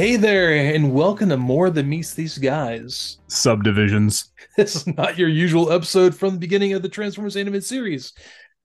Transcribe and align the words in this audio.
Hey 0.00 0.16
there, 0.16 0.54
and 0.54 0.94
welcome 0.94 1.28
to 1.28 1.36
More 1.36 1.68
Than 1.68 1.90
Meets 1.90 2.14
These 2.14 2.38
Guys. 2.38 3.18
Subdivisions. 3.26 4.32
This 4.56 4.74
is 4.74 4.86
not 4.86 5.18
your 5.18 5.28
usual 5.28 5.70
episode 5.70 6.14
from 6.14 6.32
the 6.32 6.38
beginning 6.38 6.72
of 6.72 6.80
the 6.80 6.88
Transformers 6.88 7.36
animated 7.36 7.66
series. 7.66 8.14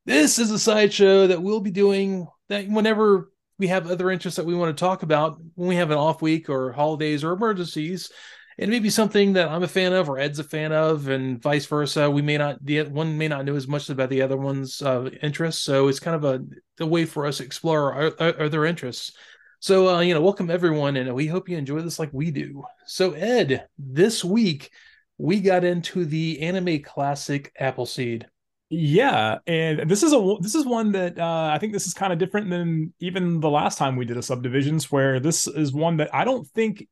This 0.05 0.39
is 0.39 0.49
a 0.49 0.57
sideshow 0.57 1.27
that 1.27 1.43
we'll 1.43 1.59
be 1.59 1.71
doing 1.71 2.25
that 2.47 2.69
whenever 2.69 3.33
we 3.59 3.67
have 3.67 3.91
other 3.91 4.11
interests 4.11 4.37
that 4.37 4.45
we 4.45 4.55
want 4.55 4.75
to 4.75 4.79
talk 4.79 5.03
about, 5.03 5.37
when 5.55 5.67
we 5.67 5.75
have 5.75 5.91
an 5.91 5.97
off 5.97 6.21
week 6.21 6.49
or 6.49 6.71
holidays 6.71 7.21
or 7.21 7.33
emergencies. 7.33 8.09
It 8.57 8.69
may 8.69 8.79
be 8.79 8.89
something 8.89 9.33
that 9.33 9.49
I'm 9.49 9.63
a 9.63 9.67
fan 9.67 9.91
of 9.91 10.07
or 10.07 10.17
Ed's 10.17 10.39
a 10.39 10.43
fan 10.45 10.71
of, 10.71 11.09
and 11.09 11.41
vice 11.41 11.65
versa. 11.65 12.09
We 12.09 12.21
may 12.21 12.37
not 12.37 12.65
the 12.65 12.83
one 12.83 13.17
may 13.17 13.27
not 13.27 13.43
know 13.43 13.57
as 13.57 13.67
much 13.67 13.89
about 13.89 14.09
the 14.09 14.21
other 14.21 14.37
one's 14.37 14.81
uh, 14.81 15.09
interests, 15.21 15.63
so 15.63 15.89
it's 15.89 15.99
kind 15.99 16.15
of 16.15 16.23
a, 16.23 16.45
a 16.81 16.85
way 16.85 17.03
for 17.03 17.25
us 17.25 17.39
to 17.39 17.43
explore 17.43 17.91
our, 17.91 18.13
our 18.21 18.41
other 18.43 18.65
interests. 18.65 19.11
So, 19.59 19.95
uh, 19.95 19.99
you 20.01 20.13
know, 20.13 20.21
welcome 20.21 20.49
everyone, 20.49 20.97
and 20.97 21.13
we 21.15 21.27
hope 21.27 21.49
you 21.49 21.57
enjoy 21.57 21.81
this 21.81 21.99
like 21.99 22.09
we 22.13 22.31
do. 22.31 22.63
So, 22.85 23.13
Ed, 23.13 23.67
this 23.77 24.23
week 24.23 24.71
we 25.17 25.39
got 25.39 25.63
into 25.63 26.05
the 26.05 26.41
anime 26.41 26.81
classic 26.81 27.51
Appleseed. 27.59 28.27
Yeah, 28.69 29.37
and 29.45 29.89
this 29.89 30.01
is 30.01 30.11
a 30.11 30.35
this 30.41 30.55
is 30.55 30.65
one 30.65 30.91
that 30.93 31.19
uh, 31.19 31.51
I 31.53 31.59
think 31.59 31.71
this 31.71 31.85
is 31.85 31.93
kind 31.93 32.11
of 32.11 32.19
different 32.19 32.49
than 32.49 32.93
even 32.99 33.39
the 33.39 33.49
last 33.49 33.77
time 33.77 33.95
we 33.95 34.05
did 34.05 34.17
a 34.17 34.23
subdivisions, 34.23 34.91
where 34.91 35.19
this 35.19 35.47
is 35.47 35.71
one 35.71 35.97
that 35.97 36.13
I 36.13 36.25
don't 36.25 36.47
think 36.47 36.87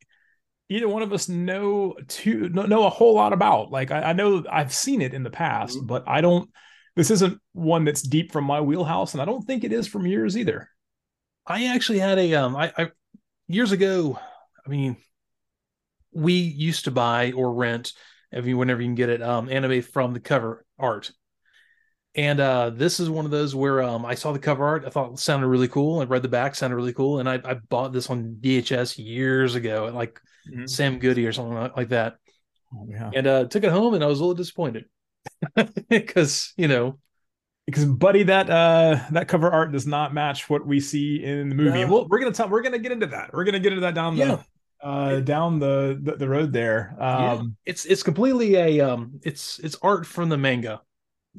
either 0.70 0.88
one 0.88 1.02
of 1.02 1.12
us 1.12 1.28
know 1.28 1.96
to 2.08 2.50
know 2.50 2.86
a 2.86 2.92
whole 2.92 3.16
lot 3.16 3.34
about. 3.34 3.72
Like 3.72 3.92
I, 3.92 4.02
I 4.02 4.14
know 4.14 4.44
I've 4.50 4.74
seen 4.74 5.02
it 5.02 5.14
in 5.14 5.24
the 5.24 5.32
past, 5.32 5.78
mm-hmm. 5.78 5.88
but 5.88 6.04
I 6.08 6.22
don't. 6.22 6.50
This 6.96 7.10
isn't 7.10 7.40
one 7.54 7.86
that's 7.86 8.04
deep 8.04 8.32
from 8.32 8.46
my 8.46 8.62
wheelhouse, 8.62 9.14
and 9.14 9.22
I 9.22 9.26
don't 9.26 9.44
think 9.44 9.64
it 9.64 9.74
is 9.74 9.88
from 9.88 10.06
yours 10.06 10.38
either. 10.38 10.70
I 11.46 11.66
actually 11.68 12.00
had 12.00 12.20
a 12.20 12.36
um 12.36 12.56
I, 12.56 12.72
I 12.78 12.92
years 13.48 13.72
ago, 13.72 14.20
I 14.66 14.70
mean, 14.70 14.98
we 16.12 16.34
used 16.34 16.86
to 16.86 16.92
buy 16.92 17.32
or 17.34 17.54
rent 17.54 17.94
if 18.32 18.46
you 18.46 18.58
whenever 18.58 18.82
you 18.82 18.88
can 18.88 18.96
get 18.96 19.10
it 19.10 19.22
um 19.22 19.50
anime 19.50 19.82
from 19.82 20.14
the 20.14 20.20
cover 20.20 20.66
art. 20.80 21.12
And 22.16 22.40
uh 22.40 22.70
this 22.70 23.00
is 23.00 23.10
one 23.10 23.26
of 23.26 23.32
those 23.32 23.54
where 23.56 23.82
um 23.82 24.06
I 24.06 24.16
saw 24.16 24.32
the 24.32 24.40
cover 24.40 24.66
art, 24.66 24.86
I 24.86 24.90
thought 24.90 25.14
it 25.14 25.20
sounded 25.20 25.48
really 25.48 25.68
cool. 25.68 26.00
I 26.00 26.06
read 26.06 26.22
the 26.22 26.30
back, 26.30 26.56
sounded 26.56 26.76
really 26.76 26.94
cool, 26.94 27.20
and 27.20 27.28
I, 27.28 27.42
I 27.44 27.56
bought 27.56 27.94
this 27.94 28.10
on 28.10 28.38
VHS 28.40 29.04
years 29.04 29.56
ago 29.56 29.88
at 29.88 29.96
like 29.96 30.20
mm-hmm. 30.50 30.66
Sam 30.66 31.00
Goody 31.00 31.26
or 31.26 31.34
something 31.34 31.56
like, 31.56 31.76
like 31.76 31.90
that. 31.90 32.16
Oh, 32.74 32.88
yeah. 32.90 33.12
And 33.14 33.28
uh 33.28 33.46
took 33.46 33.64
it 33.64 33.72
home 33.72 33.94
and 33.94 34.04
I 34.04 34.08
was 34.08 34.20
a 34.20 34.24
little 34.24 34.36
disappointed. 34.36 34.86
because, 35.90 36.54
you 36.58 36.68
know, 36.68 37.00
because 37.66 37.86
buddy 37.86 38.24
that 38.24 38.50
uh 38.50 39.00
that 39.12 39.28
cover 39.28 39.50
art 39.50 39.72
does 39.72 39.88
not 39.88 40.14
match 40.14 40.50
what 40.50 40.66
we 40.66 40.80
see 40.80 41.24
in 41.24 41.50
the 41.50 41.56
movie. 41.56 41.82
No. 41.82 41.88
well 41.88 42.08
we're 42.10 42.20
gonna 42.20 42.32
talk 42.32 42.50
we're 42.50 42.62
gonna 42.62 42.80
get 42.80 42.92
into 42.92 43.08
that. 43.08 43.32
We're 43.34 43.44
gonna 43.46 43.60
get 43.60 43.74
into 43.74 43.82
that 43.82 43.96
down 43.96 44.16
the 44.16 44.26
yeah. 44.26 44.38
uh 44.82 45.20
down 45.22 45.60
the, 45.60 46.00
the, 46.02 46.16
the 46.18 46.28
road 46.28 46.52
there. 46.52 46.96
Um 47.00 47.58
yeah. 47.66 47.72
it's 47.72 47.86
it's 47.86 48.04
completely 48.04 48.56
a 48.56 48.80
um 48.82 49.20
it's 49.24 49.60
it's 49.60 49.78
art 49.82 50.06
from 50.06 50.30
the 50.30 50.38
manga. 50.38 50.82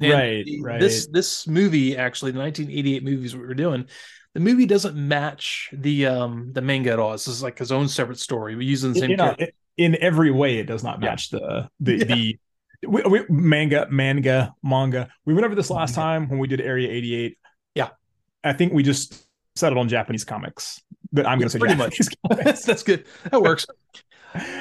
And 0.01 0.11
right 0.11 0.45
right. 0.61 0.79
this 0.79 1.07
this 1.07 1.47
movie 1.47 1.95
actually 1.95 2.31
the 2.31 2.39
1988 2.39 3.03
movies 3.03 3.35
we 3.35 3.41
were 3.41 3.53
doing 3.53 3.87
the 4.33 4.41
movie 4.41 4.65
doesn't 4.65 4.95
match 4.95 5.69
the 5.73 6.07
um 6.07 6.51
the 6.53 6.61
manga 6.61 6.91
at 6.91 6.99
all. 6.99 7.13
This 7.13 7.27
is 7.27 7.41
like 7.41 7.57
his 7.57 7.71
own 7.71 7.87
separate 7.87 8.19
story. 8.19 8.55
We're 8.55 8.63
using 8.63 8.93
the 8.93 8.99
same 8.99 9.11
you 9.11 9.17
know, 9.17 9.35
in 9.77 9.95
every 10.01 10.31
way 10.31 10.57
it 10.57 10.65
does 10.65 10.83
not 10.83 10.99
match 10.99 11.29
yeah. 11.31 11.39
the 11.79 11.97
the 11.97 12.03
the 12.03 12.39
we, 12.87 13.01
we, 13.03 13.25
manga, 13.29 13.87
manga, 13.89 14.53
manga. 14.63 15.09
We 15.25 15.33
went 15.33 15.45
over 15.45 15.55
this 15.55 15.69
last 15.69 15.95
time 15.95 16.29
when 16.29 16.39
we 16.39 16.47
did 16.47 16.61
Area 16.61 16.89
88. 16.89 17.37
Yeah. 17.75 17.89
I 18.43 18.53
think 18.53 18.73
we 18.73 18.83
just 18.83 19.25
settled 19.55 19.79
on 19.79 19.89
Japanese 19.89 20.23
comics. 20.23 20.81
But 21.11 21.25
I'm 21.25 21.39
going 21.39 21.47
to 21.47 21.49
say 21.49 21.59
pretty 21.59 21.75
much. 21.75 21.99
That's 22.29 22.83
good. 22.83 23.05
That 23.31 23.41
works. 23.41 23.65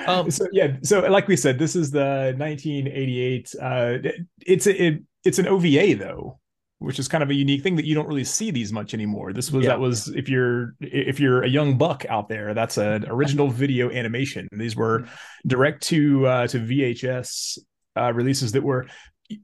Um, 0.06 0.30
so 0.30 0.46
yeah, 0.52 0.76
so 0.82 1.00
like 1.00 1.26
we 1.26 1.36
said, 1.36 1.58
this 1.58 1.74
is 1.74 1.90
the 1.90 2.32
1988. 2.38 3.54
Uh, 3.60 3.98
it's 4.46 4.68
a, 4.68 4.84
it, 4.84 5.02
it's 5.24 5.40
an 5.40 5.48
OVA 5.48 5.96
though, 5.96 6.38
which 6.78 7.00
is 7.00 7.08
kind 7.08 7.24
of 7.24 7.30
a 7.30 7.34
unique 7.34 7.62
thing 7.62 7.74
that 7.74 7.84
you 7.84 7.94
don't 7.94 8.06
really 8.06 8.22
see 8.22 8.52
these 8.52 8.72
much 8.72 8.94
anymore. 8.94 9.32
This 9.32 9.50
was 9.50 9.64
yeah. 9.64 9.70
that 9.70 9.80
was 9.80 10.08
if 10.08 10.28
you're 10.28 10.74
if 10.80 11.18
you're 11.18 11.42
a 11.42 11.48
young 11.48 11.76
buck 11.76 12.04
out 12.08 12.28
there, 12.28 12.54
that's 12.54 12.78
an 12.78 13.04
original 13.08 13.48
video 13.48 13.90
animation. 13.90 14.46
These 14.52 14.76
were 14.76 15.00
mm-hmm. 15.00 15.48
direct 15.48 15.82
to 15.84 16.26
uh, 16.26 16.46
to 16.46 16.60
VHS 16.60 17.58
uh, 17.96 18.12
releases 18.12 18.52
that 18.52 18.62
were 18.62 18.86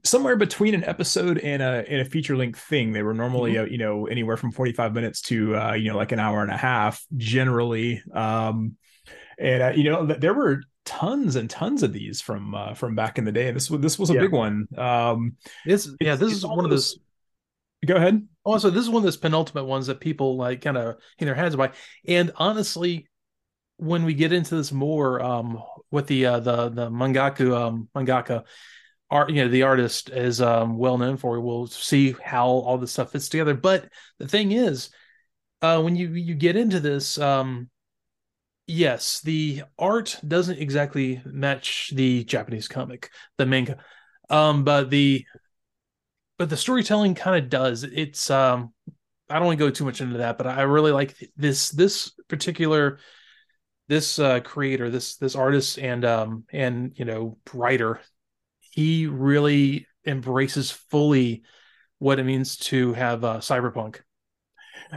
somewhere 0.03 0.35
between 0.35 0.73
an 0.73 0.83
episode 0.83 1.39
and 1.39 1.61
a 1.61 1.85
and 1.87 2.01
a 2.01 2.05
feature 2.05 2.37
length 2.37 2.59
thing. 2.59 2.91
They 2.91 3.03
were 3.03 3.13
normally 3.13 3.53
mm-hmm. 3.53 3.63
uh, 3.63 3.67
you 3.67 3.77
know 3.77 4.07
anywhere 4.07 4.37
from 4.37 4.51
45 4.51 4.93
minutes 4.93 5.21
to 5.23 5.55
uh, 5.55 5.73
you 5.73 5.91
know 5.91 5.97
like 5.97 6.11
an 6.11 6.19
hour 6.19 6.41
and 6.41 6.51
a 6.51 6.57
half 6.57 7.03
generally. 7.17 8.01
Um, 8.13 8.77
and 9.39 9.63
uh, 9.63 9.71
you 9.75 9.85
know 9.85 10.05
there 10.05 10.33
were 10.33 10.63
tons 10.85 11.35
and 11.35 11.49
tons 11.49 11.83
of 11.83 11.93
these 11.93 12.21
from 12.21 12.53
uh, 12.55 12.73
from 12.73 12.95
back 12.95 13.17
in 13.17 13.25
the 13.25 13.31
day. 13.31 13.51
This 13.51 13.69
was 13.69 13.81
this 13.81 13.99
was 13.99 14.09
a 14.09 14.13
yeah. 14.13 14.21
big 14.21 14.31
one. 14.31 14.67
Um, 14.77 15.37
this 15.65 15.89
yeah, 15.99 16.15
this 16.15 16.33
is 16.33 16.45
one 16.45 16.65
of 16.65 16.71
those. 16.71 16.99
Go 17.85 17.95
ahead. 17.95 18.27
Also, 18.43 18.69
this 18.69 18.83
is 18.83 18.89
one 18.89 18.97
of 18.97 19.03
those 19.03 19.17
penultimate 19.17 19.65
ones 19.65 19.87
that 19.87 19.99
people 19.99 20.37
like 20.37 20.61
kind 20.61 20.77
of 20.77 20.97
in 21.17 21.25
their 21.25 21.33
heads 21.33 21.55
by. 21.55 21.71
And 22.07 22.31
honestly, 22.35 23.07
when 23.81 24.03
we 24.03 24.13
get 24.13 24.31
into 24.31 24.55
this 24.55 24.71
more, 24.71 25.19
um, 25.23 25.61
with 25.89 26.05
the 26.05 26.27
uh, 26.27 26.39
the 26.39 26.69
the 26.69 26.89
mangaku 26.91 27.51
um, 27.51 27.89
mangaka 27.95 28.43
art, 29.09 29.31
you 29.31 29.43
know, 29.43 29.49
the 29.49 29.63
artist 29.63 30.11
is 30.11 30.39
um, 30.39 30.77
well 30.77 30.99
known 30.99 31.17
for. 31.17 31.39
We'll 31.39 31.65
see 31.65 32.15
how 32.23 32.47
all 32.47 32.77
this 32.77 32.91
stuff 32.91 33.11
fits 33.11 33.27
together. 33.27 33.55
But 33.55 33.89
the 34.19 34.27
thing 34.27 34.51
is, 34.51 34.91
uh, 35.63 35.81
when 35.81 35.95
you 35.95 36.09
you 36.09 36.35
get 36.35 36.55
into 36.55 36.79
this, 36.79 37.17
um, 37.17 37.71
yes, 38.67 39.19
the 39.21 39.63
art 39.79 40.19
doesn't 40.27 40.59
exactly 40.59 41.19
match 41.25 41.91
the 41.95 42.23
Japanese 42.23 42.67
comic, 42.67 43.09
the 43.39 43.47
manga, 43.47 43.77
um, 44.29 44.63
but 44.63 44.91
the 44.91 45.25
but 46.37 46.51
the 46.51 46.57
storytelling 46.57 47.15
kind 47.15 47.43
of 47.43 47.49
does. 47.49 47.83
It's 47.83 48.29
um, 48.29 48.73
I 49.27 49.39
don't 49.39 49.47
want 49.47 49.57
to 49.57 49.65
go 49.65 49.71
too 49.71 49.85
much 49.85 50.01
into 50.01 50.19
that, 50.19 50.37
but 50.37 50.45
I 50.45 50.61
really 50.61 50.91
like 50.91 51.15
this 51.35 51.69
this 51.69 52.11
particular 52.27 52.99
this 53.91 54.19
uh, 54.19 54.39
creator, 54.39 54.89
this 54.89 55.17
this 55.17 55.35
artist 55.35 55.77
and 55.77 56.05
um 56.05 56.45
and 56.53 56.93
you 56.95 57.03
know 57.03 57.37
writer, 57.53 57.99
he 58.61 59.05
really 59.05 59.85
embraces 60.07 60.71
fully 60.71 61.43
what 61.99 62.17
it 62.17 62.23
means 62.23 62.55
to 62.55 62.93
have 62.93 63.25
uh, 63.25 63.39
cyberpunk. 63.39 63.99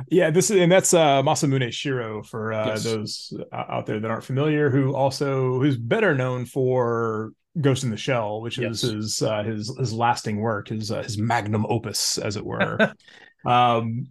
Yeah, 0.09 0.31
this 0.31 0.49
is 0.49 0.61
and 0.61 0.71
that's 0.71 0.95
uh, 0.95 1.23
Masamune 1.23 1.67
Shirow 1.69 2.25
for 2.25 2.53
uh, 2.53 2.67
yes. 2.69 2.85
those 2.85 3.33
out 3.53 3.87
there 3.87 3.99
that 3.99 4.11
aren't 4.11 4.23
familiar, 4.23 4.71
who 4.71 4.95
also 4.95 5.59
who's 5.59 5.77
better 5.77 6.15
known 6.15 6.47
for 6.47 7.33
Ghost 7.61 7.83
in 7.83 7.91
the 7.91 7.97
Shell, 7.97 8.43
which 8.43 8.59
yes. 8.59 8.85
is 8.85 8.93
his 8.93 9.23
uh, 9.23 9.43
his 9.43 9.77
his 9.77 9.93
lasting 9.93 10.41
work, 10.41 10.69
his 10.69 10.93
uh, 10.93 11.03
his 11.03 11.19
magnum 11.19 11.67
opus, 11.69 12.17
as 12.17 12.37
it 12.37 12.47
were. 12.47 12.95
um, 13.45 14.07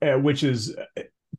uh, 0.00 0.18
which 0.18 0.42
is 0.42 0.74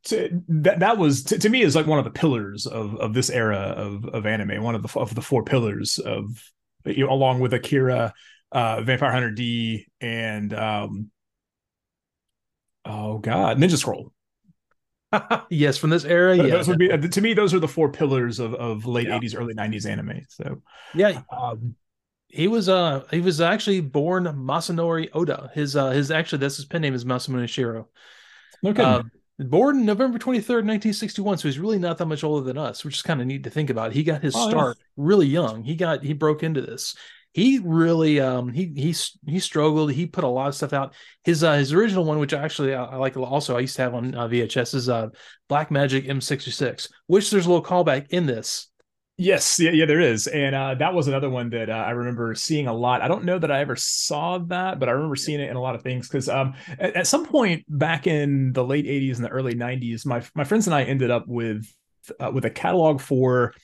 to, 0.06 0.42
that 0.48 0.80
that 0.80 0.98
was 0.98 1.24
to, 1.24 1.38
to, 1.38 1.48
me 1.48 1.62
is 1.62 1.74
like 1.74 1.86
one 1.86 1.98
of 1.98 2.04
the 2.04 2.10
pillars 2.10 2.66
of 2.66 2.96
of 2.96 3.14
this 3.14 3.30
era 3.30 3.58
of 3.58 4.04
of 4.06 4.26
anime. 4.26 4.62
One 4.62 4.74
of 4.74 4.82
the 4.82 4.98
of 4.98 5.14
the 5.14 5.22
four 5.22 5.44
pillars 5.44 5.98
of 5.98 6.42
you 6.84 7.06
know, 7.06 7.12
along 7.12 7.40
with 7.40 7.54
Akira, 7.54 8.12
uh, 8.52 8.80
Vampire 8.82 9.12
Hunter 9.12 9.30
D, 9.30 9.86
and 10.00 10.52
um, 10.52 11.10
oh 12.84 13.18
god, 13.18 13.58
Ninja 13.58 13.78
Scroll. 13.78 14.12
yes, 15.50 15.78
from 15.78 15.90
this 15.90 16.04
era, 16.04 16.36
yeah. 16.36 16.48
Those 16.48 16.68
would 16.68 16.78
be 16.78 16.88
to 16.88 17.20
me. 17.20 17.34
Those 17.34 17.54
are 17.54 17.60
the 17.60 17.68
four 17.68 17.90
pillars 17.90 18.40
of 18.40 18.54
of 18.54 18.86
late 18.86 19.08
yeah. 19.08 19.18
'80s, 19.18 19.38
early 19.38 19.54
'90s 19.54 19.88
anime. 19.88 20.20
So 20.28 20.62
yeah. 20.94 21.22
Um, 21.30 21.76
he 22.28 22.48
was 22.48 22.68
uh 22.68 23.04
he 23.12 23.20
was 23.20 23.40
actually 23.40 23.80
born 23.80 24.24
Masanori 24.24 25.08
Oda. 25.12 25.50
His 25.54 25.76
uh 25.76 25.90
his 25.90 26.10
actually 26.10 26.38
that's 26.38 26.56
his 26.56 26.64
pen 26.64 26.82
name 26.82 26.94
is 26.94 27.04
Masamune 27.04 27.44
Shirow. 27.44 27.86
Okay. 28.64 29.08
Born 29.38 29.84
November 29.84 30.18
23rd, 30.18 30.64
1961. 30.64 31.38
So 31.38 31.48
he's 31.48 31.58
really 31.58 31.78
not 31.78 31.98
that 31.98 32.06
much 32.06 32.24
older 32.24 32.44
than 32.44 32.58
us, 32.58 32.84
which 32.84 32.96
is 32.96 33.02
kind 33.02 33.20
of 33.20 33.26
neat 33.26 33.44
to 33.44 33.50
think 33.50 33.70
about. 33.70 33.92
He 33.92 34.02
got 34.02 34.22
his 34.22 34.34
oh, 34.36 34.48
start 34.48 34.76
yeah. 34.78 34.84
really 34.96 35.26
young. 35.26 35.62
He 35.64 35.74
got, 35.74 36.02
he 36.02 36.12
broke 36.12 36.42
into 36.42 36.60
this. 36.60 36.94
He 37.32 37.58
really, 37.58 38.20
um, 38.20 38.52
he, 38.52 38.72
he, 38.76 38.94
he 39.26 39.40
struggled. 39.40 39.90
He 39.90 40.06
put 40.06 40.22
a 40.22 40.28
lot 40.28 40.48
of 40.48 40.54
stuff 40.54 40.72
out. 40.72 40.94
His, 41.24 41.42
uh, 41.42 41.54
his 41.54 41.72
original 41.72 42.04
one, 42.04 42.20
which 42.20 42.32
actually 42.32 42.74
I, 42.74 42.84
I 42.84 42.96
like 42.96 43.16
also, 43.16 43.56
I 43.56 43.60
used 43.60 43.74
to 43.76 43.82
have 43.82 43.94
on 43.94 44.14
uh, 44.14 44.28
VHS 44.28 44.74
is, 44.74 44.88
uh, 44.88 45.08
Black 45.48 45.70
Magic 45.70 46.06
M66, 46.06 46.88
which 47.08 47.30
there's 47.30 47.46
a 47.46 47.48
little 47.48 47.64
callback 47.64 48.10
in 48.10 48.26
this 48.26 48.68
Yes, 49.16 49.60
yeah, 49.60 49.70
yeah, 49.70 49.86
there 49.86 50.00
is, 50.00 50.26
and 50.26 50.56
uh, 50.56 50.74
that 50.74 50.92
was 50.92 51.06
another 51.06 51.30
one 51.30 51.50
that 51.50 51.70
uh, 51.70 51.72
I 51.72 51.90
remember 51.90 52.34
seeing 52.34 52.66
a 52.66 52.74
lot. 52.74 53.00
I 53.00 53.06
don't 53.06 53.24
know 53.24 53.38
that 53.38 53.50
I 53.50 53.60
ever 53.60 53.76
saw 53.76 54.38
that, 54.38 54.80
but 54.80 54.88
I 54.88 54.92
remember 54.92 55.14
seeing 55.14 55.38
it 55.38 55.48
in 55.48 55.54
a 55.54 55.60
lot 55.60 55.76
of 55.76 55.82
things 55.82 56.08
because 56.08 56.28
um, 56.28 56.54
at, 56.80 56.96
at, 56.96 57.06
some 57.06 57.24
point 57.24 57.64
back 57.68 58.08
in 58.08 58.52
the 58.52 58.64
late 58.64 58.86
'80s 58.86 59.16
and 59.16 59.24
the 59.24 59.28
early 59.28 59.54
'90s, 59.54 60.04
my 60.04 60.24
my 60.34 60.42
friends 60.42 60.66
and 60.66 60.74
I 60.74 60.82
ended 60.82 61.12
up 61.12 61.28
with 61.28 61.64
uh, 62.18 62.32
with 62.34 62.44
a 62.44 62.50
catalog 62.50 63.00
for 63.00 63.54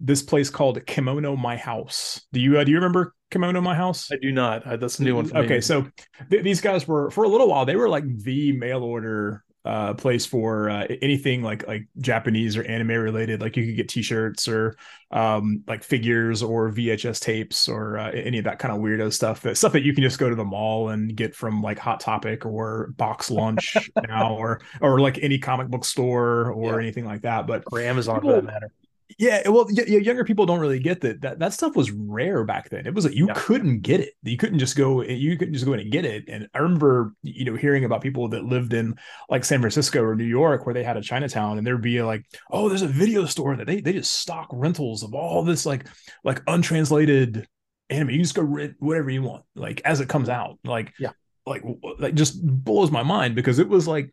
this 0.00 0.22
place 0.22 0.48
called 0.48 0.84
Kimono 0.86 1.36
My 1.36 1.58
House. 1.58 2.22
Do 2.32 2.40
you 2.40 2.58
uh, 2.58 2.64
do 2.64 2.70
you 2.70 2.78
remember 2.78 3.14
Kimono 3.30 3.60
My 3.60 3.74
House? 3.74 4.10
I 4.10 4.16
do 4.16 4.32
not. 4.32 4.66
I, 4.66 4.76
that's 4.76 5.00
a 5.00 5.04
new 5.04 5.16
one. 5.16 5.30
okay, 5.36 5.56
me. 5.56 5.60
so 5.60 5.86
th- 6.30 6.42
these 6.42 6.62
guys 6.62 6.88
were 6.88 7.10
for 7.10 7.24
a 7.24 7.28
little 7.28 7.48
while. 7.48 7.66
They 7.66 7.76
were 7.76 7.90
like 7.90 8.04
the 8.06 8.52
mail 8.52 8.82
order 8.82 9.44
uh, 9.64 9.94
place 9.94 10.26
for 10.26 10.68
uh, 10.68 10.86
anything 11.00 11.42
like 11.42 11.66
like 11.66 11.86
Japanese 11.98 12.56
or 12.56 12.64
anime 12.64 12.88
related. 12.88 13.40
Like 13.40 13.56
you 13.56 13.64
could 13.64 13.76
get 13.76 13.88
T-shirts 13.88 14.46
or 14.46 14.76
um, 15.10 15.62
like 15.66 15.82
figures 15.82 16.42
or 16.42 16.70
VHS 16.70 17.20
tapes 17.20 17.68
or 17.68 17.98
uh, 17.98 18.10
any 18.10 18.38
of 18.38 18.44
that 18.44 18.58
kind 18.58 18.74
of 18.74 18.80
weirdo 18.80 19.12
stuff. 19.12 19.40
That 19.42 19.56
stuff 19.56 19.72
that 19.72 19.82
you 19.82 19.94
can 19.94 20.02
just 20.02 20.18
go 20.18 20.28
to 20.28 20.36
the 20.36 20.44
mall 20.44 20.90
and 20.90 21.16
get 21.16 21.34
from 21.34 21.62
like 21.62 21.78
Hot 21.78 22.00
Topic 22.00 22.44
or 22.44 22.92
Box 22.96 23.30
Lunch 23.30 23.76
now, 24.08 24.34
or 24.34 24.60
or 24.80 25.00
like 25.00 25.18
any 25.22 25.38
comic 25.38 25.68
book 25.68 25.84
store 25.84 26.50
or 26.52 26.72
yeah. 26.72 26.78
anything 26.78 27.06
like 27.06 27.22
that. 27.22 27.46
But 27.46 27.64
or 27.72 27.80
Amazon 27.80 28.16
people, 28.16 28.30
for 28.30 28.36
that 28.36 28.44
matter. 28.44 28.70
Yeah, 29.18 29.48
well, 29.48 29.66
y- 29.70 29.84
younger 29.84 30.24
people 30.24 30.46
don't 30.46 30.60
really 30.60 30.78
get 30.78 31.00
that. 31.02 31.20
That 31.20 31.38
that 31.38 31.52
stuff 31.52 31.76
was 31.76 31.90
rare 31.90 32.44
back 32.44 32.70
then. 32.70 32.86
It 32.86 32.94
was 32.94 33.04
like 33.04 33.14
you 33.14 33.26
yeah. 33.28 33.34
couldn't 33.36 33.80
get 33.80 34.00
it. 34.00 34.14
You 34.22 34.36
couldn't 34.36 34.58
just 34.58 34.76
go. 34.76 35.02
You 35.02 35.36
couldn't 35.36 35.54
just 35.54 35.66
go 35.66 35.72
in 35.72 35.80
and 35.80 35.92
get 35.92 36.04
it. 36.04 36.24
And 36.28 36.48
I 36.54 36.58
remember, 36.58 37.14
you 37.22 37.44
know, 37.44 37.54
hearing 37.54 37.84
about 37.84 38.02
people 38.02 38.28
that 38.28 38.44
lived 38.44 38.72
in 38.72 38.96
like 39.28 39.44
San 39.44 39.60
Francisco 39.60 40.02
or 40.02 40.14
New 40.14 40.24
York, 40.24 40.66
where 40.66 40.74
they 40.74 40.82
had 40.82 40.96
a 40.96 41.02
Chinatown, 41.02 41.58
and 41.58 41.66
there'd 41.66 41.82
be 41.82 42.02
like, 42.02 42.24
oh, 42.50 42.68
there's 42.68 42.82
a 42.82 42.88
video 42.88 43.24
store 43.26 43.56
that 43.56 43.66
they 43.66 43.80
they 43.80 43.92
just 43.92 44.12
stock 44.12 44.48
rentals 44.52 45.02
of 45.02 45.14
all 45.14 45.42
this 45.44 45.66
like 45.66 45.86
like 46.24 46.42
untranslated 46.46 47.46
anime. 47.90 48.10
You 48.10 48.22
just 48.22 48.34
go 48.34 48.42
rent 48.42 48.76
whatever 48.78 49.10
you 49.10 49.22
want, 49.22 49.44
like 49.54 49.80
as 49.84 50.00
it 50.00 50.08
comes 50.08 50.28
out. 50.28 50.58
Like 50.64 50.92
yeah, 50.98 51.12
like 51.46 51.62
like 51.98 52.14
just 52.14 52.44
blows 52.44 52.90
my 52.90 53.02
mind 53.02 53.34
because 53.34 53.58
it 53.58 53.68
was 53.68 53.86
like 53.86 54.12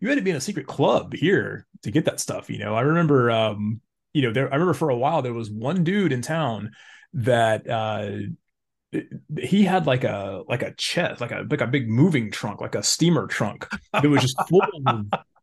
you 0.00 0.08
had 0.08 0.16
to 0.16 0.22
be 0.22 0.30
in 0.30 0.36
a 0.36 0.40
secret 0.40 0.66
club 0.66 1.14
here 1.14 1.66
to 1.82 1.90
get 1.90 2.04
that 2.06 2.20
stuff. 2.20 2.50
You 2.50 2.58
know, 2.58 2.74
I 2.74 2.82
remember 2.82 3.30
um 3.30 3.80
you 4.12 4.22
know, 4.22 4.32
there 4.32 4.48
I 4.48 4.54
remember 4.54 4.74
for 4.74 4.90
a 4.90 4.96
while 4.96 5.22
there 5.22 5.34
was 5.34 5.50
one 5.50 5.84
dude 5.84 6.12
in 6.12 6.22
town 6.22 6.72
that 7.14 7.68
uh 7.68 8.10
he 9.38 9.64
had 9.64 9.86
like 9.86 10.04
a 10.04 10.42
like 10.48 10.62
a 10.62 10.74
chest, 10.74 11.20
like 11.20 11.32
a 11.32 11.46
like 11.50 11.60
a 11.60 11.66
big 11.66 11.88
moving 11.88 12.30
trunk, 12.30 12.60
like 12.60 12.74
a 12.74 12.82
steamer 12.82 13.26
trunk 13.26 13.66
that 13.92 14.08
was 14.08 14.20
just 14.22 14.36
full 14.48 14.62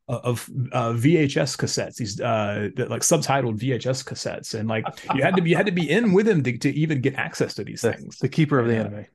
of, 0.07 0.23
of 0.25 0.49
uh, 0.71 0.91
VHS 0.93 1.57
cassettes. 1.57 1.95
These 1.95 2.21
uh, 2.21 2.69
like 2.77 3.01
subtitled 3.01 3.59
VHS 3.59 4.03
cassettes, 4.05 4.53
and 4.53 4.69
like 4.69 4.85
you 5.15 5.23
had 5.23 5.35
to 5.35 5.41
be 5.41 5.49
you 5.51 5.55
had 5.55 5.65
to 5.65 5.71
be 5.71 5.89
in 5.89 6.13
with 6.13 6.27
him 6.27 6.43
to, 6.43 6.57
to 6.59 6.69
even 6.69 7.01
get 7.01 7.15
access 7.15 7.55
to 7.55 7.63
these 7.63 7.81
things. 7.81 8.17
The 8.19 8.29
keeper 8.29 8.59
of 8.59 8.67
the 8.67 8.75
anime. 8.75 9.05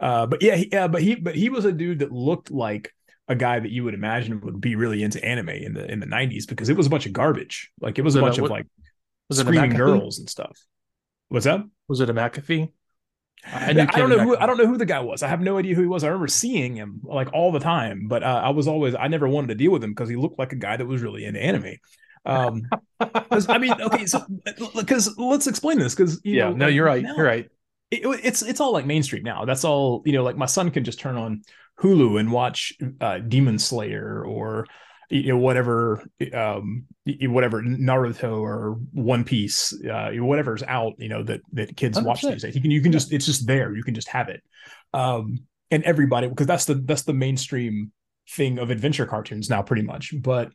Uh, 0.00 0.26
but 0.26 0.42
yeah, 0.42 0.56
he, 0.56 0.68
yeah, 0.72 0.88
but 0.88 1.02
he 1.02 1.14
but 1.14 1.36
he 1.36 1.48
was 1.48 1.64
a 1.64 1.72
dude 1.72 2.00
that 2.00 2.10
looked 2.10 2.50
like 2.50 2.92
a 3.28 3.34
guy 3.34 3.58
that 3.58 3.70
you 3.70 3.84
would 3.84 3.94
imagine 3.94 4.40
would 4.40 4.60
be 4.60 4.74
really 4.74 5.02
into 5.02 5.24
anime 5.24 5.50
in 5.50 5.74
the 5.74 5.90
in 5.90 6.00
the 6.00 6.06
90s 6.06 6.46
because 6.46 6.68
it 6.68 6.76
was 6.76 6.86
a 6.86 6.90
bunch 6.90 7.06
of 7.06 7.12
garbage. 7.12 7.70
Like 7.80 7.98
it 7.98 8.02
was, 8.02 8.14
was 8.14 8.20
a 8.22 8.26
bunch 8.26 8.38
a, 8.38 8.44
of 8.44 8.50
like 8.50 8.66
was 9.28 9.38
screaming 9.38 9.76
girls 9.76 10.18
and 10.18 10.28
stuff. 10.28 10.58
What's 11.28 11.44
that? 11.44 11.60
Was 11.88 12.00
it 12.00 12.10
a 12.10 12.14
McAfee? 12.14 12.72
I, 13.44 13.70
I 13.70 13.72
don't 13.72 14.08
know 14.08 14.20
who 14.20 14.36
I 14.36 14.46
don't 14.46 14.56
know 14.56 14.66
who 14.66 14.76
the 14.76 14.86
guy 14.86 15.00
was. 15.00 15.22
I 15.22 15.28
have 15.28 15.40
no 15.40 15.58
idea 15.58 15.74
who 15.74 15.80
he 15.82 15.88
was. 15.88 16.04
I 16.04 16.08
remember 16.08 16.28
seeing 16.28 16.76
him 16.76 17.00
like 17.02 17.32
all 17.32 17.50
the 17.50 17.58
time, 17.58 18.06
but 18.06 18.22
uh, 18.22 18.40
I 18.44 18.50
was 18.50 18.68
always 18.68 18.94
I 18.94 19.08
never 19.08 19.26
wanted 19.26 19.48
to 19.48 19.54
deal 19.56 19.72
with 19.72 19.82
him 19.82 19.90
because 19.90 20.08
he 20.08 20.16
looked 20.16 20.38
like 20.38 20.52
a 20.52 20.56
guy 20.56 20.76
that 20.76 20.86
was 20.86 21.02
really 21.02 21.24
into 21.24 21.42
anime. 21.42 21.74
Um, 22.24 22.62
I 23.00 23.58
mean, 23.58 23.72
okay, 23.72 24.06
so 24.06 24.24
because 24.76 25.16
let's 25.18 25.48
explain 25.48 25.78
this 25.78 25.94
because 25.94 26.20
yeah, 26.22 26.50
know, 26.50 26.52
no, 26.54 26.66
you're 26.68 26.86
right, 26.86 27.02
now, 27.02 27.16
you're 27.16 27.26
right. 27.26 27.48
It, 27.90 28.02
it's 28.22 28.42
it's 28.42 28.60
all 28.60 28.72
like 28.72 28.86
mainstream 28.86 29.24
now. 29.24 29.44
That's 29.44 29.64
all 29.64 30.02
you 30.06 30.12
know. 30.12 30.22
Like 30.22 30.36
my 30.36 30.46
son 30.46 30.70
can 30.70 30.84
just 30.84 31.00
turn 31.00 31.16
on 31.16 31.42
Hulu 31.80 32.18
and 32.18 32.30
watch 32.32 32.72
uh, 33.00 33.18
Demon 33.18 33.58
Slayer 33.58 34.24
or 34.24 34.66
you 35.10 35.28
know 35.28 35.36
whatever 35.36 36.02
um 36.32 36.86
whatever 37.22 37.62
Naruto 37.62 38.40
or 38.40 38.78
One 38.92 39.24
Piece 39.24 39.72
uh 39.84 40.10
whatever's 40.14 40.62
out 40.62 40.94
you 40.98 41.08
know 41.08 41.22
that 41.24 41.40
that 41.52 41.76
kids 41.76 41.98
100%. 41.98 42.04
watch 42.04 42.22
these 42.22 42.42
days. 42.42 42.54
You 42.54 42.62
can 42.62 42.70
you 42.70 42.80
can 42.80 42.92
just 42.92 43.12
it's 43.12 43.26
just 43.26 43.46
there. 43.46 43.74
You 43.74 43.82
can 43.82 43.94
just 43.94 44.08
have 44.08 44.28
it. 44.28 44.42
Um 44.94 45.40
and 45.70 45.82
everybody 45.84 46.28
because 46.28 46.46
that's 46.46 46.64
the 46.64 46.74
that's 46.74 47.02
the 47.02 47.12
mainstream 47.12 47.92
thing 48.30 48.58
of 48.58 48.70
adventure 48.70 49.06
cartoons 49.06 49.50
now 49.50 49.62
pretty 49.62 49.82
much. 49.82 50.14
But 50.18 50.50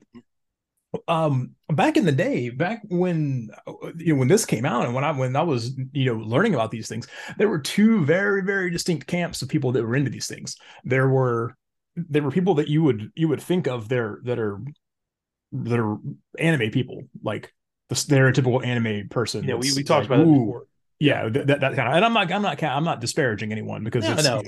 um 1.08 1.52
back 1.70 1.98
in 1.98 2.06
the 2.06 2.12
day 2.12 2.50
back 2.50 2.82
when 2.90 3.50
you 3.98 4.14
know 4.14 4.20
when 4.20 4.28
this 4.28 4.46
came 4.46 4.66
out 4.66 4.86
and 4.86 4.94
when 4.94 5.04
i 5.04 5.12
when 5.12 5.36
i 5.36 5.42
was 5.42 5.78
you 5.92 6.06
know 6.06 6.20
learning 6.24 6.54
about 6.54 6.72
these 6.72 6.88
things 6.88 7.08
there 7.38 7.50
were 7.50 7.60
two 7.60 8.04
very 8.06 8.44
very 8.44 8.70
distinct 8.70 9.08
camps 9.08 9.42
of 9.42 9.50
people 9.50 9.72
that 9.72 9.84
were 9.84 9.96
into 9.96 10.10
these 10.10 10.28
things 10.28 10.56
there 10.84 11.10
were 11.10 11.56
there 11.96 12.24
were 12.24 12.32
people 12.32 12.56
that 12.56 12.68
you 12.68 12.84
would 12.84 13.12
you 13.16 13.28
would 13.28 13.42
think 13.42 13.68
of 13.68 13.90
there 13.90 14.20
that 14.24 14.40
are 14.40 14.60
that 15.52 15.80
are 15.80 15.98
anime 16.40 16.72
people 16.72 17.04
like 17.24 17.54
the 17.90 17.96
stereotypical 17.96 18.66
anime 18.66 19.08
person 19.10 19.44
yeah 19.44 19.56
we, 19.56 19.72
we 19.76 19.84
talked 19.84 20.10
like, 20.10 20.20
about 20.20 20.28
it 20.28 20.32
before 20.32 20.64
yeah 21.00 21.30
that, 21.30 21.48
that, 21.48 21.62
kind 21.76 21.88
of 21.88 21.94
and 21.94 22.06
i'm 22.06 22.14
not 22.14 22.32
i'm 22.32 22.42
not 22.42 22.62
i'm 22.64 22.84
not 22.84 23.02
disparaging 23.02 23.52
anyone 23.52 23.84
because 23.84 24.04
no, 24.04 24.14
it's 24.14 24.24
no. 24.24 24.44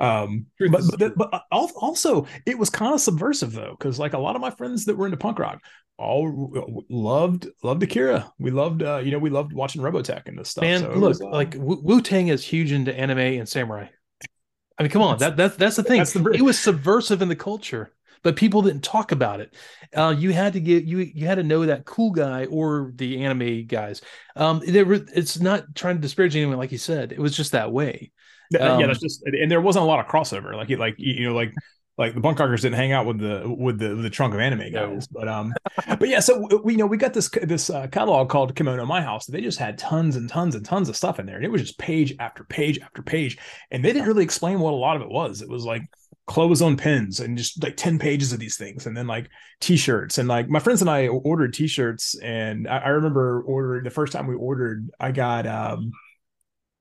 Um 0.00 0.46
but, 0.58 0.82
but, 0.98 1.14
but 1.16 1.44
also 1.50 2.26
it 2.46 2.58
was 2.58 2.68
kind 2.68 2.92
of 2.92 3.00
subversive 3.00 3.52
though 3.52 3.76
because 3.78 3.98
like 3.98 4.12
a 4.12 4.18
lot 4.18 4.34
of 4.34 4.42
my 4.42 4.50
friends 4.50 4.84
that 4.84 4.96
were 4.96 5.06
into 5.06 5.16
punk 5.16 5.38
rock 5.38 5.60
all 5.96 6.84
loved 6.90 7.48
loved 7.62 7.82
Akira. 7.82 8.32
We 8.38 8.50
loved 8.50 8.82
uh 8.82 8.98
you 8.98 9.12
know 9.12 9.18
we 9.18 9.30
loved 9.30 9.52
watching 9.52 9.82
Robotech 9.82 10.26
and 10.26 10.38
this 10.38 10.50
stuff. 10.50 10.62
Man, 10.62 10.80
so 10.80 10.90
look, 10.90 11.08
was, 11.10 11.20
uh, 11.20 11.28
like 11.28 11.54
Wu 11.56 12.00
Tang 12.00 12.28
is 12.28 12.44
huge 12.44 12.72
into 12.72 12.96
anime 12.96 13.18
and 13.18 13.48
samurai. 13.48 13.86
I 14.76 14.82
mean, 14.82 14.90
come 14.90 15.02
on, 15.02 15.18
that 15.18 15.36
that's 15.36 15.56
that's 15.56 15.76
the 15.76 15.84
thing. 15.84 15.98
That's 15.98 16.12
the, 16.12 16.30
it 16.30 16.42
was 16.42 16.58
subversive 16.58 17.22
in 17.22 17.28
the 17.28 17.36
culture, 17.36 17.92
but 18.24 18.34
people 18.34 18.62
didn't 18.62 18.82
talk 18.82 19.12
about 19.12 19.40
it. 19.40 19.54
Uh, 19.94 20.14
you 20.16 20.32
had 20.32 20.54
to 20.54 20.60
get 20.60 20.84
you 20.84 20.98
you 20.98 21.26
had 21.26 21.36
to 21.36 21.44
know 21.44 21.64
that 21.66 21.84
cool 21.84 22.10
guy 22.10 22.46
or 22.46 22.92
the 22.96 23.22
anime 23.24 23.66
guys. 23.66 24.02
Um, 24.34 24.60
were, 24.66 25.00
it's 25.14 25.38
not 25.38 25.76
trying 25.76 25.96
to 25.96 26.02
disparage 26.02 26.34
anyone, 26.34 26.56
like 26.56 26.72
you 26.72 26.78
said. 26.78 27.12
It 27.12 27.20
was 27.20 27.36
just 27.36 27.52
that 27.52 27.70
way. 27.70 28.10
Um, 28.60 28.80
yeah, 28.80 28.86
that's 28.86 29.00
just 29.00 29.22
and 29.24 29.50
there 29.50 29.60
wasn't 29.60 29.84
a 29.84 29.86
lot 29.86 30.00
of 30.00 30.06
crossover. 30.06 30.54
Like 30.54 30.70
like 30.70 30.94
you 30.98 31.28
know 31.28 31.34
like 31.34 31.52
like 31.96 32.14
the 32.14 32.20
bunk 32.20 32.38
rockers 32.38 32.62
didn't 32.62 32.76
hang 32.76 32.92
out 32.92 33.06
with 33.06 33.18
the 33.18 33.42
with 33.46 33.78
the 33.78 33.94
the 33.94 34.10
trunk 34.10 34.34
of 34.34 34.40
anime 34.40 34.72
guys 34.72 35.06
but 35.06 35.28
um 35.28 35.52
but 35.98 36.08
yeah 36.08 36.18
so 36.18 36.48
we 36.64 36.72
you 36.72 36.78
know 36.78 36.86
we 36.86 36.96
got 36.96 37.14
this 37.14 37.28
this 37.42 37.70
uh, 37.70 37.86
catalog 37.86 38.28
called 38.28 38.54
kimono 38.56 38.84
my 38.84 39.00
house. 39.00 39.26
They 39.26 39.40
just 39.40 39.58
had 39.58 39.78
tons 39.78 40.16
and 40.16 40.28
tons 40.28 40.54
and 40.54 40.64
tons 40.64 40.88
of 40.88 40.96
stuff 40.96 41.18
in 41.18 41.26
there 41.26 41.36
and 41.36 41.44
it 41.44 41.50
was 41.50 41.62
just 41.62 41.78
page 41.78 42.14
after 42.18 42.44
page 42.44 42.78
after 42.80 43.02
page 43.02 43.38
and 43.70 43.84
they 43.84 43.92
didn't 43.92 44.08
really 44.08 44.24
explain 44.24 44.60
what 44.60 44.72
a 44.72 44.76
lot 44.76 44.96
of 44.96 45.02
it 45.02 45.08
was. 45.08 45.40
It 45.40 45.48
was 45.48 45.64
like 45.64 45.82
clothes 46.26 46.62
on 46.62 46.76
pins 46.76 47.20
and 47.20 47.36
just 47.36 47.62
like 47.62 47.76
10 47.76 47.98
pages 47.98 48.32
of 48.32 48.40
these 48.40 48.56
things 48.56 48.86
and 48.86 48.96
then 48.96 49.06
like 49.06 49.28
t-shirts 49.60 50.16
and 50.16 50.26
like 50.26 50.48
my 50.48 50.58
friends 50.58 50.80
and 50.80 50.88
i 50.88 51.06
ordered 51.06 51.52
t-shirts 51.52 52.18
and 52.20 52.66
i, 52.66 52.78
I 52.78 52.88
remember 52.88 53.42
ordering 53.42 53.84
the 53.84 53.90
first 53.90 54.14
time 54.14 54.26
we 54.26 54.34
ordered 54.34 54.88
i 54.98 55.12
got 55.12 55.46
um 55.46 55.92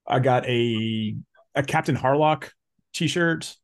i 0.07 0.19
got 0.19 0.47
a 0.47 1.13
a 1.55 1.63
captain 1.63 1.95
harlock 1.95 2.50
t-shirt 2.93 3.55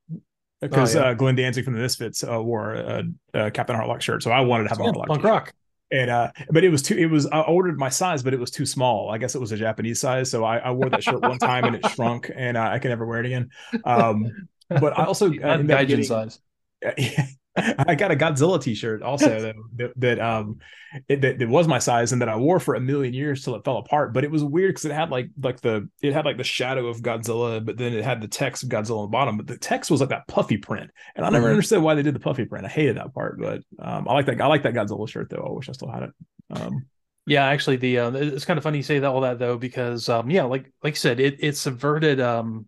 because 0.62 0.96
oh, 0.96 1.00
yeah. 1.00 1.05
uh, 1.08 1.13
Glenn 1.13 1.36
Danzig 1.36 1.63
from 1.63 1.74
the 1.74 1.79
Misfits 1.79 2.24
uh, 2.24 2.41
wore 2.41 2.74
a, 2.74 3.03
a, 3.34 3.51
Captain 3.51 3.75
Harlock 3.75 4.01
shirt, 4.01 4.24
so 4.24 4.31
I 4.31 4.41
wanted 4.41 4.63
to 4.65 4.69
have 4.69 4.79
a 4.79 4.84
Harlock 4.84 5.08
punk 5.08 5.24
rock. 5.24 5.53
And 5.91 6.12
uh, 6.12 6.31
but 6.51 6.63
it 6.63 6.69
was 6.69 6.84
too. 6.84 6.96
It 6.96 7.08
was 7.08 7.25
I 7.27 7.41
ordered 7.41 7.79
my 7.79 7.89
size, 7.89 8.22
but 8.22 8.34
it 8.34 8.39
was 8.39 8.51
too 8.51 8.65
small. 8.65 9.10
I 9.10 9.17
guess 9.17 9.34
it 9.34 9.39
was 9.39 9.51
a 9.51 9.58
Japanese 9.58 10.00
size, 10.00 10.29
so 10.29 10.43
I, 10.43 10.58
I 10.58 10.72
wore 10.72 10.89
that 10.89 11.03
shirt 11.03 11.22
one 11.22 11.39
time 11.39 11.63
and 11.63 11.75
it 11.75 11.89
shrunk, 11.89 12.29
and 12.36 12.58
uh, 12.58 12.69
I 12.72 12.77
can 12.77 12.89
never 12.89 13.08
wear 13.08 13.22
it 13.22 13.25
again. 13.25 13.50
Um, 13.86 14.48
but 14.69 14.98
I 15.00 15.05
also 15.05 15.27
uh, 15.29 15.58
Gaijin 15.58 16.05
size. 16.05 16.39
I 17.87 17.95
got 17.95 18.11
a 18.11 18.15
Godzilla 18.15 18.61
T-shirt 18.61 19.01
also 19.01 19.53
that, 19.75 19.93
that 19.97 20.19
um 20.19 20.59
it, 21.07 21.21
that, 21.21 21.39
that, 21.39 21.47
was 21.47 21.67
my 21.67 21.79
size 21.79 22.11
and 22.11 22.21
that 22.21 22.29
I 22.29 22.35
wore 22.35 22.59
for 22.59 22.75
a 22.75 22.79
million 22.79 23.13
years 23.13 23.43
till 23.43 23.55
it 23.55 23.63
fell 23.63 23.77
apart. 23.77 24.13
But 24.13 24.23
it 24.23 24.31
was 24.31 24.43
weird 24.43 24.71
because 24.71 24.85
it 24.85 24.91
had 24.91 25.11
like 25.11 25.29
like 25.41 25.61
the 25.61 25.87
it 26.01 26.13
had 26.13 26.25
like 26.25 26.37
the 26.37 26.43
shadow 26.43 26.87
of 26.87 27.01
Godzilla, 27.01 27.63
but 27.63 27.77
then 27.77 27.93
it 27.93 28.03
had 28.03 28.21
the 28.21 28.27
text 28.27 28.63
of 28.63 28.69
Godzilla 28.69 28.99
on 28.99 29.03
the 29.03 29.11
bottom. 29.11 29.37
But 29.37 29.47
the 29.47 29.57
text 29.57 29.91
was 29.91 29.99
like 29.99 30.09
that 30.09 30.27
puffy 30.27 30.57
print, 30.57 30.89
and 31.15 31.25
I 31.25 31.29
never 31.29 31.45
mm-hmm. 31.45 31.51
understood 31.51 31.81
why 31.83 31.95
they 31.95 32.01
did 32.01 32.15
the 32.15 32.19
puffy 32.19 32.45
print. 32.45 32.65
I 32.65 32.69
hated 32.69 32.97
that 32.97 33.13
part, 33.13 33.39
but 33.39 33.61
um, 33.79 34.07
I 34.07 34.13
like 34.13 34.25
that 34.25 34.41
I 34.41 34.47
like 34.47 34.63
that 34.63 34.73
Godzilla 34.73 35.07
shirt 35.07 35.29
though. 35.29 35.45
I 35.47 35.51
wish 35.51 35.69
I 35.69 35.73
still 35.73 35.91
had 35.91 36.03
it. 36.03 36.11
Um, 36.51 36.87
yeah, 37.27 37.45
actually, 37.45 37.75
the 37.75 37.99
uh, 37.99 38.11
it's 38.11 38.45
kind 38.45 38.57
of 38.57 38.63
funny 38.63 38.77
you 38.77 38.83
say 38.83 38.99
that 38.99 39.07
all 39.07 39.21
that 39.21 39.37
though 39.37 39.57
because 39.57 40.09
um, 40.09 40.31
yeah, 40.31 40.43
like 40.43 40.71
like 40.83 40.93
you 40.93 40.99
said, 40.99 41.19
it 41.19 41.37
it 41.39 41.55
subverted 41.55 42.19
um 42.19 42.67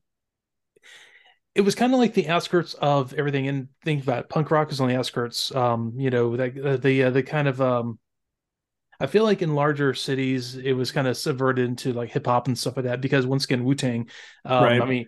it 1.54 1.62
was 1.62 1.76
kind 1.76 1.94
of 1.94 2.00
like 2.00 2.14
the 2.14 2.30
outskirts 2.30 2.74
of 2.76 3.14
everything. 3.14 3.48
And 3.48 3.68
think 3.84 4.04
about 4.04 4.20
it, 4.20 4.30
punk 4.30 4.52
rock 4.52 4.72
is 4.72 4.80
on 4.80 4.88
the 4.88 4.96
outskirts 4.96 5.54
um 5.56 5.94
you 5.98 6.10
know 6.10 6.36
the 6.36 6.74
uh, 6.74 6.78
the, 6.78 7.04
uh, 7.04 7.10
the 7.10 7.24
kind 7.24 7.48
of 7.48 7.62
um 7.62 8.00
i 9.00 9.08
feel 9.08 9.24
like 9.24 9.42
in 9.42 9.56
larger 9.56 9.94
cities 9.94 10.56
it 10.56 10.74
was 10.74 10.92
kind 10.92 11.08
of 11.08 11.18
subverted 11.18 11.66
into 11.66 11.94
like 11.94 12.10
hip 12.10 12.26
hop 12.26 12.48
and 12.48 12.58
stuff 12.58 12.78
like 12.78 12.86
that 12.86 13.02
because 13.02 13.26
once 13.26 13.46
again 13.46 13.64
wu-tang 13.64 14.10
um, 14.46 14.64
right. 14.64 14.82
i 14.82 14.86
mean 14.86 15.08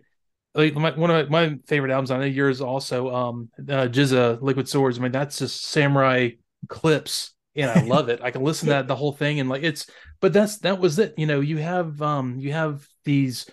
like 0.55 0.75
my, 0.75 0.91
one 0.91 1.09
of 1.09 1.29
my, 1.29 1.47
my 1.47 1.57
favorite 1.67 1.91
albums 1.91 2.11
i 2.11 2.17
know 2.17 2.25
yours 2.25 2.61
also 2.61 3.13
um 3.13 3.49
uh 3.59 3.87
GZA 3.87 4.41
liquid 4.41 4.67
swords. 4.69 4.99
I 4.99 5.01
mean 5.01 5.11
that's 5.11 5.39
just 5.39 5.63
samurai 5.63 6.31
clips 6.67 7.33
and 7.55 7.71
i 7.71 7.83
love 7.83 8.09
it. 8.09 8.19
I 8.21 8.31
can 8.31 8.43
listen 8.43 8.67
to 8.67 8.69
that 8.73 8.87
the 8.87 8.95
whole 8.95 9.13
thing 9.13 9.39
and 9.39 9.49
like 9.49 9.63
it's 9.63 9.87
but 10.19 10.33
that's 10.33 10.59
that 10.59 10.79
was 10.79 10.99
it. 10.99 11.15
You 11.17 11.25
know 11.25 11.39
you 11.39 11.57
have 11.57 12.01
um 12.01 12.39
you 12.39 12.51
have 12.51 12.87
these 13.03 13.49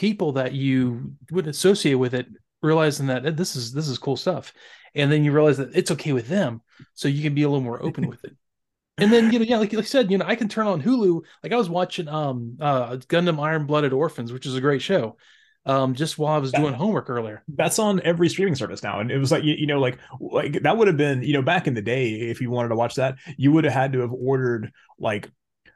people 0.00 0.32
that 0.32 0.54
you 0.54 1.12
would 1.30 1.46
associate 1.46 1.92
with 1.92 2.14
it 2.14 2.26
realizing 2.62 3.08
that 3.08 3.36
this 3.36 3.54
is 3.54 3.70
this 3.70 3.86
is 3.86 3.98
cool 3.98 4.16
stuff. 4.16 4.54
And 4.94 5.12
then 5.12 5.24
you 5.24 5.30
realize 5.30 5.58
that 5.58 5.76
it's 5.76 5.90
okay 5.90 6.14
with 6.14 6.26
them 6.26 6.62
so 6.94 7.06
you 7.06 7.22
can 7.22 7.34
be 7.34 7.42
a 7.42 7.48
little 7.50 7.62
more 7.62 7.82
open 7.82 8.06
with 8.06 8.24
it. 8.24 8.34
And 8.96 9.12
then 9.12 9.30
you 9.30 9.38
know 9.38 9.44
yeah 9.44 9.58
like, 9.58 9.74
like 9.74 9.84
i 9.84 9.86
said 9.86 10.10
you 10.10 10.16
know 10.16 10.24
i 10.26 10.36
can 10.36 10.48
turn 10.48 10.66
on 10.66 10.82
hulu. 10.82 11.22
Like 11.42 11.52
i 11.52 11.56
was 11.56 11.68
watching 11.68 12.08
um 12.08 12.56
uh 12.60 12.96
gundam 13.08 13.38
iron 13.38 13.66
blooded 13.66 13.92
orphans 13.92 14.32
which 14.32 14.46
is 14.46 14.54
a 14.54 14.60
great 14.60 14.80
show 14.80 15.16
um, 15.66 15.94
just 15.94 16.16
while 16.16 16.34
I 16.34 16.38
was 16.38 16.52
that, 16.52 16.58
doing 16.58 16.72
homework 16.72 17.10
earlier. 17.10 17.44
That's 17.46 17.78
on 17.78 18.00
every 18.00 18.30
streaming 18.30 18.54
service 18.54 18.82
now, 18.82 19.00
and 19.00 19.10
it 19.10 19.18
was 19.18 19.30
like 19.30 19.44
you, 19.44 19.54
you 19.54 19.66
know, 19.66 19.78
like 19.78 19.98
like 20.18 20.62
that 20.62 20.78
would 20.78 20.88
have 20.88 20.96
been 20.96 21.22
you 21.22 21.34
know 21.34 21.42
back 21.42 21.66
in 21.66 21.74
the 21.74 21.82
day 21.82 22.12
if 22.12 22.40
you 22.40 22.50
wanted 22.50 22.70
to 22.70 22.76
watch 22.76 22.94
that, 22.94 23.16
you 23.36 23.52
would 23.52 23.64
have 23.64 23.74
had 23.74 23.92
to 23.92 24.00
have 24.00 24.10
ordered 24.10 24.72
like 24.98 25.30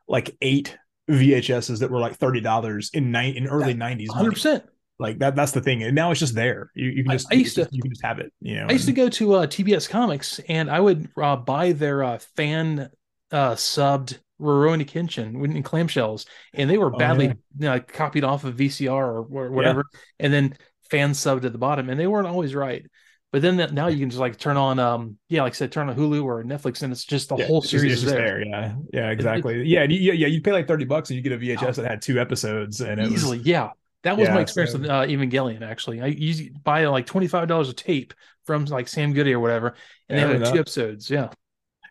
like 0.08 0.34
eight 0.40 0.78
VHSs 1.10 1.80
that 1.80 1.90
were 1.90 2.00
like 2.00 2.16
thirty 2.16 2.40
dollars 2.40 2.90
in 2.94 3.10
night 3.10 3.36
in 3.36 3.46
early 3.46 3.74
nineties. 3.74 4.10
Hundred 4.12 4.32
percent. 4.32 4.64
Like 4.98 5.18
that. 5.18 5.34
That's 5.34 5.52
the 5.52 5.60
thing. 5.60 5.82
And 5.82 5.94
now 5.94 6.10
it's 6.10 6.20
just 6.20 6.34
there. 6.34 6.70
You, 6.74 6.90
you 6.90 7.02
can 7.04 7.12
just. 7.12 7.26
I, 7.30 7.36
I 7.36 7.38
used 7.38 7.56
to. 7.56 7.68
You 7.70 7.82
can 7.82 7.90
just 7.90 8.04
have 8.04 8.20
it. 8.20 8.32
You 8.40 8.60
know. 8.60 8.66
I 8.68 8.72
used 8.72 8.86
to 8.86 8.92
go 8.92 9.08
to 9.08 9.34
uh, 9.34 9.46
TBS 9.46 9.88
Comics, 9.88 10.38
and 10.48 10.70
I 10.70 10.80
would 10.80 11.08
uh, 11.20 11.36
buy 11.36 11.72
their 11.72 12.04
uh, 12.04 12.18
fan 12.36 12.90
uh, 13.30 13.52
subbed 13.52 14.18
Rurouni 14.40 14.86
Kenshin 14.86 15.44
in 15.44 15.62
clamshells, 15.62 16.26
and 16.52 16.68
they 16.68 16.78
were 16.78 16.94
oh, 16.94 16.98
badly 16.98 17.26
oh, 17.26 17.34
yeah. 17.58 17.74
you 17.74 17.78
know, 17.78 17.80
copied 17.80 18.24
off 18.24 18.44
of 18.44 18.56
VCR 18.56 18.90
or, 18.90 19.22
whatever, 19.22 19.84
yeah. 19.92 19.98
and 20.20 20.32
then 20.32 20.56
fan 20.90 21.10
subbed 21.10 21.44
at 21.44 21.52
the 21.52 21.58
bottom, 21.58 21.88
and 21.88 21.98
they 21.98 22.06
weren't 22.06 22.26
always 22.26 22.54
right. 22.54 22.86
But 23.34 23.42
then 23.42 23.56
that, 23.56 23.72
now 23.72 23.88
you 23.88 23.98
can 23.98 24.10
just 24.10 24.20
like 24.20 24.38
turn 24.38 24.56
on, 24.56 24.78
um, 24.78 25.18
yeah, 25.28 25.42
like 25.42 25.54
I 25.54 25.56
said, 25.56 25.72
turn 25.72 25.88
on 25.88 25.96
Hulu 25.96 26.22
or 26.22 26.44
Netflix, 26.44 26.84
and 26.84 26.92
it's 26.92 27.04
just 27.04 27.30
the 27.30 27.36
yeah, 27.36 27.46
whole 27.48 27.62
series 27.62 28.02
just, 28.02 28.06
there. 28.06 28.38
there. 28.38 28.46
Yeah, 28.46 28.74
yeah, 28.92 29.10
exactly. 29.10 29.54
It, 29.54 29.60
it, 29.62 29.66
yeah, 29.66 29.82
yeah, 29.82 30.12
yeah. 30.12 30.26
You 30.28 30.40
pay 30.40 30.52
like 30.52 30.68
thirty 30.68 30.84
bucks 30.84 31.10
and 31.10 31.16
you 31.16 31.20
get 31.20 31.32
a 31.32 31.36
VHS 31.36 31.62
oh, 31.64 31.82
that 31.82 31.90
had 31.90 32.00
two 32.00 32.20
episodes, 32.20 32.80
and 32.80 33.00
easily, 33.00 33.38
was, 33.38 33.46
yeah. 33.48 33.70
That 34.04 34.16
was 34.16 34.28
my 34.28 34.40
experience 34.40 34.70
so, 34.70 34.78
with 34.78 34.88
uh, 34.88 35.06
Evangelion. 35.06 35.62
Actually, 35.62 36.00
I 36.00 36.06
usually 36.06 36.50
buy 36.50 36.86
like 36.86 37.06
twenty 37.06 37.26
five 37.26 37.48
dollars 37.48 37.68
a 37.68 37.72
tape 37.72 38.14
from 38.44 38.66
like 38.66 38.86
Sam 38.86 39.12
Goody 39.12 39.32
or 39.32 39.40
whatever, 39.40 39.74
and 40.08 40.16
they 40.16 40.38
have 40.38 40.52
two 40.52 40.60
episodes. 40.60 41.10
Yeah. 41.10 41.30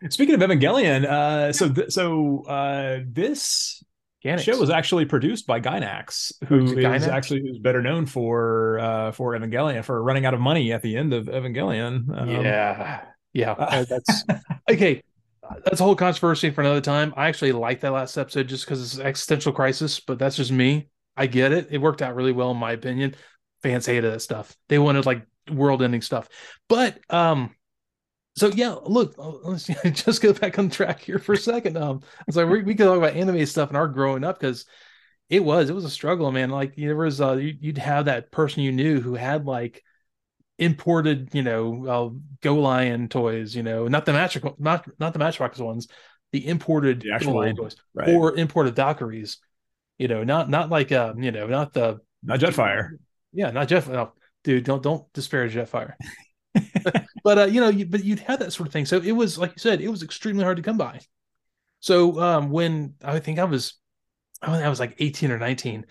Speaking 0.08 0.36
of 0.36 0.40
Evangelion, 0.40 1.04
uh, 1.04 1.52
so 1.52 1.68
th- 1.68 1.90
so 1.90 2.44
uh, 2.46 3.00
this 3.06 3.83
Gainax. 4.24 4.40
show 4.40 4.58
was 4.58 4.70
actually 4.70 5.04
produced 5.04 5.46
by 5.46 5.60
Gainax, 5.60 6.32
who 6.46 6.64
is 6.64 6.72
Gainax? 6.72 7.08
actually 7.08 7.42
who's 7.42 7.58
better 7.58 7.82
known 7.82 8.06
for 8.06 8.78
uh, 8.78 9.12
for 9.12 9.32
Evangelion 9.32 9.84
for 9.84 10.02
running 10.02 10.24
out 10.24 10.32
of 10.32 10.40
money 10.40 10.72
at 10.72 10.82
the 10.82 10.96
end 10.96 11.12
of 11.12 11.26
Evangelion. 11.26 12.18
Um, 12.18 12.28
yeah, 12.28 13.04
yeah, 13.34 13.52
uh, 13.58 13.84
that's 13.84 14.24
okay. 14.70 15.02
That's 15.64 15.80
a 15.80 15.84
whole 15.84 15.94
controversy 15.94 16.50
for 16.50 16.62
another 16.62 16.80
time. 16.80 17.12
I 17.18 17.28
actually 17.28 17.52
like 17.52 17.80
that 17.80 17.92
last 17.92 18.16
episode 18.16 18.48
just 18.48 18.64
because 18.64 18.80
it's 18.82 18.98
existential 18.98 19.52
crisis, 19.52 20.00
but 20.00 20.18
that's 20.18 20.36
just 20.36 20.50
me. 20.50 20.88
I 21.18 21.26
get 21.26 21.52
it. 21.52 21.68
It 21.70 21.78
worked 21.78 22.00
out 22.00 22.14
really 22.14 22.32
well 22.32 22.50
in 22.50 22.56
my 22.56 22.72
opinion. 22.72 23.14
Fans 23.62 23.84
hated 23.84 24.10
that 24.10 24.20
stuff. 24.20 24.56
They 24.68 24.78
wanted 24.78 25.04
like 25.04 25.26
world-ending 25.50 26.00
stuff, 26.00 26.30
but 26.66 26.98
um, 27.10 27.54
so 28.36 28.48
yeah, 28.48 28.74
look, 28.84 29.14
uh, 29.18 29.30
let's 29.44 29.66
just 29.92 30.22
go 30.22 30.32
back 30.32 30.58
on 30.58 30.70
track 30.70 31.00
here 31.00 31.18
for 31.18 31.34
a 31.34 31.38
second. 31.38 31.76
Um, 31.76 32.02
it's 32.26 32.36
like 32.36 32.48
we, 32.48 32.62
we 32.62 32.74
could 32.74 32.84
talk 32.84 32.98
about 32.98 33.14
anime 33.14 33.46
stuff 33.46 33.68
and 33.68 33.76
our 33.76 33.88
growing 33.88 34.24
up 34.24 34.38
because 34.38 34.66
it 35.28 35.42
was 35.42 35.70
it 35.70 35.74
was 35.74 35.84
a 35.84 35.90
struggle, 35.90 36.30
man. 36.32 36.50
Like 36.50 36.74
there 36.76 36.96
was 36.96 37.20
uh, 37.20 37.34
you'd 37.34 37.78
have 37.78 38.06
that 38.06 38.32
person 38.32 38.62
you 38.62 38.72
knew 38.72 39.00
who 39.00 39.14
had 39.14 39.46
like 39.46 39.82
imported, 40.58 41.30
you 41.32 41.42
know, 41.42 41.86
uh, 41.86 42.10
Go 42.42 42.56
Lion 42.56 43.08
toys, 43.08 43.54
you 43.54 43.62
know, 43.62 43.88
not 43.88 44.04
the 44.04 44.12
match 44.12 44.36
not 44.58 44.86
not 44.98 45.12
the 45.12 45.18
Matchbox 45.18 45.58
ones, 45.58 45.88
the 46.32 46.46
imported 46.46 47.02
the 47.02 47.12
actual, 47.12 47.34
Go 47.34 47.38
Lion 47.38 47.56
toys 47.56 47.76
right. 47.94 48.08
or 48.08 48.36
imported 48.36 48.74
Valkyries, 48.74 49.38
you 49.98 50.08
know, 50.08 50.24
not 50.24 50.50
not 50.50 50.70
like 50.70 50.90
um, 50.90 51.22
you 51.22 51.30
know, 51.30 51.46
not 51.46 51.72
the 51.72 52.00
not 52.22 52.40
Jetfire. 52.40 52.90
Yeah, 53.32 53.50
not 53.50 53.68
Jet. 53.68 53.88
Oh, 53.88 54.12
dude, 54.42 54.64
don't 54.64 54.82
don't 54.82 55.12
disparage 55.12 55.54
Jetfire. 55.54 55.94
but 57.24 57.38
uh, 57.38 57.44
you 57.46 57.60
know, 57.60 57.70
you, 57.70 57.86
but 57.86 58.04
you'd 58.04 58.20
have 58.20 58.38
that 58.38 58.52
sort 58.52 58.68
of 58.68 58.72
thing. 58.72 58.84
So 58.84 58.98
it 58.98 59.12
was 59.12 59.38
like 59.38 59.52
you 59.52 59.58
said, 59.58 59.80
it 59.80 59.88
was 59.88 60.02
extremely 60.02 60.44
hard 60.44 60.58
to 60.58 60.62
come 60.62 60.76
by. 60.76 61.00
So 61.80 62.20
um, 62.20 62.50
when 62.50 62.94
I 63.02 63.18
think 63.18 63.38
I 63.38 63.44
was, 63.44 63.74
I 64.40 64.68
was 64.68 64.78
like 64.78 64.96
eighteen 64.98 65.32
or 65.32 65.38
nineteen, 65.38 65.86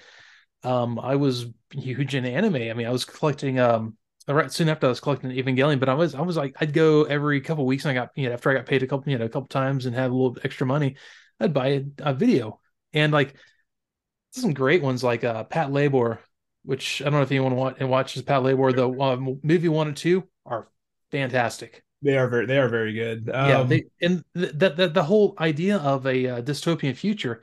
um, 0.64 1.00
I 1.00 1.16
was 1.16 1.48
huge 1.72 2.16
in 2.16 2.26
anime. 2.26 2.56
I 2.56 2.74
mean, 2.74 2.88
I 2.88 2.92
was 2.92 3.04
collecting 3.04 3.60
um, 3.60 3.98
right 4.28 4.52
soon 4.52 4.70
after 4.70 4.86
I 4.86 4.90
was 4.90 5.00
collecting 5.00 5.32
Evangelion, 5.32 5.80
but 5.80 5.90
I 5.90 5.96
was 5.96 6.16
I 6.16 6.22
was 6.22 6.38
like 6.38 6.56
I'd 6.62 6.72
go 6.72 7.04
every 7.04 7.42
couple 7.42 7.66
weeks, 7.66 7.84
and 7.86 7.92
I 7.92 8.02
got 8.02 8.12
you 8.16 8.28
know 8.28 8.34
after 8.34 8.52
I 8.52 8.54
got 8.54 8.68
paid 8.68 8.84
a 8.84 8.88
couple 8.88 9.12
you 9.12 9.18
know 9.18 9.26
a 9.26 9.30
couple 9.30 9.48
times 9.48 9.86
and 9.86 9.96
had 9.96 10.12
a 10.12 10.14
little 10.14 10.38
extra 10.44 10.68
money, 10.68 10.96
I'd 11.40 11.54
buy 11.54 11.68
a, 11.68 11.84
a 12.00 12.14
video 12.14 12.60
and 12.94 13.12
like 13.12 13.36
some 14.32 14.54
great 14.54 14.84
ones 14.84 15.04
like 15.04 15.24
uh, 15.24 15.46
Patlabor, 15.46 16.20
which 16.64 17.02
I 17.02 17.06
don't 17.06 17.14
know 17.14 17.22
if 17.22 17.32
anyone 17.32 17.56
want 17.56 17.78
and 17.80 17.90
watches 17.90 18.22
Patlabor. 18.22 18.76
The 18.76 18.90
um, 19.02 19.40
movie 19.44 19.70
one 19.70 19.88
and 19.88 19.98
two 19.98 20.28
are 20.46 20.68
fantastic. 21.14 21.84
They 22.02 22.18
are 22.18 22.28
very 22.28 22.46
they 22.46 22.58
are 22.58 22.68
very 22.68 22.94
good. 22.94 23.30
Um, 23.34 23.50
yeah, 23.50 23.64
they, 23.64 23.84
and 24.02 24.24
that 24.34 24.76
the, 24.76 24.90
the 24.90 25.04
whole 25.04 25.36
idea 25.40 25.78
of 25.78 26.06
a 26.06 26.28
uh, 26.28 26.42
dystopian 26.42 26.96
future. 26.96 27.42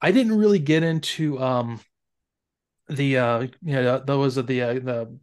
I 0.00 0.10
didn't 0.10 0.36
really 0.36 0.58
get 0.58 0.82
into 0.82 1.40
um 1.40 1.80
the 2.88 3.18
uh 3.18 3.40
you 3.40 3.74
know 3.74 4.00
those 4.00 4.36
of 4.36 4.46
the 4.46 4.62
uh, 4.62 4.74
the 4.74 5.18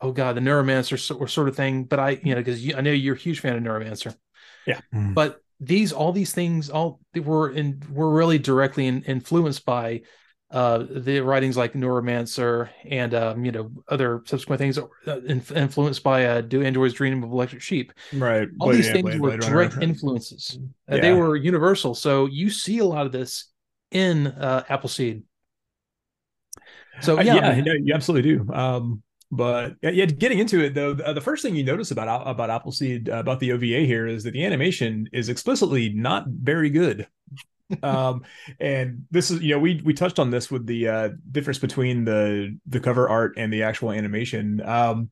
oh 0.00 0.12
god 0.12 0.36
the 0.36 0.40
neuromancer 0.40 1.20
or 1.20 1.26
sort 1.26 1.48
of 1.48 1.56
thing 1.56 1.84
but 1.84 1.98
i 1.98 2.10
you 2.22 2.34
know 2.34 2.40
because 2.40 2.74
i 2.74 2.80
know 2.80 2.92
you're 2.92 3.16
a 3.16 3.18
huge 3.18 3.40
fan 3.40 3.56
of 3.56 3.62
neuromancer 3.62 4.14
yeah 4.66 4.80
mm. 4.94 5.12
but 5.12 5.40
these 5.58 5.92
all 5.92 6.12
these 6.12 6.32
things 6.32 6.70
all 6.70 7.00
they 7.12 7.20
were 7.20 7.50
in 7.50 7.82
were 7.90 8.14
really 8.14 8.38
directly 8.38 8.86
in, 8.86 9.02
influenced 9.02 9.66
by 9.66 10.00
uh, 10.50 10.84
the 10.90 11.20
writings 11.20 11.56
like 11.56 11.74
Neuromancer 11.74 12.70
and 12.84 13.14
um, 13.14 13.44
you 13.44 13.52
know 13.52 13.70
other 13.88 14.22
subsequent 14.26 14.58
things 14.58 14.78
uh, 14.78 15.20
influenced 15.26 16.02
by 16.02 16.24
uh, 16.24 16.40
Do 16.40 16.62
Androids 16.62 16.94
Dream 16.94 17.22
of 17.22 17.30
Electric 17.30 17.62
Sheep. 17.62 17.92
Right. 18.12 18.48
All 18.58 18.70
these 18.70 18.90
things 18.90 19.02
Blade, 19.02 19.20
were 19.20 19.36
direct 19.36 19.78
influences. 19.80 20.58
Uh, 20.90 20.96
yeah. 20.96 21.02
they 21.02 21.12
were 21.12 21.36
universal. 21.36 21.94
So 21.94 22.26
you 22.26 22.50
see 22.50 22.78
a 22.78 22.84
lot 22.84 23.06
of 23.06 23.12
this 23.12 23.46
in 23.92 24.26
uh, 24.26 24.64
Appleseed. 24.68 25.22
So 27.00 27.18
uh, 27.18 27.22
yeah, 27.22 27.54
yeah, 27.54 27.74
you 27.80 27.94
absolutely 27.94 28.36
do. 28.36 28.52
Um, 28.52 29.02
but 29.30 29.76
yeah, 29.82 30.06
getting 30.06 30.40
into 30.40 30.64
it 30.64 30.74
though, 30.74 30.94
the, 30.94 31.12
the 31.12 31.20
first 31.20 31.44
thing 31.44 31.54
you 31.54 31.62
notice 31.62 31.92
about 31.92 32.26
about 32.26 32.50
Appleseed 32.50 33.08
about 33.08 33.38
the 33.38 33.52
OVA 33.52 33.86
here 33.86 34.08
is 34.08 34.24
that 34.24 34.32
the 34.32 34.44
animation 34.44 35.08
is 35.12 35.28
explicitly 35.28 35.90
not 35.90 36.26
very 36.26 36.70
good 36.70 37.06
um, 37.82 38.22
and 38.58 39.04
this 39.10 39.30
is 39.30 39.42
you 39.42 39.54
know 39.54 39.58
we 39.58 39.80
we 39.84 39.94
touched 39.94 40.18
on 40.18 40.30
this 40.30 40.50
with 40.50 40.66
the 40.66 40.88
uh, 40.88 41.08
difference 41.30 41.58
between 41.58 42.04
the 42.04 42.58
the 42.66 42.80
cover 42.80 43.08
art 43.08 43.34
and 43.36 43.52
the 43.52 43.62
actual 43.62 43.92
animation. 43.92 44.60
Um, 44.64 45.10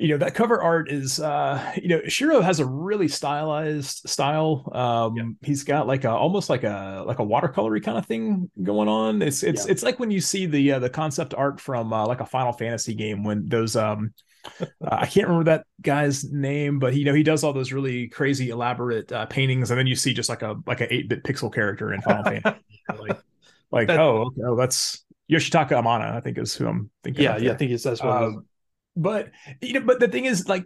you 0.00 0.08
know 0.08 0.16
that 0.16 0.34
cover 0.34 0.60
art 0.62 0.90
is 0.90 1.20
uh 1.20 1.74
you 1.76 1.88
know 1.88 2.00
Shirow 2.00 2.42
has 2.42 2.58
a 2.58 2.64
really 2.64 3.06
stylized 3.06 4.08
style 4.08 4.66
um 4.72 5.16
yeah. 5.16 5.24
he's 5.42 5.62
got 5.62 5.86
like 5.86 6.04
a 6.04 6.10
almost 6.10 6.48
like 6.48 6.64
a 6.64 7.04
like 7.06 7.18
a 7.18 7.22
watercolory 7.22 7.84
kind 7.84 7.98
of 7.98 8.06
thing 8.06 8.50
going 8.62 8.88
on 8.88 9.20
it's 9.20 9.42
it's 9.42 9.66
yeah. 9.66 9.72
it's 9.72 9.82
like 9.82 10.00
when 10.00 10.10
you 10.10 10.22
see 10.22 10.46
the 10.46 10.72
uh, 10.72 10.78
the 10.78 10.88
concept 10.88 11.34
art 11.34 11.60
from 11.60 11.92
uh, 11.92 12.06
like 12.06 12.20
a 12.20 12.26
Final 12.26 12.52
Fantasy 12.52 12.94
game 12.94 13.24
when 13.24 13.46
those 13.46 13.76
um 13.76 14.14
uh, 14.60 14.66
I 14.82 15.06
can't 15.06 15.28
remember 15.28 15.50
that 15.50 15.66
guy's 15.82 16.24
name, 16.24 16.78
but 16.78 16.92
he, 16.92 17.00
you 17.00 17.04
know 17.04 17.14
he 17.14 17.22
does 17.22 17.44
all 17.44 17.52
those 17.52 17.72
really 17.72 18.08
crazy 18.08 18.50
elaborate 18.50 19.10
uh, 19.12 19.26
paintings, 19.26 19.70
and 19.70 19.78
then 19.78 19.86
you 19.86 19.96
see 19.96 20.14
just 20.14 20.28
like 20.28 20.42
a 20.42 20.56
like 20.66 20.80
an 20.80 20.88
eight 20.90 21.08
bit 21.08 21.24
pixel 21.24 21.52
character 21.52 21.92
in 21.92 22.00
Final 22.02 22.24
Fantasy. 22.24 22.60
Like, 22.98 23.20
like 23.70 23.88
that, 23.88 24.00
oh, 24.00 24.26
okay, 24.26 24.42
oh, 24.46 24.56
that's 24.56 25.04
Yoshitaka 25.30 25.70
Amano, 25.70 26.14
I 26.14 26.20
think 26.20 26.38
is 26.38 26.54
who 26.54 26.66
I'm 26.66 26.90
thinking. 27.04 27.24
Yeah, 27.24 27.36
yeah, 27.36 27.52
I 27.52 27.56
think 27.56 27.70
it's 27.70 27.84
that's 27.84 28.02
what. 28.02 28.22
Um, 28.22 28.46
but 28.96 29.30
you 29.60 29.74
know, 29.74 29.80
but 29.80 30.00
the 30.00 30.08
thing 30.08 30.24
is, 30.24 30.48
like 30.48 30.64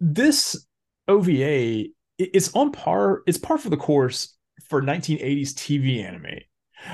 this 0.00 0.66
OVA, 1.06 1.84
it's 2.18 2.54
on 2.54 2.72
par. 2.72 3.22
It's 3.26 3.38
par 3.38 3.58
for 3.58 3.70
the 3.70 3.76
course 3.76 4.36
for 4.68 4.82
1980s 4.82 5.54
TV 5.54 6.04
anime. 6.04 6.40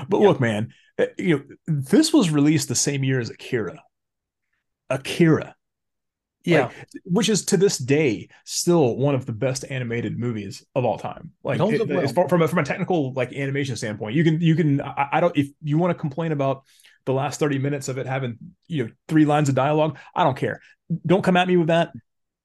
But 0.09 0.19
yeah. 0.19 0.27
look, 0.27 0.39
man, 0.39 0.73
uh, 0.99 1.05
you 1.17 1.37
know 1.37 1.43
this 1.67 2.11
was 2.11 2.29
released 2.29 2.67
the 2.67 2.75
same 2.75 3.03
year 3.03 3.19
as 3.19 3.29
Akira. 3.29 3.81
Akira 4.89 5.55
yeah, 6.45 6.65
like, 6.65 6.87
which 7.03 7.29
is 7.29 7.45
to 7.45 7.57
this 7.57 7.77
day 7.77 8.29
still 8.43 8.95
one 8.95 9.15
of 9.15 9.25
the 9.25 9.31
best 9.31 9.65
animated 9.69 10.17
movies 10.17 10.65
of 10.75 10.85
all 10.85 10.97
time. 10.97 11.31
Like 11.43 11.59
it, 11.59 11.87
well. 11.87 12.07
far, 12.09 12.29
from 12.29 12.41
a, 12.41 12.47
from 12.47 12.59
a 12.59 12.63
technical 12.63 13.13
like 13.13 13.33
animation 13.33 13.75
standpoint, 13.75 14.15
you 14.15 14.23
can 14.23 14.39
you 14.41 14.55
can 14.55 14.81
I, 14.81 15.09
I 15.13 15.19
don't 15.19 15.35
if 15.35 15.49
you 15.63 15.77
want 15.77 15.91
to 15.91 15.99
complain 15.99 16.31
about 16.31 16.63
the 17.05 17.13
last 17.13 17.39
30 17.39 17.59
minutes 17.59 17.87
of 17.87 17.97
it 17.97 18.05
having 18.05 18.37
you 18.67 18.85
know 18.85 18.91
three 19.07 19.25
lines 19.25 19.49
of 19.49 19.55
dialogue, 19.55 19.97
I 20.13 20.23
don't 20.23 20.37
care. 20.37 20.61
Don't 21.05 21.23
come 21.23 21.37
at 21.37 21.47
me 21.47 21.57
with 21.57 21.67
that. 21.67 21.91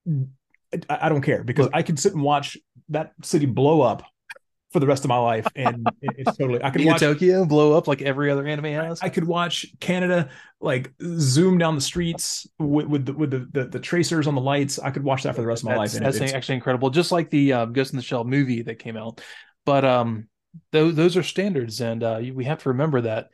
I, 0.08 0.98
I 1.06 1.08
don't 1.08 1.22
care 1.22 1.44
because 1.44 1.66
Look, 1.66 1.74
I 1.74 1.82
can 1.82 1.96
sit 1.96 2.14
and 2.14 2.22
watch 2.22 2.56
that 2.88 3.12
city 3.22 3.46
blow 3.46 3.82
up 3.82 4.02
for 4.70 4.80
the 4.80 4.86
rest 4.86 5.04
of 5.04 5.08
my 5.08 5.18
life, 5.18 5.46
and 5.56 5.86
it's 6.02 6.36
totally. 6.36 6.62
I 6.62 6.70
could 6.70 6.84
watch 6.84 7.00
Tokyo 7.00 7.44
blow 7.44 7.76
up 7.76 7.88
like 7.88 8.02
every 8.02 8.30
other 8.30 8.46
anime 8.46 8.66
has. 8.66 9.00
I 9.02 9.08
could 9.08 9.24
watch 9.24 9.66
Kaneda 9.78 10.30
like 10.60 10.92
zoom 11.02 11.58
down 11.58 11.74
the 11.74 11.80
streets 11.80 12.46
with, 12.58 12.86
with 12.86 13.06
the 13.06 13.12
with 13.12 13.30
the, 13.30 13.48
the, 13.52 13.68
the 13.68 13.80
tracers 13.80 14.26
on 14.26 14.34
the 14.34 14.40
lights. 14.40 14.78
I 14.78 14.90
could 14.90 15.04
watch 15.04 15.24
that 15.24 15.34
for 15.34 15.40
the 15.40 15.46
rest 15.46 15.62
of 15.62 15.66
my 15.66 15.78
that's, 15.78 15.94
life. 15.94 16.18
that's 16.18 16.32
actually 16.32 16.56
incredible. 16.56 16.90
Just 16.90 17.12
like 17.12 17.30
the 17.30 17.52
uh, 17.52 17.64
Ghost 17.66 17.92
in 17.92 17.96
the 17.96 18.02
Shell 18.02 18.24
movie 18.24 18.62
that 18.62 18.78
came 18.78 18.96
out, 18.96 19.20
but 19.64 19.84
um, 19.84 20.28
those 20.72 20.94
those 20.94 21.16
are 21.16 21.22
standards, 21.22 21.80
and 21.80 22.02
uh, 22.02 22.20
we 22.32 22.44
have 22.44 22.62
to 22.62 22.70
remember 22.70 23.02
that 23.02 23.30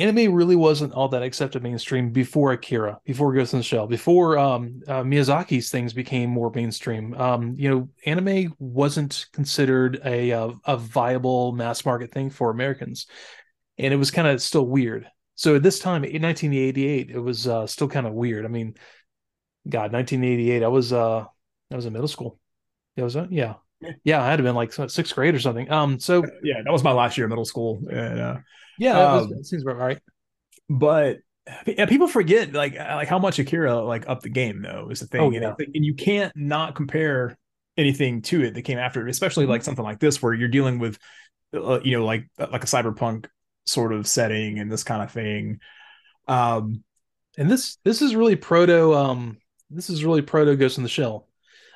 anime 0.00 0.32
really 0.32 0.56
wasn't 0.56 0.94
all 0.94 1.08
that 1.08 1.22
accepted 1.22 1.62
mainstream 1.62 2.10
before 2.10 2.52
Akira, 2.52 2.98
before 3.04 3.34
Ghost 3.34 3.52
in 3.52 3.60
the 3.60 3.64
Shell, 3.64 3.86
before 3.86 4.38
um, 4.38 4.80
uh, 4.88 5.02
Miyazaki's 5.02 5.70
things 5.70 5.92
became 5.92 6.30
more 6.30 6.50
mainstream. 6.54 7.14
Um, 7.14 7.54
you 7.56 7.68
know, 7.68 7.88
anime 8.06 8.54
wasn't 8.58 9.26
considered 9.32 10.00
a, 10.04 10.30
a, 10.30 10.52
a 10.64 10.76
viable 10.76 11.52
mass 11.52 11.84
market 11.84 12.12
thing 12.12 12.30
for 12.30 12.50
Americans, 12.50 13.06
and 13.76 13.92
it 13.92 13.96
was 13.96 14.10
kind 14.10 14.26
of 14.26 14.40
still 14.40 14.66
weird. 14.66 15.06
So 15.34 15.56
at 15.56 15.62
this 15.62 15.78
time 15.78 16.04
in 16.04 16.22
1988, 16.22 17.10
it 17.10 17.18
was 17.18 17.46
uh, 17.46 17.66
still 17.66 17.88
kind 17.88 18.06
of 18.06 18.14
weird. 18.14 18.44
I 18.44 18.48
mean, 18.48 18.74
God, 19.68 19.92
1988, 19.92 20.62
I 20.62 20.68
was 20.68 20.92
uh, 20.92 21.24
I 21.70 21.76
was 21.76 21.84
in 21.84 21.92
middle 21.92 22.08
school. 22.08 22.38
Yeah, 22.96 23.04
was 23.04 23.14
that? 23.14 23.30
Yeah, 23.30 23.54
yeah, 24.04 24.22
I 24.22 24.26
had 24.26 24.36
to 24.36 24.42
been 24.42 24.54
like 24.54 24.72
sixth 24.72 25.14
grade 25.14 25.34
or 25.34 25.40
something. 25.40 25.70
Um, 25.70 25.98
so 25.98 26.24
yeah, 26.42 26.62
that 26.64 26.72
was 26.72 26.82
my 26.82 26.92
last 26.92 27.18
year 27.18 27.26
of 27.26 27.30
middle 27.30 27.44
school. 27.44 27.82
And, 27.90 28.18
uh, 28.18 28.36
yeah, 28.80 28.94
that, 28.94 29.12
was, 29.12 29.24
um, 29.24 29.30
that 29.30 29.46
seems 29.46 29.62
about 29.62 29.76
right. 29.76 29.98
But 30.68 31.18
yeah, 31.66 31.86
people 31.86 32.08
forget 32.08 32.52
like 32.52 32.74
like 32.76 33.08
how 33.08 33.18
much 33.18 33.38
Akira 33.38 33.80
like 33.82 34.08
up 34.08 34.22
the 34.22 34.28
game 34.28 34.62
though 34.62 34.88
is 34.90 35.00
the 35.00 35.06
thing, 35.06 35.20
oh, 35.20 35.30
yeah. 35.30 35.54
and, 35.58 35.68
and 35.74 35.84
you 35.84 35.94
can't 35.94 36.34
not 36.34 36.74
compare 36.74 37.36
anything 37.76 38.22
to 38.22 38.42
it 38.42 38.54
that 38.54 38.62
came 38.62 38.78
after 38.78 39.06
it, 39.06 39.10
especially 39.10 39.46
like 39.46 39.62
something 39.62 39.84
like 39.84 40.00
this 40.00 40.22
where 40.22 40.32
you're 40.32 40.48
dealing 40.48 40.78
with, 40.78 40.98
uh, 41.54 41.80
you 41.82 41.98
know, 41.98 42.04
like 42.04 42.26
like 42.38 42.64
a 42.64 42.66
cyberpunk 42.66 43.26
sort 43.66 43.92
of 43.92 44.06
setting 44.06 44.58
and 44.58 44.72
this 44.72 44.84
kind 44.84 45.02
of 45.02 45.10
thing. 45.10 45.60
Um, 46.26 46.82
and 47.36 47.50
this 47.50 47.76
this 47.84 48.00
is 48.00 48.14
really 48.14 48.36
proto. 48.36 48.94
Um, 48.94 49.38
this 49.70 49.90
is 49.90 50.04
really 50.04 50.22
proto 50.22 50.56
Ghost 50.56 50.78
in 50.78 50.84
the 50.84 50.88
Shell. 50.88 51.28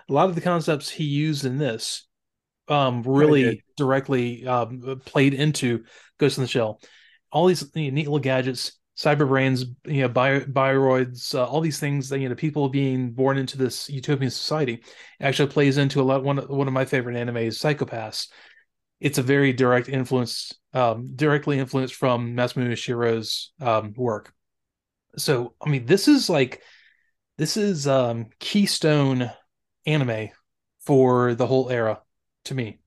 A 0.09 0.13
lot 0.13 0.29
of 0.29 0.35
the 0.35 0.41
concepts 0.41 0.91
he 0.91 1.05
used 1.05 1.45
in 1.45 1.59
this, 1.59 2.07
um, 2.69 3.03
really 3.03 3.65
directly 3.77 4.47
um, 4.47 5.01
played 5.05 5.35
into 5.35 5.85
Ghost 6.18 6.38
in 6.38 6.42
the 6.42 6.49
Shell. 6.49 6.80
All 7.33 7.47
these 7.47 7.68
you 7.75 7.90
know, 7.90 7.94
neat 7.94 8.06
little 8.06 8.18
gadgets 8.18 8.73
cyber 8.97 9.26
brains, 9.26 9.64
you 9.87 10.02
know, 10.02 10.09
bio, 10.09 10.40
bioroids, 10.40 11.35
uh, 11.35 11.44
all 11.44 11.61
these 11.61 11.80
things 11.80 12.09
that 12.09 12.21
you 12.21 12.28
know, 12.28 12.35
people 12.35 12.68
being 12.68 13.11
born 13.11 13.38
into 13.38 13.59
this 13.59 13.90
utopian 13.90 14.30
society, 14.30 14.83
actually 15.21 15.49
plays 15.49 15.78
into 15.78 16.00
a 16.00 16.04
lot. 16.04 16.23
One 16.23 16.38
one 16.38 16.68
of 16.68 16.73
my 16.73 16.85
favorite 16.85 17.16
animes, 17.16 17.54
Psycho-Pass. 17.54 18.28
It's 19.00 19.18
a 19.18 19.23
very 19.23 19.52
direct 19.52 19.88
influence, 19.88 20.52
um, 20.73 21.14
directly 21.14 21.59
influenced 21.59 21.94
from 21.94 22.37
Masamune 22.37 22.73
Shirow's 22.73 23.52
um, 23.61 23.92
work. 23.97 24.33
So, 25.16 25.54
I 25.64 25.68
mean, 25.68 25.85
this 25.87 26.09
is 26.09 26.30
like, 26.30 26.62
this 27.37 27.56
is 27.56 27.87
um, 27.87 28.26
keystone 28.38 29.30
anime 29.85 30.28
for 30.87 31.35
the 31.35 31.47
whole 31.47 31.68
era 31.68 32.00
to 32.44 32.54
me. 32.54 32.78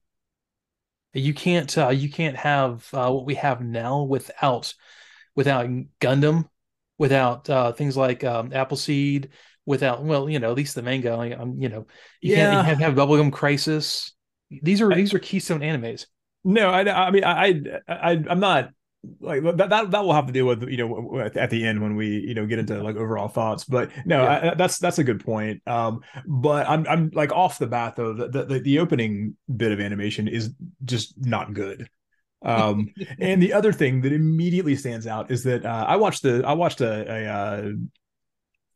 You 1.13 1.33
can't, 1.33 1.75
uh, 1.77 1.89
you 1.89 2.09
can't 2.09 2.35
have 2.35 2.87
uh, 2.93 3.09
what 3.09 3.25
we 3.25 3.35
have 3.35 3.61
now 3.61 4.03
without 4.03 4.73
without 5.35 5.67
Gundam, 5.99 6.49
without 6.97 7.49
uh, 7.49 7.71
things 7.71 7.95
like 7.95 8.23
um, 8.23 8.51
Appleseed, 8.51 9.29
without 9.65 10.03
well, 10.03 10.29
you 10.29 10.39
know, 10.39 10.51
at 10.51 10.57
least 10.57 10.75
the 10.75 10.81
manga. 10.81 11.39
Um, 11.39 11.55
you 11.59 11.69
know, 11.69 11.87
you 12.21 12.35
yeah. 12.35 12.51
can't 12.51 12.53
you 12.53 12.63
have, 12.63 12.79
have 12.79 12.93
Bubblegum 12.95 13.31
Crisis. 13.31 14.13
These 14.49 14.81
are 14.81 14.91
I, 14.91 14.95
these 14.95 15.13
are 15.13 15.19
keystone 15.19 15.61
animes. 15.61 16.05
No, 16.43 16.69
I, 16.69 17.07
I 17.07 17.11
mean, 17.11 17.23
I, 17.23 17.61
I, 17.87 18.11
I'm 18.29 18.39
not 18.39 18.69
like 19.19 19.43
that, 19.43 19.69
that 19.69 19.91
that 19.91 20.03
will 20.03 20.13
have 20.13 20.27
to 20.27 20.33
deal 20.33 20.45
with 20.45 20.63
you 20.63 20.77
know 20.77 21.19
at 21.19 21.49
the 21.49 21.65
end 21.65 21.81
when 21.81 21.95
we 21.95 22.07
you 22.07 22.33
know 22.33 22.45
get 22.45 22.59
into 22.59 22.81
like 22.81 22.95
overall 22.95 23.27
thoughts 23.27 23.63
but 23.63 23.89
no 24.05 24.23
yeah. 24.23 24.51
I, 24.51 24.55
that's 24.55 24.79
that's 24.79 24.99
a 24.99 25.03
good 25.03 25.23
point 25.23 25.61
um 25.67 26.01
but 26.25 26.67
i'm 26.67 26.85
i'm 26.87 27.11
like 27.13 27.31
off 27.31 27.59
the 27.59 27.67
bat 27.67 27.95
though 27.95 28.13
the, 28.13 28.43
the 28.43 28.59
the 28.59 28.79
opening 28.79 29.37
bit 29.55 29.71
of 29.71 29.79
animation 29.79 30.27
is 30.27 30.51
just 30.83 31.13
not 31.17 31.53
good 31.53 31.87
um, 32.43 32.93
and 33.19 33.41
the 33.41 33.53
other 33.53 33.73
thing 33.73 34.01
that 34.01 34.13
immediately 34.13 34.75
stands 34.75 35.07
out 35.07 35.31
is 35.31 35.43
that 35.43 35.65
uh, 35.65 35.85
I 35.87 35.95
watched 35.95 36.23
the 36.23 36.43
I 36.45 36.53
watched 36.53 36.81
a, 36.81 37.11
a, 37.11 37.25
uh, 37.25 37.71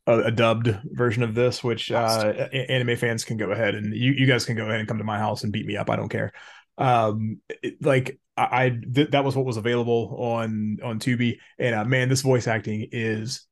a, 0.07 0.19
a 0.23 0.31
dubbed 0.31 0.75
version 0.85 1.23
of 1.23 1.35
this, 1.35 1.63
which 1.63 1.91
uh, 1.91 2.47
anime 2.51 2.97
fans 2.97 3.23
can 3.23 3.37
go 3.37 3.51
ahead 3.51 3.75
and 3.75 3.95
you, 3.95 4.13
you 4.13 4.25
guys 4.25 4.45
can 4.45 4.55
go 4.55 4.65
ahead 4.65 4.79
and 4.79 4.87
come 4.87 4.97
to 4.97 5.03
my 5.03 5.17
house 5.17 5.43
and 5.43 5.53
beat 5.53 5.65
me 5.65 5.77
up. 5.77 5.89
I 5.89 5.95
don't 5.95 6.09
care. 6.09 6.33
Um, 6.81 7.39
it, 7.49 7.83
like 7.85 8.19
I, 8.35 8.65
I 8.65 8.69
th- 8.69 9.11
that 9.11 9.23
was 9.23 9.35
what 9.35 9.45
was 9.45 9.57
available 9.57 10.15
on 10.17 10.79
on 10.83 10.99
Tubi, 10.99 11.37
and 11.59 11.75
uh, 11.75 11.85
man, 11.85 12.09
this 12.09 12.21
voice 12.21 12.47
acting 12.47 12.87
is 12.91 13.45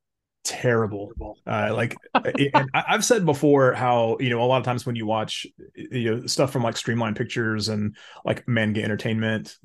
terrible. 0.44 1.12
Uh, 1.46 1.72
like, 1.74 1.96
and 2.16 2.70
I've 2.74 3.06
said 3.06 3.26
before 3.26 3.74
how 3.74 4.18
you 4.20 4.30
know 4.32 4.42
a 4.42 4.46
lot 4.46 4.58
of 4.58 4.66
times 4.66 4.86
when 4.86 4.96
you 4.96 5.06
watch 5.06 5.46
you 5.76 6.16
know 6.16 6.26
stuff 6.26 6.52
from 6.52 6.64
like 6.64 6.76
Streamline 6.76 7.14
Pictures 7.14 7.70
and 7.70 7.96
like 8.26 8.48
Manga 8.48 8.84
Entertainment, 8.84 9.56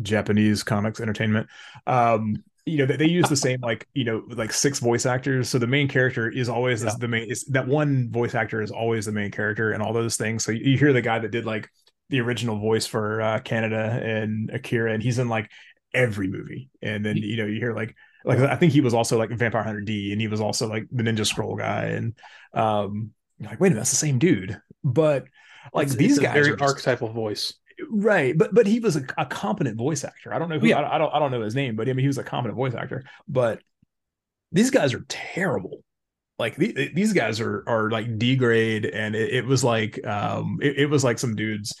Japanese 0.00 0.62
comics 0.62 1.00
entertainment, 1.00 1.48
um, 1.86 2.42
you 2.64 2.78
know 2.78 2.86
they, 2.86 2.96
they 2.96 3.08
use 3.08 3.28
the 3.28 3.36
same 3.36 3.60
like 3.60 3.86
you 3.92 4.04
know 4.04 4.22
like 4.30 4.54
six 4.54 4.78
voice 4.78 5.04
actors. 5.04 5.50
So 5.50 5.58
the 5.58 5.66
main 5.66 5.86
character 5.86 6.30
is 6.30 6.48
always 6.48 6.82
yeah. 6.82 6.94
the 6.98 7.08
main. 7.08 7.30
Is 7.30 7.44
that 7.44 7.68
one 7.68 8.10
voice 8.10 8.34
actor 8.34 8.62
is 8.62 8.70
always 8.70 9.04
the 9.04 9.12
main 9.12 9.30
character 9.30 9.72
and 9.72 9.82
all 9.82 9.92
those 9.92 10.16
things. 10.16 10.44
So 10.44 10.52
you 10.52 10.78
hear 10.78 10.94
the 10.94 11.02
guy 11.02 11.18
that 11.18 11.30
did 11.30 11.44
like 11.44 11.68
the 12.08 12.20
original 12.20 12.58
voice 12.58 12.86
for 12.86 13.20
uh, 13.20 13.40
Kaneda 13.40 14.02
and 14.02 14.50
Akira, 14.50 14.92
and 14.92 15.02
he's 15.02 15.18
in 15.18 15.28
like 15.28 15.50
every 15.92 16.28
movie. 16.28 16.70
And 16.82 17.04
then 17.04 17.16
you 17.16 17.36
know 17.36 17.46
you 17.46 17.58
hear 17.58 17.74
like 17.74 17.94
like 18.24 18.38
I 18.40 18.56
think 18.56 18.72
he 18.72 18.80
was 18.80 18.94
also 18.94 19.18
like 19.18 19.30
Vampire 19.30 19.62
Hunter 19.62 19.80
D, 19.80 20.12
and 20.12 20.20
he 20.20 20.28
was 20.28 20.40
also 20.40 20.68
like 20.68 20.86
the 20.90 21.02
Ninja 21.02 21.26
Scroll 21.26 21.56
guy, 21.56 21.84
and 21.86 22.14
um, 22.52 23.12
like 23.40 23.60
wait 23.60 23.68
a 23.68 23.70
minute, 23.70 23.80
that's 23.80 23.90
the 23.90 23.96
same 23.96 24.18
dude. 24.18 24.60
But 24.84 25.24
like 25.72 25.86
it's, 25.86 25.96
these 25.96 26.18
it's 26.18 26.26
guys, 26.26 26.34
very 26.34 26.50
just, 26.50 26.62
archetypal 26.62 27.12
voice, 27.12 27.54
right? 27.90 28.36
But 28.36 28.54
but 28.54 28.66
he 28.66 28.80
was 28.80 28.96
a, 28.96 29.04
a 29.16 29.26
competent 29.26 29.76
voice 29.76 30.04
actor. 30.04 30.34
I 30.34 30.38
don't 30.38 30.48
know 30.48 30.58
who 30.58 30.66
yeah. 30.66 30.80
I, 30.80 30.96
I, 30.96 30.98
don't 30.98 31.14
I 31.14 31.18
don't 31.18 31.30
know 31.30 31.42
his 31.42 31.54
name, 31.54 31.76
but 31.76 31.88
I 31.88 31.92
mean 31.92 32.02
he 32.02 32.08
was 32.08 32.18
a 32.18 32.24
competent 32.24 32.56
voice 32.56 32.74
actor. 32.74 33.04
But 33.28 33.60
these 34.52 34.70
guys 34.70 34.94
are 34.94 35.04
terrible. 35.08 35.82
Like 36.38 36.56
the, 36.56 36.90
these 36.94 37.12
guys 37.12 37.40
are 37.40 37.64
are 37.66 37.90
like 37.90 38.18
D 38.18 38.36
grade, 38.36 38.86
and 38.86 39.14
it, 39.14 39.32
it 39.32 39.46
was 39.46 39.64
like 39.64 40.04
um 40.06 40.58
it, 40.60 40.78
it 40.78 40.86
was 40.86 41.04
like 41.04 41.18
some 41.18 41.34
dudes 41.34 41.74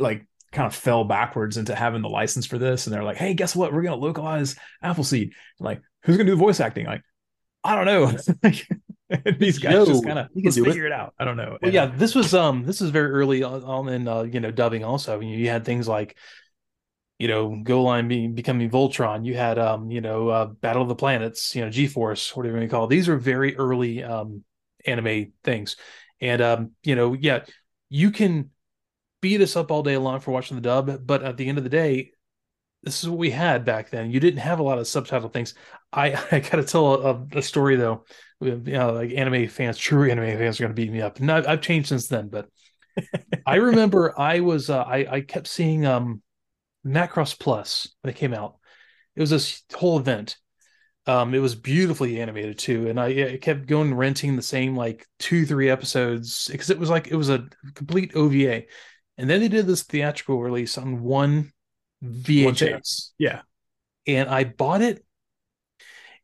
like 0.00 0.26
kind 0.52 0.66
of 0.66 0.74
fell 0.74 1.04
backwards 1.04 1.56
into 1.56 1.74
having 1.74 2.02
the 2.02 2.08
license 2.08 2.46
for 2.46 2.58
this. 2.58 2.86
And 2.86 2.94
they're 2.94 3.04
like, 3.04 3.16
hey, 3.16 3.34
guess 3.34 3.54
what? 3.54 3.72
We're 3.72 3.82
going 3.82 3.98
to 3.98 4.04
localize 4.04 4.56
Appleseed. 4.82 5.32
like, 5.60 5.80
who's 6.02 6.16
going 6.16 6.26
to 6.26 6.32
do 6.32 6.36
the 6.36 6.44
voice 6.44 6.60
acting? 6.60 6.86
Like, 6.86 7.02
I 7.62 7.74
don't 7.74 7.84
know. 7.84 8.50
these 9.38 9.58
guys 9.58 9.72
Yo, 9.72 9.86
just 9.86 10.04
kind 10.04 10.18
of 10.18 10.28
figure 10.32 10.86
it. 10.86 10.92
it. 10.92 10.92
out. 10.92 11.14
I 11.18 11.24
don't 11.24 11.36
know. 11.36 11.58
Well, 11.60 11.72
yeah, 11.72 11.86
this 11.86 12.14
was 12.14 12.32
um 12.32 12.64
this 12.64 12.80
was 12.80 12.90
very 12.90 13.10
early 13.10 13.42
on 13.42 13.88
in 13.88 14.08
uh, 14.08 14.22
you 14.22 14.40
know 14.40 14.50
dubbing. 14.50 14.84
Also, 14.84 15.20
you, 15.20 15.36
you 15.36 15.48
had 15.48 15.64
things 15.64 15.88
like 15.88 16.16
you 17.18 17.28
know 17.28 17.60
Go 17.62 17.82
Lion 17.82 18.08
being 18.08 18.34
becoming 18.34 18.70
Voltron. 18.70 19.26
You 19.26 19.34
had 19.34 19.58
um 19.58 19.90
you 19.90 20.00
know 20.00 20.28
uh, 20.28 20.46
Battle 20.46 20.82
of 20.82 20.88
the 20.88 20.94
Planets. 20.94 21.54
You 21.54 21.64
know 21.64 21.70
G 21.70 21.86
Force, 21.86 22.34
whatever 22.34 22.60
you 22.62 22.68
call. 22.68 22.84
It. 22.84 22.90
These 22.90 23.08
are 23.08 23.16
very 23.16 23.56
early 23.56 24.02
um 24.02 24.44
anime 24.86 25.32
things, 25.44 25.76
and 26.20 26.40
um 26.40 26.70
you 26.82 26.94
know 26.94 27.12
yeah 27.12 27.44
you 27.88 28.10
can 28.12 28.50
beat 29.20 29.40
us 29.40 29.56
up 29.56 29.70
all 29.70 29.82
day 29.82 29.96
long 29.96 30.20
for 30.20 30.30
watching 30.30 30.56
the 30.56 30.62
dub, 30.62 31.06
but 31.06 31.22
at 31.22 31.36
the 31.36 31.48
end 31.48 31.58
of 31.58 31.64
the 31.64 31.70
day, 31.70 32.12
this 32.82 33.02
is 33.02 33.08
what 33.08 33.18
we 33.18 33.30
had 33.30 33.64
back 33.64 33.90
then. 33.90 34.10
You 34.10 34.20
didn't 34.20 34.40
have 34.40 34.58
a 34.58 34.62
lot 34.62 34.78
of 34.78 34.86
subtitle 34.86 35.28
things. 35.28 35.54
I 35.92 36.12
I 36.32 36.40
gotta 36.40 36.64
tell 36.64 36.94
a, 36.94 37.26
a 37.38 37.42
story 37.42 37.76
though. 37.76 38.04
You 38.40 38.56
know, 38.56 38.92
like 38.92 39.12
anime 39.12 39.48
fans, 39.48 39.76
true 39.76 40.10
anime 40.10 40.38
fans 40.38 40.58
are 40.58 40.64
gonna 40.64 40.74
beat 40.74 40.92
me 40.92 41.02
up. 41.02 41.20
And 41.20 41.30
I've, 41.30 41.46
I've 41.46 41.60
changed 41.60 41.88
since 41.88 42.08
then, 42.08 42.28
but 42.28 42.48
I 43.46 43.56
remember 43.56 44.18
I 44.18 44.40
was 44.40 44.70
uh, 44.70 44.82
I 44.82 45.16
I 45.16 45.20
kept 45.20 45.46
seeing 45.46 45.84
um 45.86 46.22
Macross 46.86 47.38
Plus 47.38 47.88
when 48.00 48.12
it 48.12 48.16
came 48.16 48.34
out. 48.34 48.56
It 49.16 49.20
was 49.20 49.30
this 49.30 49.62
whole 49.74 49.98
event. 49.98 50.36
Um, 51.06 51.34
it 51.34 51.38
was 51.38 51.54
beautifully 51.54 52.20
animated 52.20 52.58
too, 52.58 52.88
and 52.88 53.00
I, 53.00 53.32
I 53.32 53.36
kept 53.38 53.66
going 53.66 53.94
renting 53.94 54.36
the 54.36 54.42
same 54.42 54.76
like 54.76 55.06
two 55.18 55.44
three 55.46 55.70
episodes 55.70 56.48
because 56.50 56.70
it 56.70 56.78
was 56.78 56.90
like 56.90 57.08
it 57.08 57.16
was 57.16 57.30
a 57.30 57.48
complete 57.74 58.12
OVA 58.14 58.64
and 59.20 59.28
then 59.28 59.40
they 59.40 59.48
did 59.48 59.66
this 59.66 59.82
theatrical 59.82 60.40
release 60.40 60.78
on 60.78 61.02
one 61.02 61.52
VHS. 62.02 62.72
One 62.72 62.80
yeah. 63.18 63.42
And 64.06 64.28
I 64.30 64.44
bought 64.44 64.80
it 64.80 65.04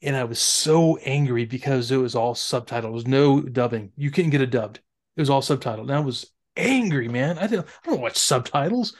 and 0.00 0.16
I 0.16 0.24
was 0.24 0.38
so 0.38 0.96
angry 0.98 1.44
because 1.44 1.90
it 1.90 1.98
was 1.98 2.14
all 2.14 2.34
subtitled. 2.34 2.82
There 2.82 2.90
was 2.90 3.06
no 3.06 3.40
dubbing. 3.40 3.92
You 3.96 4.10
couldn't 4.10 4.30
get 4.30 4.40
it 4.40 4.50
dubbed. 4.50 4.80
It 5.16 5.20
was 5.20 5.30
all 5.30 5.42
subtitled. 5.42 5.82
And 5.82 5.92
I 5.92 6.00
was 6.00 6.30
angry, 6.56 7.08
man. 7.08 7.38
I 7.38 7.46
didn't 7.46 7.66
I 7.84 7.90
don't 7.90 8.00
watch 8.00 8.16
subtitles. 8.16 8.96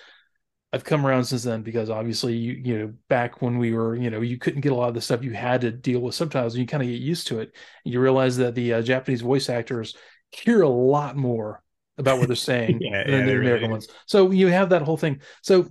I've 0.74 0.84
come 0.84 1.06
around 1.06 1.24
since 1.24 1.44
then 1.44 1.62
because 1.62 1.88
obviously 1.88 2.34
you 2.34 2.52
you 2.52 2.78
know 2.78 2.92
back 3.08 3.40
when 3.40 3.56
we 3.56 3.72
were 3.72 3.94
you 3.94 4.10
know 4.10 4.20
you 4.20 4.36
couldn't 4.36 4.60
get 4.60 4.72
a 4.72 4.74
lot 4.74 4.88
of 4.88 4.94
the 4.94 5.00
stuff 5.00 5.22
you 5.22 5.32
had 5.32 5.62
to 5.62 5.70
deal 5.70 6.00
with 6.00 6.14
subtitles 6.14 6.54
and 6.54 6.60
you 6.60 6.66
kind 6.66 6.82
of 6.82 6.88
get 6.88 7.00
used 7.00 7.28
to 7.28 7.40
it. 7.40 7.54
And 7.84 7.94
you 7.94 8.00
realize 8.00 8.36
that 8.36 8.54
the 8.54 8.74
uh, 8.74 8.82
Japanese 8.82 9.22
voice 9.22 9.48
actors 9.48 9.96
hear 10.32 10.60
a 10.60 10.68
lot 10.68 11.16
more 11.16 11.62
about 11.98 12.18
what 12.18 12.28
they're 12.28 12.36
saying 12.36 12.80
yeah, 12.80 13.04
than 13.04 13.20
yeah, 13.20 13.26
the 13.26 13.32
American 13.32 13.44
really 13.44 13.68
ones. 13.68 13.88
So 14.06 14.30
you 14.30 14.48
have 14.48 14.70
that 14.70 14.82
whole 14.82 14.96
thing. 14.96 15.20
So, 15.42 15.68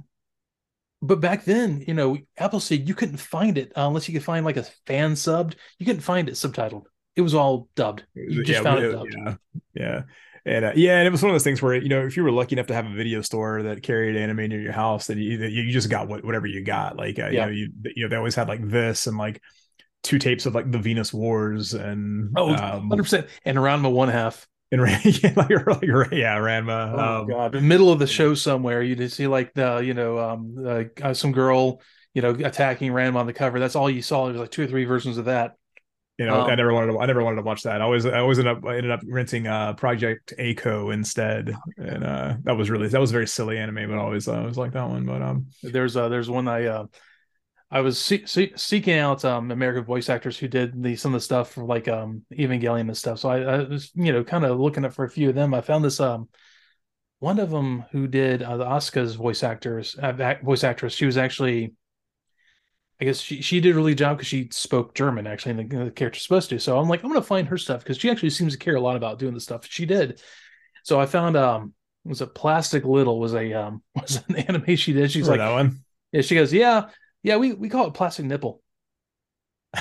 but 1.02 1.20
back 1.20 1.44
then, 1.44 1.84
you 1.88 1.94
know, 1.94 2.18
Appleseed, 2.38 2.88
you 2.88 2.96
couldn't 2.96 3.18
find 3.18 3.58
it 3.58 3.72
unless 3.76 4.08
you 4.08 4.14
could 4.14 4.24
find 4.24 4.46
like 4.46 4.58
a 4.58 4.64
fan 4.88 5.14
subbed. 5.14 5.56
You 5.78 5.86
couldn't 5.86 6.02
find 6.02 6.28
it 6.30 6.34
subtitled. 6.34 6.84
It 7.16 7.22
was 7.22 7.34
all 7.34 7.70
dubbed. 7.76 8.04
You 8.14 8.44
just 8.44 8.58
yeah, 8.58 8.64
found 8.64 8.84
it 8.84 8.92
dubbed. 8.92 9.16
Yeah. 9.18 9.36
Yeah. 9.74 10.02
And 10.48 10.66
uh, 10.66 10.74
yeah, 10.76 11.00
and 11.00 11.08
it 11.08 11.12
was 11.12 11.24
one 11.24 11.32
of 11.32 11.34
those 11.34 11.44
things 11.44 11.60
where 11.60 11.74
you 11.74 11.90
know 11.90 12.06
if 12.06 12.16
you 12.16 12.24
were 12.24 12.32
lucky 12.32 12.54
enough 12.54 12.68
to 12.68 12.76
have 12.76 12.86
a 12.86 12.94
video 12.94 13.22
store 13.22 13.64
that 13.64 13.82
carried 13.82 14.16
anime 14.16 14.48
near 14.48 14.62
your 14.62 14.72
house, 14.72 15.08
then 15.08 15.18
you, 15.18 15.40
you 15.40 15.72
just 15.72 15.90
got 15.90 16.08
what, 16.08 16.24
whatever 16.24 16.46
you 16.46 16.64
got. 16.64 16.98
Like 16.98 17.18
uh, 17.18 17.30
yeah. 17.30 17.30
you 17.30 17.40
know 17.40 17.48
you 17.48 17.72
you 17.96 18.04
know 18.04 18.10
they 18.10 18.16
always 18.16 18.36
had 18.36 18.48
like 18.48 18.68
this 18.70 19.08
and 19.08 19.18
like 19.18 19.42
two 20.04 20.20
tapes 20.20 20.46
of 20.46 20.54
like 20.54 20.70
the 20.70 20.78
Venus 20.78 21.12
Wars 21.12 21.74
and 21.74 22.32
oh 22.38 22.50
um, 22.50 22.90
100 22.90 23.04
percent 23.04 23.28
and 23.44 23.58
around 23.58 23.82
the 23.82 23.90
one 23.90 24.08
half 24.08 24.48
in 24.72 24.80
yeah, 24.80 25.34
like, 25.36 25.68
like 25.68 26.12
yeah, 26.12 26.38
Ranma. 26.38 26.94
Oh 26.94 27.22
um, 27.22 27.28
god, 27.28 27.52
the 27.52 27.62
middle 27.62 27.92
of 27.92 28.00
the 28.00 28.08
show 28.08 28.34
somewhere, 28.34 28.82
you 28.82 28.96
just 28.96 29.16
see 29.16 29.28
like 29.28 29.54
the 29.54 29.78
you 29.78 29.94
know 29.94 30.18
um 30.18 30.88
uh, 31.02 31.14
some 31.14 31.32
girl 31.32 31.82
you 32.16 32.22
know, 32.22 32.30
attacking 32.30 32.92
Ranma 32.92 33.18
on 33.18 33.28
the 33.28 33.34
cover. 33.34 33.60
That's 33.60 33.76
all 33.76 33.90
you 33.90 34.02
saw. 34.02 34.28
There's 34.28 34.40
like 34.40 34.50
two 34.50 34.64
or 34.64 34.68
three 34.68 34.86
versions 34.86 35.18
of 35.18 35.26
that. 35.26 35.56
You 36.18 36.26
know, 36.26 36.42
um, 36.42 36.50
I 36.50 36.56
never 36.56 36.74
wanted 36.74 36.94
to. 36.94 37.00
I 37.00 37.06
never 37.06 37.22
wanted 37.22 37.36
to 37.36 37.42
watch 37.42 37.64
that. 37.64 37.82
I 37.82 37.84
always, 37.84 38.06
I 38.06 38.20
always 38.20 38.40
ended 38.40 38.58
up, 38.58 38.66
I 38.66 38.78
ended 38.78 38.90
up 38.90 39.02
renting 39.06 39.48
uh, 39.48 39.74
Project 39.74 40.34
A-ko 40.38 40.92
instead, 40.92 41.54
and 41.78 42.06
uh, 42.06 42.36
that 42.44 42.56
was 42.56 42.70
really 42.70 42.88
that 42.88 43.02
was 43.02 43.12
very 43.12 43.28
silly 43.28 43.58
anime, 43.58 43.90
but 43.90 43.98
I 43.98 44.02
always, 44.02 44.30
uh, 44.30 44.32
I 44.32 44.40
always 44.40 44.58
like 44.58 44.72
that 44.72 44.88
one. 44.88 45.06
But 45.06 45.22
um, 45.22 45.48
there's 45.62 45.98
uh, 45.98 46.08
there's 46.08 46.30
one 46.30 46.48
I 46.48 46.68
uh, 46.68 46.86
I 47.72 47.82
was 47.82 48.00
see- 48.00 48.26
see- 48.26 48.54
seeking 48.56 48.98
out 48.98 49.26
um 49.26 49.52
American 49.52 49.84
voice 49.84 50.10
actors 50.10 50.38
who 50.38 50.48
did 50.48 50.82
the 50.82 50.96
some 50.96 51.14
of 51.14 51.20
the 51.20 51.26
stuff 51.26 51.52
for 51.52 51.64
like 51.64 51.88
um 51.88 52.24
Evangelion 52.32 52.82
and 52.82 52.98
stuff. 52.98 53.20
So 53.20 53.30
I, 53.30 53.40
I 53.40 53.64
was 53.64 53.92
you 53.96 54.14
know 54.14 54.24
kind 54.24 54.46
of 54.46 54.60
looking 54.60 54.86
up 54.86 54.94
for 54.94 55.06
a 55.06 55.10
few 55.10 55.30
of 55.30 55.36
them. 55.36 55.54
I 55.54 55.62
found 55.62 55.84
this 55.84 56.00
um 56.00 56.30
one 57.20 57.40
of 57.40 57.50
them 57.50 57.86
who 57.92 58.08
did 58.08 58.44
uh, 58.44 58.58
the 58.58 58.66
Asuka's 58.66 59.16
voice 59.16 59.44
actors 59.44 59.96
uh, 59.96 60.36
voice 60.44 60.64
actress. 60.64 60.94
She 60.94 61.06
was 61.06 61.18
actually 61.18 61.74
I 63.02 63.06
guess 63.06 63.20
she, 63.20 63.42
she 63.42 63.60
did 63.60 63.74
a 63.74 63.76
really 63.76 63.92
good 63.92 63.98
job 64.00 64.18
because 64.18 64.28
she 64.28 64.48
spoke 64.52 64.96
German 64.96 65.28
actually, 65.28 65.60
and 65.60 65.70
the, 65.70 65.86
the 65.86 65.92
character's 65.92 66.24
supposed 66.24 66.50
to. 66.52 66.60
So 66.60 66.80
I'm 66.80 66.88
like, 66.88 67.04
I'm 67.04 67.10
gonna 67.10 67.22
find 67.22 67.48
her 67.50 67.58
stuff 67.58 67.84
because 67.84 67.98
she 67.98 68.10
actually 68.10 68.30
seems 68.30 68.54
to 68.54 68.60
care 68.60 68.76
a 68.76 68.82
lot 68.82 68.96
about 68.96 69.20
doing 69.20 69.34
the 69.34 69.42
stuff 69.42 69.68
she 69.70 69.86
did. 69.86 70.22
So 70.84 71.00
I 71.00 71.06
found 71.06 71.36
um 71.36 71.74
was 72.06 72.22
a 72.22 72.28
Plastic 72.28 72.86
Little 72.86 73.20
was 73.20 73.34
a 73.34 73.54
um 73.54 73.84
was 73.96 74.24
an 74.30 74.36
anime 74.38 74.76
she 74.76 74.94
did. 74.94 75.12
She's 75.12 75.28
like 75.28 75.40
that 75.40 75.52
one. 75.52 75.80
Yeah, 76.12 76.22
she 76.22 76.36
goes, 76.36 76.54
yeah, 76.54 76.90
yeah. 77.26 77.38
We 77.38 77.54
we 77.54 77.70
call 77.70 77.88
it 77.88 77.94
plastic 77.94 78.26
nipple 78.26 78.62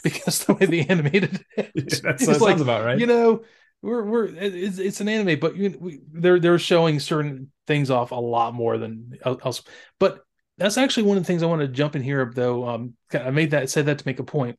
because 0.02 0.44
the 0.44 0.54
way 0.54 0.66
they 0.66 0.80
animated 0.80 1.44
it. 1.56 1.70
Yeah, 1.74 1.82
that's, 2.02 2.26
that 2.26 2.40
like, 2.40 2.58
about 2.58 2.84
right. 2.84 2.98
You 2.98 3.06
know, 3.06 3.44
we're 3.82 4.04
we're 4.04 4.24
it's, 4.24 4.78
it's 4.78 5.00
an 5.00 5.08
anime, 5.08 5.38
but 5.38 5.56
you, 5.56 5.76
we, 5.78 6.00
they're 6.12 6.40
they're 6.40 6.58
showing 6.58 7.00
certain 7.00 7.52
things 7.66 7.90
off 7.90 8.10
a 8.10 8.16
lot 8.16 8.54
more 8.54 8.78
than 8.78 9.18
else. 9.24 9.62
But 10.00 10.20
that's 10.58 10.78
actually 10.78 11.04
one 11.04 11.16
of 11.16 11.22
the 11.22 11.26
things 11.26 11.42
I 11.42 11.46
want 11.46 11.62
to 11.62 11.68
jump 11.68 11.96
in 11.96 12.02
here, 12.02 12.30
though. 12.34 12.68
Um, 12.68 12.94
I 13.12 13.30
made 13.30 13.50
that 13.52 13.70
said 13.70 13.86
that 13.86 13.98
to 13.98 14.06
make 14.06 14.20
a 14.20 14.24
point. 14.24 14.58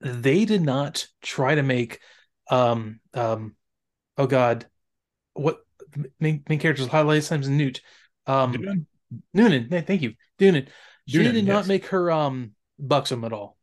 They 0.00 0.44
did 0.44 0.62
not 0.62 1.06
try 1.22 1.54
to 1.54 1.62
make, 1.62 2.00
um, 2.50 3.00
um, 3.14 3.56
oh 4.18 4.26
God, 4.26 4.66
what 5.32 5.58
main, 6.20 6.44
main 6.48 6.58
characters 6.58 6.86
highlight 6.86 7.22
times 7.24 7.46
and 7.46 7.58
Newt, 7.58 7.80
um, 8.26 8.52
Noonan. 8.52 8.86
Noonan. 9.32 9.84
Thank 9.84 10.02
you, 10.02 10.14
Noonan. 10.38 10.68
She 11.08 11.18
Noonan, 11.18 11.34
did 11.34 11.46
not 11.46 11.58
yes. 11.58 11.68
make 11.68 11.86
her 11.86 12.10
um 12.10 12.52
buxom 12.78 13.24
at 13.24 13.32
all. 13.32 13.56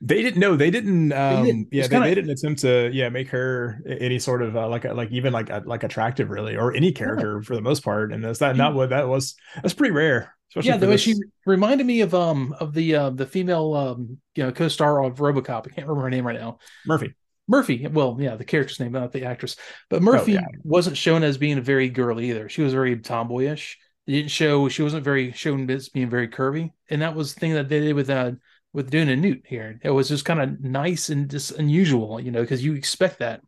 They 0.00 0.22
didn't 0.22 0.40
know. 0.40 0.56
They 0.56 0.70
didn't. 0.70 1.12
Um, 1.12 1.44
they 1.44 1.52
didn't. 1.52 1.68
Yeah, 1.70 1.82
they, 1.82 1.88
kinda, 1.88 2.08
they, 2.08 2.14
didn't 2.14 2.30
attempt 2.30 2.60
to. 2.62 2.90
Yeah, 2.92 3.08
make 3.08 3.28
her 3.28 3.82
any 3.86 4.18
sort 4.18 4.42
of 4.42 4.56
uh, 4.56 4.68
like 4.68 4.84
a, 4.84 4.94
like 4.94 5.10
even 5.10 5.32
like 5.32 5.50
a, 5.50 5.62
like 5.66 5.82
attractive 5.82 6.30
really, 6.30 6.56
or 6.56 6.74
any 6.74 6.92
character 6.92 7.36
yeah. 7.36 7.46
for 7.46 7.54
the 7.54 7.60
most 7.60 7.84
part. 7.84 8.12
And 8.12 8.24
that's 8.24 8.38
that 8.38 8.56
not 8.56 8.74
what 8.74 8.90
that 8.90 9.08
was. 9.08 9.34
That's 9.56 9.74
pretty 9.74 9.92
rare. 9.92 10.34
yeah, 10.54 10.76
the 10.76 10.88
way 10.88 10.96
she 10.96 11.14
reminded 11.44 11.86
me 11.86 12.00
of 12.00 12.14
um 12.14 12.54
of 12.58 12.72
the 12.72 12.94
uh, 12.94 13.10
the 13.10 13.26
female 13.26 13.74
um 13.74 14.18
you 14.34 14.44
know 14.44 14.52
co-star 14.52 15.04
of 15.04 15.16
RoboCop. 15.16 15.66
I 15.66 15.74
can't 15.74 15.86
remember 15.86 16.02
her 16.02 16.10
name 16.10 16.26
right 16.26 16.38
now. 16.38 16.58
Murphy. 16.86 17.14
Murphy. 17.48 17.86
Well, 17.86 18.16
yeah, 18.18 18.34
the 18.34 18.44
character's 18.44 18.80
name, 18.80 18.92
not 18.92 19.12
the 19.12 19.24
actress. 19.24 19.56
But 19.88 20.02
Murphy 20.02 20.36
oh, 20.36 20.40
yeah. 20.40 20.58
wasn't 20.64 20.96
shown 20.96 21.22
as 21.22 21.38
being 21.38 21.58
a 21.58 21.62
very 21.62 21.88
girly 21.88 22.30
either. 22.30 22.48
She 22.48 22.62
was 22.62 22.72
very 22.72 22.96
tomboyish. 22.98 23.78
It 24.06 24.12
didn't 24.12 24.30
show. 24.30 24.68
She 24.68 24.82
wasn't 24.82 25.04
very 25.04 25.32
shown 25.32 25.68
as 25.70 25.88
being 25.88 26.08
very 26.10 26.28
curvy, 26.28 26.72
and 26.88 27.02
that 27.02 27.14
was 27.14 27.34
the 27.34 27.40
thing 27.40 27.54
that 27.54 27.68
they 27.68 27.80
did 27.80 27.94
with 27.94 28.10
uh 28.10 28.32
with 28.72 28.90
Deunan 28.90 29.22
Knute 29.22 29.46
here. 29.46 29.80
It 29.82 29.90
was 29.90 30.08
just 30.08 30.24
kind 30.24 30.40
of 30.40 30.60
nice 30.60 31.08
and 31.08 31.30
just 31.30 31.52
unusual, 31.52 32.20
you 32.20 32.30
know, 32.30 32.42
because 32.42 32.64
you 32.64 32.74
expect 32.74 33.18
that. 33.20 33.40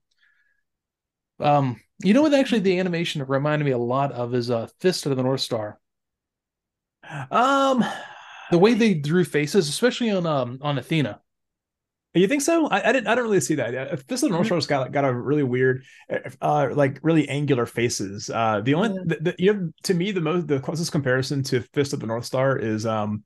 Um, 1.40 1.80
you 2.02 2.14
know 2.14 2.22
what? 2.22 2.34
Actually, 2.34 2.60
the 2.60 2.78
animation 2.78 3.24
reminded 3.24 3.64
me 3.64 3.72
a 3.72 3.78
lot 3.78 4.12
of 4.12 4.34
is 4.34 4.50
uh, 4.50 4.68
Fist 4.80 5.06
of 5.06 5.16
the 5.16 5.22
North 5.22 5.40
Star. 5.40 5.78
Um, 7.30 7.84
the 8.50 8.58
way 8.58 8.74
they 8.74 8.94
drew 8.94 9.24
faces, 9.24 9.68
especially 9.68 10.10
on 10.10 10.26
um 10.26 10.58
on 10.62 10.78
Athena. 10.78 11.20
You 12.14 12.26
think 12.26 12.42
so? 12.42 12.66
I, 12.68 12.88
I 12.88 12.92
didn't. 12.92 13.06
I 13.06 13.14
don't 13.14 13.24
really 13.24 13.40
see 13.40 13.56
that. 13.56 13.90
Fist 14.08 14.22
of 14.22 14.30
the 14.30 14.34
North 14.34 14.48
mm-hmm. 14.48 14.60
Star 14.60 14.84
got 14.84 14.92
got 14.92 15.04
a 15.04 15.12
really 15.12 15.42
weird, 15.42 15.84
uh, 16.40 16.68
like 16.72 16.98
really 17.02 17.28
angular 17.28 17.66
faces. 17.66 18.30
Uh, 18.30 18.60
the 18.62 18.74
only, 18.74 18.88
yeah. 18.88 19.02
the, 19.04 19.16
the, 19.16 19.34
you 19.38 19.52
know, 19.52 19.70
to 19.84 19.94
me, 19.94 20.10
the 20.10 20.20
most 20.20 20.48
the 20.48 20.58
closest 20.58 20.90
comparison 20.90 21.42
to 21.44 21.60
Fist 21.74 21.92
of 21.92 22.00
the 22.00 22.06
North 22.06 22.24
Star 22.24 22.56
is, 22.56 22.86
um, 22.86 23.24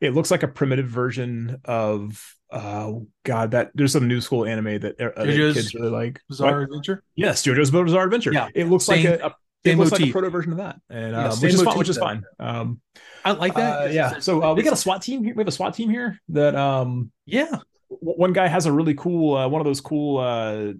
it 0.00 0.14
looks 0.14 0.30
like 0.30 0.42
a 0.42 0.48
primitive 0.48 0.88
version 0.88 1.58
of, 1.64 2.20
uh, 2.50 2.92
God, 3.22 3.52
that 3.52 3.70
there's 3.74 3.92
some 3.92 4.08
new 4.08 4.20
school 4.20 4.44
anime 4.44 4.80
that, 4.80 5.00
uh, 5.00 5.24
that 5.24 5.54
kids 5.54 5.72
really 5.74 5.90
like. 5.90 6.20
Bizarre 6.28 6.58
what? 6.58 6.62
Adventure. 6.64 7.04
Yes, 7.14 7.42
JoJo's 7.44 7.70
Bizarre 7.70 8.04
Adventure. 8.04 8.32
Yeah, 8.32 8.48
it 8.54 8.68
looks 8.68 8.86
same, 8.86 9.10
like 9.10 9.20
a, 9.20 9.26
a 9.26 9.34
it 9.64 9.78
looks 9.78 9.92
motif. 9.92 10.06
like 10.06 10.10
a 10.10 10.12
proto 10.12 10.30
version 10.30 10.52
of 10.52 10.58
that, 10.58 10.76
and 10.90 11.12
yeah, 11.12 11.28
um, 11.28 11.38
which 11.40 11.54
is 11.54 11.62
fine. 11.62 11.78
Which 11.78 11.88
is 11.88 11.98
fine. 11.98 12.22
Um, 12.38 12.80
I 13.24 13.32
like 13.32 13.54
that. 13.54 13.82
Uh, 13.82 13.86
yeah. 13.86 14.18
So 14.18 14.42
uh, 14.42 14.54
we 14.54 14.62
got 14.62 14.74
a 14.74 14.76
SWAT 14.76 15.00
team 15.00 15.24
here. 15.24 15.34
We 15.34 15.40
have 15.40 15.48
a 15.48 15.52
SWAT 15.52 15.72
team 15.72 15.88
here 15.88 16.20
that 16.28 16.54
um 16.54 17.10
yeah 17.24 17.60
one 17.88 18.32
guy 18.32 18.46
has 18.46 18.66
a 18.66 18.72
really 18.72 18.94
cool 18.94 19.36
uh, 19.36 19.48
one 19.48 19.60
of 19.60 19.64
those 19.64 19.80
cool 19.80 20.18
uh 20.18 20.72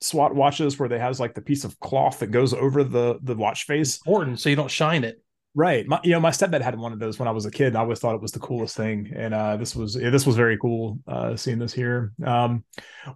SWAT 0.00 0.34
watches 0.34 0.78
where 0.78 0.88
they 0.88 0.98
has 0.98 1.18
like 1.18 1.34
the 1.34 1.40
piece 1.42 1.64
of 1.64 1.78
cloth 1.80 2.20
that 2.20 2.28
goes 2.28 2.54
over 2.54 2.84
the 2.84 3.18
the 3.22 3.34
watch 3.34 3.64
face. 3.64 3.98
Important, 4.06 4.40
so 4.40 4.48
you 4.48 4.56
don't 4.56 4.70
shine 4.70 5.04
it. 5.04 5.22
Right. 5.54 5.88
My, 5.88 5.98
you 6.04 6.12
know, 6.12 6.20
my 6.20 6.30
stepdad 6.30 6.60
had 6.60 6.78
one 6.78 6.92
of 6.92 7.00
those 7.00 7.18
when 7.18 7.26
I 7.26 7.32
was 7.32 7.46
a 7.46 7.50
kid. 7.50 7.74
I 7.74 7.80
always 7.80 7.98
thought 7.98 8.14
it 8.14 8.20
was 8.20 8.30
the 8.30 8.38
coolest 8.38 8.76
thing, 8.76 9.10
and 9.16 9.34
uh, 9.34 9.56
this 9.56 9.74
was 9.74 9.94
this 9.94 10.24
was 10.24 10.36
very 10.36 10.56
cool 10.56 11.00
uh, 11.08 11.34
seeing 11.34 11.58
this 11.58 11.72
here. 11.72 12.12
Um, 12.24 12.64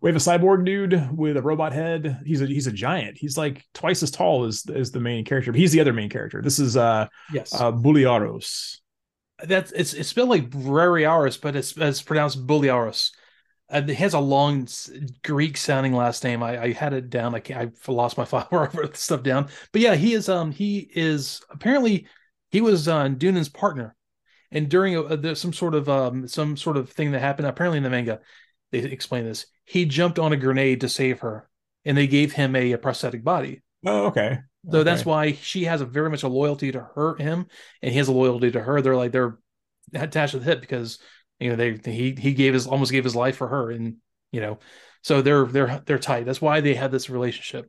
we 0.01 0.11
have 0.11 0.17
a 0.17 0.19
cyborg 0.19 0.65
dude 0.65 1.17
with 1.17 1.37
a 1.37 1.43
robot 1.43 1.73
head. 1.73 2.21
He's 2.25 2.43
a 2.43 2.47
he's 2.47 2.67
a 2.67 2.73
giant. 2.73 3.17
He's 3.17 3.39
like 3.39 3.65
twice 3.75 4.03
as 4.03 4.11
tall 4.11 4.45
as 4.45 4.65
as 4.75 4.91
the 4.91 4.99
main 4.99 5.25
character. 5.25 5.53
But 5.53 5.61
he's 5.61 5.71
the 5.71 5.81
other 5.81 5.93
main 5.93 6.11
character. 6.11 6.43
This 6.43 6.59
is 6.59 6.77
uh 6.77 7.07
yes 7.33 7.55
uh, 7.55 7.71
Buliaros. 7.71 8.79
That's 9.45 9.71
it's 9.71 9.95
it's 9.95 10.09
spelled 10.09 10.31
like 10.31 10.51
Briareos, 10.51 11.41
but 11.41 11.55
it's 11.55 11.77
it's 11.77 12.03
pronounced 12.03 12.45
Buliaros. 12.45 13.11
Uh, 13.73 13.83
he 13.83 13.95
has 13.95 14.13
a 14.13 14.21
long 14.21 14.69
Greek 15.25 15.57
sounding 15.57 15.95
last 15.95 16.23
name. 16.23 16.43
I, 16.43 16.63
I 16.63 16.73
had 16.73 16.93
it 16.93 17.09
down. 17.09 17.35
I 17.35 17.41
can't, 17.41 17.73
I 17.89 17.91
lost 17.91 18.19
my 18.19 18.25
file 18.27 18.47
where 18.51 18.69
I 18.69 18.77
wrote 18.77 18.93
the 18.93 18.99
stuff 18.99 19.23
down. 19.23 19.49
But 19.73 19.81
yeah, 19.81 19.95
he 19.95 20.13
is. 20.13 20.29
Um, 20.29 20.53
he 20.53 20.91
is 20.95 21.41
apparently 21.51 22.07
he 22.51 22.61
was 22.61 22.87
uh, 22.87 23.09
Deunan's 23.09 23.49
partner, 23.49 23.97
and 24.51 24.69
during 24.69 24.95
a, 24.95 25.03
a, 25.03 25.35
some 25.35 25.55
sort 25.55 25.75
of 25.75 25.89
um 25.89 26.29
some 26.29 26.57
sort 26.57 26.77
of 26.77 26.91
thing 26.91 27.13
that 27.13 27.21
happened. 27.21 27.49
Apparently 27.49 27.79
in 27.79 27.83
the 27.83 27.91
manga, 27.91 28.21
they 28.71 28.81
explain 28.81 29.25
this. 29.25 29.47
He 29.65 29.87
jumped 29.87 30.19
on 30.19 30.33
a 30.33 30.37
grenade 30.37 30.83
to 30.83 30.89
save 30.89 31.21
her, 31.21 31.49
and 31.85 31.97
they 31.97 32.07
gave 32.07 32.33
him 32.33 32.55
a, 32.55 32.73
a 32.73 32.79
prosthetic 32.79 33.25
body. 33.25 33.63
Oh, 33.87 34.07
okay. 34.07 34.39
So 34.71 34.79
okay. 34.79 34.85
that's 34.85 35.05
why 35.05 35.33
she 35.33 35.65
has 35.65 35.81
a 35.81 35.87
very 35.87 36.09
much 36.11 36.23
a 36.23 36.29
loyalty 36.29 36.71
to 36.73 36.81
her 36.95 37.17
him, 37.17 37.47
and 37.81 37.91
he 37.91 37.99
has 37.99 38.09
a 38.09 38.13
loyalty 38.13 38.51
to 38.53 38.61
her. 38.61 38.81
They're 38.83 38.97
like 38.97 39.13
they're 39.13 39.39
attached 39.95 40.33
to 40.33 40.39
the 40.39 40.45
hip 40.45 40.61
because 40.61 40.99
you 41.43 41.51
know 41.51 41.57
they 41.57 41.79
he 41.85 42.15
he 42.19 42.33
gave 42.33 42.55
his 42.55 42.67
almost 42.67 42.93
gave 42.93 43.05
his 43.05 43.17
life 43.17 43.37
for 43.37 43.49
her 43.49 43.71
and 43.71 43.97
you 44.31 44.41
know 44.41 44.59
so 45.03 45.21
they're 45.21 45.45
they're 45.45 45.83
they're 45.85 45.99
tight. 45.99 46.25
That's 46.25 46.41
why 46.41 46.61
they 46.61 46.75
had 46.75 46.93
this 46.93 47.11
relationship. 47.11 47.69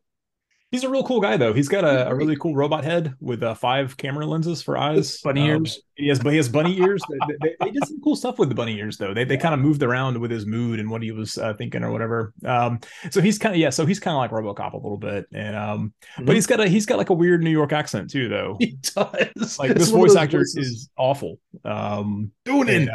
He's 0.72 0.84
a 0.84 0.90
real 0.90 1.04
cool 1.04 1.22
guy 1.22 1.38
though. 1.38 1.54
He's 1.54 1.68
got 1.68 1.84
a, 1.84 2.10
a 2.10 2.16
really 2.16 2.36
cool 2.36 2.56
robot 2.56 2.84
head 2.84 3.14
with 3.20 3.44
uh, 3.44 3.54
five 3.54 3.96
camera 3.96 4.26
lenses 4.26 4.64
for 4.64 4.76
eyes. 4.76 5.20
bunny 5.22 5.42
um, 5.42 5.48
ears. 5.48 5.82
he 5.96 6.08
has 6.08 6.20
but 6.20 6.32
he 6.32 6.38
has 6.38 6.50
bunny 6.50 6.76
ears. 6.80 7.04
They, 7.08 7.36
they, 7.42 7.56
they, 7.60 7.72
did 7.72 7.88
some 7.88 8.02
cool 8.04 8.16
stuff 8.16 8.40
with 8.40 8.50
the 8.50 8.56
bunny 8.56 8.78
ears 8.80 8.98
though. 8.98 9.14
They, 9.14 9.24
they 9.24 9.38
kind 9.38 9.54
of 9.54 9.60
moved 9.60 9.84
around 9.84 10.18
with 10.20 10.32
his 10.32 10.48
mood 10.48 10.80
and 10.80 10.90
what 10.90 11.04
he 11.04 11.12
was 11.12 11.38
uh, 11.38 11.54
thinking 11.54 11.84
or 11.84 11.92
whatever. 11.92 12.34
Um 12.44 12.80
so 13.12 13.22
he's 13.22 13.38
kind 13.38 13.54
of 13.54 13.62
yeah 13.62 13.70
so 13.70 13.86
he's 13.86 14.00
kind 14.00 14.16
of 14.16 14.20
like 14.20 14.32
robocop 14.32 14.74
a 14.74 14.78
little 14.78 14.98
bit. 14.98 15.28
And 15.32 15.56
um 15.56 15.94
mm-hmm. 16.16 16.26
but 16.26 16.34
he's 16.34 16.48
got 16.48 16.60
a 16.60 16.68
he's 16.68 16.88
got 16.88 16.98
like 16.98 17.12
a 17.12 17.16
weird 17.16 17.44
new 17.44 17.52
york 17.52 17.72
accent 17.72 18.10
too 18.10 18.30
though. 18.30 18.58
He 18.64 18.78
does. 18.82 19.60
Like 19.60 19.76
this 19.76 19.90
voice 19.90 20.16
actor 20.16 20.40
voices. 20.40 20.58
is 20.58 20.90
awful. 20.98 21.40
Um 21.66 22.32
doing 22.46 22.70
it 22.70 22.90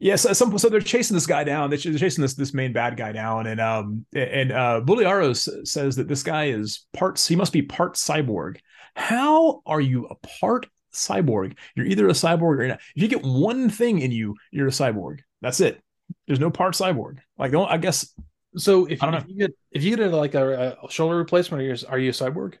Yes, 0.00 0.24
yeah, 0.24 0.32
so, 0.32 0.56
so 0.56 0.68
they're 0.68 0.80
chasing 0.80 1.14
this 1.14 1.26
guy 1.26 1.44
down. 1.44 1.70
They're 1.70 1.78
chasing 1.78 2.22
this 2.22 2.34
this 2.34 2.52
main 2.52 2.72
bad 2.72 2.96
guy 2.96 3.12
down, 3.12 3.46
and 3.46 3.60
um 3.60 4.04
and 4.14 4.52
uh 4.52 4.82
Buliaros 4.84 5.66
says 5.66 5.96
that 5.96 6.08
this 6.08 6.22
guy 6.22 6.46
is 6.48 6.86
parts. 6.92 7.26
He 7.26 7.36
must 7.36 7.52
be 7.52 7.62
part 7.62 7.94
cyborg. 7.94 8.58
How 8.94 9.62
are 9.64 9.80
you 9.80 10.06
a 10.06 10.14
part 10.40 10.66
cyborg? 10.92 11.56
You're 11.74 11.86
either 11.86 12.06
a 12.08 12.12
cyborg 12.12 12.58
or 12.58 12.68
not. 12.68 12.80
If 12.96 13.02
you 13.02 13.08
get 13.08 13.22
one 13.22 13.70
thing 13.70 14.00
in 14.00 14.12
you, 14.12 14.34
you're 14.50 14.68
a 14.68 14.70
cyborg. 14.70 15.20
That's 15.40 15.60
it. 15.60 15.80
There's 16.26 16.40
no 16.40 16.50
part 16.50 16.74
cyborg. 16.74 17.18
Like, 17.38 17.52
don't 17.52 17.70
I 17.70 17.78
guess. 17.78 18.12
So 18.56 18.86
if, 18.86 19.02
if 19.02 19.28
you 19.28 19.36
get 19.36 19.52
if 19.70 19.84
you 19.84 19.96
get 19.96 20.06
a, 20.06 20.16
like 20.16 20.34
a, 20.34 20.76
a 20.82 20.90
shoulder 20.90 21.16
replacement, 21.16 21.62
are 21.62 21.66
you, 21.66 21.76
are 21.88 21.98
you 21.98 22.10
a 22.10 22.12
cyborg? 22.12 22.54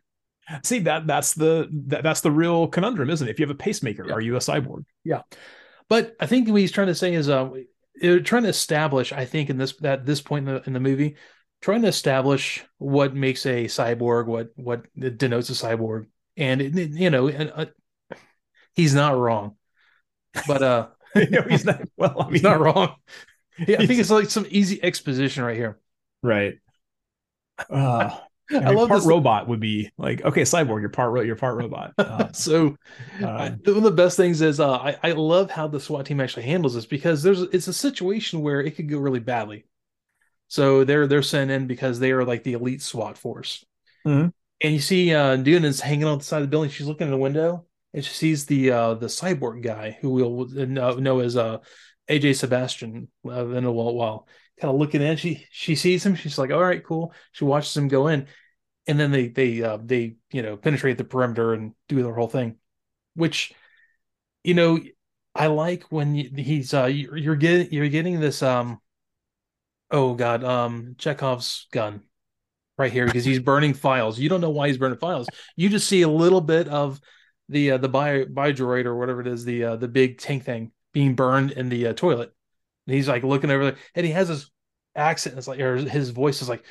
See 0.62 0.78
that 0.80 1.06
that's 1.06 1.34
the 1.34 1.68
that, 1.88 2.02
that's 2.02 2.22
the 2.22 2.30
real 2.30 2.68
conundrum, 2.68 3.10
isn't 3.10 3.26
it? 3.26 3.30
If 3.30 3.38
you 3.38 3.46
have 3.46 3.54
a 3.54 3.58
pacemaker, 3.58 4.06
yeah. 4.06 4.14
are 4.14 4.20
you 4.20 4.36
a 4.36 4.38
cyborg? 4.38 4.84
Yeah. 5.04 5.22
But 5.88 6.16
I 6.20 6.26
think 6.26 6.48
what 6.48 6.60
he's 6.60 6.72
trying 6.72 6.88
to 6.88 6.94
say 6.94 7.14
is, 7.14 7.28
uh, 7.28 7.50
trying 8.00 8.42
to 8.42 8.48
establish. 8.48 9.12
I 9.12 9.24
think 9.24 9.50
in 9.50 9.58
this 9.58 9.74
at 9.82 10.06
this 10.06 10.20
point 10.20 10.48
in 10.48 10.54
the 10.54 10.62
in 10.66 10.72
the 10.72 10.80
movie, 10.80 11.16
trying 11.60 11.82
to 11.82 11.88
establish 11.88 12.64
what 12.78 13.14
makes 13.14 13.46
a 13.46 13.64
cyborg, 13.64 14.26
what 14.26 14.50
what 14.56 14.86
denotes 14.94 15.50
a 15.50 15.52
cyborg, 15.52 16.06
and 16.36 16.60
it, 16.60 16.90
you 16.90 17.10
know, 17.10 17.28
and, 17.28 17.52
uh, 17.54 17.66
he's 18.74 18.94
not 18.94 19.16
wrong. 19.16 19.56
But 20.46 20.62
uh, 20.62 20.88
no, 21.14 21.42
he's 21.42 21.64
not. 21.64 21.82
Well, 21.96 22.16
I 22.20 22.24
mean, 22.24 22.34
he's 22.34 22.42
not 22.42 22.60
wrong. 22.60 22.96
Yeah, 23.66 23.78
I 23.80 23.86
think 23.86 24.00
it's 24.00 24.10
like 24.10 24.30
some 24.30 24.46
easy 24.48 24.82
exposition 24.82 25.42
right 25.42 25.56
here. 25.56 25.78
Right. 26.22 26.58
Uh, 27.68 28.16
I, 28.50 28.56
I 28.56 28.70
love 28.70 28.88
part 28.88 29.00
this. 29.00 29.06
robot 29.06 29.48
would 29.48 29.60
be 29.60 29.90
like 29.98 30.24
okay, 30.24 30.42
cyborg, 30.42 30.80
you're 30.80 30.88
part 30.88 31.26
you're 31.26 31.36
part 31.36 31.56
robot. 31.56 31.92
Uh, 31.98 32.32
so 32.32 32.76
uh, 33.22 33.50
one 33.64 33.76
of 33.76 33.82
the 33.82 33.90
best 33.90 34.16
things 34.16 34.40
is 34.40 34.60
uh, 34.60 34.72
I 34.78 34.96
I 35.02 35.12
love 35.12 35.50
how 35.50 35.68
the 35.68 35.80
SWAT 35.80 36.06
team 36.06 36.20
actually 36.20 36.44
handles 36.44 36.74
this 36.74 36.86
because 36.86 37.22
there's 37.22 37.42
it's 37.42 37.68
a 37.68 37.72
situation 37.72 38.40
where 38.40 38.60
it 38.60 38.76
could 38.76 38.88
go 38.88 38.98
really 38.98 39.20
badly. 39.20 39.66
So 40.48 40.84
they're 40.84 41.06
they're 41.06 41.22
sent 41.22 41.50
in 41.50 41.66
because 41.66 42.00
they 42.00 42.12
are 42.12 42.24
like 42.24 42.42
the 42.42 42.54
elite 42.54 42.82
SWAT 42.82 43.18
force. 43.18 43.64
Mm-hmm. 44.06 44.28
And 44.60 44.74
you 44.74 44.80
see 44.80 45.14
uh 45.14 45.36
is 45.36 45.80
hanging 45.80 46.06
on 46.06 46.18
the 46.18 46.24
side 46.24 46.38
of 46.42 46.48
the 46.48 46.50
building. 46.50 46.70
She's 46.70 46.86
looking 46.86 47.06
in 47.06 47.12
the 47.12 47.18
window 47.18 47.66
and 47.92 48.04
she 48.04 48.12
sees 48.12 48.46
the 48.46 48.70
uh 48.70 48.94
the 48.94 49.06
cyborg 49.06 49.62
guy 49.62 49.98
who 50.00 50.10
we'll 50.10 50.46
know, 50.48 50.94
know 50.94 51.18
as 51.20 51.36
uh 51.36 51.58
AJ 52.08 52.36
Sebastian 52.36 53.08
uh, 53.26 53.46
in 53.48 53.64
a 53.64 53.72
while 53.72 54.26
kind 54.60 54.72
of 54.72 54.78
looking 54.78 55.02
in. 55.02 55.16
She 55.16 55.46
she 55.50 55.74
sees 55.74 56.04
him. 56.04 56.14
She's 56.14 56.38
like, 56.38 56.50
all 56.50 56.62
right, 56.62 56.84
cool. 56.84 57.12
She 57.32 57.44
watches 57.44 57.76
him 57.76 57.88
go 57.88 58.08
in, 58.08 58.26
and 58.86 58.98
then 58.98 59.10
they 59.10 59.28
they 59.28 59.62
uh, 59.62 59.78
they 59.82 60.16
you 60.30 60.42
know 60.42 60.56
penetrate 60.56 60.98
the 60.98 61.04
perimeter 61.04 61.54
and 61.54 61.74
do 61.88 62.02
their 62.02 62.14
whole 62.14 62.28
thing, 62.28 62.56
which 63.14 63.52
you 64.44 64.54
know 64.54 64.78
I 65.34 65.46
like 65.46 65.84
when 65.90 66.14
he's 66.14 66.74
uh 66.74 66.86
you're 66.86 67.36
getting 67.36 67.72
you're 67.72 67.88
getting 67.88 68.20
this 68.20 68.42
um 68.42 68.80
oh 69.90 70.14
god 70.14 70.42
um 70.42 70.96
Chekhov's 70.98 71.66
gun 71.70 72.02
right 72.76 72.92
here 72.92 73.06
because 73.06 73.24
he's 73.24 73.40
burning 73.40 73.74
files. 73.74 74.18
You 74.18 74.28
don't 74.28 74.40
know 74.40 74.50
why 74.50 74.68
he's 74.68 74.78
burning 74.78 74.98
files. 74.98 75.28
You 75.56 75.68
just 75.68 75.88
see 75.88 76.02
a 76.02 76.08
little 76.08 76.40
bit 76.40 76.68
of 76.68 77.00
the 77.48 77.72
uh, 77.72 77.78
the 77.78 77.88
bio, 77.88 78.24
bio 78.26 78.52
droid 78.52 78.86
or 78.86 78.96
whatever 78.96 79.20
it 79.20 79.26
is 79.26 79.44
the 79.44 79.64
uh, 79.64 79.76
the 79.76 79.88
big 79.88 80.18
tank 80.18 80.44
thing 80.44 80.72
being 80.92 81.14
burned 81.14 81.52
in 81.52 81.68
the 81.68 81.88
uh, 81.88 81.92
toilet 81.92 82.32
and 82.88 82.94
he's 82.94 83.06
like 83.06 83.22
looking 83.22 83.50
over 83.50 83.64
there, 83.64 83.76
and 83.94 84.06
he 84.06 84.12
has 84.12 84.28
his 84.28 84.50
accent. 84.96 85.36
It's 85.36 85.46
like, 85.46 85.60
or 85.60 85.76
his 85.76 86.08
voice 86.08 86.40
is 86.40 86.48
like, 86.48 86.64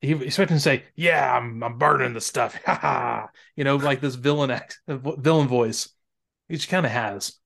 he 0.00 0.12
expecting 0.12 0.56
to 0.56 0.60
say, 0.60 0.84
"Yeah, 0.96 1.36
I'm 1.36 1.62
I'm 1.62 1.76
burning 1.76 2.14
the 2.14 2.22
stuff," 2.22 2.58
you 3.56 3.64
know, 3.64 3.76
like 3.76 4.00
this 4.00 4.14
villain 4.14 4.50
act, 4.50 4.80
villain 4.88 5.46
voice, 5.46 5.90
which 6.46 6.68
kind 6.68 6.86
of 6.86 6.92
has. 6.92 7.38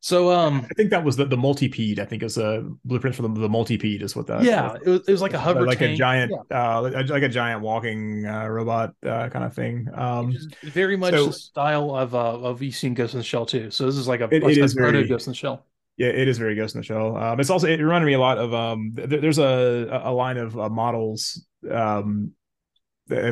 So 0.00 0.32
um, 0.32 0.66
I 0.70 0.74
think 0.74 0.90
that 0.90 1.04
was 1.04 1.16
the 1.16 1.26
the 1.26 1.36
multipede. 1.36 2.00
I 2.00 2.04
think 2.04 2.22
is 2.22 2.38
a 2.38 2.68
blueprint 2.84 3.14
for 3.14 3.22
the, 3.22 3.28
the 3.28 3.48
multipede 3.48 4.02
is 4.02 4.16
what 4.16 4.26
that. 4.26 4.42
Yeah, 4.42 4.76
it 4.84 4.88
was, 4.88 5.08
it 5.08 5.12
was 5.12 5.22
like 5.22 5.34
a 5.34 5.38
hover, 5.38 5.66
like 5.66 5.78
tank. 5.78 5.94
a 5.94 5.96
giant, 5.96 6.32
yeah. 6.50 6.78
uh, 6.78 7.04
like 7.08 7.22
a 7.22 7.28
giant 7.28 7.60
walking 7.60 8.26
uh, 8.26 8.46
robot 8.46 8.94
uh, 9.04 9.28
kind 9.28 9.44
of 9.44 9.54
thing. 9.54 9.86
Um, 9.94 10.34
very 10.62 10.96
much 10.96 11.12
so, 11.14 11.26
the 11.26 11.32
style 11.32 11.94
of 11.94 12.14
uh, 12.14 12.40
of 12.40 12.62
you 12.62 12.72
seen 12.72 12.94
Ghost 12.94 13.14
in 13.14 13.18
the 13.18 13.24
Shell 13.24 13.46
too. 13.46 13.70
So 13.70 13.86
this 13.86 13.96
is 13.96 14.08
like 14.08 14.22
a, 14.22 14.28
it, 14.32 14.42
it 14.42 14.58
is 14.58 14.74
very, 14.74 15.06
Ghost 15.06 15.26
in 15.26 15.32
the 15.32 15.36
Shell. 15.36 15.66
Yeah, 15.96 16.08
it 16.08 16.28
is 16.28 16.38
very 16.38 16.54
Ghost 16.54 16.74
in 16.74 16.80
the 16.80 16.84
Shell. 16.84 17.16
Um, 17.16 17.40
it's 17.40 17.50
also 17.50 17.66
it 17.66 17.80
reminded 17.80 18.06
me 18.06 18.12
a 18.12 18.20
lot 18.20 18.38
of 18.38 18.52
um. 18.52 18.92
Th- 18.94 19.20
there's 19.20 19.38
a 19.38 20.02
a 20.04 20.12
line 20.12 20.36
of 20.36 20.58
uh, 20.58 20.68
models 20.68 21.46
um 21.70 22.32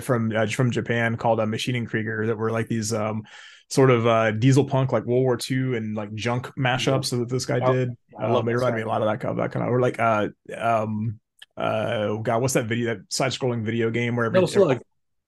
from 0.01 0.33
uh, 0.35 0.47
from 0.47 0.71
Japan 0.71 1.17
called 1.17 1.41
uh, 1.41 1.47
Maschinen 1.47 1.87
Krieger 1.87 2.27
that 2.27 2.37
were 2.37 2.51
like 2.51 2.69
these 2.69 2.93
um 2.93 3.25
sort 3.71 3.91
of 3.91 4.07
uh 4.07 4.31
diesel 4.31 4.65
punk 4.65 4.93
like 4.93 5.05
World 5.05 5.25
War 5.25 5.39
II 5.51 5.77
and 5.77 5.97
like 5.97 6.15
junk 6.15 6.51
mashups 6.57 7.11
that 7.11 7.29
this 7.29 7.45
guy 7.45 7.61
did. 7.61 7.91
I 8.19 8.29
love 8.29 8.43
um, 8.43 8.49
it 8.49 8.53
reminded 8.53 8.77
me 8.77 8.83
a 8.83 8.89
lot 8.89 9.03
of 9.03 9.09
that 9.09 9.21
kind 9.21 9.33
of 9.33 9.37
that 9.39 9.53
kind 9.53 9.67
of 9.67 9.73
or 9.73 9.81
like 9.81 9.99
uh 9.99 10.29
um 10.57 11.19
uh 11.57 12.15
god 12.17 12.43
what's 12.43 12.55
that 12.55 12.67
video 12.67 12.95
that 12.95 13.13
side 13.13 13.33
scrolling 13.33 13.65
video 13.65 13.91
game 13.91 14.17
where 14.17 14.31
Metal 14.31 14.47
Slug. 14.49 14.81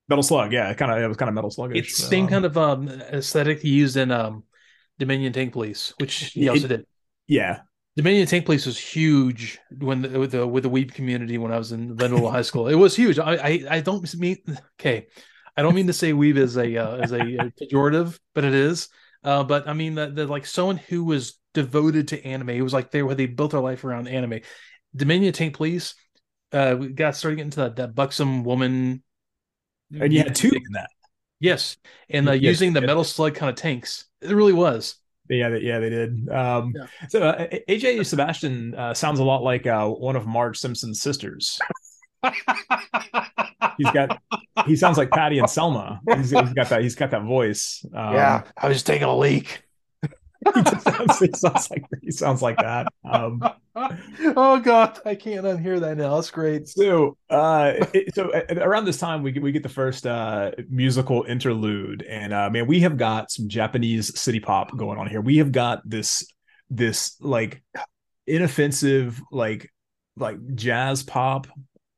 Metal 0.09 0.23
Slug, 0.23 0.53
yeah, 0.53 0.73
kind 0.75 0.93
of 0.93 0.99
it 0.99 1.09
was 1.09 1.17
kind 1.17 1.29
of 1.29 1.35
Metal 1.35 1.51
Sluggish. 1.51 1.79
It's 1.79 1.99
the 1.99 2.07
same 2.07 2.25
um, 2.25 2.31
kind 2.31 2.45
of 2.45 2.57
um 2.57 2.89
aesthetic 2.89 3.65
used 3.65 3.97
in 3.97 4.11
um 4.11 4.45
Dominion 4.99 5.33
Tank 5.33 5.53
Police, 5.53 5.93
which 5.99 6.31
he 6.33 6.49
also 6.49 6.69
did. 6.69 6.87
Yeah. 7.27 7.61
Dominion 7.97 8.27
Tank 8.27 8.45
Police 8.45 8.67
was 8.67 8.79
huge 8.79 9.59
when 9.79 10.03
the, 10.03 10.19
with 10.19 10.33
the 10.33 10.47
with 10.47 10.65
the 10.65 10.71
weeb 10.71 10.93
community 10.93 11.39
when 11.39 11.51
I 11.51 11.57
was 11.57 11.73
in 11.73 11.97
Vanderbilt 11.97 12.31
High 12.31 12.43
School. 12.43 12.69
It 12.69 12.75
was 12.75 12.95
huge. 12.95 13.19
I, 13.19 13.37
I, 13.37 13.65
I 13.71 13.81
don't 13.81 14.15
mean 14.17 14.37
okay, 14.81 15.07
I 15.57 15.63
don't 15.63 15.75
mean 15.75 15.87
to 15.87 15.95
say 15.95 16.13
weeb 16.13 16.37
is 16.37 16.59
a 16.59 16.77
uh, 16.77 16.97
as 16.97 17.13
a, 17.13 17.21
a 17.21 17.51
pejorative, 17.59 18.19
but 18.35 18.45
it 18.45 18.53
is. 18.53 18.89
Uh, 19.25 19.45
but 19.45 19.67
I 19.67 19.73
mean 19.73 19.95
that 19.95 20.15
like 20.29 20.45
someone 20.45 20.77
who 20.77 21.05
was 21.05 21.41
devoted 21.55 22.09
to 22.09 22.23
anime. 22.23 22.51
It 22.51 22.61
was 22.61 22.75
like 22.75 22.91
they 22.91 23.03
were 23.03 23.15
they 23.15 23.27
built 23.27 23.53
their 23.53 23.61
life 23.61 23.83
around 23.83 24.09
anime. 24.09 24.41
Dominion 24.95 25.33
Tank 25.33 25.57
Police 25.57 25.95
uh, 26.53 26.77
we 26.79 26.89
got 26.89 27.17
started 27.17 27.37
getting 27.37 27.49
into 27.49 27.61
that 27.61 27.77
that 27.77 27.95
buxom 27.95 28.45
woman. 28.45 29.03
And 29.99 30.13
you 30.13 30.21
had 30.21 30.35
two 30.35 30.49
in 30.49 30.73
that. 30.73 30.89
Yes, 31.39 31.77
and 32.09 32.29
uh, 32.29 32.33
yes, 32.33 32.43
using 32.43 32.73
the 32.73 32.81
metal 32.81 33.05
slug 33.05 33.35
kind 33.35 33.51
of 33.51 33.57
tanks. 33.57 34.07
It 34.21 34.35
really 34.35 34.53
was. 34.53 34.97
Yeah, 35.29 35.51
they, 35.51 35.61
yeah, 35.61 35.79
they 35.79 35.91
did. 35.91 36.29
Um, 36.29 36.73
yeah. 36.77 36.87
So 37.09 37.23
uh, 37.23 37.47
AJ 37.69 38.05
Sebastian 38.07 38.75
uh, 38.75 38.95
sounds 38.95 39.19
a 39.19 39.25
lot 39.25 39.43
like 39.43 39.67
uh, 39.67 39.89
one 39.89 40.17
of 40.17 40.27
Marge 40.27 40.59
Simpson's 40.59 41.01
sisters. 41.01 41.59
he's 43.77 43.91
got 43.93 44.21
he 44.67 44.77
sounds 44.77 44.99
like 44.99 45.11
Patty 45.11 45.39
and 45.39 45.49
Selma. 45.49 46.01
He's, 46.17 46.31
he's 46.31 46.53
got 46.53 46.69
that 46.71 46.83
he's 46.83 46.95
got 46.95 47.11
that 47.11 47.23
voice. 47.23 47.85
Um, 47.95 48.15
yeah, 48.15 48.43
I 48.57 48.69
was 48.69 48.77
just 48.77 48.87
taking 48.87 49.07
a 49.07 49.17
leak. 49.17 49.63
he, 50.55 50.81
sounds, 50.81 51.19
he, 51.19 51.29
sounds, 51.35 51.71
like 51.71 51.85
he 52.03 52.11
sounds 52.11 52.43
like 52.43 52.57
that. 52.59 52.87
Um, 53.05 53.43
oh 54.37 54.61
god, 54.61 54.99
I 55.05 55.15
can't 55.15 55.45
unhear 55.45 55.81
that 55.81 55.97
now. 55.97 56.17
That's 56.17 56.31
great. 56.31 56.69
So, 56.69 57.17
uh, 57.31 57.75
it, 57.93 58.15
so 58.15 58.31
around 58.51 58.85
this 58.85 58.99
time, 58.99 59.23
we 59.23 59.33
get 59.33 59.43
we 59.43 59.53
get 59.53 59.63
the 59.63 59.69
first 59.69 60.07
uh, 60.07 60.53
musical 60.69 61.25
interlude, 61.25 62.03
and 62.03 62.33
uh, 62.33 62.51
man, 62.51 62.67
we 62.67 62.81
have 62.81 62.97
got 62.97 63.31
some 63.31 63.49
Japanese 63.49 64.19
city 64.19 64.41
pop 64.41 64.77
going 64.77 64.99
on 64.99 65.09
here. 65.09 65.21
We 65.21 65.39
have 65.39 65.53
got 65.53 65.83
this 65.89 66.27
this 66.71 67.17
like 67.21 67.63
inoffensive 68.27 69.21
like 69.31 69.73
like 70.17 70.39
jazz 70.55 71.03
pop. 71.03 71.47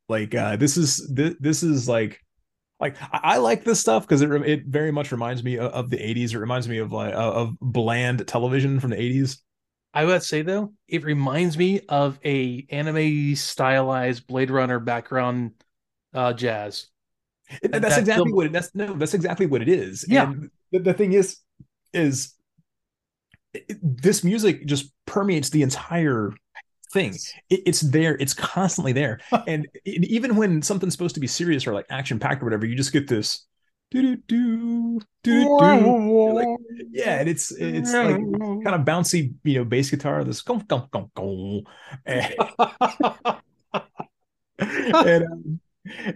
Like 0.08 0.34
uh, 0.34 0.56
this 0.56 0.76
is 0.76 1.06
this, 1.12 1.34
this 1.38 1.62
is 1.62 1.88
like 1.88 2.20
like 2.80 2.96
I, 3.00 3.20
I 3.22 3.36
like 3.38 3.64
this 3.64 3.80
stuff 3.80 4.06
because 4.06 4.22
it 4.22 4.30
it 4.30 4.66
very 4.66 4.90
much 4.90 5.12
reminds 5.12 5.42
me 5.42 5.58
of, 5.58 5.72
of, 5.72 5.90
the 5.90 5.96
80s. 5.96 6.34
It 6.34 6.38
reminds 6.38 6.68
me 6.68 6.78
of 6.78 6.92
like 6.92 7.12
of 7.14 7.56
bland 7.60 8.26
television 8.26 8.80
from 8.80 8.90
the 8.90 8.96
80s. 8.96 9.38
I 9.94 10.04
would 10.04 10.22
say 10.22 10.42
though, 10.42 10.72
it 10.86 11.04
reminds 11.04 11.56
me 11.58 11.80
of 11.88 12.18
a 12.24 12.66
anime 12.70 13.34
stylized 13.34 14.26
Blade 14.26 14.50
Runner 14.50 14.78
background 14.78 15.52
uh, 16.14 16.32
jazz. 16.32 16.86
It, 17.62 17.72
that's 17.72 17.94
that 17.94 18.00
exactly 18.00 18.26
film... 18.26 18.36
what 18.36 18.46
it, 18.46 18.52
that's 18.52 18.74
no, 18.74 18.94
that's 18.94 19.14
exactly 19.14 19.46
what 19.46 19.62
it 19.62 19.68
is. 19.68 20.04
Yeah. 20.06 20.32
The, 20.70 20.78
the 20.80 20.94
thing 20.94 21.14
is, 21.14 21.38
is 21.92 22.34
it, 23.54 23.78
this 23.82 24.22
music 24.22 24.66
just 24.66 24.92
permeates 25.06 25.50
the 25.50 25.62
entire 25.62 26.32
thing. 26.92 27.14
It, 27.50 27.62
it's 27.66 27.80
there. 27.80 28.16
It's 28.16 28.34
constantly 28.34 28.92
there. 28.92 29.20
and 29.46 29.66
even 29.84 30.36
when 30.36 30.62
something's 30.62 30.94
supposed 30.94 31.14
to 31.14 31.20
be 31.20 31.26
serious 31.26 31.66
or 31.66 31.74
like 31.74 31.86
action 31.90 32.18
packed 32.18 32.42
or 32.42 32.46
whatever, 32.46 32.66
you 32.66 32.76
just 32.76 32.92
get 32.92 33.08
this 33.08 33.44
do 33.90 34.16
do 34.16 34.22
do 34.26 35.00
do 35.22 35.58
like 36.32 36.46
yeah 36.90 37.20
and 37.20 37.28
it's 37.28 37.50
it's 37.52 37.94
like 37.94 38.16
kind 38.16 38.74
of 38.74 38.82
bouncy 38.82 39.32
you 39.44 39.58
know 39.58 39.64
bass 39.64 39.90
guitar 39.90 40.22
this 40.24 40.42
gong, 40.42 40.62
gong, 40.68 40.88
gong, 40.90 41.10
gong. 41.14 41.64
and, 42.04 42.34
and 44.58 45.24
um, 45.24 45.60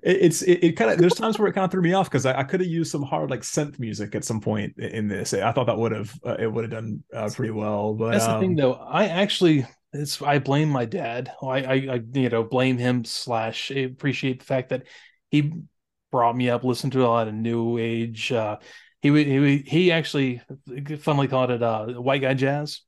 it's 0.02 0.42
it, 0.42 0.62
it 0.62 0.72
kind 0.72 0.90
of 0.90 0.98
there's 0.98 1.14
times 1.14 1.38
where 1.38 1.48
it 1.48 1.54
kind 1.54 1.64
of 1.64 1.70
threw 1.70 1.80
me 1.80 1.94
off 1.94 2.10
because 2.10 2.26
I, 2.26 2.40
I 2.40 2.44
could 2.44 2.60
have 2.60 2.68
used 2.68 2.90
some 2.90 3.02
hard 3.02 3.30
like 3.30 3.40
synth 3.40 3.78
music 3.78 4.14
at 4.14 4.24
some 4.24 4.40
point 4.40 4.76
in 4.76 5.08
this 5.08 5.32
I 5.32 5.50
thought 5.52 5.66
that 5.66 5.78
would 5.78 5.92
have 5.92 6.12
uh, 6.26 6.36
it 6.38 6.52
would 6.52 6.64
have 6.64 6.70
done 6.70 7.02
uh, 7.14 7.30
pretty 7.32 7.52
well 7.52 7.94
but 7.94 8.12
that's 8.12 8.24
um, 8.24 8.34
the 8.34 8.40
thing 8.40 8.50
um, 8.50 8.56
though 8.56 8.74
I 8.74 9.06
actually 9.06 9.64
it's 9.92 10.20
I 10.22 10.38
blame 10.38 10.68
my 10.68 10.84
dad 10.84 11.32
I, 11.42 11.46
I 11.46 11.72
I 11.72 12.02
you 12.14 12.28
know 12.28 12.44
blame 12.44 12.78
him 12.78 13.04
slash 13.04 13.70
appreciate 13.70 14.38
the 14.40 14.44
fact 14.44 14.70
that 14.70 14.84
he 15.30 15.52
brought 16.12 16.36
me 16.36 16.48
up, 16.48 16.62
listened 16.62 16.92
to 16.92 17.04
a 17.04 17.08
lot 17.08 17.26
of 17.26 17.34
new 17.34 17.78
age. 17.78 18.30
Uh, 18.30 18.58
he 19.00 19.10
he 19.24 19.58
he 19.66 19.90
actually 19.90 20.40
funnily 21.00 21.26
called 21.26 21.50
it 21.50 21.62
uh, 21.62 21.86
white 21.86 22.22
guy 22.22 22.34
jazz. 22.34 22.82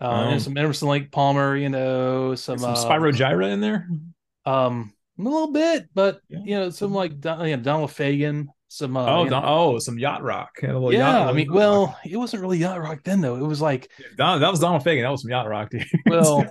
Uh, 0.00 0.32
oh. 0.34 0.38
some 0.38 0.56
Emerson 0.56 0.88
Lake 0.88 1.10
Palmer, 1.10 1.56
you 1.56 1.70
know, 1.70 2.34
some, 2.34 2.58
some 2.58 2.72
uh, 2.72 2.76
Spyro 2.76 3.12
Gyra 3.12 3.50
in 3.50 3.60
there. 3.60 3.88
Um, 4.44 4.92
a 5.18 5.22
little 5.22 5.50
bit, 5.50 5.88
but 5.94 6.20
yeah. 6.28 6.38
you 6.44 6.54
know, 6.56 6.70
some 6.70 6.92
like 6.92 7.12
you 7.12 7.18
know, 7.22 7.56
Donald 7.56 7.90
Fagen, 7.90 8.46
some 8.68 8.96
uh, 8.96 9.06
oh 9.06 9.28
Don, 9.28 9.42
oh 9.46 9.78
some 9.78 9.98
yacht 9.98 10.22
rock. 10.22 10.58
yeah, 10.62 10.78
yacht, 10.78 11.28
I 11.28 11.32
mean, 11.32 11.52
well, 11.52 11.86
rock. 11.86 11.98
it 12.04 12.16
wasn't 12.16 12.42
really 12.42 12.58
yacht 12.58 12.80
rock 12.80 13.00
then 13.02 13.20
though. 13.20 13.36
It 13.36 13.46
was 13.46 13.60
like 13.60 13.90
Don, 14.16 14.40
that 14.40 14.50
was 14.50 14.60
Donald 14.60 14.84
Fagen. 14.84 15.02
That 15.02 15.10
was 15.10 15.22
some 15.22 15.30
yacht 15.30 15.48
rock, 15.48 15.70
dude. 15.70 15.86
well, 16.06 16.46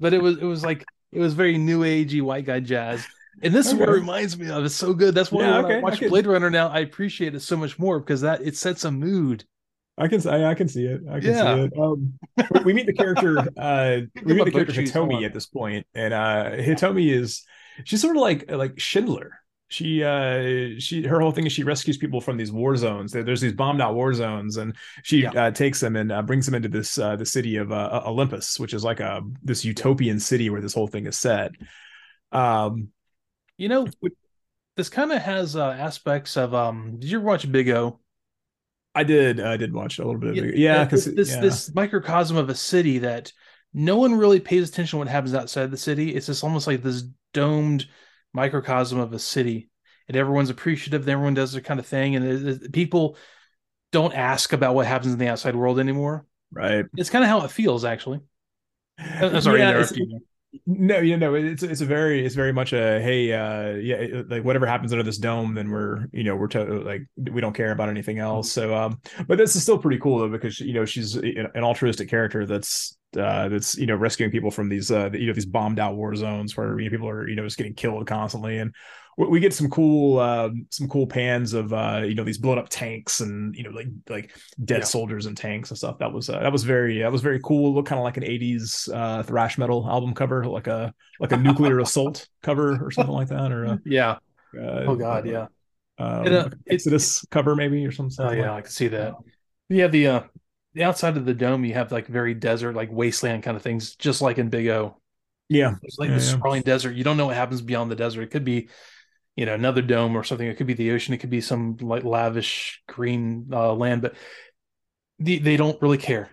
but 0.00 0.14
it 0.14 0.22
was 0.22 0.38
it 0.38 0.44
was 0.44 0.64
like 0.64 0.84
it 1.12 1.20
was 1.20 1.34
very 1.34 1.58
new 1.58 1.80
agey 1.80 2.22
white 2.22 2.46
guy 2.46 2.60
jazz. 2.60 3.06
And 3.42 3.54
this 3.54 3.66
okay. 3.66 3.74
is 3.74 3.80
what 3.80 3.88
it 3.88 3.92
reminds 3.92 4.38
me 4.38 4.48
of. 4.48 4.64
It's 4.64 4.74
so 4.74 4.94
good. 4.94 5.14
That's 5.14 5.30
why 5.30 5.42
yeah, 5.42 5.56
when 5.56 5.64
okay. 5.64 5.76
I 5.76 5.80
watch 5.80 6.02
I 6.02 6.08
Blade 6.08 6.26
Runner 6.26 6.50
now, 6.50 6.68
I 6.68 6.80
appreciate 6.80 7.34
it 7.34 7.40
so 7.40 7.56
much 7.56 7.78
more 7.78 7.98
because 7.98 8.20
that 8.22 8.42
it 8.42 8.56
sets 8.56 8.84
a 8.84 8.90
mood. 8.90 9.44
I 9.98 10.08
can 10.08 10.26
I, 10.26 10.50
I 10.50 10.54
can 10.54 10.68
see 10.68 10.86
it. 10.86 11.02
I 11.08 11.20
can 11.20 11.30
yeah. 11.30 11.54
see 11.54 11.60
it. 11.62 11.72
Um, 11.78 12.14
we 12.64 12.72
meet 12.72 12.86
the 12.86 12.92
character. 12.92 13.46
Uh, 13.56 14.00
we 14.24 14.34
meet 14.34 14.44
the 14.44 14.50
character 14.50 14.72
Hitomi 14.72 15.24
at 15.24 15.32
this 15.32 15.46
point, 15.46 15.86
and 15.94 16.12
uh, 16.12 16.50
Hitomi 16.52 17.12
is 17.12 17.42
she's 17.84 18.00
sort 18.00 18.16
of 18.16 18.22
like 18.22 18.50
like 18.50 18.78
Schindler. 18.78 19.38
She 19.68 20.04
uh 20.04 20.78
she 20.78 21.04
her 21.06 21.20
whole 21.20 21.32
thing 21.32 21.46
is 21.46 21.52
she 21.52 21.64
rescues 21.64 21.96
people 21.96 22.20
from 22.20 22.36
these 22.36 22.52
war 22.52 22.76
zones. 22.76 23.12
There's 23.12 23.40
these 23.40 23.54
bombed 23.54 23.80
out 23.80 23.94
war 23.94 24.12
zones, 24.12 24.56
and 24.56 24.76
she 25.02 25.22
yeah. 25.22 25.46
uh, 25.46 25.50
takes 25.50 25.80
them 25.80 25.96
and 25.96 26.12
uh, 26.12 26.22
brings 26.22 26.46
them 26.46 26.54
into 26.54 26.68
this 26.68 26.98
uh, 26.98 27.16
the 27.16 27.26
city 27.26 27.56
of 27.56 27.72
uh, 27.72 28.02
Olympus, 28.06 28.60
which 28.60 28.74
is 28.74 28.84
like 28.84 29.00
a 29.00 29.22
this 29.42 29.64
utopian 29.64 30.20
city 30.20 30.50
where 30.50 30.60
this 30.60 30.74
whole 30.74 30.86
thing 30.86 31.06
is 31.06 31.16
set. 31.16 31.52
Um, 32.30 32.88
you 33.56 33.68
know, 33.68 33.86
this 34.76 34.88
kind 34.88 35.12
of 35.12 35.22
has 35.22 35.56
uh, 35.56 35.70
aspects 35.70 36.36
of 36.36 36.54
um. 36.54 36.98
Did 36.98 37.10
you 37.10 37.18
ever 37.18 37.26
watch 37.26 37.50
Big 37.50 37.70
O? 37.70 38.00
I 38.94 39.02
did. 39.02 39.40
I 39.40 39.56
did 39.56 39.72
watch 39.72 39.98
a 39.98 40.04
little 40.04 40.20
bit 40.20 40.36
of. 40.36 40.54
Yeah, 40.56 40.84
because 40.84 41.06
this 41.06 41.30
yeah. 41.30 41.40
this 41.40 41.74
microcosm 41.74 42.36
of 42.36 42.48
a 42.48 42.54
city 42.54 42.98
that 42.98 43.32
no 43.72 43.96
one 43.96 44.14
really 44.14 44.40
pays 44.40 44.68
attention 44.68 44.98
to 44.98 44.98
what 44.98 45.08
happens 45.08 45.34
outside 45.34 45.70
the 45.70 45.76
city. 45.76 46.14
It's 46.14 46.26
just 46.26 46.44
almost 46.44 46.66
like 46.66 46.82
this 46.82 47.02
domed 47.32 47.86
microcosm 48.34 48.98
of 48.98 49.12
a 49.12 49.18
city, 49.18 49.70
and 50.08 50.16
everyone's 50.16 50.50
appreciative. 50.50 51.02
And 51.02 51.10
everyone 51.10 51.34
does 51.34 51.52
their 51.52 51.62
kind 51.62 51.80
of 51.80 51.86
thing, 51.86 52.16
and 52.16 52.26
it, 52.26 52.62
it, 52.64 52.72
people 52.72 53.16
don't 53.92 54.14
ask 54.14 54.52
about 54.52 54.74
what 54.74 54.86
happens 54.86 55.12
in 55.12 55.18
the 55.18 55.28
outside 55.28 55.56
world 55.56 55.78
anymore. 55.78 56.26
Right. 56.52 56.84
It's 56.96 57.10
kind 57.10 57.24
of 57.24 57.30
how 57.30 57.44
it 57.44 57.50
feels, 57.50 57.84
actually. 57.84 58.20
I'm 58.98 59.40
sorry, 59.40 59.60
yeah, 59.60 59.84
no, 60.66 60.98
you 60.98 61.16
know, 61.16 61.34
it's 61.34 61.62
it's 61.62 61.80
a 61.80 61.86
very 61.86 62.24
it's 62.24 62.34
very 62.34 62.52
much 62.52 62.72
a 62.72 63.00
hey, 63.00 63.32
uh, 63.32 63.74
yeah, 63.74 64.22
like 64.28 64.44
whatever 64.44 64.66
happens 64.66 64.92
under 64.92 65.02
this 65.02 65.18
dome, 65.18 65.54
then 65.54 65.70
we're 65.70 66.06
you 66.12 66.22
know 66.22 66.36
we're 66.36 66.48
to, 66.48 66.64
like 66.80 67.02
we 67.16 67.40
don't 67.40 67.54
care 67.54 67.72
about 67.72 67.88
anything 67.88 68.18
else. 68.18 68.52
So, 68.52 68.74
um, 68.74 69.00
but 69.26 69.38
this 69.38 69.56
is 69.56 69.62
still 69.62 69.78
pretty 69.78 69.98
cool 69.98 70.20
though 70.20 70.28
because 70.28 70.60
you 70.60 70.72
know 70.72 70.84
she's 70.84 71.16
an 71.16 71.50
altruistic 71.56 72.08
character 72.08 72.46
that's 72.46 72.96
uh, 73.16 73.48
that's 73.48 73.76
you 73.76 73.86
know 73.86 73.96
rescuing 73.96 74.30
people 74.30 74.50
from 74.50 74.68
these 74.68 74.90
uh, 74.90 75.10
you 75.12 75.26
know 75.26 75.32
these 75.32 75.46
bombed 75.46 75.78
out 75.78 75.96
war 75.96 76.14
zones 76.14 76.56
where 76.56 76.78
you 76.78 76.86
know, 76.86 76.90
people 76.90 77.08
are 77.08 77.28
you 77.28 77.36
know 77.36 77.44
just 77.44 77.56
getting 77.56 77.74
killed 77.74 78.06
constantly 78.06 78.58
and 78.58 78.74
we 79.16 79.38
get 79.38 79.54
some 79.54 79.70
cool 79.70 80.18
uh, 80.18 80.50
some 80.70 80.88
cool 80.88 81.06
pans 81.06 81.54
of 81.54 81.72
uh, 81.72 82.02
you 82.04 82.14
know 82.14 82.24
these 82.24 82.38
blown 82.38 82.58
up 82.58 82.68
tanks 82.68 83.20
and 83.20 83.54
you 83.54 83.62
know 83.62 83.70
like 83.70 83.86
like 84.08 84.36
dead 84.64 84.80
yeah. 84.80 84.84
soldiers 84.84 85.26
and 85.26 85.36
tanks 85.36 85.70
and 85.70 85.78
stuff. 85.78 85.98
That 85.98 86.12
was 86.12 86.28
uh, 86.28 86.40
that 86.40 86.50
was 86.50 86.64
very 86.64 87.00
that 87.00 87.12
was 87.12 87.22
very 87.22 87.40
cool. 87.40 87.74
Looked 87.74 87.88
kind 87.88 88.00
of 88.00 88.04
like 88.04 88.16
an 88.16 88.24
'80s 88.24 88.92
uh, 88.92 89.22
thrash 89.22 89.56
metal 89.56 89.88
album 89.88 90.14
cover, 90.14 90.44
like 90.46 90.66
a 90.66 90.92
like 91.20 91.32
a 91.32 91.36
nuclear 91.36 91.78
assault 91.80 92.28
cover 92.42 92.84
or 92.84 92.90
something 92.90 93.14
like 93.14 93.28
that. 93.28 93.52
Or 93.52 93.64
a, 93.64 93.80
yeah. 93.84 94.18
Uh, 94.56 94.84
oh 94.86 94.96
God, 94.96 95.26
yeah. 95.26 95.46
Um, 95.98 96.26
it, 96.26 96.32
uh, 96.32 96.42
like 96.44 96.54
Exodus 96.68 97.24
cover 97.30 97.54
maybe 97.54 97.86
or 97.86 97.92
something. 97.92 98.24
Oh 98.24 98.32
yeah, 98.32 98.50
like 98.50 98.58
I 98.58 98.60
can 98.62 98.70
see 98.70 98.88
that. 98.88 99.14
Yeah, 99.68 99.86
the 99.86 100.06
uh, 100.08 100.20
the 100.74 100.84
outside 100.84 101.16
of 101.16 101.24
the 101.24 101.34
dome, 101.34 101.64
you 101.64 101.74
have 101.74 101.92
like 101.92 102.06
very 102.06 102.34
desert, 102.34 102.74
like 102.74 102.90
wasteland 102.92 103.42
kind 103.42 103.56
of 103.56 103.62
things, 103.62 103.96
just 103.96 104.20
like 104.22 104.38
in 104.38 104.48
Big 104.48 104.68
O. 104.68 104.96
Yeah, 105.48 105.74
it's 105.82 105.98
like 105.98 106.08
yeah, 106.08 106.16
the 106.16 106.20
sprawling 106.20 106.62
desert. 106.62 106.94
You 106.94 107.04
don't 107.04 107.16
know 107.16 107.26
what 107.26 107.36
happens 107.36 107.60
beyond 107.60 107.90
the 107.90 107.96
desert. 107.96 108.22
It 108.22 108.30
could 108.30 108.44
be 108.44 108.68
you 109.36 109.46
know 109.46 109.54
another 109.54 109.82
dome 109.82 110.16
or 110.16 110.24
something 110.24 110.46
it 110.46 110.56
could 110.56 110.66
be 110.66 110.74
the 110.74 110.92
ocean 110.92 111.14
it 111.14 111.18
could 111.18 111.30
be 111.30 111.40
some 111.40 111.76
like 111.80 112.04
lavish 112.04 112.82
green 112.86 113.46
uh, 113.52 113.72
land 113.72 114.02
but 114.02 114.14
the, 115.18 115.38
they 115.38 115.56
don't 115.56 115.80
really 115.82 115.98
care 115.98 116.30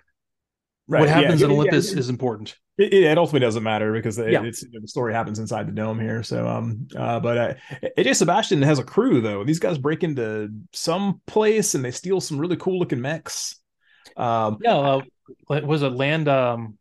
right. 0.88 1.02
what 1.02 1.10
happens 1.10 1.42
yeah, 1.42 1.48
in 1.48 1.54
olympus 1.54 1.94
yeah, 1.94 2.00
is 2.00 2.10
important 2.10 2.56
it, 2.78 2.94
it, 2.94 3.18
ultimately 3.18 3.46
doesn't 3.46 3.64
matter 3.64 3.94
because 3.94 4.18
it, 4.18 4.32
yeah. 4.32 4.44
it's 4.44 4.62
the 4.62 4.88
story 4.88 5.14
happens 5.14 5.40
inside 5.40 5.68
the 5.68 5.72
dome 5.72 6.00
here 6.00 6.24
so 6.24 6.48
um 6.48 6.88
uh 6.96 7.20
but 7.20 7.38
uh, 7.38 7.54
aj 7.98 8.16
sebastian 8.16 8.62
has 8.62 8.80
a 8.80 8.84
crew 8.84 9.22
though 9.22 9.44
these 9.44 9.60
guys 9.60 9.78
break 9.78 10.04
into 10.04 10.50
some 10.74 11.22
place 11.28 11.76
and 11.76 11.84
they 11.84 11.92
steal 11.92 12.22
some 12.22 12.40
really 12.40 12.58
cool 12.58 12.80
looking 12.80 13.02
mechs 13.02 13.60
um 14.22 14.58
yeah 14.62 14.76
uh, 14.78 15.02
was 15.48 15.82
it 15.82 15.90
land 15.90 16.28
um 16.28 16.78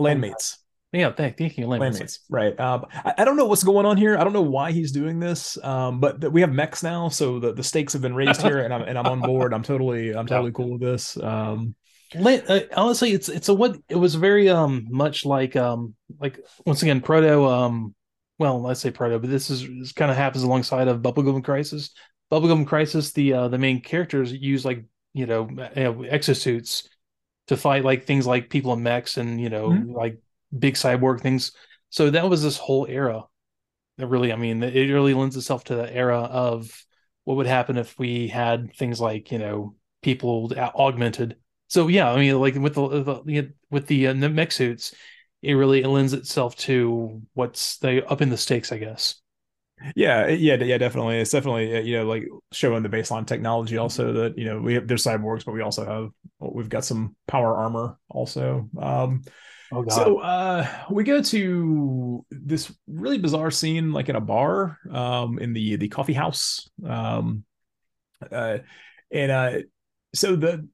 landmates 0.00 0.56
yeah, 0.92 1.12
thank, 1.12 1.36
thank 1.36 1.58
you, 1.58 1.66
Landmates. 1.66 2.20
Right. 2.30 2.58
Um, 2.58 2.86
I, 2.90 3.14
I, 3.18 3.24
don't 3.24 3.36
know 3.36 3.44
what's 3.44 3.64
going 3.64 3.86
on 3.86 3.96
here. 3.96 4.16
I 4.16 4.24
don't 4.24 4.32
know 4.32 4.40
why 4.40 4.72
he's 4.72 4.92
doing 4.92 5.18
this. 5.18 5.62
Um, 5.62 6.00
but 6.00 6.20
th- 6.20 6.32
we 6.32 6.40
have 6.40 6.52
mechs 6.52 6.82
now, 6.82 7.08
so 7.08 7.38
the, 7.38 7.52
the 7.52 7.62
stakes 7.62 7.92
have 7.92 8.02
been 8.02 8.14
raised 8.14 8.40
here, 8.40 8.60
and 8.60 8.72
I'm 8.72 8.82
and 8.82 8.96
I'm 8.98 9.06
on 9.06 9.20
board. 9.20 9.52
I'm 9.52 9.62
totally 9.62 10.14
I'm 10.14 10.26
totally 10.26 10.52
cool 10.52 10.72
with 10.72 10.80
this. 10.80 11.16
Um, 11.18 11.74
uh, 12.14 12.60
honestly, 12.76 13.12
it's 13.12 13.28
it's 13.28 13.48
a 13.48 13.54
what 13.54 13.76
it 13.88 13.96
was 13.96 14.14
very 14.14 14.48
um 14.48 14.86
much 14.88 15.26
like 15.26 15.56
um 15.56 15.94
like 16.20 16.40
once 16.64 16.82
again 16.82 17.00
proto 17.00 17.44
um 17.44 17.94
well 18.38 18.62
let's 18.62 18.80
say 18.80 18.90
proto, 18.90 19.18
but 19.18 19.28
this 19.28 19.50
is 19.50 19.66
this 19.78 19.92
kind 19.92 20.10
of 20.10 20.16
happens 20.16 20.44
alongside 20.44 20.88
of 20.88 21.02
Bubblegum 21.02 21.44
Crisis. 21.44 21.90
Bubblegum 22.30 22.66
Crisis, 22.66 23.12
the 23.12 23.32
uh, 23.32 23.48
the 23.48 23.58
main 23.58 23.82
characters 23.82 24.32
use 24.32 24.64
like 24.64 24.84
you 25.16 25.24
know, 25.26 25.46
exosuits 25.46 26.88
to 27.46 27.56
fight 27.56 27.84
like 27.84 28.04
things 28.04 28.26
like 28.26 28.50
people 28.50 28.72
in 28.74 28.82
mechs 28.82 29.16
and 29.16 29.40
you 29.40 29.48
know 29.48 29.70
mm-hmm. 29.70 29.92
like 29.92 30.18
big 30.56 30.74
cyborg 30.74 31.20
things. 31.20 31.52
So 31.88 32.10
that 32.10 32.28
was 32.28 32.42
this 32.42 32.58
whole 32.58 32.86
era. 32.86 33.24
That 33.96 34.08
really, 34.08 34.30
I 34.30 34.36
mean, 34.36 34.62
it 34.62 34.92
really 34.92 35.14
lends 35.14 35.36
itself 35.36 35.64
to 35.64 35.74
the 35.74 35.90
era 35.92 36.20
of 36.20 36.84
what 37.24 37.38
would 37.38 37.46
happen 37.46 37.78
if 37.78 37.98
we 37.98 38.28
had 38.28 38.74
things 38.76 39.00
like 39.00 39.32
you 39.32 39.38
know 39.38 39.74
people 40.02 40.52
augmented. 40.58 41.36
So 41.68 41.88
yeah, 41.88 42.12
I 42.12 42.16
mean, 42.18 42.38
like 42.38 42.54
with 42.56 42.74
the, 42.74 42.88
the 43.24 43.52
with 43.70 43.86
the, 43.86 44.08
uh, 44.08 44.12
the 44.12 44.28
mech 44.28 44.52
suits, 44.52 44.94
it 45.42 45.54
really 45.54 45.82
it 45.82 45.88
lends 45.88 46.12
itself 46.12 46.56
to 46.56 47.22
what's 47.32 47.78
the 47.78 48.06
up 48.06 48.20
in 48.20 48.28
the 48.28 48.36
stakes, 48.36 48.70
I 48.70 48.76
guess. 48.78 49.16
Yeah, 49.94 50.28
yeah, 50.28 50.54
yeah, 50.56 50.78
definitely. 50.78 51.18
It's 51.18 51.30
definitely 51.30 51.76
uh, 51.76 51.80
you 51.80 51.98
know 51.98 52.06
like 52.06 52.26
showing 52.52 52.82
the 52.82 52.88
baseline 52.88 53.26
technology. 53.26 53.76
Also, 53.76 54.12
that 54.12 54.38
you 54.38 54.44
know 54.44 54.60
we 54.60 54.74
have 54.74 54.88
there's 54.88 55.04
cyborgs, 55.04 55.44
but 55.44 55.52
we 55.52 55.60
also 55.60 55.84
have 55.84 56.10
we've 56.40 56.68
got 56.68 56.84
some 56.84 57.14
power 57.26 57.56
armor 57.56 57.98
also. 58.08 58.68
Um, 58.80 59.22
Oh, 59.72 59.82
God. 59.82 59.92
So 59.92 60.18
uh, 60.20 60.68
we 60.90 61.02
go 61.02 61.20
to 61.20 62.24
this 62.30 62.72
really 62.86 63.18
bizarre 63.18 63.50
scene, 63.50 63.92
like 63.92 64.08
in 64.08 64.14
a 64.16 64.20
bar, 64.20 64.78
um, 64.90 65.38
in 65.40 65.52
the 65.52 65.76
the 65.76 65.88
coffee 65.88 66.12
house, 66.12 66.70
um, 66.86 67.44
uh, 68.30 68.58
and 69.10 69.32
uh, 69.32 69.52
so 70.14 70.36
the 70.36 70.68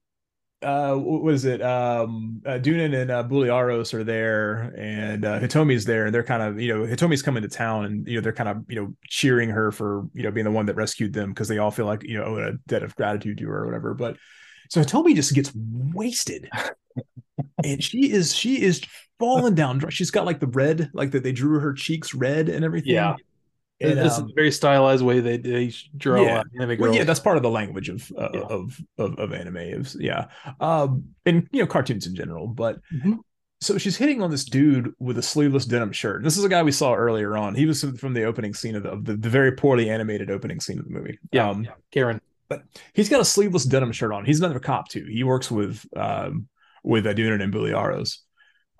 uh, 0.63 0.95
what 0.95 1.21
was 1.21 1.45
it? 1.45 1.61
Um, 1.61 2.41
uh, 2.45 2.59
Deunan 2.59 2.99
and 2.99 3.11
uh, 3.11 3.23
Briareos 3.23 3.93
are 3.93 4.03
there, 4.03 4.73
and 4.77 5.25
uh, 5.25 5.39
Hitomi's 5.39 5.85
there, 5.85 6.05
and 6.05 6.13
they're 6.15 6.23
kind 6.23 6.41
of, 6.41 6.59
you 6.59 6.73
know, 6.73 6.85
Hitomi's 6.85 7.21
coming 7.21 7.43
to 7.43 7.49
town, 7.49 7.85
and 7.85 8.07
you 8.07 8.15
know, 8.15 8.21
they're 8.21 8.33
kind 8.33 8.49
of, 8.49 8.63
you 8.69 8.75
know, 8.75 8.93
cheering 9.07 9.49
her 9.49 9.71
for, 9.71 10.07
you 10.13 10.23
know, 10.23 10.31
being 10.31 10.45
the 10.45 10.51
one 10.51 10.65
that 10.67 10.75
rescued 10.75 11.13
them 11.13 11.29
because 11.29 11.47
they 11.47 11.57
all 11.57 11.71
feel 11.71 11.85
like, 11.85 12.03
you 12.03 12.17
know, 12.17 12.23
owe 12.23 12.37
a 12.37 12.53
debt 12.67 12.83
of 12.83 12.95
gratitude 12.95 13.37
to 13.39 13.47
her 13.47 13.63
or 13.63 13.65
whatever. 13.65 13.93
But 13.93 14.17
so 14.69 14.81
Hitomi 14.81 15.15
just 15.15 15.33
gets 15.33 15.51
wasted 15.55 16.49
and 17.63 17.83
she 17.83 18.11
is 18.11 18.35
she 18.35 18.61
is 18.61 18.81
falling 19.19 19.55
down. 19.55 19.81
She's 19.89 20.11
got 20.11 20.25
like 20.25 20.39
the 20.39 20.47
red, 20.47 20.89
like 20.93 21.11
that 21.11 21.23
they 21.23 21.31
drew 21.31 21.59
her 21.59 21.73
cheeks 21.73 22.13
red 22.13 22.49
and 22.49 22.65
everything. 22.65 22.93
Yeah. 22.93 23.15
And, 23.81 23.99
it's 23.99 24.17
um, 24.17 24.29
a 24.29 24.33
very 24.33 24.51
stylized 24.51 25.03
way 25.03 25.19
they, 25.19 25.37
they 25.37 25.73
draw 25.97 26.21
yeah. 26.21 26.43
anime 26.55 26.69
girls. 26.69 26.79
Well, 26.79 26.95
yeah, 26.95 27.03
that's 27.03 27.19
part 27.19 27.37
of 27.37 27.43
the 27.43 27.49
language 27.49 27.89
of 27.89 28.11
uh, 28.17 28.29
yeah. 28.33 28.39
of, 28.41 28.79
of 28.97 29.19
of 29.19 29.33
anime. 29.33 29.85
yeah, 29.99 30.27
um, 30.59 31.03
and 31.25 31.47
you 31.51 31.61
know 31.61 31.67
cartoons 31.67 32.07
in 32.07 32.15
general. 32.15 32.47
But 32.47 32.79
mm-hmm. 32.93 33.15
so 33.61 33.77
she's 33.77 33.97
hitting 33.97 34.21
on 34.21 34.31
this 34.31 34.45
dude 34.45 34.93
with 34.99 35.17
a 35.17 35.21
sleeveless 35.21 35.65
denim 35.65 35.91
shirt. 35.91 36.23
This 36.23 36.37
is 36.37 36.43
a 36.43 36.49
guy 36.49 36.63
we 36.63 36.71
saw 36.71 36.93
earlier 36.93 37.35
on. 37.35 37.55
He 37.55 37.65
was 37.65 37.83
from 37.83 38.13
the 38.13 38.23
opening 38.23 38.53
scene 38.53 38.75
of 38.75 38.83
the, 38.83 38.89
of 38.89 39.05
the, 39.05 39.17
the 39.17 39.29
very 39.29 39.51
poorly 39.51 39.89
animated 39.89 40.29
opening 40.31 40.59
scene 40.59 40.79
of 40.79 40.85
the 40.85 40.91
movie. 40.91 41.19
Yeah, 41.31 41.49
um, 41.49 41.63
yeah. 41.63 41.71
Karen. 41.91 42.21
But 42.47 42.63
he's 42.93 43.09
got 43.09 43.21
a 43.21 43.25
sleeveless 43.25 43.65
denim 43.65 43.91
shirt 43.91 44.13
on. 44.13 44.25
He's 44.25 44.39
another 44.39 44.59
cop 44.59 44.87
too. 44.87 45.05
He 45.09 45.23
works 45.23 45.49
with 45.49 45.83
um, 45.95 46.47
with 46.83 47.05
Aduna 47.05 47.41
and 47.41 47.53
Buliaros. 47.53 48.19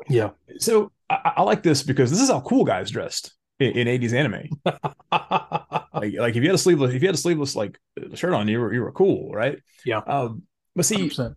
Yeah. 0.07 0.31
So 0.59 0.91
I, 1.09 1.33
I, 1.37 1.41
like 1.43 1.63
this 1.63 1.83
because 1.83 2.11
this 2.11 2.21
is 2.21 2.29
how 2.29 2.41
cool 2.41 2.65
guys 2.65 2.91
dressed 2.91 3.33
in, 3.63 3.87
80s 3.87 4.13
anime. 4.13 4.49
like, 5.93 6.13
like 6.13 6.35
if 6.35 6.37
you 6.37 6.49
had 6.49 6.55
a 6.55 6.57
sleeveless, 6.57 6.93
if 6.93 7.01
you 7.01 7.07
had 7.07 7.15
a 7.15 7.19
sleeveless 7.19 7.55
like 7.55 7.79
shirt 8.13 8.33
on, 8.33 8.47
you 8.47 8.59
were 8.59 8.73
you 8.73 8.81
were 8.81 8.91
cool, 8.91 9.31
right? 9.31 9.59
Yeah. 9.85 9.99
Um, 9.99 10.43
but 10.75 10.85
see, 10.85 11.09
100%. 11.09 11.35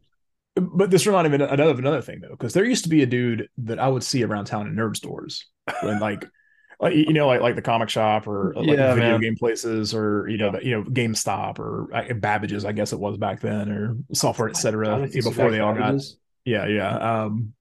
but 0.56 0.90
this 0.90 1.06
reminded 1.06 1.30
me 1.30 1.44
of 1.44 1.52
another 1.52 1.78
another 1.78 2.02
thing 2.02 2.20
though, 2.20 2.30
because 2.30 2.52
there 2.52 2.64
used 2.64 2.84
to 2.84 2.90
be 2.90 3.02
a 3.02 3.06
dude 3.06 3.48
that 3.58 3.78
I 3.78 3.88
would 3.88 4.02
see 4.02 4.24
around 4.24 4.46
town 4.46 4.66
in 4.66 4.74
nerd 4.74 4.96
stores 4.96 5.46
and 5.82 6.00
like. 6.00 6.24
Like, 6.78 6.94
you 6.94 7.14
know, 7.14 7.26
like 7.26 7.40
like 7.40 7.54
the 7.54 7.62
comic 7.62 7.88
shop 7.88 8.28
or 8.28 8.52
like 8.54 8.66
yeah, 8.66 8.92
video 8.92 9.12
man. 9.12 9.20
game 9.22 9.34
places, 9.34 9.94
or 9.94 10.28
you 10.28 10.36
know, 10.36 10.52
yeah. 10.52 10.60
you 10.60 10.70
know, 10.72 10.82
GameStop 10.82 11.58
or 11.58 11.88
uh, 11.90 12.12
Babbage's, 12.12 12.66
I 12.66 12.72
guess 12.72 12.92
it 12.92 13.00
was 13.00 13.16
back 13.16 13.40
then, 13.40 13.70
or 13.70 13.96
software, 14.12 14.50
etc. 14.50 15.08
Before 15.10 15.50
they 15.50 15.60
all 15.60 15.74
got 15.74 16.02
yeah, 16.46 16.66
yeah. 16.66 17.24
Um, 17.24 17.52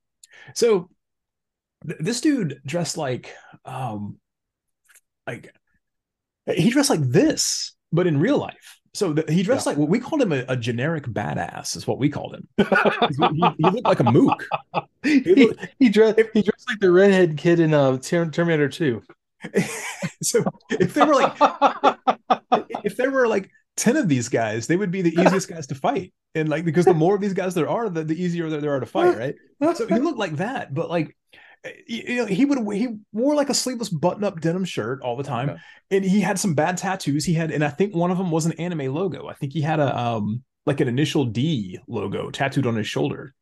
so 0.54 0.89
th- 1.86 1.99
this 1.99 2.21
dude 2.21 2.62
dressed 2.65 2.97
like, 2.97 3.36
um, 3.66 4.18
like 5.28 5.53
he 6.53 6.69
dressed 6.69 6.89
like 6.89 7.01
this, 7.01 7.76
but 7.91 8.07
in 8.07 8.19
real 8.19 8.38
life. 8.38 8.80
So 8.93 9.11
the, 9.11 9.30
he 9.32 9.43
dressed 9.43 9.65
yeah. 9.65 9.71
like 9.71 9.78
what 9.78 9.89
we 9.89 9.99
called 9.99 10.21
him 10.21 10.32
a, 10.32 10.45
a, 10.47 10.55
generic 10.55 11.03
badass 11.03 11.76
is 11.76 11.86
what 11.86 11.99
we 11.99 12.07
called 12.07 12.36
him. 12.36 12.47
he, 12.57 12.65
he, 13.57 13.69
looked 13.69 13.86
like 13.86 13.99
a 13.99 14.09
mook. 14.09 14.47
He, 15.03 15.19
looked, 15.19 15.67
he, 15.80 15.89
dressed 15.89 16.17
he 16.34 16.41
dressed 16.41 16.69
like 16.69 16.80
the 16.80 16.91
redhead 16.91 17.38
kid 17.38 17.59
in 17.59 17.73
uh, 17.73 17.97
Terminator 17.97 18.69
Two. 18.69 19.01
so 20.23 20.43
if 20.69 20.93
there 20.93 21.05
were 21.05 21.15
like 21.15 21.36
if 22.86 22.95
there 22.95 23.11
were 23.11 23.28
like 23.28 23.49
10 23.78 23.97
of 23.97 24.07
these 24.07 24.30
guys, 24.30 24.67
they 24.67 24.78
would 24.78 24.91
be 24.91 25.01
the 25.01 25.13
easiest 25.21 25.49
guys 25.49 25.67
to 25.67 25.76
fight. 25.76 26.13
And 26.34 26.47
like, 26.49 26.65
because 26.65 26.86
the 26.86 26.93
more 26.93 27.15
of 27.15 27.21
these 27.21 27.34
guys 27.34 27.53
there 27.53 27.69
are, 27.69 27.89
the, 27.89 28.03
the 28.03 28.21
easier 28.21 28.49
there 28.49 28.76
are 28.76 28.80
to 28.80 28.86
fight, 28.86 29.17
right? 29.17 29.76
So 29.76 29.88
he 29.88 29.99
looked 29.99 30.17
like 30.17 30.38
that, 30.38 30.73
but 30.73 30.89
like, 30.89 31.15
you 31.88 32.16
know, 32.16 32.26
he 32.26 32.45
would 32.45 32.59
he 32.76 32.88
wore 33.11 33.36
like 33.36 33.49
a 33.49 33.53
sleeveless 33.53 33.89
button-up 33.89 34.41
denim 34.41 34.66
shirt 34.66 35.01
all 35.01 35.16
the 35.16 35.24
time, 35.24 35.51
okay. 35.51 35.59
and 35.91 36.05
he 36.05 36.22
had 36.22 36.39
some 36.39 36.53
bad 36.53 36.78
tattoos. 36.78 37.26
He 37.26 37.34
had, 37.34 37.51
and 37.51 37.63
I 37.63 37.70
think 37.70 37.95
one 37.95 38.11
of 38.11 38.18
them 38.18 38.32
was 38.32 38.45
an 38.45 38.53
anime 38.53 38.93
logo. 38.93 39.28
I 39.28 39.34
think 39.34 39.53
he 39.53 39.61
had 39.61 39.80
a 39.80 39.97
um 39.97 40.43
like 40.66 40.80
an 40.82 40.88
initial 40.88 41.26
D 41.26 41.80
logo 41.88 42.32
tattooed 42.32 42.66
on 42.66 42.76
his 42.76 42.88
shoulder. 42.88 43.34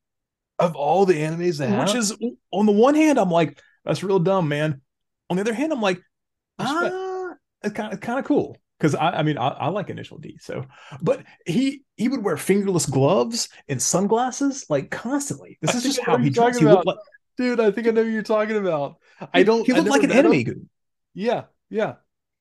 Of 0.60 0.76
all 0.76 1.06
the 1.06 1.16
animes 1.16 1.58
that 1.58 1.78
which 1.80 1.94
have? 1.94 1.98
is 1.98 2.16
on 2.52 2.66
the 2.66 2.72
one 2.72 2.96
hand, 2.96 3.20
I'm 3.20 3.32
like, 3.32 3.60
that's 3.84 4.04
real 4.04 4.20
dumb, 4.20 4.48
man. 4.48 4.82
On 5.30 5.38
the 5.38 5.42
other 5.42 5.54
hand, 5.54 5.74
I'm 5.74 5.82
like, 5.82 6.02
ah, 6.60 7.32
it's 7.64 7.74
kind 7.74 7.94
of 7.94 8.00
kind 8.00 8.20
of 8.20 8.26
cool 8.26 8.58
because 8.78 8.96
I, 8.96 9.12
I 9.12 9.24
mean 9.24 9.38
I, 9.38 9.48
I, 9.48 9.68
like 9.70 9.90
Initial 9.90 10.18
D. 10.18 10.38
So, 10.42 10.66
but 11.02 11.24
he 11.46 11.84
he 11.96 12.08
would 12.08 12.24
wear 12.24 12.38
fingerless 12.38 12.86
gloves 12.86 13.50
and 13.68 13.82
sunglasses 13.82 14.66
like 14.70 14.92
constantly. 14.92 15.58
This 15.62 15.76
is 15.76 15.84
just 15.84 16.02
how 16.02 16.18
he 16.18 16.30
talks. 16.30 16.62
Like, 16.62 16.98
Dude, 17.38 17.60
I 17.60 17.72
think 17.72 17.88
I 17.88 17.92
know 17.92 18.04
who 18.04 18.10
you're 18.10 18.24
talking 18.24 18.58
about. 18.58 18.98
I 19.34 19.44
don't. 19.44 19.66
He 19.66 19.74
looked 19.74 19.90
like 19.90 20.04
an 20.04 20.12
enemy 20.12 20.44
goon. 20.44 20.70
Yeah, 21.14 21.44
yeah. 21.70 21.96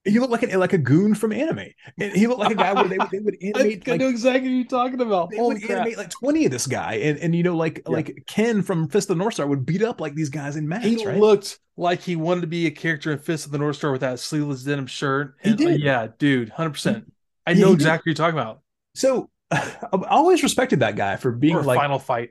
He 0.05 0.19
looked 0.19 0.33
like 0.33 0.43
an, 0.43 0.59
like 0.59 0.73
a 0.73 0.79
goon 0.79 1.15
from 1.15 1.33
anime. 1.33 1.67
And 2.01 2.13
he 2.13 2.27
looked 2.27 2.41
like 2.41 2.51
a 2.51 2.57
guy 2.57 2.73
where 2.73 2.89
they, 2.89 2.99
they 3.13 3.21
would 3.21 3.37
animate. 3.43 3.87
I, 3.87 3.91
like, 3.93 4.01
know 4.01 4.09
exactly 4.09 4.49
what 4.49 4.57
you're 4.57 4.65
talking 4.65 5.01
about. 5.01 5.31
They 5.31 5.37
Holy 5.37 5.55
would 5.55 5.63
crap. 5.63 5.79
animate 5.79 5.97
like 5.97 6.11
20 6.11 6.47
of 6.47 6.51
this 6.51 6.67
guy, 6.67 6.95
and 6.95 7.19
and 7.19 7.35
you 7.37 7.45
know 7.45 7.57
like 7.57 7.83
yeah. 7.87 7.93
like 7.93 8.25
Ken 8.27 8.63
from 8.63 8.89
Fist 8.89 9.09
of 9.09 9.17
the 9.17 9.23
North 9.23 9.35
Star 9.35 9.47
would 9.47 9.65
beat 9.65 9.83
up 9.83 10.01
like 10.01 10.15
these 10.15 10.29
guys 10.29 10.57
in 10.57 10.69
match. 10.69 10.85
He 10.85 11.07
right? 11.07 11.17
looked 11.17 11.61
like 11.77 12.01
he 12.01 12.17
wanted 12.17 12.41
to 12.41 12.47
be 12.49 12.67
a 12.67 12.71
character 12.71 13.13
in 13.13 13.19
Fist 13.19 13.47
of 13.47 13.53
the 13.53 13.59
North 13.59 13.77
Star 13.77 13.93
with 13.93 14.01
that 14.01 14.19
sleeveless 14.19 14.65
denim 14.65 14.87
shirt. 14.87 15.37
And, 15.45 15.59
he 15.59 15.67
uh, 15.67 15.69
did. 15.69 15.81
Uh, 15.81 15.85
yeah, 15.85 16.09
dude, 16.19 16.49
hundred 16.49 16.71
percent. 16.71 17.13
I 17.47 17.55
know 17.55 17.73
exactly 17.73 18.11
what 18.11 18.19
you're 18.19 18.27
talking 18.27 18.39
about. 18.39 18.61
So 18.95 19.31
I 19.53 19.81
always 20.09 20.43
respected 20.43 20.81
that 20.81 20.97
guy 20.97 21.17
for 21.17 21.31
being 21.31 21.55
or 21.55 21.63
like 21.63 21.79
final 21.79 21.99
fight. 21.99 22.31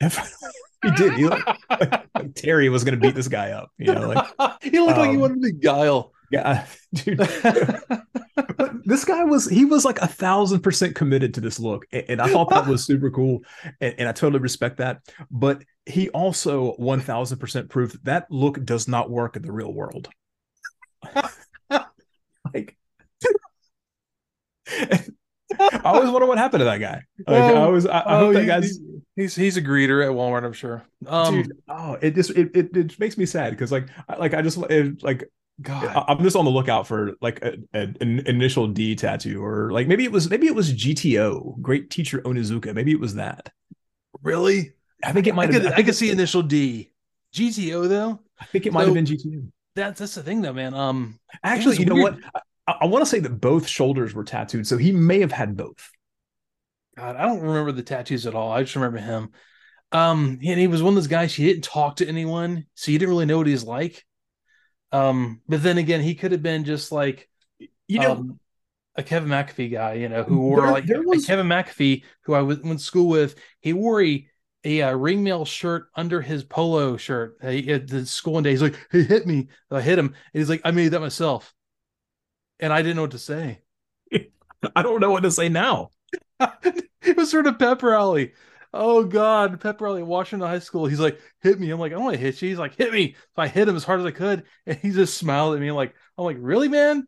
he 0.82 0.90
did. 0.92 1.14
He 1.14 1.24
looked 1.26 1.46
like, 1.46 2.06
like 2.14 2.34
Terry 2.34 2.68
was 2.68 2.84
going 2.84 2.94
to 2.94 3.00
beat 3.00 3.14
this 3.14 3.28
guy 3.28 3.50
up. 3.50 3.70
You 3.78 3.94
know, 3.94 4.08
like 4.08 4.62
he 4.62 4.78
looked 4.78 4.98
um, 4.98 4.98
like 4.98 5.10
he 5.10 5.16
um, 5.16 5.20
wanted 5.20 5.42
to 5.42 5.52
be 5.52 5.52
guile. 5.52 6.12
Yeah, 6.30 6.66
dude. 6.94 7.16
but 7.16 8.72
this 8.84 9.04
guy 9.04 9.24
was 9.24 9.48
he 9.48 9.64
was 9.64 9.84
like 9.84 10.00
a 10.00 10.06
thousand 10.06 10.60
percent 10.60 10.94
committed 10.94 11.34
to 11.34 11.40
this 11.40 11.58
look, 11.58 11.86
and, 11.90 12.20
I 12.20 12.28
thought 12.28 12.50
that 12.50 12.66
was 12.66 12.84
super 12.84 13.10
cool, 13.10 13.40
and, 13.80 13.94
and 13.98 14.08
I 14.08 14.12
totally 14.12 14.40
respect 14.40 14.76
that. 14.76 15.00
But 15.30 15.64
he 15.86 16.10
also 16.10 16.72
one 16.72 17.00
thousand 17.00 17.38
percent 17.38 17.70
proved 17.70 17.94
that, 17.94 18.04
that 18.04 18.30
look 18.30 18.62
does 18.64 18.88
not 18.88 19.10
work 19.10 19.36
in 19.36 19.42
the 19.42 19.52
real 19.52 19.72
world. 19.72 20.08
like. 22.54 22.76
I 25.60 25.80
always 25.84 26.10
wonder 26.10 26.26
what 26.26 26.38
happened 26.38 26.60
to 26.60 26.64
that 26.66 26.78
guy. 26.78 27.02
Like, 27.26 27.42
I 27.42 27.54
always, 27.56 27.86
I, 27.86 27.98
I 27.98 28.16
oh, 28.16 28.26
hope 28.26 28.34
that 28.34 28.46
guy's 28.46 28.78
He's 29.18 29.34
he's 29.34 29.56
a 29.56 29.62
greeter 29.62 30.04
at 30.04 30.12
Walmart, 30.12 30.44
I'm 30.44 30.52
sure. 30.52 30.84
Um, 31.08 31.42
Dude, 31.42 31.52
oh, 31.68 31.94
it 31.94 32.14
just 32.14 32.30
it, 32.30 32.54
it, 32.54 32.76
it 32.76 33.00
makes 33.00 33.18
me 33.18 33.26
sad 33.26 33.50
because 33.50 33.72
like 33.72 33.88
I, 34.08 34.14
like 34.14 34.32
I 34.32 34.42
just 34.42 34.58
it, 34.70 35.02
like 35.02 35.28
God, 35.60 36.04
I'm 36.06 36.22
just 36.22 36.36
on 36.36 36.44
the 36.44 36.52
lookout 36.52 36.86
for 36.86 37.14
like 37.20 37.42
a, 37.42 37.54
a, 37.74 37.80
an 38.00 38.20
initial 38.26 38.68
D 38.68 38.94
tattoo 38.94 39.44
or 39.44 39.72
like 39.72 39.88
maybe 39.88 40.04
it 40.04 40.12
was 40.12 40.30
maybe 40.30 40.46
it 40.46 40.54
was 40.54 40.72
GTO, 40.72 41.60
Great 41.60 41.90
Teacher 41.90 42.20
Onizuka. 42.20 42.72
Maybe 42.72 42.92
it 42.92 43.00
was 43.00 43.16
that. 43.16 43.50
Really? 44.22 44.74
I 45.02 45.10
think 45.10 45.26
it 45.26 45.34
might. 45.34 45.48
I 45.48 45.52
could, 45.52 45.62
been, 45.64 45.72
I 45.72 45.82
could 45.82 45.96
see 45.96 46.12
initial 46.12 46.42
D. 46.42 46.92
GTO 47.34 47.88
though. 47.88 48.20
I 48.38 48.44
think 48.44 48.66
it 48.66 48.72
might 48.72 48.82
so, 48.82 48.94
have 48.94 48.94
been 48.94 49.04
GTO. 49.04 49.50
That's 49.74 49.98
that's 49.98 50.14
the 50.14 50.22
thing 50.22 50.42
though, 50.42 50.52
man. 50.52 50.74
Um, 50.74 51.18
actually, 51.42 51.78
you 51.78 51.86
know 51.86 51.96
what? 51.96 52.18
I, 52.68 52.74
I 52.82 52.86
want 52.86 53.02
to 53.02 53.10
say 53.10 53.20
that 53.20 53.40
both 53.40 53.66
shoulders 53.66 54.14
were 54.14 54.24
tattooed, 54.24 54.66
so 54.66 54.76
he 54.76 54.92
may 54.92 55.20
have 55.20 55.32
had 55.32 55.56
both. 55.56 55.90
God, 56.96 57.16
I 57.16 57.22
don't 57.26 57.40
remember 57.40 57.72
the 57.72 57.82
tattoos 57.82 58.26
at 58.26 58.34
all. 58.34 58.52
I 58.52 58.62
just 58.62 58.76
remember 58.76 58.98
him. 58.98 59.30
Um, 59.90 60.38
and 60.44 60.60
he 60.60 60.66
was 60.66 60.82
one 60.82 60.90
of 60.90 60.94
those 60.96 61.06
guys. 61.06 61.34
He 61.34 61.46
didn't 61.46 61.64
talk 61.64 61.96
to 61.96 62.06
anyone, 62.06 62.66
so 62.74 62.92
you 62.92 62.98
didn't 62.98 63.10
really 63.10 63.26
know 63.26 63.38
what 63.38 63.46
he's 63.46 63.64
like. 63.64 64.04
Um, 64.92 65.40
but 65.48 65.62
then 65.62 65.78
again, 65.78 66.00
he 66.00 66.14
could 66.14 66.32
have 66.32 66.42
been 66.42 66.64
just 66.64 66.92
like, 66.92 67.28
you 67.86 68.00
know, 68.00 68.12
um, 68.12 68.40
a 68.96 69.02
Kevin 69.02 69.28
McAfee 69.28 69.70
guy, 69.70 69.94
you 69.94 70.08
know, 70.08 70.24
who 70.24 70.38
wore 70.40 70.60
there, 70.62 70.70
like 70.72 70.86
there 70.86 71.02
was... 71.02 71.24
Kevin 71.24 71.46
McAfee, 71.46 72.02
who 72.24 72.34
I 72.34 72.42
went 72.42 72.62
to 72.64 72.78
school 72.78 73.08
with. 73.08 73.36
He 73.60 73.72
wore 73.72 74.02
a 74.02 74.28
a 74.64 74.82
uh, 74.82 74.92
ringmail 74.92 75.46
shirt 75.46 75.86
under 75.94 76.20
his 76.20 76.42
polo 76.42 76.96
shirt 76.96 77.38
he, 77.42 77.72
at 77.72 77.86
the 77.86 78.04
school 78.04 78.34
one 78.34 78.42
day. 78.42 78.50
He's 78.50 78.60
like, 78.60 78.76
he 78.90 79.04
hit 79.04 79.26
me. 79.26 79.48
I 79.70 79.80
hit 79.80 79.98
him. 79.98 80.06
And 80.06 80.40
he's 80.40 80.50
like, 80.50 80.62
I 80.64 80.72
made 80.72 80.88
that 80.88 81.00
myself. 81.00 81.54
And 82.60 82.72
I 82.72 82.82
didn't 82.82 82.96
know 82.96 83.02
what 83.02 83.12
to 83.12 83.18
say. 83.18 83.60
I 84.76 84.82
don't 84.82 85.00
know 85.00 85.10
what 85.10 85.22
to 85.22 85.30
say 85.30 85.48
now. 85.48 85.90
it 86.40 87.16
was 87.16 87.30
sort 87.30 87.46
of 87.46 87.58
pep 87.58 87.82
rally. 87.82 88.32
Oh 88.74 89.04
God, 89.04 89.60
pep 89.60 89.80
rally 89.80 90.02
at 90.02 90.06
Washington 90.06 90.48
High 90.48 90.58
School. 90.58 90.86
He's 90.86 91.00
like, 91.00 91.20
hit 91.40 91.58
me. 91.58 91.70
I'm 91.70 91.80
like, 91.80 91.92
I 91.92 91.94
don't 91.94 92.04
want 92.04 92.16
to 92.16 92.22
hit 92.22 92.40
you. 92.42 92.48
He's 92.48 92.58
like, 92.58 92.74
hit 92.74 92.92
me. 92.92 93.14
So 93.34 93.42
I 93.42 93.48
hit 93.48 93.68
him 93.68 93.76
as 93.76 93.84
hard 93.84 94.00
as 94.00 94.06
I 94.06 94.10
could, 94.10 94.44
and 94.66 94.76
he 94.78 94.90
just 94.90 95.16
smiled 95.16 95.54
at 95.54 95.60
me. 95.60 95.70
like, 95.70 95.94
I'm 96.16 96.24
like, 96.24 96.36
really, 96.40 96.68
man? 96.68 97.06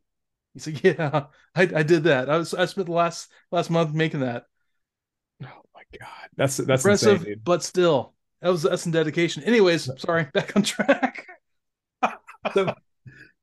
He's 0.54 0.66
like, 0.66 0.82
yeah, 0.84 1.26
I, 1.54 1.62
I 1.62 1.82
did 1.82 2.04
that. 2.04 2.30
I 2.30 2.38
was 2.38 2.54
I 2.54 2.64
spent 2.66 2.86
the 2.86 2.92
last 2.92 3.30
last 3.50 3.70
month 3.70 3.94
making 3.94 4.20
that. 4.20 4.44
Oh 5.42 5.62
my 5.74 5.82
God, 5.98 6.28
that's 6.36 6.56
that's 6.56 6.84
impressive, 6.84 7.20
insane, 7.20 7.40
but 7.44 7.62
still, 7.62 8.14
that 8.40 8.50
was 8.50 8.62
that's 8.62 8.82
some 8.82 8.92
dedication. 8.92 9.42
Anyways, 9.44 9.90
sorry, 10.00 10.28
back 10.32 10.56
on 10.56 10.62
track. 10.62 11.26
so 12.54 12.74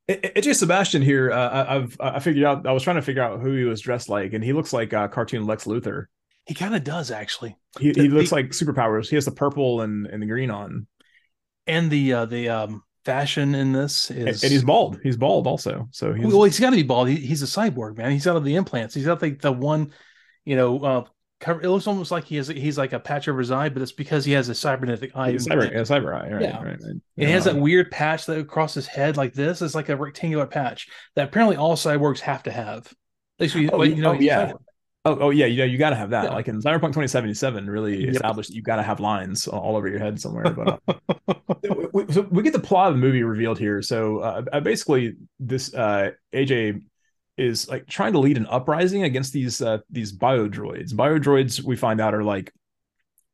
AJ 0.08 0.56
Sebastian 0.56 1.02
here. 1.02 1.30
Uh, 1.30 1.66
I've 1.68 1.96
I 2.00 2.18
figured 2.20 2.44
out. 2.44 2.66
I 2.66 2.72
was 2.72 2.82
trying 2.82 2.96
to 2.96 3.02
figure 3.02 3.22
out 3.22 3.40
who 3.40 3.52
he 3.54 3.64
was 3.64 3.80
dressed 3.80 4.08
like, 4.08 4.32
and 4.32 4.42
he 4.42 4.52
looks 4.52 4.72
like 4.72 4.94
uh, 4.94 5.08
cartoon 5.08 5.46
Lex 5.46 5.64
Luthor. 5.64 6.06
He 6.46 6.54
kind 6.54 6.74
of 6.74 6.82
does 6.82 7.10
actually. 7.10 7.58
He, 7.78 7.92
he 7.92 8.08
looks 8.08 8.32
like 8.32 8.46
superpowers. 8.50 9.08
He 9.10 9.16
has 9.16 9.26
the 9.26 9.32
purple 9.32 9.82
and, 9.82 10.06
and 10.06 10.22
the 10.22 10.26
green 10.26 10.50
on, 10.50 10.86
and 11.66 11.90
the 11.90 12.12
uh, 12.14 12.24
the 12.24 12.48
um 12.48 12.82
fashion 13.04 13.54
in 13.54 13.72
this 13.72 14.10
is. 14.10 14.42
And 14.42 14.52
he's 14.52 14.64
bald. 14.64 14.98
He's 15.02 15.18
bald 15.18 15.46
also. 15.46 15.88
So 15.90 16.14
he's 16.14 16.26
well, 16.26 16.44
he's 16.44 16.58
got 16.58 16.70
to 16.70 16.76
be 16.76 16.82
bald. 16.82 17.08
He, 17.08 17.16
he's 17.16 17.42
a 17.42 17.46
cyborg 17.46 17.98
man. 17.98 18.10
He's 18.10 18.26
out 18.26 18.36
of 18.36 18.44
the 18.44 18.56
implants. 18.56 18.94
He's 18.94 19.04
got 19.04 19.20
like 19.20 19.42
the 19.42 19.52
one, 19.52 19.92
you 20.46 20.56
know, 20.56 20.78
uh, 20.78 21.04
cover. 21.40 21.60
It 21.60 21.68
looks 21.68 21.86
almost 21.86 22.10
like 22.10 22.24
he 22.24 22.36
has 22.36 22.48
he's 22.48 22.78
like 22.78 22.92
a 22.92 23.00
patch 23.00 23.28
over 23.28 23.38
his 23.38 23.50
eye, 23.50 23.68
but 23.68 23.82
it's 23.82 23.92
because 23.92 24.24
he 24.24 24.32
has 24.32 24.48
a 24.48 24.54
cybernetic 24.54 25.16
eye. 25.16 25.32
Cyber, 25.34 25.70
yeah, 25.70 25.80
cyber 25.80 26.14
eye. 26.14 26.32
Right, 26.32 26.42
yeah. 26.42 26.62
Right, 26.62 26.80
right. 26.82 26.96
It 27.16 27.28
has 27.28 27.44
that 27.44 27.56
weird 27.56 27.90
patch 27.90 28.26
that 28.26 28.38
across 28.38 28.74
his 28.74 28.86
head 28.86 29.16
like 29.16 29.34
this. 29.34 29.62
It's 29.62 29.74
like 29.74 29.88
a 29.88 29.96
rectangular 29.96 30.46
patch 30.46 30.88
that 31.14 31.28
apparently 31.28 31.56
all 31.56 31.76
cyborgs 31.76 32.20
have 32.20 32.42
to 32.44 32.50
have. 32.50 32.92
At 33.40 33.54
we, 33.54 33.70
oh, 33.70 33.82
you 33.82 34.02
know, 34.02 34.10
oh, 34.10 34.14
yeah. 34.14 34.52
Oh, 35.04 35.16
oh 35.20 35.30
yeah, 35.30 35.46
you 35.46 35.64
you 35.64 35.78
got 35.78 35.90
to 35.90 35.96
have 35.96 36.10
that. 36.10 36.24
Yeah. 36.24 36.34
Like 36.34 36.48
in 36.48 36.60
Cyberpunk 36.60 36.88
2077, 36.88 37.70
really 37.70 38.04
yep. 38.04 38.14
established 38.14 38.50
you 38.50 38.62
got 38.62 38.76
to 38.76 38.82
have 38.82 39.00
lines 39.00 39.46
all 39.46 39.76
over 39.76 39.88
your 39.88 40.00
head 40.00 40.20
somewhere. 40.20 40.50
But 40.50 40.82
uh, 40.88 41.34
we, 41.92 42.04
so 42.12 42.22
we 42.30 42.42
get 42.42 42.52
the 42.52 42.58
plot 42.58 42.88
of 42.88 42.94
the 42.94 43.00
movie 43.00 43.22
revealed 43.22 43.58
here. 43.58 43.80
So 43.80 44.18
uh, 44.18 44.60
basically, 44.60 45.14
this 45.38 45.72
uh, 45.72 46.10
AJ 46.34 46.82
is 47.38 47.68
like 47.68 47.86
trying 47.86 48.12
to 48.12 48.18
lead 48.18 48.36
an 48.36 48.46
uprising 48.50 49.04
against 49.04 49.32
these 49.32 49.62
uh, 49.62 49.78
these 49.90 50.16
biodroids. 50.16 50.92
Biodroids 50.92 51.62
we 51.62 51.76
find 51.76 52.00
out 52.00 52.14
are 52.14 52.24
like 52.24 52.52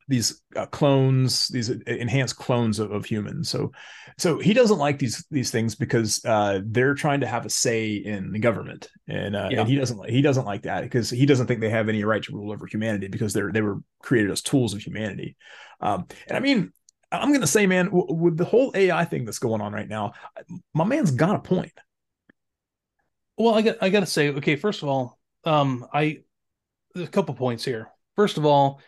these 0.06 0.42
uh, 0.54 0.66
clones, 0.66 1.48
these 1.48 1.70
enhanced 1.70 2.36
clones 2.36 2.78
of, 2.78 2.90
of, 2.90 3.06
humans. 3.06 3.48
So, 3.48 3.72
so 4.18 4.38
he 4.38 4.52
doesn't 4.52 4.78
like 4.78 4.98
these 4.98 5.24
these 5.30 5.50
things 5.50 5.74
because 5.74 6.22
uh, 6.24 6.60
they're 6.66 6.94
trying 6.94 7.20
to 7.20 7.26
have 7.26 7.46
a 7.46 7.50
say 7.50 7.94
in 7.94 8.32
the 8.32 8.38
government, 8.38 8.88
and 9.08 9.34
uh, 9.34 9.48
yeah. 9.50 9.60
and 9.60 9.68
he 9.68 9.76
doesn't 9.76 10.08
he 10.08 10.20
doesn't 10.20 10.44
like 10.44 10.62
that 10.62 10.82
because 10.82 11.08
he 11.08 11.26
doesn't 11.26 11.46
think 11.46 11.60
they 11.60 11.70
have 11.70 11.88
any 11.88 12.04
right 12.04 12.22
to 12.22 12.32
rule 12.32 12.52
over 12.52 12.66
humanity 12.66 13.08
because 13.08 13.32
they're 13.32 13.50
they 13.50 13.62
were 13.62 13.78
created 14.02 14.30
as 14.30 14.42
tools 14.42 14.74
of 14.74 14.82
humanity. 14.82 15.36
Um, 15.80 16.06
and 16.28 16.36
I 16.36 16.40
mean, 16.40 16.72
I'm 17.10 17.32
gonna 17.32 17.46
say, 17.46 17.66
man, 17.66 17.86
w- 17.86 18.12
with 18.12 18.36
the 18.36 18.44
whole 18.44 18.72
AI 18.74 19.04
thing 19.06 19.24
that's 19.24 19.38
going 19.38 19.62
on 19.62 19.72
right 19.72 19.88
now, 19.88 20.12
my 20.74 20.84
man's 20.84 21.12
got 21.12 21.36
a 21.36 21.40
point. 21.40 21.72
Well, 23.36 23.54
I 23.54 23.62
got 23.62 23.76
I 23.80 23.88
got 23.90 24.00
to 24.00 24.06
say, 24.06 24.28
okay, 24.30 24.56
first 24.56 24.82
of 24.82 24.88
all, 24.88 25.18
um, 25.44 25.86
I 25.92 26.20
a 26.94 27.06
couple 27.06 27.34
points 27.34 27.64
here. 27.64 27.90
First 28.16 28.38
of 28.38 28.46
all, 28.46 28.80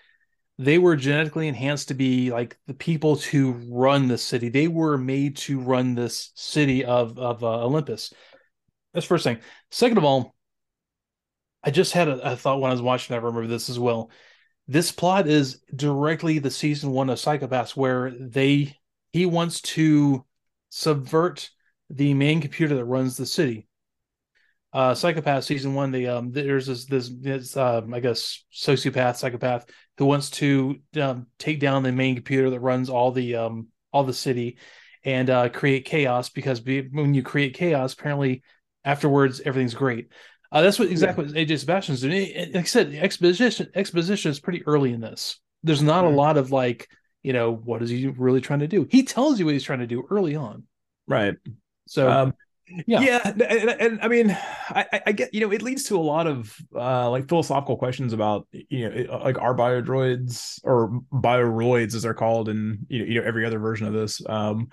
they 0.59 0.79
were 0.79 0.97
genetically 0.97 1.49
enhanced 1.49 1.89
to 1.89 1.95
be 1.95 2.31
like 2.31 2.57
the 2.67 2.75
people 2.75 3.17
to 3.17 3.53
run 3.69 4.09
the 4.09 4.19
city. 4.19 4.49
They 4.49 4.69
were 4.69 4.97
made 4.97 5.37
to 5.39 5.61
run 5.61 5.95
this 5.95 6.31
city 6.35 6.85
of 6.85 7.19
of 7.19 7.43
uh, 7.43 7.65
Olympus. 7.65 8.13
That's 8.95 9.07
first 9.07 9.25
thing. 9.25 9.39
Second 9.71 9.99
of 9.99 10.05
all, 10.05 10.35
I 11.63 11.71
just 11.71 11.93
had 11.93 12.09
a, 12.09 12.33
a 12.33 12.37
thought 12.37 12.61
when 12.61 12.71
I 12.71 12.75
was 12.75 12.83
watching. 12.83 13.15
I 13.15 13.19
remember 13.19 13.47
this 13.49 13.69
as 13.69 13.79
well. 13.79 14.11
This 14.69 14.93
plot 14.93 15.29
is 15.29 15.61
directly 15.75 16.39
the 16.39 16.51
season 16.51 16.91
one 16.91 17.11
of 17.11 17.19
Psycho-Pass, 17.19 17.77
where 17.77 18.11
they 18.11 18.77
he 19.13 19.27
wants 19.27 19.61
to 19.63 20.25
subvert 20.71 21.51
the 21.91 22.15
main 22.15 22.41
computer 22.41 22.77
that 22.77 22.85
runs 22.85 23.17
the 23.17 23.27
city 23.27 23.66
uh 24.77 24.95
Psycho-Pass 24.95 25.47
season 25.47 25.75
one 25.75 25.91
the 25.91 26.07
um 26.07 26.31
there's 26.31 26.67
this 26.67 26.85
this, 26.85 27.09
this 27.09 27.57
um 27.57 27.95
i 27.95 28.01
guess 28.01 28.45
sociopath 28.53 29.17
psychopath 29.17 29.65
who 29.97 30.05
wants 30.05 30.29
to 30.29 30.77
um, 31.01 31.27
take 31.39 31.61
down 31.61 31.83
the 31.83 31.93
main 31.93 32.15
computer 32.15 32.51
that 32.51 32.61
runs 32.61 32.91
all 32.91 33.11
the 33.11 33.37
um 33.37 33.69
all 33.91 34.05
the 34.05 34.13
city 34.13 34.59
and 35.03 35.31
uh 35.31 35.49
create 35.49 35.87
chaos 35.87 36.29
because 36.29 36.61
be, 36.61 36.83
when 36.83 37.15
you 37.15 37.23
create 37.23 37.55
chaos 37.55 37.95
apparently 37.95 38.43
afterwards 38.85 39.41
everything's 39.41 39.75
great. 39.75 40.13
Uh 40.53 40.61
that's 40.61 40.79
what 40.79 40.91
exactly 40.91 41.25
yeah. 41.25 41.31
what 41.31 41.49
aj 41.49 41.59
sebastian's 41.59 42.03
doing. 42.03 42.53
Like 42.53 42.57
i 42.57 42.63
said 42.65 42.95
exposition 42.95 43.69
exposition 43.75 44.31
is 44.31 44.41
pretty 44.41 44.63
early 44.67 44.93
in 44.93 45.01
this. 45.01 45.41
There's 45.63 45.83
not 45.83 46.05
mm-hmm. 46.05 46.13
a 46.13 46.17
lot 46.19 46.37
of 46.37 46.53
like 46.53 46.87
you 47.23 47.33
know 47.33 47.51
what 47.51 47.83
is 47.83 47.89
he 47.89 48.09
really 48.09 48.43
trying 48.43 48.61
to 48.61 48.69
do? 48.69 48.87
He 48.91 49.05
tells 49.05 49.39
you 49.39 49.47
what 49.47 49.55
he's 49.55 49.65
trying 49.65 49.81
to 49.81 49.87
do 49.87 50.05
early 50.11 50.37
on. 50.37 50.65
Right. 51.09 51.37
So 51.87 52.11
um, 52.11 52.35
yeah 52.87 53.01
yeah 53.01 53.21
and, 53.25 53.43
and, 53.43 53.81
and, 53.81 54.01
i 54.03 54.09
mean 54.09 54.37
I, 54.71 55.01
I 55.07 55.13
get 55.13 55.33
you 55.33 55.41
know 55.41 55.53
it 55.53 55.63
leads 55.63 55.85
to 55.85 55.97
a 55.97 56.01
lot 56.01 56.27
of 56.27 56.57
uh 56.75 57.09
like 57.11 57.29
philosophical 57.29 57.77
questions 57.77 58.13
about 58.13 58.47
you 58.51 58.89
know 58.89 59.19
like 59.19 59.39
are 59.39 59.55
biodroids 59.55 60.61
or 60.65 61.01
bioroids 61.13 61.95
as 61.95 62.03
they're 62.03 62.15
called 62.15 62.49
and 62.49 62.87
you 62.89 62.99
know, 62.99 63.05
you 63.05 63.21
know 63.21 63.27
every 63.27 63.47
other 63.47 63.59
version 63.59 63.87
of 63.87 63.93
this 63.93 64.21
um 64.29 64.69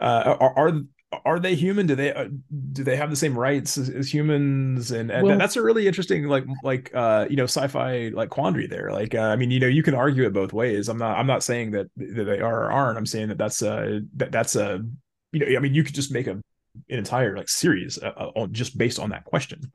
uh 0.00 0.36
are, 0.40 0.58
are 0.58 0.80
are 1.24 1.38
they 1.38 1.54
human? 1.54 1.86
Do 1.86 1.94
they 1.94 2.12
uh, 2.12 2.28
do 2.72 2.82
they 2.82 2.96
have 2.96 3.10
the 3.10 3.16
same 3.16 3.38
rights 3.38 3.78
as, 3.78 3.88
as 3.88 4.12
humans? 4.12 4.90
And, 4.90 5.10
and 5.10 5.26
well, 5.26 5.38
that's 5.38 5.56
a 5.56 5.62
really 5.62 5.86
interesting 5.86 6.26
like 6.26 6.44
like 6.62 6.90
uh 6.94 7.26
you 7.30 7.36
know 7.36 7.44
sci-fi 7.44 8.10
like 8.12 8.30
quandary 8.30 8.66
there. 8.66 8.90
Like 8.90 9.14
uh, 9.14 9.20
I 9.20 9.36
mean 9.36 9.50
you 9.50 9.60
know 9.60 9.68
you 9.68 9.82
can 9.82 9.94
argue 9.94 10.26
it 10.26 10.32
both 10.32 10.52
ways. 10.52 10.88
I'm 10.88 10.98
not 10.98 11.16
I'm 11.16 11.26
not 11.26 11.42
saying 11.42 11.70
that 11.72 11.86
that 11.96 12.24
they 12.24 12.40
are 12.40 12.64
or 12.64 12.72
aren't. 12.72 12.98
I'm 12.98 13.06
saying 13.06 13.28
that 13.28 13.38
that's 13.38 13.62
a 13.62 14.00
that 14.16 14.32
that's 14.32 14.56
a 14.56 14.84
you 15.32 15.40
know 15.40 15.56
I 15.56 15.60
mean 15.60 15.74
you 15.74 15.84
could 15.84 15.94
just 15.94 16.12
make 16.12 16.26
a 16.26 16.40
an 16.88 16.98
entire 16.98 17.36
like 17.36 17.48
series 17.48 17.98
uh, 18.02 18.12
uh 18.16 18.30
on 18.36 18.52
just 18.52 18.76
based 18.76 18.98
on 18.98 19.10
that 19.10 19.24
question. 19.24 19.72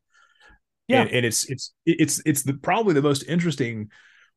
Yeah, 0.87 1.01
and, 1.01 1.11
and 1.11 1.25
it's 1.25 1.49
it's 1.49 1.73
it's 1.85 2.21
it's 2.25 2.43
the 2.43 2.53
probably 2.53 2.93
the 2.93 3.01
most 3.01 3.23
interesting 3.23 3.89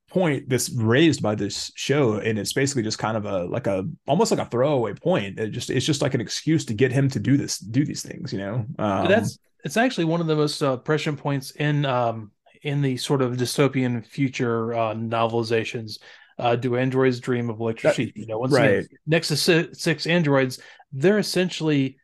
point 0.09 0.49
that's 0.49 0.71
raised 0.71 1.23
by 1.23 1.35
this 1.35 1.73
show. 1.75 2.15
And 2.15 2.39
it's 2.39 2.53
basically 2.53 2.83
just 2.83 2.99
kind 2.99 3.17
of 3.17 3.25
a 3.27 3.45
like 3.45 3.67
a 3.67 3.85
almost 4.07 4.31
like 4.31 4.41
a 4.41 4.47
throwaway 4.47 4.95
point. 4.95 5.39
It 5.39 5.51
just 5.51 5.71
it's 5.71 5.87
just 5.87 6.03
like 6.03 6.15
an 6.15 6.21
excuse 6.21 6.65
to 6.67 6.75
get 6.75 6.93
him 6.93 7.09
to 7.11 7.21
do 7.21 7.37
this 7.37 7.59
do 7.59 7.85
these 7.85 8.03
things 8.03 8.33
you 8.33 8.39
know? 8.39 8.67
Um, 8.79 9.09
that's 9.09 9.39
it's 9.65 9.77
actually 9.77 10.05
one 10.05 10.21
of 10.21 10.27
the 10.27 10.37
most 10.37 10.63
uh, 10.63 10.77
prescient 10.77 11.19
points 11.19 11.51
in 11.53 11.85
um 11.85 12.31
in 12.63 12.81
the 12.81 12.97
sort 12.97 13.21
of 13.23 13.37
dystopian 13.37 14.07
future 14.07 14.73
uh, 14.73 14.95
novelizations. 14.95 15.99
Uh, 16.37 16.57
do 16.57 16.77
androids 16.77 17.21
dream 17.21 17.49
of 17.49 17.61
electricity? 17.61 18.13
You 18.17 18.27
know 18.27 18.39
once 18.39 18.53
right. 18.53 18.85
Nexus 19.07 19.43
six 19.73 20.07
androids 20.07 20.61
they're 20.93 21.19
essentially 21.19 21.99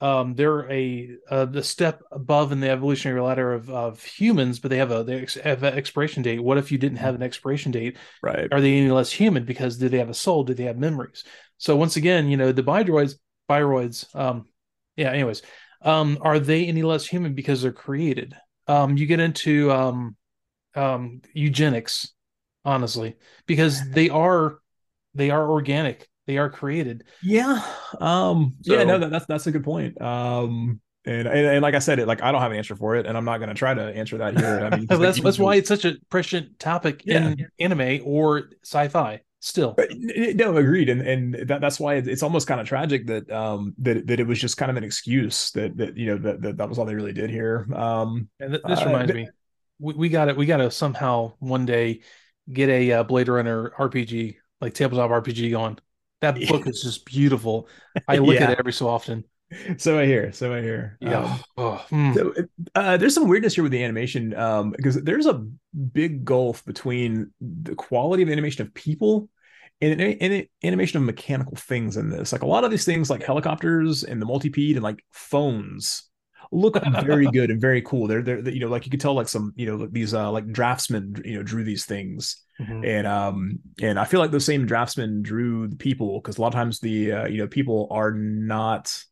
um, 0.00 0.34
they're 0.34 0.70
a 0.70 1.10
uh, 1.28 1.44
the 1.46 1.62
step 1.62 2.02
above 2.12 2.52
in 2.52 2.60
the 2.60 2.70
evolutionary 2.70 3.20
ladder 3.20 3.52
of, 3.52 3.68
of 3.68 4.02
humans, 4.02 4.60
but 4.60 4.70
they 4.70 4.76
have 4.76 4.92
a 4.92 5.02
they 5.02 5.26
have 5.42 5.62
an 5.62 5.74
expiration 5.74 6.22
date. 6.22 6.42
What 6.42 6.58
if 6.58 6.70
you 6.70 6.78
didn't 6.78 6.98
have 6.98 7.16
an 7.16 7.22
expiration 7.22 7.72
date? 7.72 7.96
Right? 8.22 8.48
Are 8.52 8.60
they 8.60 8.78
any 8.78 8.90
less 8.90 9.10
human 9.10 9.44
because 9.44 9.76
do 9.76 9.88
they 9.88 9.98
have 9.98 10.08
a 10.08 10.14
soul? 10.14 10.44
Do 10.44 10.54
they 10.54 10.64
have 10.64 10.78
memories? 10.78 11.24
So 11.56 11.74
once 11.74 11.96
again, 11.96 12.28
you 12.28 12.36
know 12.36 12.52
the 12.52 12.62
bioroids, 12.62 13.14
bioroids. 13.50 14.14
Um, 14.14 14.46
yeah. 14.96 15.10
Anyways, 15.10 15.42
um, 15.82 16.18
are 16.20 16.38
they 16.38 16.66
any 16.66 16.82
less 16.82 17.06
human 17.06 17.34
because 17.34 17.62
they're 17.62 17.72
created? 17.72 18.36
Um, 18.68 18.96
you 18.96 19.06
get 19.06 19.20
into 19.20 19.72
um, 19.72 20.16
um, 20.76 21.22
eugenics, 21.32 22.12
honestly, 22.64 23.16
because 23.46 23.88
they 23.90 24.10
are 24.10 24.58
they 25.14 25.30
are 25.30 25.50
organic 25.50 26.07
they 26.28 26.38
are 26.38 26.48
created. 26.48 27.04
Yeah. 27.22 27.60
Um 28.00 28.54
so, 28.62 28.74
yeah, 28.74 28.84
no, 28.84 28.98
that, 28.98 29.10
that's 29.10 29.26
that's 29.26 29.46
a 29.48 29.50
good 29.50 29.64
point. 29.64 30.00
Um 30.00 30.80
and, 31.04 31.26
and, 31.26 31.46
and 31.46 31.62
like 31.62 31.74
I 31.74 31.78
said, 31.78 31.98
it 31.98 32.06
like 32.06 32.22
I 32.22 32.30
don't 32.30 32.42
have 32.42 32.52
an 32.52 32.58
answer 32.58 32.76
for 32.76 32.94
it, 32.94 33.06
and 33.06 33.16
I'm 33.16 33.24
not 33.24 33.38
going 33.38 33.48
to 33.48 33.54
try 33.54 33.72
to 33.72 33.82
answer 33.82 34.18
that 34.18 34.38
here. 34.38 34.68
I 34.70 34.76
mean, 34.76 34.86
that's 34.90 35.20
that's 35.20 35.38
why 35.38 35.54
it's 35.54 35.68
such 35.68 35.86
a 35.86 35.94
prescient 36.10 36.58
topic 36.58 37.02
yeah. 37.06 37.28
in 37.28 37.46
anime 37.58 38.02
or 38.04 38.50
sci-fi. 38.62 39.22
Still, 39.40 39.76
no, 39.96 40.56
agreed, 40.56 40.88
and 40.88 41.00
and 41.00 41.48
that, 41.48 41.60
that's 41.60 41.78
why 41.78 41.94
it's 41.94 42.24
almost 42.24 42.48
kind 42.48 42.60
of 42.60 42.66
tragic 42.66 43.06
that 43.06 43.30
um 43.30 43.72
that 43.78 44.06
that 44.08 44.18
it 44.18 44.26
was 44.26 44.40
just 44.40 44.56
kind 44.56 44.68
of 44.68 44.76
an 44.76 44.82
excuse 44.82 45.52
that 45.52 45.76
that 45.76 45.96
you 45.96 46.06
know 46.06 46.18
that 46.18 46.42
that, 46.42 46.56
that 46.58 46.68
was 46.68 46.76
all 46.76 46.84
they 46.84 46.96
really 46.96 47.12
did 47.12 47.30
here. 47.30 47.66
Um, 47.72 48.28
and 48.40 48.54
th- 48.54 48.62
this 48.66 48.80
uh, 48.80 48.86
reminds 48.86 49.14
me, 49.14 49.28
we, 49.78 49.94
we 49.94 50.08
got 50.08 50.28
it. 50.28 50.36
We 50.36 50.44
got 50.44 50.56
to 50.56 50.70
somehow 50.72 51.34
one 51.38 51.64
day 51.64 52.00
get 52.52 52.68
a 52.68 52.92
uh, 52.92 53.02
Blade 53.04 53.28
Runner 53.28 53.72
RPG 53.78 54.36
like 54.60 54.74
tabletop 54.74 55.10
RPG 55.10 55.52
going. 55.52 55.78
That 56.20 56.38
book 56.48 56.66
is 56.66 56.82
just 56.82 57.04
beautiful. 57.04 57.68
I 58.06 58.16
look 58.18 58.34
yeah. 58.34 58.44
at 58.44 58.50
it 58.50 58.58
every 58.58 58.72
so 58.72 58.88
often. 58.88 59.24
So 59.78 59.98
I 59.98 60.04
hear. 60.04 60.32
So 60.32 60.52
I 60.52 60.60
hear. 60.60 60.98
Yeah. 61.00 61.20
Um, 61.20 61.40
oh, 61.56 61.86
mm. 61.90 62.14
So 62.14 62.34
uh, 62.74 62.96
there's 62.96 63.14
some 63.14 63.28
weirdness 63.28 63.54
here 63.54 63.62
with 63.62 63.72
the 63.72 63.82
animation 63.82 64.34
um, 64.34 64.72
because 64.72 65.02
there's 65.02 65.26
a 65.26 65.46
big 65.92 66.24
gulf 66.24 66.64
between 66.64 67.32
the 67.40 67.74
quality 67.74 68.22
of 68.22 68.28
animation 68.28 68.66
of 68.66 68.74
people 68.74 69.28
and, 69.80 70.00
and 70.00 70.46
animation 70.62 70.98
of 70.98 71.04
mechanical 71.04 71.56
things 71.56 71.96
in 71.96 72.10
this. 72.10 72.32
Like 72.32 72.42
a 72.42 72.46
lot 72.46 72.64
of 72.64 72.70
these 72.70 72.84
things, 72.84 73.08
like 73.08 73.22
helicopters 73.22 74.04
and 74.04 74.20
the 74.20 74.26
multipede 74.26 74.76
and 74.76 74.82
like 74.82 75.02
phones, 75.12 76.08
look 76.52 76.82
very 77.04 77.26
good 77.32 77.50
and 77.50 77.60
very 77.60 77.82
cool. 77.82 78.06
They're, 78.06 78.22
they're, 78.22 78.48
you 78.48 78.60
know, 78.60 78.68
like 78.68 78.84
you 78.84 78.90
could 78.90 79.00
tell 79.00 79.14
like 79.14 79.28
some, 79.28 79.52
you 79.56 79.66
know, 79.66 79.86
these 79.86 80.14
uh 80.14 80.30
like 80.30 80.50
draftsmen, 80.50 81.22
you 81.24 81.36
know, 81.36 81.42
drew 81.42 81.64
these 81.64 81.86
things. 81.86 82.42
Mm-hmm. 82.60 82.84
And 82.84 83.06
um 83.06 83.58
and 83.80 83.98
I 83.98 84.04
feel 84.04 84.20
like 84.20 84.30
those 84.30 84.44
same 84.44 84.66
draftsmen 84.66 85.22
drew 85.22 85.68
the 85.68 85.76
people 85.76 86.20
because 86.20 86.38
a 86.38 86.40
lot 86.40 86.48
of 86.48 86.54
times 86.54 86.80
the 86.80 87.12
uh, 87.12 87.26
you 87.26 87.38
know 87.38 87.46
people 87.46 87.88
are 87.90 88.12
not 88.12 89.04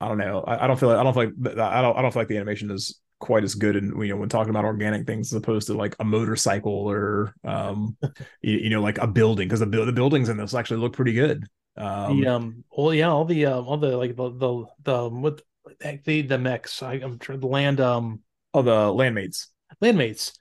I 0.00 0.08
don't 0.08 0.18
know. 0.18 0.40
I, 0.40 0.64
I 0.64 0.66
don't 0.66 0.80
feel 0.80 0.88
like 0.88 0.98
I 0.98 1.02
don't 1.02 1.12
feel 1.12 1.24
like 1.24 1.58
I 1.58 1.82
don't 1.82 1.96
I 1.98 2.02
don't 2.02 2.12
feel 2.12 2.20
like 2.20 2.28
the 2.28 2.36
animation 2.36 2.70
is 2.70 2.98
quite 3.20 3.44
as 3.44 3.54
good 3.54 3.76
and 3.76 4.02
you 4.02 4.08
know 4.08 4.16
when 4.16 4.30
talking 4.30 4.50
about 4.50 4.64
organic 4.64 5.06
things 5.06 5.30
as 5.30 5.36
opposed 5.36 5.66
to 5.66 5.74
like 5.74 5.94
a 6.00 6.04
motorcycle 6.04 6.72
or 6.72 7.34
um 7.44 7.96
you, 8.40 8.56
you, 8.56 8.70
know 8.70 8.80
like 8.80 8.96
a 8.96 9.06
building 9.06 9.46
because 9.46 9.60
the, 9.60 9.66
the 9.66 9.92
buildings 9.92 10.30
in 10.30 10.38
this 10.38 10.54
actually 10.54 10.78
look 10.78 10.94
pretty 10.94 11.12
good 11.12 11.46
um 11.76 12.18
the 12.18 12.26
um 12.26 12.64
well 12.74 12.94
yeah 12.94 13.10
all 13.10 13.26
the 13.26 13.44
um 13.44 13.68
all 13.68 13.76
the 13.76 13.94
like 13.94 14.16
the 14.16 14.30
the 14.30 14.64
the 14.84 15.08
what 15.10 15.42
the 15.80 16.22
the 16.22 16.38
mechs 16.38 16.82
I, 16.82 16.94
i'm 16.94 17.18
trying 17.18 17.40
the 17.40 17.46
land 17.46 17.78
um 17.78 18.20
oh 18.54 18.62
the 18.62 18.70
landmates 18.70 19.48
landmates 19.82 20.32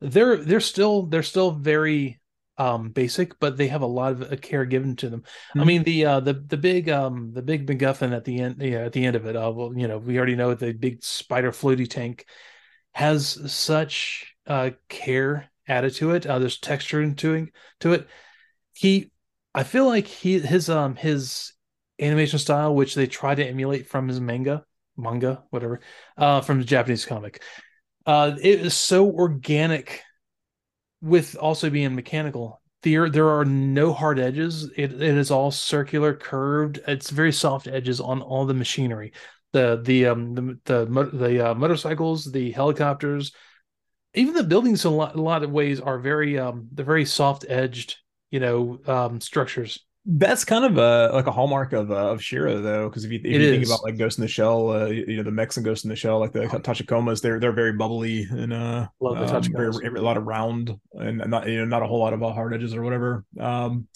they're 0.00 0.36
they're 0.36 0.60
still 0.60 1.06
they're 1.06 1.22
still 1.22 1.50
very 1.50 2.20
um 2.58 2.90
basic 2.90 3.38
but 3.38 3.56
they 3.56 3.68
have 3.68 3.82
a 3.82 3.86
lot 3.86 4.12
of 4.12 4.32
uh, 4.32 4.36
care 4.36 4.64
given 4.64 4.96
to 4.96 5.08
them 5.08 5.20
mm-hmm. 5.20 5.60
i 5.60 5.64
mean 5.64 5.82
the 5.84 6.04
uh 6.04 6.20
the 6.20 6.34
the 6.34 6.56
big 6.56 6.88
um 6.88 7.32
the 7.32 7.42
big 7.42 7.66
MacGuffin 7.66 8.12
at 8.12 8.24
the 8.24 8.40
end 8.40 8.56
yeah 8.60 8.78
at 8.78 8.92
the 8.92 9.04
end 9.04 9.16
of 9.16 9.26
it 9.26 9.36
uh 9.36 9.50
well 9.54 9.72
you 9.76 9.86
know 9.88 9.98
we 9.98 10.16
already 10.16 10.34
know 10.34 10.54
the 10.54 10.72
big 10.72 11.02
spider 11.02 11.52
floaty 11.52 11.88
tank 11.88 12.26
has 12.92 13.52
such 13.52 14.34
uh 14.46 14.70
care 14.88 15.50
added 15.68 15.94
to 15.94 16.10
it 16.12 16.26
uh 16.26 16.38
there's 16.38 16.58
texture 16.58 17.00
into 17.00 17.34
it 17.34 17.48
to 17.80 17.92
it 17.92 18.08
he 18.74 19.10
i 19.54 19.62
feel 19.62 19.86
like 19.86 20.06
he 20.06 20.38
his 20.40 20.68
um 20.68 20.96
his 20.96 21.52
animation 22.00 22.38
style 22.38 22.74
which 22.74 22.94
they 22.94 23.06
try 23.06 23.34
to 23.34 23.44
emulate 23.44 23.88
from 23.88 24.08
his 24.08 24.20
manga 24.20 24.64
manga 24.96 25.44
whatever 25.50 25.80
uh 26.16 26.40
from 26.40 26.58
the 26.58 26.64
japanese 26.64 27.04
comic 27.04 27.40
uh, 28.08 28.34
it 28.40 28.60
is 28.60 28.74
so 28.74 29.10
organic 29.10 30.02
with 31.02 31.36
also 31.36 31.68
being 31.68 31.94
mechanical. 31.94 32.62
There, 32.82 33.10
there 33.10 33.28
are 33.28 33.44
no 33.44 33.92
hard 33.92 34.18
edges. 34.18 34.64
It, 34.76 34.94
it 34.94 35.18
is 35.18 35.30
all 35.30 35.50
circular, 35.50 36.14
curved. 36.14 36.80
It's 36.88 37.10
very 37.10 37.32
soft 37.34 37.68
edges 37.68 38.00
on 38.00 38.22
all 38.22 38.46
the 38.46 38.54
machinery. 38.54 39.12
The 39.52 39.82
the 39.84 40.06
um 40.06 40.34
the 40.34 40.58
the, 40.64 41.10
the 41.12 41.50
uh, 41.50 41.54
motorcycles, 41.54 42.24
the 42.24 42.50
helicopters, 42.50 43.32
even 44.14 44.32
the 44.32 44.42
buildings. 44.42 44.86
In 44.86 44.92
a 44.92 44.94
lot, 44.94 45.14
a 45.14 45.20
lot 45.20 45.42
of 45.42 45.50
ways 45.50 45.78
are 45.78 45.98
very 45.98 46.38
um 46.38 46.68
they're 46.72 46.86
very 46.86 47.04
soft 47.04 47.44
edged. 47.46 47.98
You 48.30 48.40
know 48.40 48.78
um 48.86 49.20
structures 49.20 49.80
that's 50.10 50.42
kind 50.42 50.64
of 50.64 50.78
a 50.78 51.14
like 51.14 51.26
a 51.26 51.30
hallmark 51.30 51.74
of 51.74 51.90
uh, 51.90 52.10
of 52.10 52.20
Shirow 52.20 52.62
though, 52.62 52.88
because 52.88 53.04
if 53.04 53.12
you, 53.12 53.20
if 53.22 53.26
you 53.26 53.50
think 53.50 53.66
about 53.66 53.82
like 53.82 53.98
Ghost 53.98 54.16
in 54.16 54.22
the 54.22 54.28
Shell, 54.28 54.70
uh, 54.70 54.86
you 54.86 55.18
know 55.18 55.22
the 55.22 55.30
mechs 55.30 55.58
and 55.58 55.66
Ghost 55.66 55.84
in 55.84 55.90
the 55.90 55.96
Shell, 55.96 56.18
like 56.18 56.32
the 56.32 56.46
Tachikomas, 56.46 57.20
they're 57.20 57.38
they're 57.38 57.52
very 57.52 57.74
bubbly 57.74 58.26
and 58.30 58.54
uh, 58.54 58.88
Love 59.00 59.18
the 59.18 59.36
um, 59.36 59.42
very, 59.52 59.98
a 59.98 60.02
lot 60.02 60.16
of 60.16 60.24
round 60.24 60.74
and 60.94 61.18
not 61.28 61.46
you 61.46 61.58
know 61.58 61.66
not 61.66 61.82
a 61.82 61.86
whole 61.86 61.98
lot 61.98 62.14
of 62.14 62.22
uh, 62.22 62.32
hard 62.32 62.54
edges 62.54 62.74
or 62.74 62.82
whatever. 62.82 63.26
Um, 63.38 63.86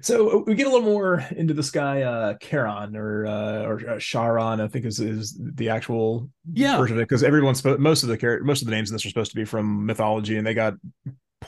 so 0.00 0.38
uh, 0.38 0.42
we 0.46 0.54
get 0.54 0.66
a 0.66 0.70
little 0.70 0.88
more 0.88 1.26
into 1.36 1.52
this 1.52 1.70
guy 1.70 2.02
uh 2.02 2.34
Charon 2.40 2.96
or 2.96 3.26
uh 3.26 3.62
or 3.64 3.90
uh, 3.90 3.98
Charon 3.98 4.60
I 4.60 4.68
think 4.68 4.86
is 4.86 4.98
is 5.00 5.36
the 5.38 5.68
actual 5.68 6.30
yeah. 6.50 6.78
version 6.78 6.96
of 6.96 7.02
it 7.02 7.08
because 7.08 7.22
everyone's 7.22 7.62
most 7.64 8.02
of 8.02 8.08
the 8.08 8.38
most 8.42 8.62
of 8.62 8.66
the 8.66 8.74
names 8.74 8.90
in 8.90 8.94
this 8.94 9.04
are 9.04 9.10
supposed 9.10 9.32
to 9.32 9.36
be 9.36 9.44
from 9.44 9.84
mythology 9.84 10.38
and 10.38 10.46
they 10.46 10.54
got 10.54 10.74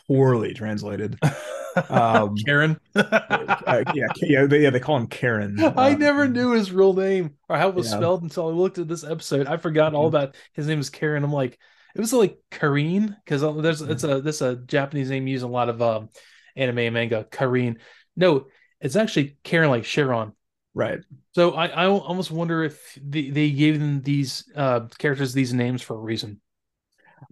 poorly 0.07 0.53
translated. 0.53 1.19
Um, 1.89 2.37
Karen. 2.37 2.79
uh, 2.95 3.85
yeah, 3.95 4.07
yeah, 4.17 4.47
they, 4.47 4.63
yeah, 4.63 4.71
they 4.71 4.81
call 4.81 4.97
him 4.97 5.07
Karen. 5.07 5.59
I 5.77 5.93
um, 5.93 5.99
never 5.99 6.29
knew 6.29 6.53
his 6.53 6.73
real 6.73 6.93
name 6.93 7.35
or 7.49 7.57
how 7.57 7.69
it 7.69 7.75
was 7.75 7.91
yeah. 7.91 7.97
spelled 7.97 8.23
until 8.23 8.49
I 8.49 8.53
looked 8.53 8.79
at 8.79 8.89
this 8.89 9.05
episode. 9.05 9.47
I 9.47 9.57
forgot 9.57 9.89
mm-hmm. 9.89 9.97
all 9.97 10.07
about 10.07 10.35
his 10.53 10.67
name 10.67 10.81
is 10.81 10.91
Karen. 10.91 11.25
I'm 11.25 11.33
like, 11.33 11.59
it 11.95 12.01
was 12.01 12.13
like 12.13 12.39
Kareen 12.51 13.17
because 13.25 13.41
there's 13.41 13.83
mm-hmm. 13.83 13.93
it's 13.93 14.05
a 14.05 14.21
this 14.21 14.41
a 14.41 14.57
Japanese 14.57 15.11
name 15.11 15.27
used 15.27 15.45
in 15.45 15.51
a 15.51 15.53
lot 15.53 15.69
of 15.69 15.81
um, 15.83 16.11
anime 16.57 16.79
and 16.79 16.95
manga. 16.95 17.27
Kareen. 17.31 17.79
No, 18.17 18.47
it's 18.81 18.97
actually 18.97 19.39
Karen, 19.43 19.71
like 19.71 19.85
Sharon. 19.85 20.33
Right. 20.75 21.01
So 21.35 21.53
I, 21.53 21.67
I 21.67 21.87
almost 21.87 22.31
wonder 22.31 22.63
if 22.63 22.99
the, 23.03 23.31
they 23.31 23.51
gave 23.51 23.79
them 23.79 24.03
these 24.03 24.45
uh, 24.55 24.81
characters 24.99 25.33
these 25.33 25.53
names 25.53 25.83
for 25.83 25.95
a 25.95 26.01
reason. 26.01 26.41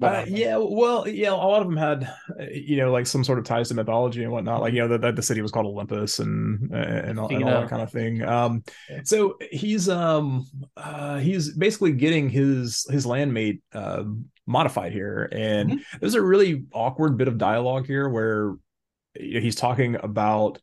Uh, 0.00 0.24
yeah, 0.28 0.56
well, 0.56 1.06
yeah, 1.08 1.30
a 1.30 1.34
lot 1.34 1.60
of 1.60 1.68
them 1.68 1.76
had, 1.76 2.04
uh, 2.38 2.44
you 2.52 2.76
know, 2.76 2.90
like 2.90 3.06
some 3.06 3.24
sort 3.24 3.38
of 3.38 3.44
ties 3.44 3.68
to 3.68 3.74
mythology 3.74 4.22
and 4.22 4.32
whatnot. 4.32 4.60
Like, 4.60 4.72
you 4.72 4.80
know, 4.80 4.96
that 4.98 5.16
the 5.16 5.22
city 5.22 5.42
was 5.42 5.50
called 5.50 5.66
Olympus 5.66 6.18
and 6.18 6.72
and 6.72 7.18
all, 7.18 7.28
and 7.28 7.44
all, 7.44 7.50
that 7.50 7.68
kind 7.68 7.82
of 7.82 7.90
thing. 7.90 8.22
Um, 8.22 8.62
so 9.04 9.36
he's 9.50 9.88
um 9.88 10.46
uh 10.76 11.18
he's 11.18 11.52
basically 11.56 11.92
getting 11.92 12.28
his 12.28 12.86
his 12.90 13.06
landmate 13.06 13.60
uh 13.72 14.04
modified 14.46 14.92
here, 14.92 15.28
and 15.32 15.70
mm-hmm. 15.70 15.98
there's 16.00 16.14
a 16.14 16.22
really 16.22 16.64
awkward 16.72 17.16
bit 17.16 17.28
of 17.28 17.38
dialogue 17.38 17.86
here 17.86 18.08
where 18.08 18.56
he's 19.14 19.56
talking 19.56 19.96
about 19.96 20.60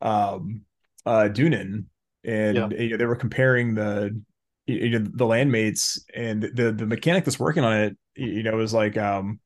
um 0.00 0.62
uh 1.06 1.28
Deunan 1.30 1.86
and 2.24 2.56
yeah. 2.56 2.68
you 2.70 2.90
know, 2.90 2.96
they 2.96 3.06
were 3.06 3.16
comparing 3.16 3.74
the 3.74 4.20
you 4.66 4.90
know 4.90 4.98
the 4.98 5.24
landmates 5.24 6.00
and 6.14 6.42
the 6.42 6.72
the 6.72 6.86
mechanic 6.86 7.24
that's 7.24 7.38
working 7.40 7.64
on 7.64 7.76
it 7.76 7.96
you 8.14 8.42
know 8.42 8.56
was 8.56 8.72
like 8.72 8.96
um 8.96 9.40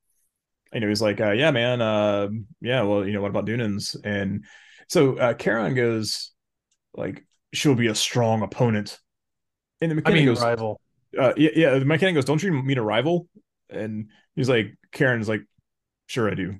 you 0.73 0.81
know 0.81 0.89
he's 0.89 1.03
like 1.03 1.21
uh, 1.21 1.31
yeah 1.33 1.51
man 1.51 1.81
uh 1.81 2.29
yeah 2.61 2.83
well 2.83 3.07
you 3.07 3.12
know 3.12 3.23
what 3.23 3.31
about 3.31 3.47
Deunan's 3.47 3.97
and 4.05 4.45
so 4.89 5.17
uh 5.19 5.35
Charon 5.35 5.75
goes 5.75 6.33
like 6.95 7.25
she'll 7.53 7.75
be 7.75 7.89
a 7.89 7.95
strong 7.95 8.43
opponent 8.43 8.99
And 9.81 9.91
the 9.91 9.97
mechanic 9.97 10.17
I 10.17 10.21
mean, 10.21 10.27
goes, 10.27 10.43
rival. 10.43 10.81
Uh, 11.19 11.33
yeah, 11.37 11.51
yeah. 11.55 11.79
The 11.79 11.85
mechanic 11.85 12.14
goes, 12.14 12.25
"Don't 12.25 12.43
you 12.43 12.53
mean 12.53 12.79
a 12.79 12.83
rival?" 12.83 13.29
And 13.71 14.11
he's 14.35 14.49
like, 14.49 14.75
Karen's 14.93 15.29
like, 15.29 15.43
"Sure, 16.07 16.31
I 16.31 16.35
do." 16.35 16.57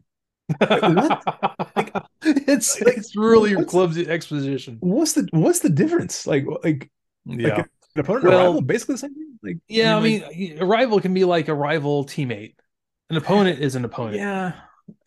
like, 0.61 1.93
it's 2.23 2.81
like, 2.81 2.97
it's 2.97 3.17
really 3.17 3.57
clumsy 3.65 4.09
exposition. 4.09 4.81
What's 4.81 5.15
the 5.15 5.29
what's 5.33 5.61
the 5.61 5.71
difference? 5.71 6.27
Like 6.27 6.45
like 6.65 6.91
yeah. 7.27 7.57
Like 7.59 7.67
an 7.97 8.01
opponent 8.01 8.25
well, 8.25 8.47
rival, 8.47 8.61
basically 8.61 8.95
the 8.95 8.99
same 8.99 9.15
thing. 9.15 9.39
Like 9.43 9.57
yeah, 9.69 9.97
I 9.97 10.01
mean, 10.01 10.25
I 10.25 10.29
mean 10.31 10.51
like, 10.53 10.61
a 10.61 10.67
rival 10.67 11.01
can 11.01 11.15
be 11.15 11.25
like 11.25 11.49
a 11.49 11.55
rival 11.55 12.05
teammate. 12.05 12.55
An 13.11 13.17
opponent 13.17 13.61
is 13.61 13.75
an 13.75 13.85
opponent. 13.85 14.17
Yeah, 14.17 14.53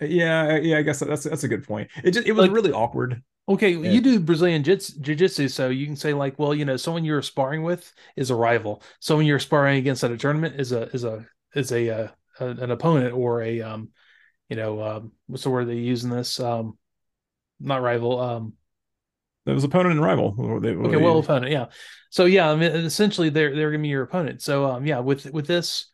yeah, 0.01 0.57
yeah. 0.57 0.77
I 0.77 0.81
guess 0.81 0.99
that's 0.99 1.23
that's 1.23 1.43
a 1.43 1.47
good 1.47 1.65
point. 1.65 1.89
It 2.03 2.11
just 2.11 2.27
it 2.27 2.33
was 2.33 2.43
like, 2.43 2.51
really 2.51 2.71
awkward. 2.71 3.21
Okay, 3.47 3.71
yeah. 3.71 3.89
you 3.89 4.01
do 4.01 4.19
Brazilian 4.19 4.63
jiu-jitsu, 4.63 5.47
so 5.47 5.69
you 5.69 5.87
can 5.87 5.95
say 5.95 6.13
like, 6.13 6.37
well, 6.37 6.53
you 6.53 6.65
know, 6.65 6.77
someone 6.77 7.03
you're 7.03 7.23
sparring 7.23 7.63
with 7.63 7.91
is 8.15 8.29
a 8.29 8.35
rival. 8.35 8.83
Someone 8.99 9.25
you're 9.25 9.39
sparring 9.39 9.77
against 9.77 10.03
at 10.03 10.11
a 10.11 10.17
tournament 10.17 10.59
is 10.59 10.71
a 10.71 10.83
is 10.89 11.03
a 11.03 11.25
is 11.55 11.71
a, 11.71 11.89
uh, 11.89 12.07
a 12.39 12.45
an 12.45 12.71
opponent 12.71 13.13
or 13.15 13.41
a 13.41 13.61
um, 13.61 13.89
you 14.49 14.55
know, 14.55 14.81
um, 14.81 15.11
what's 15.27 15.43
the 15.43 15.49
word 15.49 15.67
they 15.67 15.75
use 15.75 16.03
in 16.03 16.09
this? 16.09 16.39
Um, 16.39 16.77
not 17.59 17.81
rival. 17.81 18.19
Um, 18.19 18.53
that 19.45 19.53
was 19.53 19.63
opponent 19.63 19.93
and 19.93 20.01
rival. 20.01 20.59
They, 20.59 20.69
okay, 20.69 20.97
well, 20.97 21.19
opponent, 21.19 21.51
yeah. 21.51 21.67
So 22.09 22.25
yeah, 22.25 22.51
I 22.51 22.55
mean, 22.55 22.71
essentially 22.71 23.29
they're 23.29 23.55
they're 23.55 23.71
gonna 23.71 23.83
be 23.83 23.89
your 23.89 24.03
opponent. 24.03 24.41
So 24.41 24.65
um, 24.65 24.85
yeah, 24.85 24.99
with 24.99 25.31
with 25.31 25.47
this, 25.47 25.85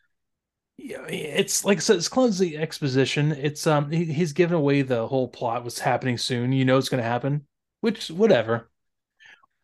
yeah, 0.78 1.06
it's 1.08 1.66
like 1.66 1.78
I 1.78 1.82
said, 1.82 1.98
it's 1.98 2.08
clumsy 2.08 2.58
exposition. 2.58 3.34
It's 3.34 3.68
um, 3.68 3.92
he, 3.92 4.06
he's 4.06 4.34
given 4.34 4.56
away 4.56 4.82
the 4.82 5.08
whole 5.08 5.28
plot. 5.28 5.64
What's 5.64 5.80
happening 5.80 6.18
soon? 6.18 6.52
You 6.52 6.66
know, 6.66 6.78
it's 6.78 6.90
gonna 6.90 7.04
happen. 7.04 7.46
Which 7.82 8.10
whatever. 8.10 8.70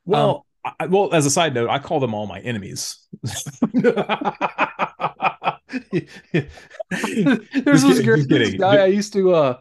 Well, 0.05 0.45
um, 0.65 0.73
I, 0.79 0.85
well, 0.87 1.13
as 1.13 1.25
a 1.25 1.31
side 1.31 1.53
note, 1.53 1.69
I 1.69 1.79
call 1.79 1.99
them 1.99 2.13
all 2.13 2.27
my 2.27 2.39
enemies. 2.39 2.97
There's 5.91 7.83
this, 7.83 8.03
this 8.03 8.53
guy 8.55 8.77
I 8.77 8.87
used 8.87 9.13
to 9.13 9.33
uh 9.33 9.59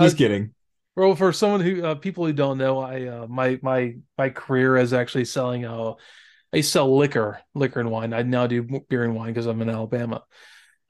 just 0.00 0.16
uh, 0.16 0.18
kidding. 0.18 0.54
Well, 0.94 1.14
for 1.16 1.32
someone 1.32 1.60
who 1.60 1.84
uh, 1.84 1.94
people 1.94 2.26
who 2.26 2.32
don't 2.32 2.58
know, 2.58 2.78
I 2.78 3.06
uh, 3.06 3.26
my 3.26 3.58
my 3.62 3.96
my 4.18 4.28
career 4.30 4.76
is 4.76 4.92
actually 4.92 5.24
selling 5.24 5.64
uh 5.64 5.94
I 6.52 6.60
sell 6.60 6.96
liquor, 6.96 7.40
liquor 7.54 7.80
and 7.80 7.90
wine. 7.90 8.12
I 8.12 8.22
now 8.22 8.46
do 8.46 8.62
beer 8.88 9.04
and 9.04 9.14
wine 9.14 9.28
because 9.32 9.46
I'm 9.46 9.62
in 9.62 9.70
Alabama. 9.70 10.22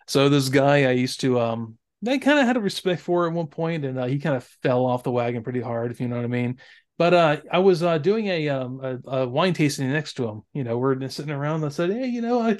So 0.08 0.28
this 0.28 0.48
guy 0.48 0.84
I 0.84 0.92
used 0.92 1.20
to 1.20 1.40
um 1.40 1.78
I 2.06 2.18
kind 2.18 2.40
of 2.40 2.46
had 2.46 2.56
a 2.56 2.60
respect 2.60 3.00
for 3.02 3.28
at 3.28 3.32
one 3.32 3.46
point, 3.46 3.84
and 3.84 3.98
uh, 3.98 4.06
he 4.06 4.18
kind 4.18 4.36
of 4.36 4.44
fell 4.62 4.84
off 4.86 5.04
the 5.04 5.12
wagon 5.12 5.44
pretty 5.44 5.60
hard, 5.60 5.92
if 5.92 6.00
you 6.00 6.08
know 6.08 6.16
what 6.16 6.24
I 6.24 6.28
mean. 6.28 6.58
But 6.98 7.14
uh, 7.14 7.36
I 7.50 7.60
was 7.60 7.82
uh, 7.82 7.98
doing 7.98 8.26
a, 8.26 8.48
um, 8.50 8.80
a, 8.82 9.10
a 9.22 9.28
wine 9.28 9.54
tasting 9.54 9.90
next 9.92 10.14
to 10.14 10.28
him. 10.28 10.42
You 10.52 10.64
know, 10.64 10.78
we're 10.78 11.08
sitting 11.08 11.32
around. 11.32 11.64
I 11.64 11.68
said, 11.68 11.90
"Hey, 11.90 12.06
you 12.06 12.22
know, 12.22 12.40
I 12.40 12.58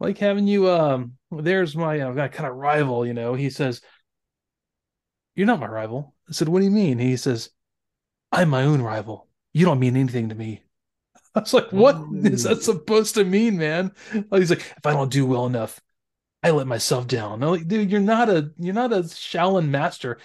like 0.00 0.18
having 0.18 0.46
you 0.46 0.70
um 0.70 1.14
there's 1.30 1.76
my 1.76 2.00
uh, 2.00 2.28
kind 2.28 2.48
of 2.48 2.56
rival 2.56 3.06
you 3.06 3.14
know 3.14 3.34
he 3.34 3.50
says 3.50 3.80
you're 5.34 5.46
not 5.46 5.60
my 5.60 5.66
rival 5.66 6.14
i 6.28 6.32
said 6.32 6.48
what 6.48 6.60
do 6.60 6.64
you 6.64 6.70
mean 6.70 6.98
he 6.98 7.16
says 7.16 7.50
i'm 8.32 8.48
my 8.48 8.62
own 8.62 8.82
rival 8.82 9.26
you 9.52 9.64
don't 9.64 9.80
mean 9.80 9.96
anything 9.96 10.28
to 10.28 10.34
me 10.34 10.62
i 11.34 11.40
was 11.40 11.54
like 11.54 11.70
what 11.72 11.96
Ooh. 11.96 12.20
is 12.24 12.44
that 12.44 12.62
supposed 12.62 13.14
to 13.14 13.24
mean 13.24 13.58
man 13.58 13.92
he's 14.32 14.50
like 14.50 14.60
if 14.60 14.86
i 14.86 14.92
don't 14.92 15.12
do 15.12 15.26
well 15.26 15.46
enough 15.46 15.80
i 16.42 16.50
let 16.50 16.66
myself 16.66 17.06
down 17.06 17.42
i'm 17.42 17.50
like 17.50 17.68
dude 17.68 17.90
you're 17.90 18.00
not 18.00 18.28
a 18.28 18.50
you're 18.58 18.74
not 18.74 18.92
a 18.92 19.00
shaolin 19.00 19.68
master 19.68 20.18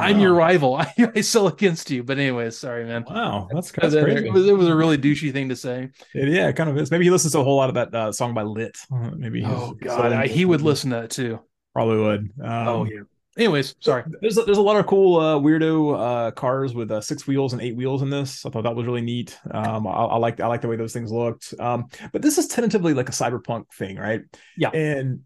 I'm 0.00 0.20
your 0.20 0.34
rival. 0.34 0.76
I, 0.76 0.94
I 1.14 1.20
sell 1.22 1.48
against 1.48 1.90
you. 1.90 2.02
But 2.02 2.18
anyways, 2.18 2.56
sorry, 2.56 2.84
man. 2.84 3.04
Wow, 3.08 3.48
that's, 3.52 3.70
that's 3.72 3.94
crazy. 3.94 4.26
It 4.26 4.32
was, 4.32 4.46
it 4.46 4.56
was, 4.56 4.68
a 4.68 4.76
really 4.76 4.98
douchey 4.98 5.32
thing 5.32 5.48
to 5.48 5.56
say. 5.56 5.90
It, 6.14 6.28
yeah, 6.28 6.48
it 6.48 6.56
kind 6.56 6.70
of 6.70 6.78
is. 6.78 6.90
Maybe 6.90 7.04
he 7.04 7.10
listens 7.10 7.32
to 7.32 7.40
a 7.40 7.44
whole 7.44 7.56
lot 7.56 7.68
of 7.68 7.74
that 7.74 7.94
uh, 7.94 8.12
song 8.12 8.34
by 8.34 8.42
Lit. 8.42 8.76
Uh, 8.92 9.10
maybe. 9.16 9.44
Oh 9.44 9.74
God, 9.74 10.12
I, 10.12 10.26
he 10.26 10.44
would 10.44 10.62
listen 10.62 10.90
to 10.90 11.00
that 11.00 11.10
too. 11.10 11.40
Probably 11.74 11.98
would. 11.98 12.20
Um, 12.42 12.68
oh 12.68 12.84
yeah. 12.84 13.00
Anyways, 13.38 13.76
sorry. 13.78 14.02
There's 14.20 14.36
a, 14.36 14.42
there's 14.42 14.58
a 14.58 14.62
lot 14.62 14.76
of 14.76 14.86
cool 14.86 15.20
uh, 15.20 15.38
weirdo 15.38 15.98
uh, 16.28 16.30
cars 16.32 16.74
with 16.74 16.90
uh, 16.90 17.00
six 17.00 17.26
wheels 17.26 17.52
and 17.52 17.62
eight 17.62 17.76
wheels 17.76 18.02
in 18.02 18.10
this. 18.10 18.44
I 18.44 18.50
thought 18.50 18.64
that 18.64 18.74
was 18.74 18.84
really 18.84 19.00
neat. 19.00 19.38
Um, 19.52 19.86
I, 19.86 19.90
I 19.90 20.16
like 20.16 20.40
I 20.40 20.48
like 20.48 20.60
the 20.60 20.68
way 20.68 20.74
those 20.74 20.92
things 20.92 21.12
looked. 21.12 21.54
Um, 21.60 21.86
but 22.12 22.20
this 22.20 22.36
is 22.36 22.48
tentatively 22.48 22.94
like 22.94 23.08
a 23.08 23.12
cyberpunk 23.12 23.72
thing, 23.72 23.96
right? 23.96 24.22
Yeah. 24.56 24.70
And 24.70 25.20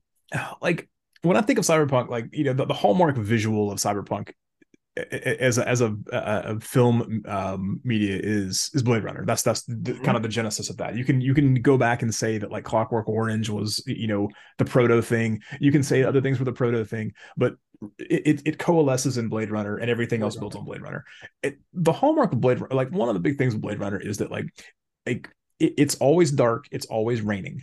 like 0.61 0.91
when 1.23 1.39
I 1.39 1.41
think 1.41 1.59
of 1.59 1.65
cyberpunk, 1.65 2.11
like 2.11 2.27
you 2.33 2.45
know 2.45 2.53
the, 2.53 2.67
the 2.67 2.75
hallmark 2.75 3.17
visual 3.17 3.73
of 3.73 3.79
cyberpunk 3.79 4.33
as 4.97 5.57
a, 5.57 5.67
as 5.67 5.81
a, 5.81 5.97
a 6.13 6.61
film 6.61 7.23
um, 7.27 7.81
media 7.83 8.19
is 8.23 8.71
is 8.75 8.83
Blade 8.83 9.05
Runner. 9.05 9.25
That's 9.25 9.43
that's 9.43 9.63
the, 9.63 9.75
mm-hmm. 9.75 10.05
kind 10.05 10.17
of 10.17 10.23
the 10.23 10.29
genesis 10.29 10.69
of 10.69 10.77
that. 10.79 10.97
You 10.97 11.05
can 11.05 11.21
you 11.21 11.33
can 11.33 11.55
go 11.55 11.79
back 11.79 12.03
and 12.03 12.15
say 12.15 12.39
that 12.39 12.51
like 12.51 12.65
Clockwork 12.65 13.09
Orange 13.09 13.49
was 13.49 13.83
you 13.87 14.07
know 14.07 14.29
the 14.59 14.67
proto 14.67 15.01
thing. 15.01 15.43
You 15.61 15.73
can 15.73 15.83
say 15.83 16.03
other 16.03 16.21
things 16.21 16.39
were 16.39 16.45
the 16.45 16.53
proto 16.53 16.85
thing, 16.85 17.15
but 17.37 17.55
it, 17.99 18.43
it 18.45 18.59
coalesces 18.59 19.17
in 19.17 19.29
Blade 19.29 19.51
Runner 19.51 19.79
and 19.79 19.91
everything 19.91 20.23
else 20.23 20.37
builds 20.37 20.57
on 20.57 20.65
Blade 20.65 20.83
Runner. 20.83 21.05
It, 21.43 21.59
the 21.73 21.93
hallmark 21.93 22.33
of 22.33 22.41
Blade 22.41 22.61
like 22.71 22.91
one 22.91 23.09
of 23.09 23.15
the 23.15 23.21
big 23.21 23.39
things 23.39 23.55
with 23.55 23.63
Blade 23.63 23.81
Runner 23.81 23.99
is 23.99 24.19
that 24.19 24.31
like 24.31 24.47
like 25.07 25.29
it, 25.59 25.75
it's 25.79 25.95
always 25.97 26.31
dark, 26.31 26.67
it's 26.71 26.87
always 26.87 27.23
raining 27.23 27.63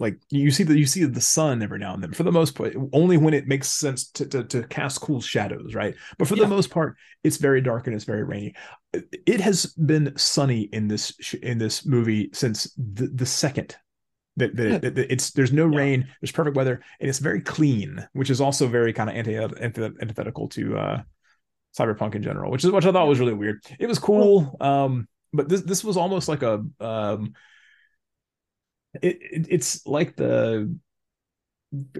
like 0.00 0.18
you 0.30 0.50
see 0.50 0.64
that 0.64 0.78
you 0.78 0.86
see 0.86 1.04
the 1.04 1.20
sun 1.20 1.62
every 1.62 1.78
now 1.78 1.94
and 1.94 2.02
then. 2.02 2.12
For 2.12 2.22
the 2.22 2.32
most 2.32 2.54
part 2.54 2.74
only 2.92 3.16
when 3.16 3.34
it 3.34 3.46
makes 3.46 3.68
sense 3.68 4.10
to, 4.12 4.26
to, 4.26 4.44
to 4.44 4.62
cast 4.64 5.00
cool 5.00 5.20
shadows 5.20 5.74
right? 5.74 5.94
But 6.18 6.26
for 6.26 6.36
yeah. 6.36 6.44
the 6.44 6.48
most 6.48 6.70
part 6.70 6.96
it's 7.22 7.36
very 7.36 7.60
dark 7.60 7.86
and 7.86 7.94
it's 7.94 8.04
very 8.04 8.24
rainy. 8.24 8.54
It 8.92 9.40
has 9.40 9.66
been 9.66 10.14
sunny 10.16 10.62
in 10.72 10.88
this 10.88 11.12
in 11.42 11.58
this 11.58 11.86
movie 11.86 12.30
since 12.32 12.72
the, 12.76 13.06
the 13.08 13.26
second 13.26 13.76
that, 14.36 14.56
that, 14.56 14.84
it, 14.84 14.94
that 14.94 15.12
it's 15.12 15.30
there's 15.30 15.52
no 15.52 15.70
yeah. 15.70 15.78
rain 15.78 16.08
there's 16.20 16.32
perfect 16.32 16.56
weather 16.56 16.82
and 17.00 17.08
it's 17.08 17.18
very 17.18 17.40
clean 17.40 18.06
which 18.12 18.30
is 18.30 18.40
also 18.40 18.66
very 18.66 18.92
kind 18.92 19.10
of 19.10 19.16
anti 19.16 19.36
antithetical 19.36 20.48
to 20.48 20.76
uh 20.76 21.02
cyberpunk 21.78 22.14
in 22.14 22.22
general 22.22 22.50
which 22.50 22.64
is 22.64 22.70
which 22.70 22.86
i 22.86 22.92
thought 22.92 23.06
was 23.06 23.20
really 23.20 23.34
weird. 23.34 23.62
It 23.78 23.86
was 23.86 23.98
cool 23.98 24.56
um 24.60 25.06
but 25.32 25.48
this 25.48 25.62
this 25.62 25.84
was 25.84 25.96
almost 25.96 26.28
like 26.28 26.42
a 26.42 26.64
um 26.80 27.34
it, 28.94 29.18
it, 29.20 29.46
it's 29.48 29.86
like 29.86 30.16
the 30.16 30.74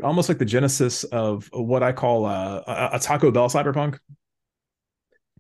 almost 0.03 0.29
like 0.29 0.39
the 0.39 0.45
genesis 0.45 1.05
of 1.05 1.49
what 1.53 1.83
I 1.83 1.93
call 1.93 2.27
a, 2.27 2.63
a, 2.67 2.91
a 2.95 2.99
Taco 2.99 3.31
Bell 3.31 3.49
cyberpunk. 3.49 3.99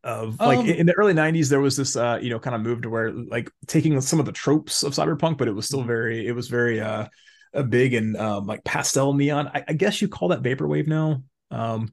Of 0.03 0.41
like 0.41 0.61
um, 0.61 0.67
in 0.67 0.87
the 0.87 0.95
early 0.95 1.13
'90s, 1.13 1.51
there 1.51 1.61
was 1.61 1.77
this 1.77 1.95
uh, 1.95 2.19
you 2.23 2.31
know 2.31 2.39
kind 2.39 2.57
of 2.57 2.63
move 2.63 2.83
to 2.83 2.91
where 2.91 3.13
like 3.13 3.51
taking 3.67 4.01
some 4.01 4.19
of 4.19 4.27
the 4.27 4.33
tropes 4.33 4.83
of 4.83 4.95
cyberpunk, 4.95 5.37
but 5.37 5.47
it 5.47 5.53
was 5.53 5.67
still 5.67 5.83
very 5.83 6.27
it 6.27 6.33
was 6.33 6.49
very 6.49 6.81
uh 6.81 7.07
a 7.53 7.63
big 7.63 7.95
and 7.95 8.17
um, 8.17 8.47
like 8.47 8.65
pastel 8.65 9.13
neon. 9.13 9.49
I, 9.49 9.65
I, 9.69 9.73
guess 9.73 10.01
you 10.01 10.09
call 10.09 10.29
that 10.29 10.43
vaporwave 10.43 10.87
now. 10.87 11.23
Um, 11.51 11.93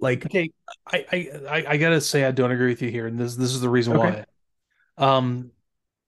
like 0.00 0.24
okay, 0.24 0.52
I, 0.86 1.28
I 1.50 1.64
I 1.68 1.76
gotta 1.76 2.00
say 2.00 2.24
I 2.24 2.30
don't 2.30 2.52
agree 2.52 2.68
with 2.68 2.80
you 2.82 2.90
here, 2.90 3.06
and 3.06 3.18
this 3.18 3.34
this 3.34 3.50
is 3.50 3.60
the 3.60 3.68
reason 3.68 3.96
okay. 3.96 4.24
why. 4.96 5.16
Um, 5.16 5.50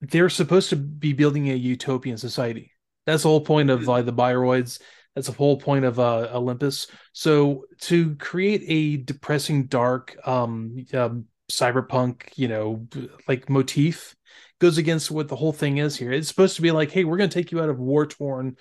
they're 0.00 0.28
supposed 0.28 0.70
to 0.70 0.76
be 0.76 1.12
building 1.12 1.50
a 1.50 1.54
utopian 1.54 2.16
society. 2.16 2.72
That's 3.06 3.22
the 3.22 3.28
whole 3.28 3.44
point 3.44 3.70
of 3.70 3.86
like 3.86 4.06
the 4.06 4.12
Bioroids. 4.12 4.80
That's 5.14 5.26
the 5.26 5.32
whole 5.32 5.58
point 5.58 5.84
of 5.84 5.98
uh, 5.98 6.28
Olympus. 6.32 6.86
So 7.12 7.64
to 7.82 8.14
create 8.16 8.62
a 8.66 8.98
depressing, 8.98 9.66
dark, 9.66 10.16
um, 10.24 10.84
um, 10.94 11.26
cyberpunk, 11.50 12.28
you 12.36 12.48
know, 12.48 12.86
like 13.26 13.50
motif 13.50 14.14
goes 14.60 14.78
against 14.78 15.10
what 15.10 15.28
the 15.28 15.36
whole 15.36 15.52
thing 15.52 15.78
is 15.78 15.96
here. 15.96 16.12
It's 16.12 16.28
supposed 16.28 16.56
to 16.56 16.62
be 16.62 16.70
like, 16.70 16.92
hey, 16.92 17.04
we're 17.04 17.16
going 17.16 17.30
to 17.30 17.34
take 17.34 17.50
you 17.50 17.60
out 17.60 17.68
of 17.70 17.78
war 17.78 18.06
torn 18.06 18.56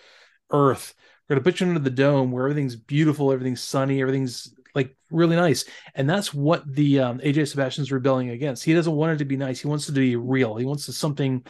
Earth. 0.51 0.95
We're 1.27 1.35
going 1.35 1.43
to 1.43 1.51
put 1.51 1.59
you 1.59 1.67
under 1.67 1.79
the 1.79 1.89
dome 1.91 2.31
where 2.31 2.45
everything's 2.45 2.75
beautiful, 2.75 3.31
everything's 3.31 3.61
sunny, 3.61 4.01
everything's 4.01 4.51
like 4.75 4.95
really 5.11 5.35
nice. 5.35 5.65
And 5.95 6.09
that's 6.09 6.33
what 6.33 6.63
the 6.71 6.99
um, 6.99 7.19
AJ 7.19 7.47
Sebastian's 7.49 7.91
rebelling 7.91 8.29
against. 8.29 8.63
He 8.63 8.73
doesn't 8.73 8.93
want 8.93 9.13
it 9.13 9.17
to 9.17 9.25
be 9.25 9.37
nice. 9.37 9.59
He 9.59 9.67
wants 9.67 9.87
it 9.89 9.93
to 9.93 9.99
be 9.99 10.15
real. 10.15 10.55
He 10.55 10.65
wants 10.65 10.93
something 10.95 11.45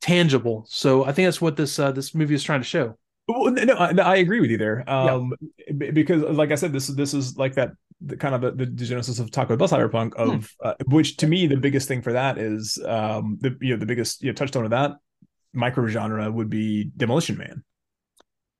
tangible. 0.00 0.66
So 0.68 1.04
I 1.04 1.12
think 1.12 1.26
that's 1.26 1.40
what 1.40 1.56
this 1.56 1.78
uh, 1.78 1.92
this 1.92 2.14
movie 2.14 2.34
is 2.34 2.42
trying 2.42 2.60
to 2.60 2.66
show. 2.66 2.96
Well, 3.26 3.52
no, 3.52 3.74
I, 3.74 3.90
I 3.90 4.16
agree 4.16 4.40
with 4.40 4.50
you 4.50 4.56
there. 4.56 4.88
Um, 4.88 5.34
yeah. 5.68 5.90
because 5.90 6.22
like 6.22 6.50
I 6.50 6.54
said, 6.54 6.72
this 6.72 6.86
this 6.88 7.12
is 7.12 7.36
like 7.36 7.54
that 7.54 7.72
the 8.00 8.16
kind 8.16 8.34
of 8.34 8.40
the, 8.40 8.64
the 8.64 8.66
genesis 8.66 9.18
of 9.18 9.30
Taco 9.30 9.56
Bell 9.56 9.68
Cyberpunk 9.68 10.14
of 10.14 10.28
hmm. 10.60 10.68
uh, 10.68 10.74
which 10.86 11.16
to 11.18 11.26
me 11.26 11.46
the 11.46 11.56
biggest 11.56 11.88
thing 11.88 12.00
for 12.00 12.12
that 12.12 12.38
is 12.38 12.78
um 12.86 13.38
the 13.40 13.56
you 13.60 13.74
know 13.74 13.78
the 13.78 13.86
biggest 13.86 14.22
you 14.22 14.30
know, 14.30 14.34
touchstone 14.34 14.64
of 14.64 14.70
that 14.70 14.92
micro 15.52 15.86
genre 15.88 16.30
would 16.30 16.48
be 16.48 16.90
Demolition 16.96 17.36
Man. 17.36 17.64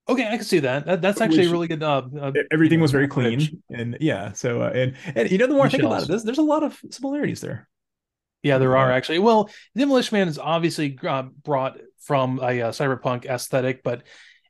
Okay, 0.08 0.26
I 0.26 0.36
can 0.36 0.44
see 0.44 0.60
that. 0.60 0.86
that 0.86 1.02
that's 1.02 1.20
actually 1.20 1.40
Which, 1.40 1.48
a 1.48 1.52
really 1.52 1.68
good. 1.68 1.82
Uh, 1.82 2.02
uh, 2.20 2.32
everything 2.50 2.80
was 2.80 2.92
very 2.92 3.08
clean, 3.08 3.62
and 3.70 3.96
yeah. 4.00 4.32
So 4.32 4.62
uh, 4.62 4.70
and 4.70 4.94
and 5.14 5.30
you 5.30 5.36
know 5.36 5.46
the 5.46 5.54
more 5.54 5.66
I 5.66 5.68
think 5.68 5.82
about 5.82 6.02
it, 6.02 6.08
there's, 6.08 6.24
there's 6.24 6.38
a 6.38 6.42
lot 6.42 6.62
of 6.62 6.80
similarities 6.90 7.40
there. 7.40 7.68
Yeah, 8.42 8.58
there 8.58 8.76
are 8.76 8.90
actually. 8.90 9.18
Well, 9.18 9.50
Demolition 9.76 10.16
Man 10.16 10.28
is 10.28 10.38
obviously 10.38 10.98
uh, 11.06 11.24
brought 11.44 11.78
from 12.00 12.38
a 12.38 12.62
uh, 12.62 12.70
cyberpunk 12.70 13.26
aesthetic, 13.26 13.82
but 13.82 14.04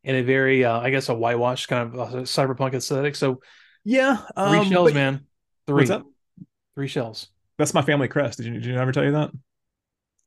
in 0.05 0.15
a 0.15 0.23
very, 0.23 0.65
uh, 0.65 0.79
I 0.79 0.91
guess, 0.91 1.09
a 1.09 1.15
whitewash 1.15 1.67
kind 1.67 1.95
of 1.95 2.01
uh, 2.01 2.19
cyberpunk 2.19 2.75
aesthetic. 2.75 3.17
So, 3.17 3.41
yeah, 3.85 4.19
um, 4.37 4.61
three 4.61 4.69
shells, 4.71 4.91
but, 4.91 4.95
man. 4.95 5.27
Three. 5.67 5.89
Three 6.75 6.87
shells. 6.87 7.29
That's 7.59 7.75
my 7.75 7.83
family 7.83 8.07
crest. 8.07 8.39
Did 8.39 8.47
you, 8.47 8.53
did 8.53 8.67
you 8.67 8.77
ever 8.77 8.93
tell 8.93 9.05
you 9.05 9.11
that? 9.11 9.33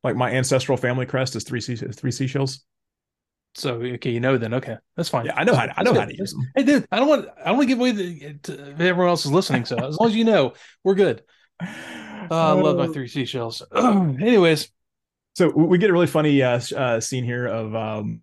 Like 0.04 0.16
my 0.16 0.32
ancestral 0.32 0.76
family 0.76 1.06
crest 1.06 1.34
is 1.34 1.44
three 1.44 1.62
sea, 1.62 1.76
three 1.76 2.10
seashells. 2.10 2.62
So 3.54 3.74
okay, 3.74 4.10
you 4.10 4.20
know 4.20 4.38
then. 4.38 4.54
Okay, 4.54 4.76
that's 4.96 5.08
fine. 5.08 5.26
Yeah, 5.26 5.34
I 5.36 5.44
know 5.44 5.54
how 5.54 5.66
to, 5.66 5.78
I 5.78 5.82
know 5.82 5.94
how 5.94 6.06
to 6.06 6.16
use 6.16 6.32
them. 6.32 6.50
Hey, 6.56 6.62
dude, 6.62 6.86
I 6.90 6.98
don't 6.98 7.08
want 7.08 7.28
I 7.38 7.48
don't 7.48 7.58
want 7.58 7.68
to 7.68 7.74
give 7.74 7.78
away 7.78 7.92
the 7.92 8.34
to, 8.44 8.70
everyone 8.78 9.08
else 9.08 9.26
is 9.26 9.32
listening. 9.32 9.64
So 9.66 9.76
as 9.76 9.98
long 9.98 10.08
as 10.08 10.16
you 10.16 10.24
know, 10.24 10.54
we're 10.84 10.94
good. 10.94 11.22
Uh, 11.60 11.66
I 12.30 12.52
love 12.52 12.76
my 12.76 12.88
three 12.88 13.08
seashells. 13.08 13.62
Anyways, 13.74 14.70
so 15.34 15.50
we 15.50 15.78
get 15.78 15.90
a 15.90 15.92
really 15.92 16.06
funny 16.06 16.42
uh, 16.42 16.60
uh, 16.76 17.00
scene 17.00 17.24
here 17.24 17.46
of 17.46 17.74
um, 17.74 18.22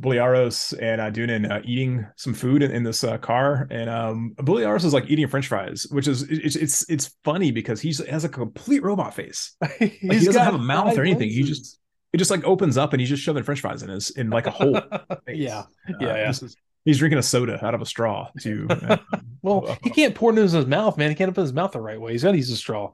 Briareos 0.00 0.74
and 0.80 1.00
uh, 1.00 1.54
uh, 1.54 1.60
eating 1.64 2.06
some 2.16 2.34
food 2.34 2.62
in, 2.62 2.70
in 2.70 2.82
this 2.82 3.04
uh, 3.04 3.18
car, 3.18 3.68
and 3.70 3.88
um, 3.88 4.34
Briareos 4.38 4.84
is 4.84 4.92
like 4.92 5.08
eating 5.08 5.28
French 5.28 5.46
fries, 5.46 5.86
which 5.90 6.08
is 6.08 6.22
it's 6.22 6.56
it's 6.56 6.90
it's 6.90 7.16
funny 7.24 7.52
because 7.52 7.80
he 7.80 7.94
has 8.08 8.24
a 8.24 8.28
complete 8.28 8.82
robot 8.82 9.14
face. 9.14 9.56
Like, 9.70 9.92
he 10.00 10.08
doesn't 10.08 10.42
have 10.42 10.54
a 10.54 10.58
mouth 10.58 10.96
or 10.96 11.02
anything. 11.02 11.30
He 11.30 11.42
just 11.42 11.78
it 12.12 12.18
just 12.18 12.30
like 12.30 12.44
opens 12.44 12.76
up 12.76 12.92
and 12.92 13.00
he's 13.00 13.08
just 13.08 13.22
shoving 13.22 13.42
French 13.42 13.60
fries 13.60 13.82
in 13.82 13.88
his 13.88 14.10
in 14.10 14.30
like 14.30 14.46
a 14.46 14.50
hole. 14.50 14.74
yeah, 15.28 15.64
yeah, 15.88 15.96
yeah. 16.00 16.28
Is, 16.28 16.56
he's 16.84 16.98
drinking 16.98 17.18
a 17.18 17.22
soda 17.22 17.64
out 17.64 17.74
of 17.74 17.80
a 17.80 17.86
straw 17.86 18.28
too. 18.40 18.68
well, 19.42 19.76
he 19.82 19.90
can't 19.90 20.14
pour 20.14 20.30
it 20.30 20.38
in 20.38 20.42
his 20.42 20.66
mouth, 20.66 20.98
man. 20.98 21.10
He 21.10 21.14
can't 21.14 21.30
open 21.30 21.42
his 21.42 21.52
mouth 21.52 21.72
the 21.72 21.80
right 21.80 22.00
way. 22.00 22.12
He's 22.12 22.22
got 22.22 22.32
to 22.32 22.36
use 22.36 22.50
a 22.50 22.56
straw. 22.56 22.92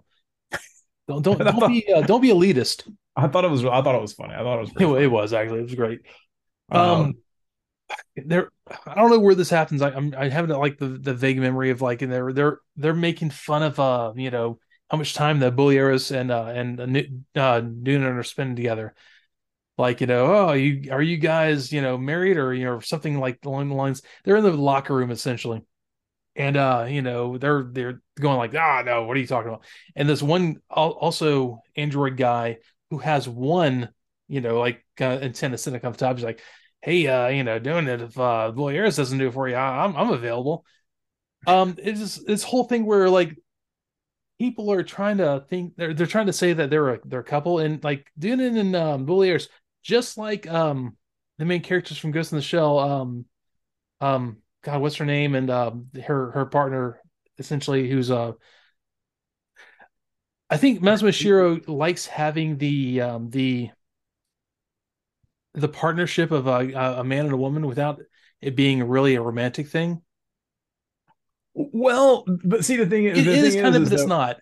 Don't 1.08 1.22
don't 1.22 1.38
don't 1.38 1.68
be 1.68 1.92
uh, 1.92 2.02
don't 2.02 2.20
be 2.20 2.28
elitist. 2.28 2.88
I 3.16 3.26
thought 3.26 3.44
it 3.44 3.50
was 3.50 3.64
I 3.64 3.82
thought 3.82 3.94
it 3.94 4.00
was 4.00 4.12
funny. 4.12 4.34
I 4.34 4.38
thought 4.38 4.58
it 4.58 4.60
was 4.60 4.70
it, 4.78 5.02
it, 5.02 5.08
was 5.08 5.32
actually 5.32 5.60
it 5.60 5.64
was 5.64 5.74
great. 5.74 6.00
Um, 6.70 6.80
um, 6.80 7.14
there 8.16 8.50
I 8.86 8.94
don't 8.94 9.10
know 9.10 9.18
where 9.18 9.34
this 9.34 9.50
happens. 9.50 9.82
I, 9.82 9.90
I'm 9.90 10.14
I 10.16 10.28
have 10.28 10.48
like 10.48 10.78
the 10.78 10.88
the 10.88 11.14
vague 11.14 11.38
memory 11.38 11.70
of 11.70 11.82
like 11.82 12.02
and 12.02 12.12
they're 12.12 12.32
they're 12.32 12.58
they're 12.76 12.94
making 12.94 13.30
fun 13.30 13.62
of 13.62 13.80
uh 13.80 14.12
you 14.14 14.30
know 14.30 14.58
how 14.90 14.96
much 14.96 15.14
time 15.14 15.38
the 15.38 15.52
Briareos 15.52 16.14
and 16.14 16.30
uh 16.30 16.46
and 16.46 17.24
uh, 17.34 17.60
Noonan 17.60 18.16
are 18.16 18.22
spending 18.22 18.56
together. 18.56 18.94
Like 19.76 20.00
you 20.00 20.06
know, 20.06 20.34
oh, 20.34 20.52
you 20.54 20.90
are 20.92 21.02
you 21.02 21.18
guys 21.18 21.72
you 21.72 21.82
know 21.82 21.96
married 21.98 22.36
or 22.36 22.52
you 22.52 22.64
know 22.64 22.80
something 22.80 23.18
like 23.18 23.44
along 23.44 23.68
the 23.68 23.74
lines. 23.74 24.02
They're 24.24 24.36
in 24.36 24.44
the 24.44 24.52
locker 24.52 24.94
room 24.94 25.10
essentially, 25.10 25.62
and 26.34 26.56
uh 26.56 26.86
you 26.88 27.02
know 27.02 27.38
they're 27.38 27.68
they're 27.70 28.00
going 28.18 28.38
like 28.38 28.54
ah 28.54 28.82
no 28.84 29.04
what 29.04 29.16
are 29.16 29.20
you 29.20 29.26
talking 29.26 29.48
about? 29.48 29.64
And 29.94 30.08
this 30.08 30.22
one 30.22 30.56
also 30.68 31.62
android 31.76 32.16
guy 32.16 32.58
who 32.90 32.98
has 32.98 33.28
one 33.28 33.90
you 34.26 34.40
know 34.40 34.58
like 34.58 34.84
uh, 35.00 35.04
antenna 35.04 35.58
sitting 35.58 35.84
on 35.84 35.92
top. 35.92 36.16
He's 36.16 36.24
like, 36.24 36.40
hey, 36.82 37.06
uh, 37.06 37.28
you 37.28 37.44
know, 37.44 37.58
doing 37.58 37.86
it 37.86 38.00
if 38.00 38.18
uh 38.18 38.52
Briareos 38.54 38.96
doesn't 38.96 39.18
do 39.18 39.28
it 39.28 39.34
for 39.34 39.48
you, 39.48 39.54
I'm 39.54 39.96
I'm 39.96 40.10
available. 40.10 40.64
Um, 41.46 41.76
it's 41.78 42.16
this 42.16 42.42
whole 42.42 42.64
thing 42.64 42.84
where 42.84 43.08
like 43.08 43.36
people 44.38 44.70
are 44.72 44.82
trying 44.82 45.18
to 45.18 45.44
think 45.48 45.74
they're 45.76 45.94
they're 45.94 46.06
trying 46.06 46.26
to 46.26 46.32
say 46.32 46.52
that 46.52 46.70
they're 46.70 46.94
a 46.94 47.00
they're 47.04 47.20
a 47.20 47.24
couple 47.24 47.58
and 47.58 47.82
like 47.82 48.06
Deunan 48.18 48.58
and 48.58 48.76
um 48.76 49.06
Briareos, 49.06 49.48
just 49.82 50.16
like 50.18 50.46
um 50.48 50.96
the 51.38 51.44
main 51.44 51.62
characters 51.62 51.98
from 51.98 52.12
Ghost 52.12 52.32
in 52.32 52.36
the 52.38 52.42
Shell, 52.42 52.78
um 52.78 53.24
um 54.00 54.38
God, 54.62 54.80
what's 54.80 54.96
her 54.96 55.04
name? 55.04 55.34
And 55.34 55.50
um 55.50 55.88
her 56.04 56.30
her 56.32 56.46
partner 56.46 57.00
essentially 57.38 57.88
who's 57.88 58.10
uh 58.10 58.32
I 60.50 60.56
think 60.56 60.80
Masamune 60.80 61.12
Shirow 61.12 61.68
likes 61.68 62.06
having 62.06 62.58
the 62.58 63.00
um 63.02 63.30
the 63.30 63.70
the 65.54 65.68
partnership 65.68 66.30
of 66.30 66.46
a, 66.46 66.72
a 67.00 67.04
man 67.04 67.24
and 67.24 67.34
a 67.34 67.38
woman 67.38 67.66
without 67.66 68.00
it 68.40 68.54
being 68.54 68.84
really 68.84 69.16
a 69.16 69.22
romantic 69.22 69.68
thing. 69.68 70.02
Well, 71.58 72.24
but 72.44 72.64
see, 72.64 72.76
the 72.76 72.86
thing 72.86 73.06
is, 73.06 73.18
it 73.18 73.24
the 73.24 73.32
is 73.32 73.54
thing 73.54 73.62
kind 73.62 73.74
is, 73.74 73.82
of, 73.82 73.90
but 73.90 73.92
it's 73.92 74.08
not. 74.08 74.36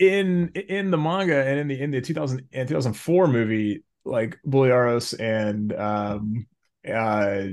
In 0.00 0.48
in 0.48 0.90
the 0.90 0.98
manga 0.98 1.44
and 1.46 1.60
in 1.60 1.68
the 1.68 1.80
in 1.80 1.90
the 1.92 2.00
2000 2.00 2.48
and 2.52 2.68
2004 2.68 3.28
movie, 3.28 3.84
like 4.04 4.36
Briareos 4.44 5.18
and 5.18 5.72
um 5.72 6.46
uh 6.86 7.44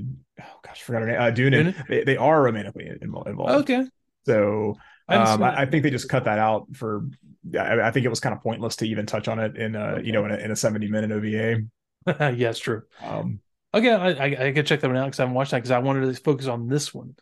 oh 0.42 0.60
gosh, 0.64 0.82
I 0.82 0.84
forgot 0.84 1.02
her 1.04 1.08
name. 1.08 1.20
Uh, 1.20 1.32
Deunan, 1.32 1.88
They, 1.88 2.04
they 2.04 2.18
are 2.18 2.42
romantically 2.42 2.90
involved. 3.02 3.30
Okay. 3.30 3.86
So 4.26 4.78
um, 5.10 5.44
I, 5.44 5.62
I, 5.62 5.66
think 5.66 5.84
they 5.84 5.90
just 5.90 6.10
cut 6.10 6.26
that 6.26 6.40
out 6.40 6.68
for. 6.76 7.06
I, 7.60 7.82
I, 7.82 7.92
think 7.92 8.06
it 8.06 8.10
was 8.10 8.20
kind 8.22 8.34
of 8.34 8.42
pointless 8.42 8.78
to 8.78 8.88
even 8.88 9.06
touch 9.06 9.28
on 9.28 9.38
it 9.38 9.58
in 9.58 9.76
a 9.76 9.84
okay. 9.84 10.06
you 10.06 10.14
know 10.14 10.26
in 10.26 10.32
a, 10.32 10.38
in 10.38 10.52
a 10.52 10.56
70 10.56 10.88
minute 10.88 11.12
OVA. 11.12 11.62
yeah, 12.36 12.50
it's 12.50 12.60
true. 12.60 12.84
Um, 13.02 13.42
okay, 13.74 13.92
I, 13.92 14.10
I, 14.12 14.48
I 14.48 14.52
can 14.54 14.66
check 14.66 14.80
that 14.80 14.88
one 14.88 14.98
out 14.98 15.06
because 15.06 15.20
I 15.20 15.24
haven't 15.24 15.36
watched 15.36 15.52
that 15.52 15.58
because 15.58 15.72
I 15.72 15.80
wanted 15.80 16.14
to 16.14 16.22
focus 16.22 16.48
on 16.48 16.68
this 16.68 16.94
one. 16.94 17.16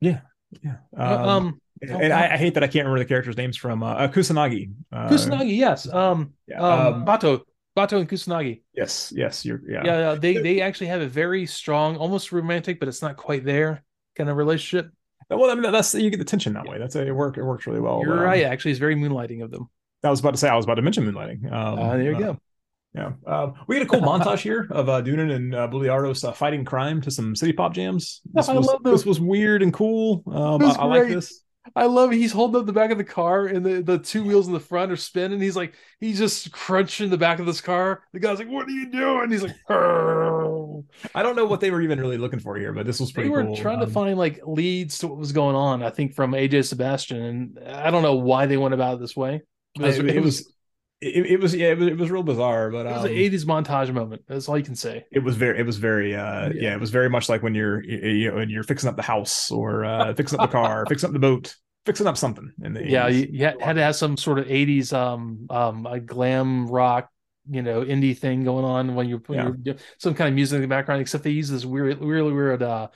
Yeah, 0.00 0.20
yeah. 0.62 0.76
Uh, 0.96 1.02
um, 1.02 1.28
um 1.28 1.60
and 1.82 2.12
I, 2.12 2.34
I, 2.34 2.36
hate 2.36 2.54
that 2.54 2.62
I 2.62 2.66
can't 2.66 2.86
remember 2.86 3.00
the 3.00 3.08
characters' 3.08 3.36
names 3.36 3.56
from 3.56 3.82
uh, 3.82 3.94
uh 3.94 4.08
Kusanagi. 4.08 4.72
Uh, 4.92 5.08
Kusanagi, 5.08 5.56
yes. 5.56 5.92
Um, 5.92 6.32
yeah, 6.46 6.60
um, 6.60 6.94
um, 6.94 7.04
Batou, 7.04 7.42
Batou 7.76 7.98
and 7.98 8.08
Kusanagi. 8.08 8.62
Yes, 8.72 9.12
yes. 9.14 9.44
You're 9.44 9.60
yeah. 9.68 9.82
Yeah, 9.84 10.14
they 10.14 10.38
they 10.38 10.60
actually 10.60 10.86
have 10.88 11.00
a 11.00 11.08
very 11.08 11.46
strong, 11.46 11.96
almost 11.96 12.32
romantic, 12.32 12.78
but 12.78 12.88
it's 12.88 13.02
not 13.02 13.16
quite 13.16 13.44
there 13.44 13.84
kind 14.16 14.30
of 14.30 14.36
relationship. 14.36 14.90
Well, 15.30 15.50
I 15.50 15.54
mean 15.54 15.72
that's 15.72 15.94
you 15.94 16.10
get 16.10 16.18
the 16.18 16.24
tension 16.24 16.52
that 16.54 16.66
way. 16.66 16.78
That's 16.78 16.96
a, 16.96 17.06
it 17.06 17.12
work. 17.12 17.38
It 17.38 17.44
works 17.44 17.66
really 17.66 17.80
well. 17.80 18.02
You're 18.04 18.18
um, 18.18 18.20
right. 18.20 18.44
Actually, 18.44 18.72
it's 18.72 18.80
very 18.80 18.94
moonlighting 18.94 19.42
of 19.42 19.50
them. 19.50 19.68
I 20.02 20.10
was 20.10 20.20
about 20.20 20.32
to 20.32 20.38
say. 20.38 20.48
I 20.48 20.56
was 20.56 20.64
about 20.64 20.74
to 20.74 20.82
mention 20.82 21.10
moonlighting. 21.10 21.50
Um, 21.50 21.78
uh, 21.78 21.96
there 21.96 22.02
you 22.02 22.16
uh, 22.16 22.20
go. 22.20 22.38
Yeah. 22.94 23.12
Uh, 23.26 23.50
we 23.66 23.76
had 23.76 23.84
a 23.84 23.88
cool 23.88 24.00
montage 24.00 24.38
here 24.38 24.68
of 24.70 24.88
uh, 24.88 25.02
Deunan 25.02 25.34
and 25.34 25.54
uh, 25.54 25.68
Briareos 25.68 26.26
uh, 26.26 26.32
fighting 26.32 26.64
crime 26.64 27.00
to 27.02 27.10
some 27.10 27.34
city 27.34 27.52
pop 27.52 27.74
jams. 27.74 28.20
This, 28.32 28.48
I 28.48 28.54
was, 28.54 28.66
love 28.66 28.84
this 28.84 29.04
was 29.04 29.20
weird 29.20 29.62
and 29.62 29.72
cool. 29.72 30.22
Um, 30.26 30.62
I, 30.62 30.70
I 30.70 30.84
like 30.84 31.08
this. 31.08 31.40
I 31.74 31.86
love 31.86 32.12
it. 32.12 32.16
He's 32.16 32.30
holding 32.30 32.60
up 32.60 32.66
the 32.66 32.72
back 32.72 32.90
of 32.90 32.98
the 32.98 33.04
car 33.04 33.46
and 33.46 33.64
the, 33.64 33.82
the 33.82 33.98
two 33.98 34.22
wheels 34.22 34.46
in 34.46 34.52
the 34.52 34.60
front 34.60 34.92
are 34.92 34.96
spinning. 34.96 35.40
He's 35.40 35.56
like, 35.56 35.74
he's 35.98 36.18
just 36.18 36.52
crunching 36.52 37.08
the 37.08 37.16
back 37.16 37.38
of 37.38 37.46
this 37.46 37.60
car. 37.60 38.02
The 38.12 38.20
guy's 38.20 38.38
like, 38.38 38.48
What 38.48 38.68
are 38.68 38.70
you 38.70 38.90
doing? 38.90 39.30
He's 39.30 39.42
like, 39.42 39.56
Arr. 39.68 40.82
I 41.14 41.22
don't 41.22 41.36
know 41.36 41.46
what 41.46 41.60
they 41.60 41.70
were 41.70 41.80
even 41.80 41.98
really 41.98 42.18
looking 42.18 42.38
for 42.38 42.56
here, 42.56 42.72
but 42.72 42.86
this 42.86 43.00
was 43.00 43.12
pretty 43.12 43.28
They 43.28 43.34
were 43.34 43.44
cool. 43.44 43.56
trying 43.56 43.80
um, 43.80 43.86
to 43.86 43.92
find 43.92 44.18
like 44.18 44.40
leads 44.44 44.98
to 44.98 45.08
what 45.08 45.18
was 45.18 45.32
going 45.32 45.56
on, 45.56 45.82
I 45.82 45.90
think, 45.90 46.14
from 46.14 46.32
AJ 46.32 46.66
Sebastian. 46.66 47.22
And 47.22 47.58
I 47.66 47.90
don't 47.90 48.02
know 48.02 48.16
why 48.16 48.46
they 48.46 48.58
went 48.58 48.74
about 48.74 48.96
it 48.96 49.00
this 49.00 49.16
way. 49.16 49.42
It 49.74 49.82
was, 49.82 49.98
it, 49.98 50.06
it 50.06 50.22
was 50.22 50.52
it, 51.04 51.26
it, 51.26 51.40
was 51.40 51.54
yeah 51.54 51.68
it 51.68 51.78
was, 51.78 51.88
it 51.88 51.98
was 51.98 52.10
real 52.10 52.22
bizarre 52.22 52.70
but 52.70 52.86
it 52.86 52.90
was 52.90 53.04
um, 53.04 53.06
an 53.06 53.12
80s 53.12 53.44
montage 53.44 53.92
moment 53.92 54.22
that's 54.26 54.48
all 54.48 54.56
you 54.56 54.64
can 54.64 54.74
say 54.74 55.04
it 55.12 55.20
was 55.20 55.36
very 55.36 55.58
it 55.58 55.66
was 55.66 55.76
very 55.76 56.14
uh 56.14 56.48
yeah, 56.48 56.52
yeah 56.54 56.74
it 56.74 56.80
was 56.80 56.90
very 56.90 57.10
much 57.10 57.28
like 57.28 57.42
when 57.42 57.54
you're 57.54 57.82
you 57.84 58.30
know 58.30 58.36
when 58.36 58.50
you're 58.50 58.62
fixing 58.62 58.88
up 58.88 58.96
the 58.96 59.02
house 59.02 59.50
or 59.50 59.84
uh 59.84 60.14
fixing 60.14 60.38
up 60.38 60.50
the 60.50 60.52
car 60.52 60.86
fixing 60.88 61.08
up 61.08 61.12
the 61.12 61.18
boat 61.18 61.54
fixing 61.84 62.06
up 62.06 62.16
something 62.16 62.50
in 62.62 62.72
the 62.72 62.88
yeah 62.88 63.08
80s. 63.08 63.32
you, 63.32 63.44
had, 63.44 63.60
had, 63.60 63.72
to 63.74 63.82
have 63.82 63.96
some 63.96 64.16
sort 64.16 64.38
of 64.38 64.46
80s 64.46 64.92
um 64.92 65.46
um 65.50 65.86
a 65.86 66.00
glam 66.00 66.66
rock 66.66 67.08
you 67.50 67.62
know 67.62 67.84
indie 67.84 68.16
thing 68.16 68.44
going 68.44 68.64
on 68.64 68.94
when 68.94 69.08
you 69.08 69.22
when 69.26 69.38
yeah. 69.38 69.50
you're 69.62 69.76
some 69.98 70.14
kind 70.14 70.28
of 70.28 70.34
music 70.34 70.56
in 70.56 70.62
the 70.62 70.68
background 70.68 71.02
except 71.02 71.24
they 71.24 71.30
use 71.30 71.50
this 71.50 71.64
weird 71.64 72.00
really 72.00 72.32
weird 72.32 72.62
uh 72.62 72.88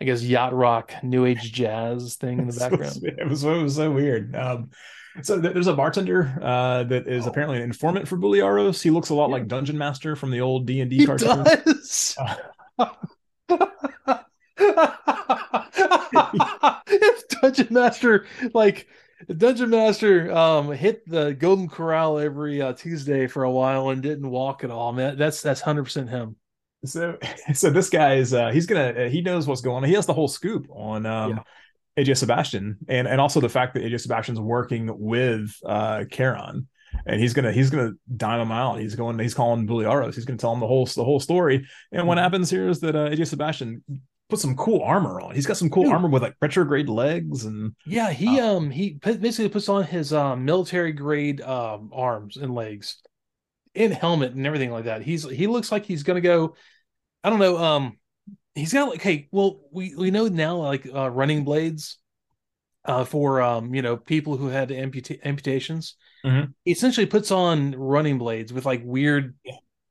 I 0.00 0.04
guess 0.04 0.22
yacht 0.22 0.54
rock, 0.54 0.94
new 1.02 1.24
age 1.24 1.52
jazz 1.52 2.16
thing 2.16 2.38
in 2.38 2.46
the 2.46 2.56
background. 2.56 2.98
it 3.02 3.28
was 3.28 3.42
it 3.42 3.62
was 3.62 3.74
so 3.74 3.90
weird. 3.90 4.34
Um, 4.36 4.70
so 5.22 5.38
there's 5.38 5.66
a 5.66 5.74
bartender 5.74 6.38
uh, 6.42 6.84
that 6.84 7.06
is 7.06 7.26
oh. 7.26 7.30
apparently 7.30 7.56
an 7.58 7.62
informant 7.62 8.06
for 8.08 8.16
Briareos. 8.16 8.82
He 8.82 8.90
looks 8.90 9.10
a 9.10 9.14
lot 9.14 9.28
yeah. 9.28 9.34
like 9.34 9.48
Dungeon 9.48 9.78
Master 9.78 10.16
from 10.16 10.30
the 10.30 10.40
old 10.40 10.66
D 10.66 10.80
and 10.80 10.90
D 10.90 11.06
cartoon. 11.06 11.44
Does. 11.44 12.16
Uh, 12.80 12.94
if 16.86 17.28
Dungeon 17.28 17.66
Master 17.70 18.26
like 18.54 18.86
Dungeon 19.26 19.70
Master 19.70 20.32
um, 20.32 20.70
hit 20.70 21.08
the 21.08 21.32
Golden 21.34 21.68
Corral 21.68 22.18
every 22.18 22.62
uh, 22.62 22.72
Tuesday 22.74 23.26
for 23.26 23.42
a 23.42 23.50
while 23.50 23.88
and 23.88 24.00
didn't 24.00 24.30
walk 24.30 24.62
at 24.62 24.70
all, 24.70 24.92
man, 24.92 25.18
that's 25.18 25.42
that's 25.42 25.60
hundred 25.60 25.84
percent 25.84 26.08
him. 26.08 26.36
So, 26.84 27.18
so 27.54 27.70
this 27.70 27.90
guy 27.90 28.14
is 28.14 28.32
uh, 28.32 28.50
he's 28.50 28.66
gonna 28.66 29.08
he 29.08 29.20
knows 29.20 29.46
what's 29.46 29.60
going 29.60 29.82
on. 29.82 29.88
He 29.88 29.94
has 29.94 30.06
the 30.06 30.14
whole 30.14 30.28
scoop 30.28 30.68
on 30.70 31.04
um, 31.06 31.30
yeah. 31.30 31.42
AJ 31.98 32.18
Sebastian, 32.18 32.78
and 32.88 33.08
and 33.08 33.20
also 33.20 33.40
the 33.40 33.48
fact 33.48 33.74
that 33.74 33.82
AJ 33.82 34.00
Sebastian's 34.00 34.40
working 34.40 34.90
with 34.98 35.54
uh 35.66 36.04
Charon, 36.10 36.68
and 37.06 37.20
he's 37.20 37.34
gonna 37.34 37.52
he's 37.52 37.70
gonna 37.70 37.92
dime 38.16 38.40
him 38.40 38.52
out. 38.52 38.78
He's 38.78 38.94
going 38.94 39.18
he's 39.18 39.34
calling 39.34 39.66
Briareos. 39.66 40.14
He's 40.14 40.24
gonna 40.24 40.38
tell 40.38 40.52
him 40.52 40.60
the 40.60 40.66
whole 40.66 40.86
the 40.86 41.04
whole 41.04 41.20
story. 41.20 41.66
And 41.92 42.06
what 42.06 42.16
mm-hmm. 42.16 42.22
happens 42.22 42.50
here 42.50 42.68
is 42.68 42.80
that 42.80 42.94
uh, 42.94 43.10
AJ 43.10 43.26
Sebastian 43.28 43.82
put 44.28 44.38
some 44.38 44.56
cool 44.56 44.82
armor 44.82 45.20
on. 45.20 45.34
He's 45.34 45.46
got 45.46 45.56
some 45.56 45.70
cool 45.70 45.84
Dude. 45.84 45.92
armor 45.92 46.08
with 46.08 46.22
like 46.22 46.36
retrograde 46.40 46.88
legs 46.88 47.44
and 47.44 47.74
yeah, 47.86 48.10
he 48.10 48.40
uh, 48.40 48.56
um 48.56 48.70
he 48.70 48.98
basically 49.02 49.48
puts 49.48 49.68
on 49.68 49.84
his 49.84 50.12
um 50.12 50.44
military 50.44 50.92
grade 50.92 51.40
um 51.40 51.90
arms 51.92 52.36
and 52.36 52.54
legs, 52.54 53.02
in 53.74 53.92
helmet 53.92 54.32
and 54.32 54.46
everything 54.46 54.70
like 54.70 54.84
that. 54.84 55.02
He's 55.02 55.28
he 55.28 55.46
looks 55.46 55.72
like 55.72 55.84
he's 55.84 56.02
gonna 56.02 56.20
go. 56.20 56.54
I 57.24 57.30
don't 57.30 57.38
know. 57.38 57.56
Um, 57.58 57.98
he's 58.58 58.72
got 58.72 58.88
like 58.88 59.02
hey 59.02 59.28
well 59.30 59.60
we 59.72 59.94
we 59.94 60.10
know 60.10 60.28
now 60.28 60.56
like 60.56 60.86
uh, 60.92 61.10
running 61.10 61.44
blades 61.44 61.98
uh, 62.84 63.04
for 63.04 63.40
um 63.40 63.74
you 63.74 63.82
know 63.82 63.96
people 63.96 64.36
who 64.36 64.48
had 64.48 64.70
amputa- 64.70 65.24
amputations. 65.24 65.94
Mm-hmm. 66.24 66.50
he 66.64 66.72
essentially 66.72 67.06
puts 67.06 67.30
on 67.30 67.72
running 67.76 68.18
blades 68.18 68.52
with 68.52 68.66
like 68.66 68.82
weird 68.84 69.36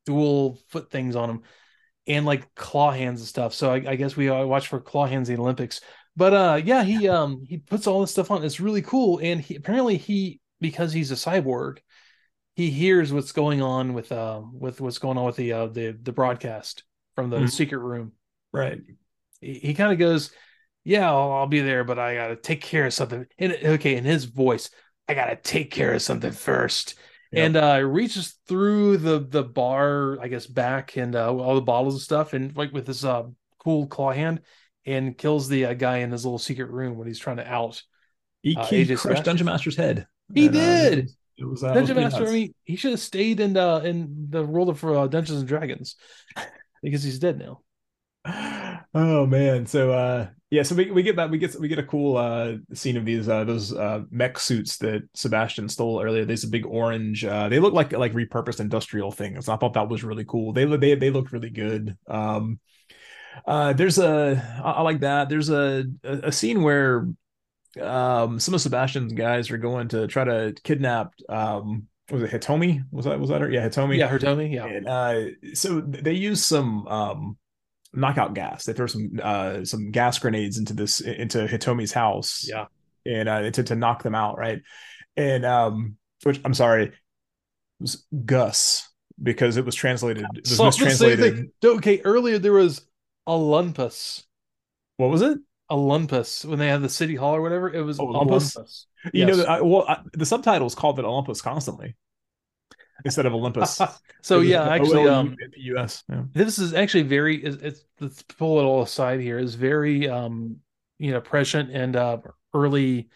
dual 0.05 0.59
foot 0.68 0.91
things 0.91 1.15
on 1.15 1.30
them 1.30 1.41
and 2.05 2.26
like 2.26 2.53
claw 2.55 2.91
hands 2.91 3.22
and 3.22 3.28
stuff. 3.28 3.53
So 3.53 3.72
i, 3.72 3.76
I 3.76 3.95
guess 3.95 4.18
we 4.18 4.30
uh, 4.30 4.45
watch 4.45 4.68
for 4.68 4.82
claw 4.82 5.05
hands 5.05 5.30
in 5.30 5.36
the 5.36 5.41
olympics. 5.41 5.82
But 6.15 6.34
uh 6.34 6.61
yeah 6.63 6.84
he 6.84 7.07
um 7.07 7.43
he 7.47 7.57
puts 7.57 7.88
all 7.88 8.01
this 8.01 8.11
stuff 8.11 8.32
on. 8.32 8.43
It's 8.43 8.59
really 8.59 8.82
cool. 8.82 9.20
And 9.22 9.39
he 9.39 9.55
apparently 9.55 9.97
he 9.97 10.41
because 10.59 10.91
he's 10.91 11.11
a 11.11 11.15
cyborg 11.15 11.78
he 12.57 12.72
hears 12.72 13.13
what's 13.13 13.32
going 13.32 13.61
on 13.61 13.93
with 13.93 14.11
uh 14.11 14.41
with 14.51 14.82
what's 14.82 14.97
going 14.97 15.18
on 15.18 15.26
with 15.26 15.36
the 15.36 15.53
uh 15.53 15.68
the 15.68 15.95
the 16.01 16.11
broadcast 16.11 16.84
from 17.15 17.30
the 17.30 17.38
mm-hmm. 17.38 17.45
secret 17.47 17.78
room. 17.78 18.13
Right. 18.52 18.82
He, 19.41 19.54
he 19.56 19.74
kind 19.74 19.91
of 19.91 20.00
goes, 20.00 20.32
"Yeah, 20.84 21.10
I'll, 21.10 21.32
I'll, 21.32 21.48
be 21.48 21.62
there, 21.62 21.84
but 21.84 22.00
I 22.00 22.16
got 22.16 22.28
to 22.28 22.36
take 22.36 22.62
care 22.62 22.86
of 22.86 22.93
something." 22.93 23.26
And 23.38 23.58
okay, 23.64 23.95
in 23.95 24.04
his 24.04 24.26
voice, 24.26 24.70
I 25.08 25.14
got 25.14 25.26
to 25.26 25.36
take 25.36 25.72
care 25.72 25.93
of 25.93 26.02
something 26.02 26.32
first. 26.32 26.95
Yep. 27.32 27.45
And 27.45 27.58
uh 27.58 27.86
reaches 27.86 28.36
through 28.48 28.98
the 28.98 29.20
the 29.20 29.43
bar, 29.43 30.18
I 30.22 30.30
guess, 30.30 30.48
back 30.48 30.95
and 30.95 31.16
uh, 31.16 31.34
all 31.34 31.56
the 31.56 31.62
bottles 31.62 31.95
and 31.95 32.02
stuff, 32.02 32.34
and 32.34 32.56
like 32.56 32.72
with 32.72 32.88
his 32.88 33.04
uh, 33.04 33.24
cool 33.60 33.88
claw 33.88 34.12
hand, 34.14 34.41
and 34.86 35.18
kills 35.18 35.50
the 35.50 35.66
uh, 35.66 35.74
guy 35.74 35.98
in 35.98 36.12
his 36.12 36.26
little 36.26 36.39
secret 36.39 36.72
room 36.72 36.98
when 36.98 37.08
he's 37.08 37.20
trying 37.20 37.38
to 37.38 37.48
out. 37.48 37.84
He, 38.41 38.56
uh, 38.56 38.66
he 38.66 38.95
crushed 38.95 39.26
Dungeon 39.26 39.45
Master's 39.45 39.76
head. 39.76 40.08
He 40.34 40.48
and, 40.48 40.56
uh, 40.56 40.60
did. 40.60 41.10
It 41.38 41.45
was 41.45 41.64
uh, 41.64 41.74
Dungeon 41.74 41.98
Master. 41.98 42.28
I 42.28 42.32
mean, 42.32 42.54
he 42.64 42.78
should 42.78 42.91
have 42.91 43.00
stayed 43.00 43.39
in 43.39 43.54
the 43.54 43.82
in 43.84 44.28
the 44.30 44.43
world 44.43 44.70
of 44.70 44.84
uh, 44.84 45.08
Dungeons 45.08 45.39
and 45.39 45.48
Dragons 45.48 45.95
because 46.82 47.04
he's 47.04 47.20
dead 47.20 47.38
now. 47.38 47.62
Oh 48.94 49.26
man, 49.26 49.66
so 49.66 49.92
uh 49.92 50.28
yeah, 50.50 50.64
so 50.64 50.76
we, 50.76 50.90
we 50.92 51.04
get 51.04 51.18
that 51.18 51.30
we 51.30 51.38
get 51.38 51.60
we 51.60 51.68
get 51.68 51.80
a 51.80 51.84
cool 51.84 52.18
uh 52.18 52.54
scene 52.74 52.98
of 52.98 53.06
these 53.06 53.28
uh 53.28 53.44
those 53.44 53.74
uh 53.74 54.04
mech 54.10 54.40
suits 54.40 54.78
that 54.78 55.04
Sebastian 55.14 55.70
stole 55.70 56.02
earlier. 56.02 56.26
There's 56.26 56.44
a 56.44 56.50
big 56.50 56.66
orange. 56.66 57.24
Uh, 57.26 57.50
they 57.50 57.60
look 57.60 57.74
like 57.74 57.92
like 57.92 58.14
repurposed 58.14 58.60
industrial 58.60 59.12
things. 59.12 59.50
I 59.50 59.58
thought 59.58 59.74
that 59.74 59.90
was 59.90 60.04
really 60.04 60.26
cool. 60.26 60.54
They 60.54 60.66
they 60.66 60.96
they 60.96 61.10
look 61.12 61.32
really 61.32 61.50
good. 61.50 61.98
Um, 62.08 62.60
uh, 63.46 63.74
there's 63.74 64.00
a 64.00 64.62
I, 64.64 64.72
I 64.72 64.82
like 64.82 65.02
that. 65.02 65.30
There's 65.30 65.50
a, 65.50 65.86
a 66.04 66.14
a 66.24 66.32
scene 66.32 66.64
where 66.64 67.08
um, 67.82 68.40
some 68.40 68.54
of 68.54 68.62
Sebastian's 68.62 69.14
guys 69.14 69.52
are 69.52 69.58
going 69.58 69.90
to 69.90 70.08
try 70.08 70.24
to 70.24 70.56
kidnap 70.64 71.14
um, 71.30 71.88
was 72.10 72.24
it 72.24 72.32
Hitomi? 72.32 72.84
Was 72.92 73.06
that 73.06 73.20
was 73.20 73.30
that 73.30 73.42
her? 73.42 73.52
Yeah, 73.52 73.68
Hitomi. 73.68 73.98
Yeah, 73.98 74.10
Hitomi. 74.10 74.54
Yeah. 74.54 74.66
And, 74.66 74.88
uh, 74.88 75.54
so 75.54 75.82
they 75.82 76.14
use 76.14 76.46
some 76.46 76.88
um, 76.88 77.38
knockout 77.94 78.34
gas. 78.34 78.66
They 78.66 78.74
throw 78.74 78.88
some 78.88 79.20
uh, 79.22 79.66
some 79.66 79.92
gas 79.92 80.20
grenades 80.20 80.58
into 80.58 80.74
this 80.74 81.02
into 81.02 81.40
Hitomi's 81.40 81.92
house. 81.92 82.48
Yeah. 82.48 82.66
And 83.06 83.30
uh, 83.30 83.50
to 83.52 83.64
to 83.64 83.76
knock 83.76 84.04
them 84.04 84.16
out, 84.16 84.38
right? 84.38 84.62
And 85.16 85.46
um, 85.46 85.98
which 86.24 86.42
I'm 86.44 86.54
sorry, 86.54 86.92
was 87.80 88.06
Gus 88.26 88.88
because 89.22 89.58
it 89.58 89.66
was 89.66 89.76
translated. 89.76 90.26
It 90.36 90.42
was 90.42 90.58
so 90.58 90.66
mistranslated. 90.66 91.52
Okay, 91.64 92.02
earlier 92.04 92.38
there 92.38 92.54
was 92.54 92.82
Olympus. 93.26 94.26
What 94.98 95.10
was 95.10 95.22
it? 95.22 95.38
Olympus 95.70 96.46
when 96.46 96.60
they 96.60 96.68
had 96.68 96.82
the 96.82 96.90
city 96.90 97.16
hall 97.16 97.36
or 97.36 97.42
whatever. 97.42 97.72
It 97.72 97.82
was 97.82 98.00
oh, 98.00 98.08
Olympus. 98.08 98.56
Olympus. 98.56 98.88
You 99.14 99.28
yes. 99.28 99.38
know, 99.38 99.44
I, 99.44 99.62
well, 99.62 99.86
I, 99.88 100.00
the 100.14 100.26
subtitles 100.26 100.76
called 100.76 101.00
it 101.00 101.06
Olympus 101.06 101.42
constantly 101.42 101.96
instead 103.06 103.26
of 103.26 103.34
Olympus. 103.34 103.82
so 104.22 104.41
yeah, 104.41 104.68
actually, 104.70 105.08
um, 105.08 105.36
US. 105.56 106.04
Yeah. 106.10 106.24
This 106.34 106.60
is 106.60 106.74
actually 106.74 107.04
very. 107.04 107.43
It's, 107.43 107.58
it's 107.58 107.84
let's 108.00 108.22
pull 108.24 108.60
it 108.60 108.64
all 108.64 108.82
aside 108.82 109.20
here. 109.20 109.39
Is 109.39 109.56
very 109.56 110.10
um 110.10 110.58
you 111.00 111.12
know 111.12 111.22
prescient 111.22 111.72
and 111.72 111.95
uh 111.95 112.18
early 112.54 113.10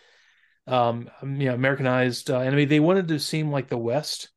um 0.67 1.09
you 1.23 1.45
know 1.45 1.53
Americanized 1.53 2.29
uh, 2.29 2.39
anime. 2.39 2.67
They 2.67 2.79
wanted 2.79 3.07
to 3.09 3.19
seem 3.19 3.51
like 3.51 3.67
the 3.67 3.77
West. 3.77 4.29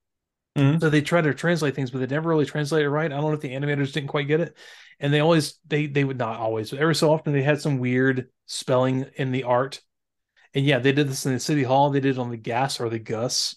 Mm-hmm. 0.56 0.78
So 0.78 0.88
they 0.88 1.00
tried 1.00 1.24
to 1.24 1.34
translate 1.34 1.74
things, 1.74 1.90
but 1.90 1.98
they 1.98 2.06
never 2.06 2.28
really 2.28 2.46
translated 2.46 2.86
it 2.86 2.90
right. 2.90 3.10
I 3.10 3.16
don't 3.16 3.24
know 3.24 3.32
if 3.32 3.40
the 3.40 3.50
animators 3.50 3.92
didn't 3.92 4.08
quite 4.08 4.28
get 4.28 4.40
it 4.40 4.56
and 5.00 5.12
they 5.12 5.20
always 5.20 5.58
they 5.66 5.86
they 5.86 6.04
would 6.04 6.18
not 6.18 6.38
always 6.38 6.70
but 6.70 6.78
every 6.78 6.94
so 6.94 7.12
often 7.12 7.32
they 7.32 7.42
had 7.42 7.60
some 7.60 7.78
weird 7.78 8.28
spelling 8.46 9.06
in 9.16 9.32
the 9.32 9.44
art 9.44 9.80
and 10.54 10.64
yeah 10.64 10.78
they 10.78 10.92
did 10.92 11.08
this 11.08 11.26
in 11.26 11.32
the 11.32 11.40
city 11.40 11.62
hall 11.62 11.90
they 11.90 12.00
did 12.00 12.16
it 12.16 12.20
on 12.20 12.30
the 12.30 12.36
gas 12.36 12.80
or 12.80 12.88
the 12.88 12.98
gus 12.98 13.56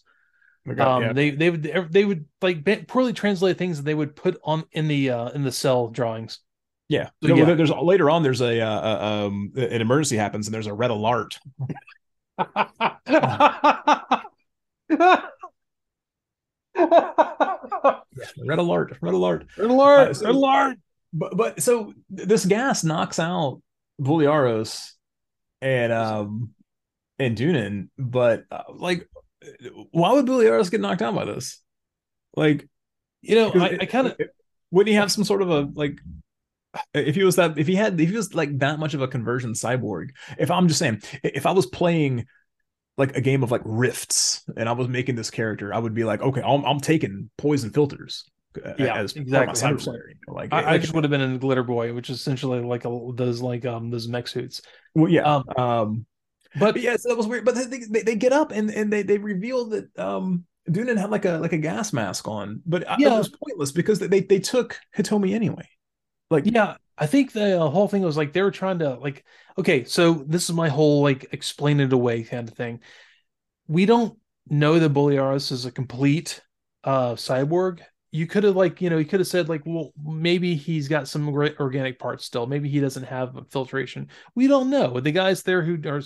um, 0.68 1.02
yeah. 1.02 1.14
they 1.14 1.30
they 1.32 1.50
would 1.50 1.64
they 1.92 2.06
would 2.06 2.26
like 2.42 2.88
poorly 2.88 3.14
translate 3.14 3.58
things 3.58 3.78
that 3.78 3.84
they 3.84 3.94
would 3.94 4.16
put 4.16 4.40
on 4.44 4.66
in 4.72 4.88
the 4.88 5.10
uh 5.10 5.30
in 5.30 5.44
the 5.44 5.52
cell 5.52 5.88
drawings. 5.88 6.40
Yeah, 6.90 7.10
so, 7.22 7.30
no, 7.30 7.36
yeah. 7.36 7.54
there's 7.54 7.72
later 7.72 8.10
on 8.10 8.24
there's 8.24 8.42
a 8.42 8.62
uh, 8.62 9.26
um 9.26 9.52
an 9.56 9.82
emergency 9.82 10.18
happens 10.18 10.48
and 10.48 10.54
there's 10.54 10.68
a 10.68 10.74
red 10.74 10.92
alert. 10.92 11.38
Red 18.46 18.60
alert 18.60 18.98
red 19.02 19.14
alert. 19.14 19.48
Red 19.58 19.70
alert 19.70 20.10
uh, 20.10 20.14
so, 20.14 20.26
red 20.26 20.36
alert. 20.36 20.78
But 21.14 21.38
but 21.38 21.62
so 21.62 21.94
this 22.10 22.46
gas 22.46 22.84
knocks 22.84 23.20
out 23.20 23.62
Briareos 24.02 24.92
and 25.62 25.92
um 25.92 26.54
and 27.20 27.38
Deunan, 27.38 27.90
but 27.98 28.46
uh, 28.52 28.64
like, 28.74 29.08
why 29.92 30.14
would 30.14 30.26
Briareos 30.26 30.72
get 30.72 30.82
knocked 30.82 31.02
out 31.02 31.16
by 31.16 31.26
this? 31.26 31.62
Like, 32.36 32.68
you 33.22 33.36
know, 33.36 33.52
I, 33.54 33.78
I 33.82 33.86
kind 33.86 34.08
of 34.08 34.18
wouldn't 34.72 34.90
he 34.90 34.96
have 34.96 35.12
some 35.12 35.24
sort 35.24 35.42
of 35.42 35.50
a 35.50 35.70
like 35.74 36.00
if 36.94 37.16
he 37.16 37.24
was 37.24 37.38
that 37.38 37.58
if 37.58 37.68
he 37.68 37.76
had 37.76 38.00
if 38.00 38.10
he 38.10 38.16
was 38.16 38.34
like 38.34 38.60
that 38.60 38.80
much 38.80 38.94
of 38.94 39.02
a 39.02 39.08
conversion 39.08 39.54
cyborg 39.54 40.10
if 40.38 40.52
i'm 40.52 40.68
just 40.68 40.78
saying 40.78 41.02
if 41.24 41.46
i 41.46 41.52
was 41.52 41.66
playing 41.66 42.26
like 42.98 43.16
a 43.16 43.22
game 43.22 43.42
of 43.42 43.50
like 43.50 43.62
rifts 43.64 44.44
and 44.58 44.68
i 44.70 44.74
was 44.74 44.88
making 44.88 45.16
this 45.16 45.32
character 45.32 45.74
i 45.74 45.80
would 45.80 45.96
be 45.96 46.04
like 46.04 46.22
okay 46.22 46.42
i'm, 46.42 46.64
I'm 46.66 46.80
taking 46.80 47.30
poison 47.38 47.72
filters 47.72 48.26
yeah, 48.78 48.98
as 48.98 49.16
exactly. 49.16 49.78
Like 50.28 50.52
I, 50.52 50.74
I, 50.74 50.78
just 50.80 50.94
would 50.94 51.04
have 51.04 51.12
been 51.12 51.22
in 51.22 51.38
Glitter 51.38 51.62
Boy, 51.62 51.94
which 51.94 52.10
is 52.10 52.20
essentially 52.20 52.60
like 52.60 52.86
a, 52.86 53.12
those 53.14 53.40
like 53.40 53.66
um 53.66 53.92
those 53.92 54.08
mech 54.08 54.28
suits. 54.28 54.64
Well, 54.96 55.12
yeah. 55.12 55.22
Um, 55.22 55.44
um 55.58 56.06
but, 56.60 56.80
yeah, 56.80 56.96
so 56.96 57.10
that 57.10 57.18
was 57.18 57.28
weird. 57.28 57.46
But 57.46 57.56
they, 57.56 57.80
they, 57.80 58.02
they 58.02 58.16
get 58.16 58.34
up 58.34 58.52
and 58.52 58.70
and 58.70 58.92
they 58.92 59.04
they 59.04 59.18
reveal 59.18 59.66
that 59.66 59.98
um 60.00 60.46
Deunan 60.70 60.98
had 60.98 61.10
like 61.10 61.26
a 61.26 61.38
like 61.38 61.54
a 61.54 61.58
gas 61.58 61.94
mask 61.94 62.28
on, 62.28 62.62
but 62.66 62.84
yeah. 63.00 63.16
it 63.16 63.18
was 63.18 63.30
pointless 63.30 63.72
because 63.72 64.00
they 64.00 64.22
they 64.22 64.40
took 64.40 64.80
Hitomi 64.96 65.34
anyway. 65.34 65.68
Like 66.30 66.46
yeah, 66.46 66.78
I 66.98 67.08
think 67.08 67.32
the 67.32 67.62
uh, 67.62 67.70
whole 67.70 67.88
thing 67.88 68.02
was 68.02 68.18
like 68.18 68.34
they 68.34 68.42
were 68.42 68.52
trying 68.52 68.80
to 68.80 68.96
like 68.96 69.24
okay, 69.58 69.86
so 69.86 70.14
this 70.14 70.50
is 70.50 70.56
my 70.56 70.68
whole 70.70 71.02
like 71.02 71.28
explain 71.32 71.80
it 71.80 71.94
away 71.94 72.24
kind 72.24 72.48
of 72.48 72.56
thing. 72.56 72.82
We 73.68 73.86
don't 73.86 74.18
know 74.50 74.80
that 74.80 74.94
Briareos 74.94 75.52
is 75.52 75.66
a 75.66 75.72
complete 75.72 76.42
uh 76.84 77.14
cyborg 77.14 77.80
you 78.12 78.26
could 78.26 78.44
have 78.44 78.56
like 78.56 78.82
you 78.82 78.90
know 78.90 78.98
you 78.98 79.06
could 79.06 79.20
have 79.20 79.28
said 79.28 79.50
like 79.50 79.62
well 79.66 79.92
maybe 80.04 80.56
he's 80.56 80.88
got 80.88 81.08
some 81.08 81.32
great 81.32 81.60
organic 81.60 82.00
parts 82.00 82.26
still 82.26 82.46
maybe 82.46 82.70
he 82.70 82.80
doesn't 82.80 83.04
have 83.04 83.38
filtration 83.50 84.08
we 84.36 84.48
don't 84.48 84.70
know 84.70 85.00
the 85.00 85.12
guys 85.12 85.44
there 85.44 85.62
who 85.62 85.78
are 85.90 86.02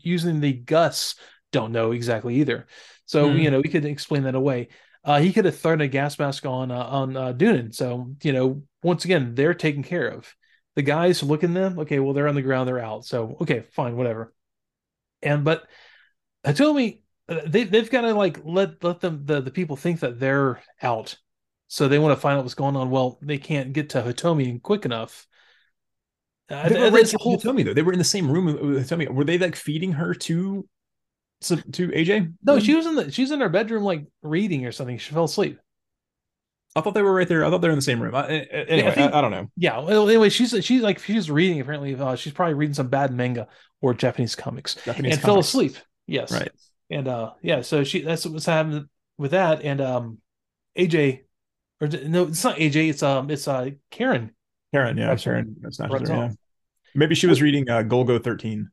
using 0.00 0.40
the 0.40 0.52
gus 0.52 1.16
don't 1.52 1.72
know 1.72 1.92
exactly 1.92 2.36
either 2.36 2.66
so 3.04 3.28
mm. 3.28 3.42
you 3.42 3.50
know 3.50 3.60
we 3.60 3.68
could 3.68 3.84
explain 3.84 4.22
that 4.22 4.34
away 4.34 4.68
uh, 5.04 5.20
he 5.20 5.32
could 5.32 5.44
have 5.46 5.58
thrown 5.58 5.80
a 5.80 5.88
gas 5.88 6.18
mask 6.18 6.44
on 6.44 6.70
uh, 6.70 6.84
on 6.84 7.16
uh, 7.16 7.32
Deunan. 7.32 7.74
So 7.74 8.14
you 8.22 8.32
know, 8.32 8.62
once 8.82 9.04
again, 9.04 9.34
they're 9.34 9.54
taken 9.54 9.82
care 9.82 10.08
of. 10.08 10.34
The 10.76 10.82
guys 10.82 11.22
look 11.22 11.42
in 11.42 11.54
them. 11.54 11.78
Okay, 11.80 11.98
well, 11.98 12.12
they're 12.12 12.28
on 12.28 12.34
the 12.34 12.42
ground. 12.42 12.68
They're 12.68 12.78
out. 12.78 13.04
So 13.04 13.36
okay, 13.40 13.64
fine, 13.72 13.96
whatever. 13.96 14.34
And 15.22 15.44
but 15.44 15.64
Hitomi 16.44 17.02
uh, 17.28 17.40
they 17.46 17.64
they've 17.64 17.90
got 17.90 18.02
to 18.02 18.12
like 18.14 18.40
let 18.44 18.82
let 18.84 19.00
them 19.00 19.22
the 19.24 19.40
the 19.40 19.50
people 19.50 19.76
think 19.76 20.00
that 20.00 20.20
they're 20.20 20.62
out 20.82 21.16
so 21.72 21.86
they 21.86 22.00
want 22.00 22.16
to 22.16 22.20
find 22.20 22.36
out 22.36 22.42
what's 22.42 22.54
going 22.54 22.74
on. 22.74 22.90
Well, 22.90 23.16
they 23.22 23.38
can't 23.38 23.72
get 23.72 23.90
to 23.90 24.02
Hitomi 24.02 24.60
quick 24.60 24.84
enough. 24.84 25.28
Uh, 26.48 26.68
they 26.68 26.80
were 26.80 26.90
right 26.90 27.12
whole... 27.12 27.38
Hitomi 27.38 27.64
though. 27.64 27.72
They 27.72 27.82
were 27.82 27.92
in 27.92 28.00
the 28.00 28.04
same 28.04 28.28
room 28.28 28.46
with 28.46 28.90
Hitomi. 28.90 29.08
Were 29.08 29.22
they 29.22 29.38
like 29.38 29.54
feeding 29.54 29.92
her 29.92 30.12
to 30.12 30.68
to 31.42 31.56
AJ? 31.56 32.34
No, 32.42 32.58
she 32.58 32.74
was 32.74 32.86
in 32.86 32.96
the 32.96 33.12
she's 33.12 33.30
in 33.30 33.40
her 33.40 33.48
bedroom 33.48 33.84
like 33.84 34.04
reading 34.20 34.66
or 34.66 34.72
something. 34.72 34.98
She 34.98 35.14
fell 35.14 35.24
asleep. 35.24 35.60
I 36.74 36.80
thought 36.80 36.94
they 36.94 37.02
were 37.02 37.14
right 37.14 37.28
there. 37.28 37.44
I 37.44 37.50
thought 37.50 37.58
they 37.58 37.68
were 37.68 37.72
in 37.72 37.78
the 37.78 37.82
same 37.82 38.02
room. 38.02 38.16
I, 38.16 38.26
anyway, 38.26 38.82
yeah, 38.82 38.88
I, 38.88 38.90
think, 38.92 39.14
I, 39.14 39.18
I, 39.18 39.20
don't 39.20 39.30
know. 39.30 39.48
Yeah. 39.56 39.78
Well, 39.78 40.08
anyway, 40.08 40.28
she's 40.28 40.52
she's 40.64 40.82
like 40.82 40.98
she's 40.98 41.30
reading. 41.30 41.60
Apparently, 41.60 41.94
uh, 41.94 42.16
she's 42.16 42.32
probably 42.32 42.54
reading 42.54 42.74
some 42.74 42.88
bad 42.88 43.14
manga 43.14 43.46
or 43.80 43.94
Japanese 43.94 44.34
comics 44.34 44.74
Japanese 44.74 45.12
and 45.12 45.22
comics. 45.22 45.24
fell 45.24 45.38
asleep. 45.38 45.76
Yes. 46.08 46.32
Right. 46.32 46.50
And 46.90 47.06
uh, 47.06 47.34
yeah. 47.42 47.60
So 47.60 47.84
she 47.84 48.00
that's 48.00 48.26
what's 48.26 48.46
happened 48.46 48.88
with 49.18 49.30
that. 49.30 49.62
And 49.62 49.80
um, 49.80 50.18
AJ 50.76 51.22
or 51.80 51.88
no, 51.88 52.24
it's 52.24 52.44
not 52.44 52.56
AJ. 52.56 52.90
It's 52.90 53.02
um, 53.02 53.30
it's 53.30 53.48
uh, 53.48 53.70
Karen. 53.90 54.32
Karen, 54.72 54.96
yeah, 54.96 55.14
Karen. 55.16 55.56
That's 55.60 55.78
not 55.78 55.90
her. 55.90 56.06
Yeah. 56.06 56.30
Maybe 56.94 57.14
she 57.14 57.26
was 57.26 57.40
reading 57.40 57.68
uh, 57.68 57.82
Golgo 57.82 58.22
thirteen. 58.22 58.70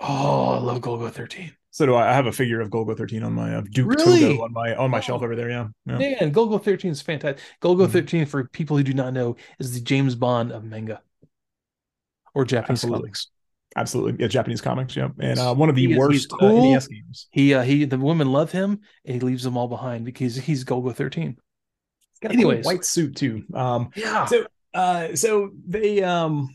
Oh, 0.00 0.50
I 0.50 0.58
love 0.58 0.80
Golgo 0.80 1.10
thirteen. 1.10 1.52
So 1.70 1.86
do 1.86 1.94
I. 1.94 2.10
I 2.10 2.14
have 2.14 2.26
a 2.26 2.32
figure 2.32 2.60
of 2.60 2.70
Golgo 2.70 2.96
thirteen 2.96 3.22
on 3.22 3.32
my 3.32 3.56
uh, 3.56 3.62
Duke 3.70 3.90
really? 3.90 4.20
Togo 4.20 4.44
on 4.44 4.52
my 4.52 4.74
on 4.74 4.90
my 4.90 4.98
oh. 4.98 5.00
shelf 5.00 5.22
over 5.22 5.36
there. 5.36 5.50
Yeah, 5.50 5.68
yeah. 5.86 5.98
Man, 5.98 6.32
Golgo 6.32 6.62
thirteen 6.62 6.90
is 6.90 7.02
fantastic. 7.02 7.42
Golgo 7.62 7.82
mm-hmm. 7.82 7.92
thirteen, 7.92 8.26
for 8.26 8.44
people 8.44 8.76
who 8.76 8.82
do 8.82 8.94
not 8.94 9.12
know, 9.12 9.36
is 9.58 9.74
the 9.74 9.80
James 9.80 10.14
Bond 10.14 10.50
of 10.50 10.64
manga 10.64 11.00
or 12.34 12.44
Japanese 12.44 12.78
Absolutely. 12.78 13.02
comics. 13.02 13.28
Absolutely, 13.76 14.20
yeah, 14.20 14.28
Japanese 14.28 14.60
comics. 14.60 14.96
Yeah, 14.96 15.08
and 15.20 15.38
uh, 15.38 15.54
one 15.54 15.68
of 15.68 15.76
the 15.76 15.86
he 15.86 15.96
worst 15.96 16.32
uh, 16.32 16.36
cool. 16.38 16.70
uh, 16.70 16.72
NES 16.72 16.88
games. 16.88 17.28
He 17.30 17.54
uh, 17.54 17.62
he, 17.62 17.84
the 17.84 17.98
women 17.98 18.32
love 18.32 18.50
him, 18.50 18.80
and 19.04 19.14
he 19.14 19.20
leaves 19.20 19.44
them 19.44 19.56
all 19.56 19.68
behind 19.68 20.04
because 20.04 20.36
he's 20.36 20.64
Golgo 20.64 20.94
thirteen 20.94 21.36
got 22.18 22.32
Anyways. 22.32 22.64
Cool 22.64 22.72
white 22.72 22.84
suit 22.84 23.16
too. 23.16 23.44
Um, 23.54 23.90
yeah. 23.94 24.26
So, 24.26 24.46
uh, 24.74 25.16
so 25.16 25.50
they 25.66 26.02
um, 26.02 26.48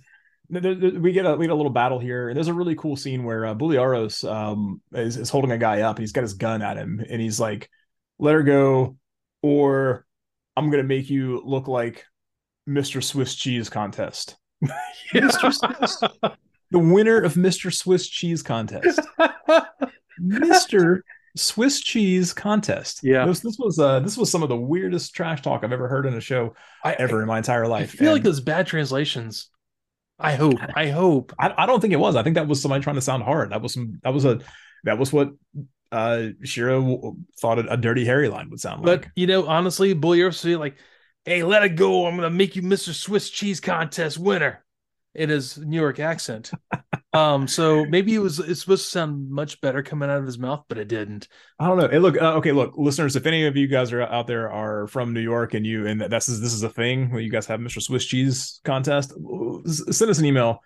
we 0.49 1.11
get 1.11 1.26
a 1.26 1.36
we 1.36 1.45
get 1.45 1.51
a 1.51 1.55
little 1.55 1.72
battle 1.72 1.99
here, 1.99 2.30
and 2.30 2.38
there's 2.38 2.47
a 2.47 2.53
really 2.53 2.76
cool 2.76 2.95
scene 2.95 3.24
where 3.24 3.45
uh, 3.45 3.55
Briareos 3.55 4.30
um 4.30 4.82
is, 4.93 5.18
is 5.18 5.30
holding 5.30 5.51
a 5.51 5.57
guy 5.57 5.82
up, 5.82 5.97
and 5.97 6.03
he's 6.03 6.11
got 6.11 6.22
his 6.22 6.34
gun 6.34 6.61
at 6.61 6.78
him, 6.78 7.03
and 7.09 7.22
he's 7.22 7.39
like, 7.39 7.70
"Let 8.20 8.36
her 8.36 8.43
go, 8.43 8.97
or 9.41 10.05
I'm 10.55 10.70
gonna 10.70 10.84
make 10.84 11.09
you 11.09 11.41
look 11.43 11.68
like 11.68 12.05
Mr. 12.68 13.03
Swiss 13.03 13.36
Cheese 13.36 13.70
Contest. 13.70 14.38
Mr. 15.14 15.53
Swiss, 15.53 16.03
the 16.72 16.80
winner 16.80 17.22
of 17.22 17.34
Mr. 17.34 17.74
Swiss 17.74 18.07
Cheese 18.07 18.41
Contest. 18.41 18.99
Mr. 20.22 21.01
Swiss 21.36 21.82
Cheese 21.82 22.34
Contest. 22.34 23.00
Yeah, 23.04 23.26
this, 23.26 23.40
this 23.40 23.58
was 23.58 23.80
uh 23.80 24.00
this 24.02 24.18
was 24.18 24.30
some 24.30 24.44
of 24.44 24.50
the 24.50 24.58
weirdest 24.58 25.16
trash 25.16 25.42
talk 25.42 25.64
I've 25.64 25.72
ever 25.72 25.88
heard 25.88 26.06
in 26.06 26.14
a 26.14 26.22
show 26.22 26.56
I, 26.84 26.94
ever 26.94 27.22
in 27.22 27.28
my 27.28 27.38
entire 27.38 27.68
life. 27.68 27.94
I 27.94 27.98
feel 27.98 28.08
and 28.08 28.16
like 28.16 28.24
those 28.24 28.40
bad 28.42 28.68
translations. 28.68 29.50
I 30.20 30.36
hope. 30.36 30.60
I 30.76 30.88
hope. 30.88 31.34
I, 31.40 31.54
I 31.58 31.66
don't 31.66 31.80
think 31.82 31.94
it 31.94 32.00
was. 32.00 32.16
I 32.16 32.24
think 32.24 32.36
that 32.36 32.48
was 32.48 32.62
somebody 32.62 32.84
trying 32.84 32.96
to 32.96 33.02
sound 33.02 33.24
hard. 33.24 33.52
That 33.52 33.62
was 33.62 33.74
some. 33.74 34.00
That 34.04 34.14
was 34.14 34.26
a. 34.26 34.40
That 34.84 34.98
was 34.98 35.12
what 35.12 35.32
uh 35.92 36.30
Shirow 36.44 37.16
thought 37.40 37.60
a, 37.60 37.74
a 37.74 37.78
dirty 37.78 38.06
Harry 38.06 38.30
line 38.30 38.50
would 38.50 38.60
sound 38.60 38.86
like. 38.86 39.02
But 39.02 39.12
you 39.16 39.28
know, 39.28 39.48
honestly, 39.48 39.94
Bully 39.94 40.32
say 40.32 40.56
like, 40.56 40.78
"Hey, 41.26 41.44
let 41.44 41.64
it 41.64 41.76
go! 41.76 42.06
I'm 42.06 42.16
gonna 42.16 42.30
make 42.30 42.56
you 42.56 42.62
Mr. 42.62 42.94
Swiss 42.94 43.30
Cheese 43.30 43.60
Contest 43.60 44.18
winner." 44.18 44.62
In 45.16 45.30
his 45.30 45.59
New 45.59 45.80
York 45.80 45.99
accent. 45.99 46.49
um, 47.14 47.47
so 47.47 47.86
maybe 47.86 48.16
it 48.16 48.20
was 48.20 48.39
it's 48.39 48.61
supposed 48.61 48.86
to 48.86 48.89
sound 48.89 49.30
much 49.30 49.61
better 49.61 49.84
coming 49.84 50.09
out 50.09 50.18
of 50.18 50.26
his 50.26 50.39
mouth, 50.39 50.64
but 50.68 50.80
it 50.80 50.88
didn't. 50.88 51.28
I 51.59 51.68
don't 51.68 51.78
know. 51.78 51.88
Hey, 51.88 51.99
look, 51.99 52.20
uh, 52.20 52.34
okay, 52.38 52.51
look, 52.51 52.74
listeners, 52.76 53.16
if 53.16 53.28
any 53.28 53.45
of 53.45 53.55
you 53.55 53.68
guys 53.68 53.93
are 53.93 54.01
out 54.01 54.26
there 54.26 54.51
are 54.51 54.88
from 54.88 55.14
New 55.14 55.22
York 55.22 55.53
and 55.53 55.68
you 55.68 55.86
and 55.86 56.01
this 56.01 56.30
is 56.30 56.41
this 56.41 56.53
is 56.53 56.64
a 56.64 56.70
thing 56.70 57.11
where 57.11 57.22
you 57.22 57.30
guys 57.30 57.45
have 57.45 57.59
Mr. 57.59 57.80
Swiss 57.80 58.05
Cheese 58.05 58.59
contest, 58.64 59.14
send 59.68 60.09
us 60.09 60.18
an 60.18 60.26
email 60.26 60.61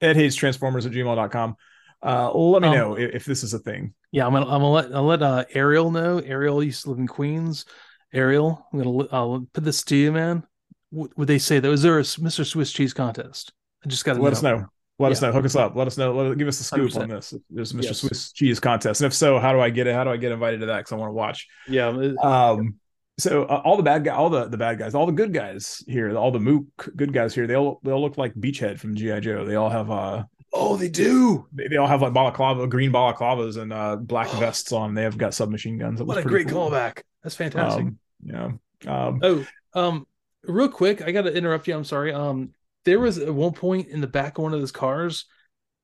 at 0.00 0.16
hatestransformers 0.16 0.86
at 0.86 0.92
gmail.com. 0.92 1.56
Uh, 2.02 2.32
let 2.32 2.62
me 2.62 2.68
um, 2.68 2.74
know 2.74 2.94
if, 2.96 3.14
if, 3.14 3.24
this 3.24 3.42
is 3.42 3.54
a 3.54 3.58
thing. 3.58 3.92
Yeah, 4.12 4.26
I'm 4.26 4.32
gonna 4.32 4.46
I'm 4.46 4.60
gonna 4.60 4.70
let 4.70 4.94
I'll 4.94 5.04
let 5.04 5.22
uh, 5.22 5.44
Ariel 5.52 5.90
know. 5.90 6.18
Ariel 6.18 6.62
used 6.62 6.82
to 6.82 6.90
live 6.90 6.98
in 6.98 7.08
Queens. 7.08 7.64
Ariel, 8.12 8.66
I'm 8.72 8.82
gonna 8.82 9.08
I'll 9.10 9.46
put 9.52 9.64
this 9.64 9.84
to 9.84 9.96
you, 9.96 10.12
man. 10.12 10.44
What 10.90 11.16
would 11.18 11.28
they 11.28 11.38
say? 11.38 11.58
That 11.58 11.68
was 11.68 11.82
there 11.82 11.98
a 11.98 12.02
Mr. 12.02 12.46
Swiss 12.46 12.72
cheese 12.72 12.94
contest? 12.94 13.52
I 13.84 13.88
just 13.88 14.04
got 14.04 14.14
to 14.14 14.22
let 14.22 14.30
know. 14.30 14.36
us 14.36 14.42
know. 14.42 14.66
Let 14.98 15.08
yeah. 15.08 15.12
us 15.12 15.22
know. 15.22 15.32
Hook 15.32 15.44
us 15.44 15.56
up. 15.56 15.76
Let 15.76 15.86
us 15.86 15.96
know. 15.96 16.12
Let, 16.12 16.38
give 16.38 16.48
us 16.48 16.60
a 16.60 16.64
scoop 16.64 16.90
100%. 16.90 17.02
on 17.02 17.08
this. 17.08 17.34
There's 17.50 17.72
Mr. 17.72 17.84
Yes. 17.84 17.98
Swiss 17.98 18.32
cheese 18.32 18.58
contest, 18.58 19.00
and 19.00 19.06
if 19.06 19.14
so, 19.14 19.38
how 19.38 19.52
do 19.52 19.60
I 19.60 19.70
get 19.70 19.86
it? 19.86 19.94
How 19.94 20.04
do 20.04 20.10
I 20.10 20.16
get 20.16 20.32
invited 20.32 20.60
to 20.60 20.66
that? 20.66 20.78
Because 20.78 20.92
I 20.92 20.96
want 20.96 21.10
to 21.10 21.14
watch. 21.14 21.46
Yeah. 21.68 21.88
Um. 22.22 22.74
So 23.18 23.44
uh, 23.44 23.62
all 23.64 23.76
the 23.76 23.82
bad 23.82 24.04
guys, 24.04 24.16
all 24.16 24.30
the 24.30 24.48
the 24.48 24.56
bad 24.56 24.78
guys, 24.78 24.94
all 24.94 25.06
the 25.06 25.12
good 25.12 25.32
guys 25.32 25.82
here, 25.88 26.16
all 26.16 26.30
the 26.30 26.38
mook 26.38 26.88
good 26.94 27.12
guys 27.12 27.34
here, 27.34 27.48
they 27.48 27.56
all 27.56 27.80
they 27.82 27.90
all 27.90 28.00
look 28.00 28.16
like 28.16 28.32
Beachhead 28.34 28.78
from 28.78 28.94
GI 28.94 29.20
Joe. 29.20 29.44
They 29.44 29.56
all 29.56 29.68
have 29.68 29.90
uh 29.90 30.22
oh 30.52 30.76
they 30.76 30.88
do. 30.88 31.46
They, 31.52 31.66
they 31.66 31.76
all 31.76 31.88
have 31.88 32.00
like 32.00 32.12
balaclava, 32.12 32.68
green 32.68 32.92
balaclavas, 32.92 33.56
and 33.60 33.72
uh 33.72 33.96
black 33.96 34.30
vests 34.30 34.70
on. 34.70 34.94
They 34.94 35.02
have 35.02 35.18
got 35.18 35.34
submachine 35.34 35.78
guns. 35.78 36.00
what 36.00 36.16
a 36.16 36.22
great 36.22 36.48
cool. 36.48 36.70
callback. 36.70 37.02
That's 37.24 37.34
fantastic. 37.34 37.86
Um, 37.86 37.98
yeah. 38.22 38.50
Um, 38.86 39.20
oh, 39.22 39.46
um, 39.74 40.06
real 40.44 40.68
quick, 40.68 41.02
I 41.02 41.10
got 41.10 41.22
to 41.22 41.34
interrupt 41.34 41.66
you. 41.66 41.74
I'm 41.74 41.84
sorry. 41.84 42.12
Um, 42.12 42.50
there 42.88 42.98
was 42.98 43.18
at 43.18 43.34
one 43.34 43.52
point 43.52 43.88
in 43.88 44.00
the 44.00 44.06
back 44.06 44.38
of 44.38 44.44
one 44.44 44.54
of 44.54 44.60
those 44.60 44.72
cars. 44.72 45.26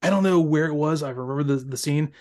I 0.00 0.08
don't 0.08 0.22
know 0.22 0.40
where 0.40 0.64
it 0.64 0.74
was. 0.74 1.02
I 1.02 1.10
remember 1.10 1.42
the, 1.42 1.56
the 1.56 1.76
scene. 1.76 2.12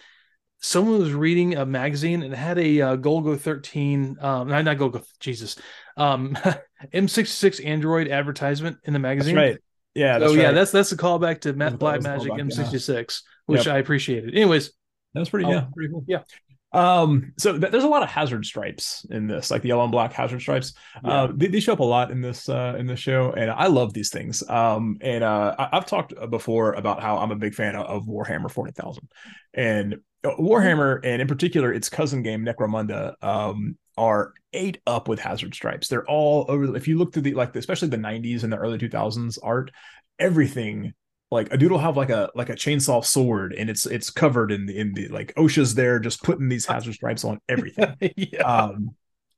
Someone 0.59 0.99
was 0.99 1.13
reading 1.13 1.55
a 1.55 1.65
magazine 1.65 2.21
and 2.21 2.33
had 2.33 2.57
a 2.57 2.81
uh, 2.81 2.97
Golgo 2.97 3.39
13, 3.39 4.17
um, 4.19 4.47
not, 4.49 4.65
not 4.65 4.77
Golgo, 4.77 5.05
Jesus, 5.21 5.57
um, 5.95 6.35
M66 6.93 7.65
Android 7.65 8.09
advertisement 8.09 8.77
in 8.83 8.91
the 8.91 8.99
magazine. 8.99 9.35
That's 9.35 9.53
right. 9.53 9.59
Yeah. 9.95 10.19
Oh, 10.21 10.33
yeah. 10.33 10.51
That's 10.51 10.71
that's 10.71 10.91
a 10.91 10.97
callback 10.97 11.41
to 11.41 11.53
Matt 11.53 11.79
Black 11.79 12.01
Magic 12.01 12.31
M66, 12.31 12.87
yeah. 12.89 13.05
which 13.45 13.67
yep. 13.67 13.75
I 13.75 13.77
appreciated. 13.79 14.33
Anyways, 14.35 14.71
that 15.13 15.19
was 15.19 15.29
pretty. 15.29 15.45
Um, 15.45 15.51
yeah, 15.51 15.65
pretty 15.73 15.91
cool. 15.91 16.03
Yeah. 16.07 16.23
Um, 16.73 17.33
so 17.37 17.57
th- 17.57 17.71
there's 17.71 17.83
a 17.83 17.87
lot 17.87 18.01
of 18.01 18.09
hazard 18.09 18.45
stripes 18.45 19.05
in 19.11 19.27
this, 19.27 19.51
like 19.51 19.61
the 19.61 19.67
yellow 19.67 19.83
and 19.83 19.91
black 19.91 20.11
hazard 20.11 20.41
stripes. 20.41 20.73
Yeah. 21.03 21.11
Uh, 21.23 21.31
they, 21.33 21.47
they, 21.47 21.59
show 21.59 21.73
up 21.73 21.79
a 21.79 21.83
lot 21.83 22.09
in 22.09 22.19
this 22.19 22.49
uh, 22.49 22.75
in 22.77 22.87
this 22.87 22.99
show, 22.99 23.31
and 23.31 23.51
I 23.51 23.67
love 23.67 23.93
these 23.93 24.09
things. 24.09 24.47
Um, 24.49 24.97
and 25.01 25.23
uh, 25.23 25.55
I- 25.57 25.69
have 25.75 25.85
talked 25.85 26.13
before 26.29 26.73
about 26.73 27.01
how 27.01 27.17
I'm 27.19 27.31
a 27.31 27.35
big 27.35 27.53
fan 27.53 27.75
of, 27.75 27.85
of 27.85 28.05
Warhammer 28.07 28.49
40,000, 28.49 29.07
and 29.53 29.95
uh, 30.23 30.35
Warhammer, 30.39 30.99
and 31.03 31.21
in 31.21 31.27
particular 31.27 31.71
its 31.71 31.89
cousin 31.89 32.23
game 32.23 32.43
Necromunda, 32.43 33.13
um, 33.21 33.77
are 33.95 34.33
ate 34.53 34.81
up 34.87 35.07
with 35.07 35.19
hazard 35.19 35.53
stripes. 35.53 35.87
They're 35.87 36.09
all 36.09 36.45
over. 36.47 36.75
If 36.75 36.87
you 36.87 36.97
look 36.97 37.13
through 37.13 37.23
the 37.23 37.35
like, 37.35 37.55
especially 37.55 37.89
the 37.89 37.97
90s 37.97 38.43
and 38.43 38.51
the 38.51 38.57
early 38.57 38.79
2000s 38.79 39.37
art, 39.43 39.71
everything 40.17 40.93
like 41.33 41.53
a 41.53 41.57
dude 41.57 41.71
will 41.71 41.79
have 41.79 41.97
like 41.97 42.09
a 42.09 42.29
like 42.35 42.49
a 42.49 42.55
chainsaw 42.55 43.03
sword 43.03 43.53
and 43.53 43.69
it's 43.69 43.85
it's 43.85 44.09
covered 44.09 44.51
in 44.51 44.65
the 44.65 44.77
in 44.77 44.93
the 44.93 45.07
like 45.09 45.33
OSHA's 45.35 45.75
there 45.75 45.99
just 45.99 46.23
putting 46.23 46.47
these 46.47 46.65
hazard 46.65 46.93
stripes 46.93 47.25
on 47.25 47.39
everything. 47.49 47.95
yeah. 48.15 48.41
Um 48.41 48.95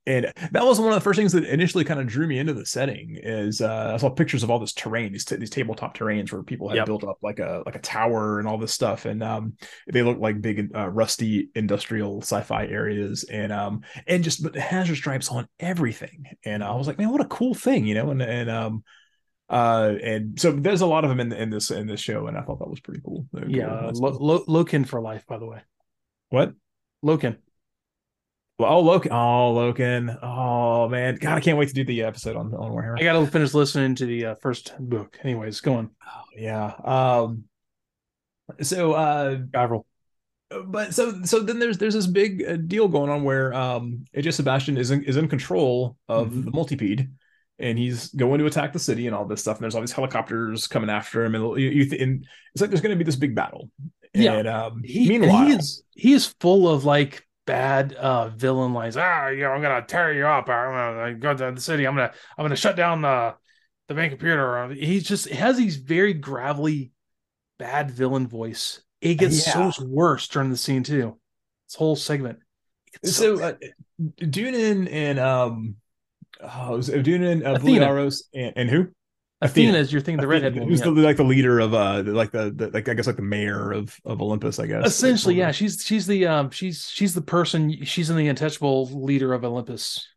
and 0.08 0.32
that 0.52 0.64
was 0.64 0.80
one 0.80 0.90
of 0.90 0.96
the 0.96 1.02
first 1.02 1.18
things 1.18 1.32
that 1.32 1.46
initially 1.46 1.84
kind 1.84 2.00
of 2.00 2.06
drew 2.06 2.28
me 2.28 2.38
into 2.38 2.54
the 2.54 2.66
setting 2.66 3.18
is 3.22 3.60
uh, 3.60 3.94
I 3.96 3.98
saw 3.98 4.10
pictures 4.10 4.44
of 4.44 4.52
all 4.52 4.60
this 4.60 4.74
terrain, 4.74 5.12
these, 5.12 5.26
t- 5.26 5.36
these 5.36 5.50
tabletop 5.50 5.98
terrains 5.98 6.32
where 6.32 6.44
people 6.44 6.70
had 6.70 6.76
yep. 6.76 6.86
built 6.86 7.04
up 7.04 7.18
like 7.24 7.40
a 7.40 7.64
like 7.66 7.76
a 7.76 7.80
tower 7.80 8.38
and 8.38 8.48
all 8.48 8.60
this 8.60 8.74
stuff, 8.74 9.06
and 9.06 9.24
um, 9.24 9.54
they 9.92 10.04
look 10.04 10.20
like 10.20 10.42
big 10.42 10.70
uh, 10.76 10.88
rusty 10.90 11.50
industrial 11.56 12.22
sci-fi 12.22 12.68
areas, 12.68 13.24
and 13.24 13.52
um, 13.52 13.82
and 14.06 14.24
just 14.24 14.44
but 14.44 14.54
the 14.54 14.62
hazard 14.62 14.98
stripes 14.98 15.30
on 15.30 15.48
everything, 15.60 16.26
and 16.44 16.64
I 16.64 16.76
was 16.76 16.86
like, 16.86 17.00
man, 17.00 17.10
what 17.10 17.22
a 17.22 17.26
cool 17.26 17.56
thing, 17.56 17.86
you 17.86 17.96
know, 17.96 18.12
and 18.12 18.22
and 18.22 18.50
um, 18.50 18.84
uh 19.50 19.94
and 20.02 20.40
so 20.40 20.52
there's 20.52 20.82
a 20.82 20.88
lot 20.88 21.04
of 21.04 21.10
them 21.10 21.20
in, 21.20 21.32
in 21.32 21.50
this 21.50 21.70
in 21.70 21.86
this 21.86 22.00
show 22.00 22.26
and 22.28 22.38
i 22.38 22.42
thought 22.42 22.60
that 22.60 22.70
was 22.70 22.80
pretty 22.80 23.02
cool. 23.06 23.28
Yeah 23.48 23.92
cool. 23.94 24.12
Lo- 24.12 24.18
Lo- 24.48 24.64
loken 24.64 24.88
for 24.88 25.02
life 25.02 25.26
by 25.28 25.38
the 25.38 25.46
way. 25.46 25.62
What? 26.30 26.54
Loken. 27.04 27.38
Well, 28.58 28.74
oh 28.74 28.84
loken. 28.84 29.12
Oh 29.12 29.54
loken. 29.54 30.18
Oh 30.24 30.90
man. 30.90 31.16
God 31.16 31.38
i 31.38 31.42
can't 31.42 31.58
wait 31.58 31.68
to 31.68 31.76
do 31.76 31.84
the 31.84 32.04
episode 32.04 32.36
on 32.36 32.54
on 32.56 32.72
warhammer. 32.72 33.00
I 33.00 33.04
gotta 33.04 33.28
finish 33.28 33.54
listening 33.54 33.96
to 33.96 34.06
the 34.06 34.26
uh, 34.26 34.36
first 34.36 34.74
book. 34.80 35.20
Anyways 35.24 35.62
go 35.62 35.76
on. 35.76 35.92
Oh, 36.06 36.22
yeah. 36.36 36.74
Um 36.84 37.44
so 38.62 38.94
uh 38.94 39.36
Gavril. 39.36 39.84
but 40.66 40.96
so 40.96 41.22
so 41.24 41.42
then 41.42 41.60
there's 41.60 41.78
there's 41.78 41.94
this 41.94 42.08
big 42.08 42.44
uh, 42.48 42.56
deal 42.56 42.88
going 42.88 43.12
on 43.12 43.24
where 43.24 43.54
um 43.54 44.06
AJ 44.16 44.34
Sebastian 44.34 44.78
is 44.78 44.90
in, 44.90 45.04
is 45.04 45.18
in 45.18 45.28
control 45.28 45.98
of 46.08 46.30
mm-hmm. 46.30 46.46
the 46.46 46.52
multipede 46.52 47.12
and 47.60 47.78
he's 47.78 48.10
going 48.10 48.40
to 48.40 48.46
attack 48.46 48.74
the 48.74 48.80
city 48.80 49.08
and 49.08 49.16
all 49.16 49.26
this 49.26 49.42
stuff. 49.42 49.58
And 49.58 49.64
there's 49.64 49.76
all 49.76 49.82
these 49.82 49.92
helicopters 49.92 50.68
coming 50.68 50.90
after 50.90 51.24
him, 51.24 51.36
and 51.36 51.60
you, 51.60 51.70
you 51.70 51.90
th- 51.90 52.02
and 52.02 52.26
it's 52.54 52.62
like 52.62 52.70
there's 52.70 52.82
going 52.82 52.96
to 52.96 52.98
be 52.98 53.04
this 53.06 53.16
big 53.16 53.36
battle. 53.36 53.70
Yeah. 54.14 54.34
And, 54.34 54.48
um, 54.48 54.82
he, 54.84 55.10
meanwhile, 55.10 55.46
he 55.46 55.54
is 55.54 55.84
he 55.92 56.14
is 56.14 56.34
full 56.40 56.70
of 56.70 56.86
like 56.86 57.28
bad 57.46 57.94
uh 57.94 58.30
villain 58.30 58.74
lines. 58.74 58.98
Ah, 58.98 59.28
you 59.28 59.42
know, 59.42 59.52
I'm 59.52 59.62
gonna 59.62 59.86
tear 59.86 60.14
you 60.14 60.26
up. 60.26 60.50
I'm 60.50 60.96
gonna 60.96 61.14
go 61.16 61.34
to 61.34 61.52
the 61.56 61.62
city. 61.62 61.86
I'm 61.86 61.96
gonna 61.96 62.12
I'm 62.38 62.44
gonna 62.44 62.56
shut 62.56 62.76
down 62.76 63.02
the 63.02 63.36
the 63.88 63.94
main 63.94 64.10
computer. 64.10 64.74
He's 64.74 65.04
just 65.04 65.30
has 65.30 65.58
these 65.58 65.76
very 65.76 66.14
gravelly, 66.14 66.92
bad 67.60 67.92
villain 67.92 68.28
voice. 68.28 68.82
It 69.02 69.16
gets 69.16 69.46
yeah. 69.46 69.54
so 69.54 69.64
much 69.66 69.80
worse 69.80 70.28
during 70.28 70.50
the 70.50 70.58
scene 70.58 70.84
too. 70.84 71.20
This 71.68 71.76
whole 71.76 71.96
segment. 71.96 72.40
So, 73.04 73.36
so 73.38 73.44
uh, 73.44 73.54
Deunan 74.02 74.92
and 74.92 75.20
um 75.20 75.76
oh, 76.42 76.74
it 76.74 76.78
was 76.78 76.90
Odunin, 76.90 77.46
uh, 77.46 77.58
Briareos, 77.60 78.24
and, 78.34 78.54
and 78.56 78.70
who? 78.70 78.88
Athena, 79.42 79.70
Athena 79.70 79.80
is 79.80 79.92
your 79.92 80.02
thing, 80.02 80.18
the 80.18 80.28
redhead 80.28 80.56
Who's 80.56 80.82
the, 80.82 80.92
like 80.92 81.18
the 81.18 81.24
leader 81.24 81.60
of 81.60 81.74
uh 81.74 82.04
like 82.06 82.32
the, 82.32 82.52
the, 82.52 82.70
like 82.70 82.88
I 82.88 82.94
guess 82.94 83.06
like 83.06 83.18
the 83.18 83.22
mayor 83.22 83.72
of 83.72 84.00
of 84.06 84.22
Olympus, 84.22 84.60
I 84.60 84.68
guess. 84.68 84.88
Essentially, 84.88 85.36
yeah. 85.36 85.52
She's 85.52 85.84
she's 85.84 86.08
the 86.08 86.26
um 86.26 86.52
she's 86.52 86.90
she's 86.90 87.14
the 87.14 87.22
person 87.22 87.84
she's 87.84 88.10
in 88.10 88.16
the 88.16 88.30
untouchable 88.30 88.86
leader 89.04 89.34
of 89.34 89.44
Olympus. 89.44 90.08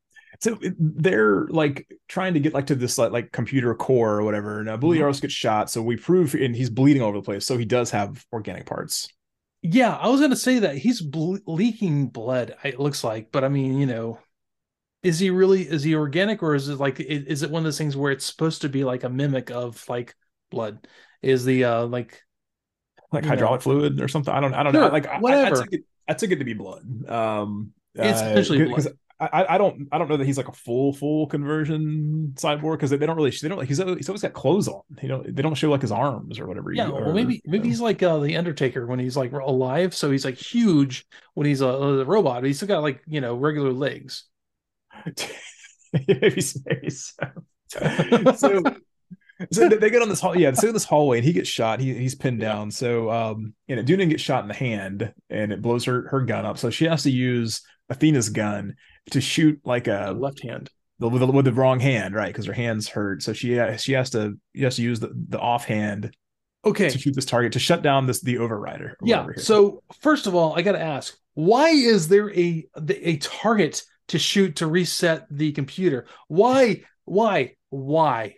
So 0.40 0.56
they're 0.78 1.48
like 1.48 1.88
trying 2.06 2.34
to 2.34 2.40
get 2.40 2.54
like 2.54 2.68
to 2.68 2.76
this 2.76 2.96
like, 2.96 3.10
like 3.10 3.32
computer 3.32 3.74
core 3.74 4.20
or 4.20 4.22
whatever. 4.22 4.62
Now 4.62 4.76
Briareos 4.76 5.16
mm-hmm. 5.16 5.22
gets 5.22 5.34
shot, 5.34 5.68
so 5.68 5.82
we 5.82 5.96
prove 5.96 6.34
and 6.34 6.54
he's 6.54 6.70
bleeding 6.70 7.02
over 7.02 7.18
the 7.18 7.24
place. 7.24 7.44
So 7.44 7.58
he 7.58 7.64
does 7.64 7.90
have 7.90 8.24
organic 8.32 8.66
parts. 8.66 9.08
Yeah, 9.62 9.96
I 9.96 10.08
was 10.08 10.20
gonna 10.20 10.36
say 10.36 10.60
that 10.60 10.78
he's 10.78 11.00
ble- 11.00 11.40
leaking 11.44 12.06
blood. 12.06 12.54
It 12.62 12.78
looks 12.78 13.02
like, 13.02 13.32
but 13.32 13.42
I 13.42 13.48
mean, 13.48 13.78
you 13.78 13.86
know, 13.86 14.20
is 15.02 15.18
he 15.18 15.30
really 15.30 15.62
is 15.62 15.82
he 15.82 15.94
organic 15.94 16.42
or 16.42 16.54
is 16.54 16.68
it 16.68 16.78
like 16.78 17.00
is 17.00 17.42
it 17.42 17.50
one 17.50 17.60
of 17.60 17.64
those 17.64 17.78
things 17.78 17.96
where 17.96 18.12
it's 18.12 18.24
supposed 18.24 18.62
to 18.62 18.68
be 18.68 18.84
like 18.84 19.04
a 19.04 19.08
mimic 19.08 19.50
of 19.50 19.82
like 19.88 20.14
blood? 20.50 20.86
Is 21.22 21.44
the 21.44 21.64
uh 21.64 21.86
like 21.86 22.22
like 23.12 23.24
hydraulic 23.24 23.60
know. 23.60 23.62
fluid 23.62 24.00
or 24.00 24.08
something? 24.08 24.32
I 24.32 24.40
don't 24.40 24.54
i 24.54 24.62
don't 24.62 24.72
sure, 24.72 24.82
know 24.82 24.88
like 24.88 25.20
whatever 25.20 25.56
I, 25.56 25.60
I, 25.60 25.62
took 25.62 25.72
it, 25.72 25.80
I 26.08 26.14
took 26.14 26.30
it 26.30 26.36
to 26.36 26.44
be 26.44 26.54
blood. 26.54 27.08
Um 27.08 27.72
it's 27.94 28.20
uh, 28.20 28.26
essentially 28.26 28.64
because 28.64 28.88
I, 29.20 29.54
I 29.54 29.58
don't 29.58 29.88
I 29.90 29.98
don't 29.98 30.08
know 30.08 30.16
that 30.16 30.24
he's 30.24 30.36
like 30.36 30.46
a 30.46 30.52
full 30.52 30.92
full 30.92 31.26
conversion 31.26 32.34
cyborg 32.36 32.74
because 32.74 32.90
they, 32.90 32.96
they 32.96 33.06
don't 33.06 33.16
really 33.16 33.30
they 33.30 33.48
don't 33.48 33.64
he's 33.66 33.78
he's 33.78 34.08
always 34.08 34.22
got 34.22 34.32
clothes 34.32 34.68
on. 34.68 34.82
You 35.02 35.08
know 35.08 35.24
they 35.26 35.42
don't 35.42 35.56
show 35.56 35.70
like 35.70 35.82
his 35.82 35.90
arms 35.90 36.38
or 36.38 36.46
whatever 36.46 36.72
yeah 36.72 36.88
well 36.88 37.12
maybe 37.12 37.42
maybe 37.44 37.68
he's 37.68 37.80
like 37.80 38.00
uh, 38.02 38.18
the 38.18 38.36
Undertaker 38.36 38.86
when 38.86 39.00
he's 39.00 39.16
like 39.16 39.32
alive 39.32 39.92
so 39.92 40.10
he's 40.12 40.24
like 40.24 40.36
huge 40.36 41.04
when 41.34 41.48
he's 41.48 41.62
a, 41.62 41.66
a 41.66 42.04
robot 42.04 42.42
but 42.42 42.46
he's 42.46 42.58
still 42.58 42.68
got 42.68 42.82
like 42.82 43.02
you 43.06 43.20
know 43.20 43.34
regular 43.34 43.72
legs 43.72 44.24
maybe, 45.92 46.42
maybe 46.66 46.90
so. 46.90 47.10
so, 48.36 48.62
so 49.52 49.68
they 49.68 49.90
get 49.90 50.02
on 50.02 50.08
this 50.08 50.20
hall. 50.20 50.36
Yeah, 50.36 50.52
so 50.52 50.68
in 50.68 50.74
this 50.74 50.84
hallway, 50.84 51.18
and 51.18 51.26
he 51.26 51.32
gets 51.32 51.48
shot. 51.48 51.80
He, 51.80 51.94
he's 51.94 52.14
pinned 52.14 52.40
yeah. 52.40 52.52
down. 52.52 52.70
So, 52.70 53.10
um, 53.10 53.54
you 53.66 53.76
know, 53.76 53.82
Deunan 53.82 54.08
gets 54.08 54.22
shot 54.22 54.42
in 54.42 54.48
the 54.48 54.54
hand, 54.54 55.12
and 55.30 55.52
it 55.52 55.62
blows 55.62 55.84
her 55.84 56.08
her 56.08 56.22
gun 56.22 56.44
up. 56.44 56.58
So 56.58 56.70
she 56.70 56.86
has 56.86 57.04
to 57.04 57.10
use 57.10 57.62
Athena's 57.90 58.28
gun 58.28 58.74
to 59.10 59.20
shoot 59.20 59.60
like 59.64 59.86
a 59.86 60.14
left 60.16 60.42
hand. 60.42 60.70
with 60.98 61.20
the, 61.20 61.26
with 61.26 61.44
the 61.44 61.52
wrong 61.52 61.80
hand, 61.80 62.14
right? 62.14 62.28
Because 62.28 62.46
her 62.46 62.52
hand's 62.52 62.88
hurt, 62.88 63.22
so 63.22 63.32
she 63.32 63.60
she 63.78 63.92
has 63.92 64.10
to 64.10 64.34
she 64.54 64.62
has 64.62 64.76
to 64.76 64.82
use 64.82 65.00
the 65.00 65.12
the 65.28 65.38
offhand. 65.38 66.14
Okay. 66.64 66.90
To 66.90 66.98
shoot 66.98 67.14
this 67.14 67.24
target 67.24 67.52
to 67.52 67.60
shut 67.60 67.82
down 67.82 68.06
this 68.06 68.20
the 68.20 68.34
overrider. 68.34 68.94
Yeah. 69.02 69.26
So 69.36 69.82
first 70.00 70.26
of 70.26 70.34
all, 70.34 70.54
I 70.58 70.62
got 70.62 70.72
to 70.72 70.80
ask, 70.80 71.16
why 71.34 71.68
is 71.68 72.08
there 72.08 72.30
a 72.36 72.66
a 72.76 73.16
target 73.18 73.84
to 74.08 74.18
shoot 74.18 74.56
to 74.56 74.66
reset 74.66 75.26
the 75.30 75.52
computer? 75.52 76.06
Why? 76.28 76.82
Why? 77.04 77.54
Why? 77.70 78.34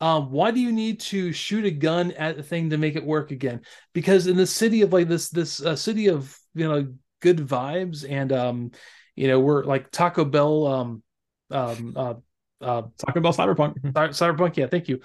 Um, 0.00 0.30
why 0.30 0.52
do 0.52 0.60
you 0.60 0.70
need 0.70 1.00
to 1.00 1.32
shoot 1.32 1.64
a 1.64 1.70
gun 1.72 2.12
at 2.12 2.36
the 2.36 2.42
thing 2.42 2.70
to 2.70 2.78
make 2.78 2.94
it 2.94 3.04
work 3.04 3.32
again? 3.32 3.62
Because 3.92 4.28
in 4.28 4.36
the 4.36 4.46
city 4.46 4.82
of 4.82 4.92
like 4.92 5.08
this 5.08 5.28
this 5.30 5.60
uh, 5.60 5.74
city 5.74 6.08
of 6.08 6.38
you 6.54 6.68
know 6.68 6.88
good 7.20 7.38
vibes 7.38 8.08
and 8.08 8.32
um 8.32 8.70
you 9.16 9.28
know 9.28 9.40
we're 9.40 9.64
like 9.64 9.90
Taco 9.90 10.24
Bell 10.24 10.66
um 10.66 11.02
um 11.50 11.94
uh, 11.96 12.14
uh 12.60 12.82
Taco 12.98 13.20
Bell 13.20 13.32
Cyberpunk 13.32 13.80
Cyberpunk 13.92 14.56
yeah 14.56 14.66
thank 14.66 14.88
you 14.88 15.00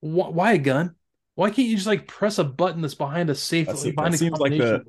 why, 0.00 0.28
why, 0.28 0.52
a 0.52 0.58
gun 0.58 0.94
why 1.34 1.50
can't 1.50 1.68
you 1.68 1.76
just 1.76 1.86
like 1.86 2.06
press 2.06 2.38
a 2.38 2.44
button 2.44 2.80
that's 2.80 2.94
behind 2.94 3.28
a 3.30 3.34
safe 3.34 3.66
that, 3.66 3.94
behind 3.94 4.14
that 4.14 4.18
seems 4.18 4.38
like 4.38 4.52
the 4.52 4.84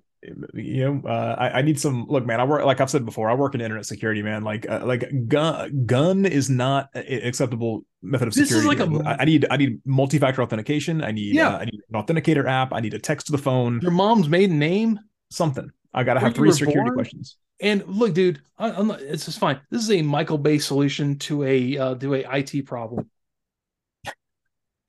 you 0.53 0.85
know 0.85 1.09
uh, 1.09 1.35
I, 1.37 1.59
I, 1.59 1.61
need 1.61 1.79
some 1.79 2.05
look 2.07 2.25
man 2.25 2.39
i 2.39 2.43
work 2.43 2.63
like 2.63 2.79
i've 2.79 2.89
said 2.89 3.05
before 3.05 3.29
i 3.29 3.33
work 3.33 3.55
in 3.55 3.61
internet 3.61 3.85
security 3.85 4.21
man 4.21 4.43
like 4.43 4.69
uh, 4.69 4.85
like 4.85 5.27
gun 5.27 5.85
gun 5.85 6.25
is 6.25 6.49
not 6.49 6.89
an 6.93 7.23
acceptable 7.23 7.85
method 8.03 8.27
of 8.27 8.33
security 8.33 8.53
this 8.53 8.61
is 8.61 8.95
like 8.95 9.05
a, 9.07 9.21
I 9.21 9.25
need 9.25 9.47
i 9.49 9.57
need 9.57 9.81
multi-factor 9.85 10.43
authentication 10.43 11.03
i 11.03 11.11
need 11.11 11.35
yeah. 11.35 11.49
Uh, 11.49 11.59
i 11.59 11.65
need 11.65 11.81
an 11.91 12.01
authenticator 12.01 12.47
app 12.47 12.71
i 12.71 12.79
need 12.79 12.93
a 12.93 12.99
text 12.99 13.27
to 13.27 13.31
the 13.31 13.37
phone. 13.37 13.79
Your 13.81 13.91
mom's 13.91 14.29
maiden 14.29 14.59
name? 14.59 14.99
Something. 15.29 15.71
I 15.93 16.03
gotta 16.03 16.19
have 16.19 16.35
three 16.35 16.51
security 16.51 16.81
born? 16.81 16.93
questions. 16.93 17.37
And 17.59 17.83
look 17.87 18.13
dude 18.13 18.41
I, 18.57 18.81
not, 18.81 19.01
it's 19.01 19.25
just 19.25 19.39
fine. 19.39 19.59
This 19.69 19.81
is 19.81 19.91
a 19.91 20.01
michael 20.01 20.37
bay 20.37 20.59
solution 20.59 21.17
to 21.19 21.43
a 21.43 21.77
uh, 21.77 21.95
to 21.95 22.13
a 22.15 22.23
it 22.37 22.65
problem 22.65 23.09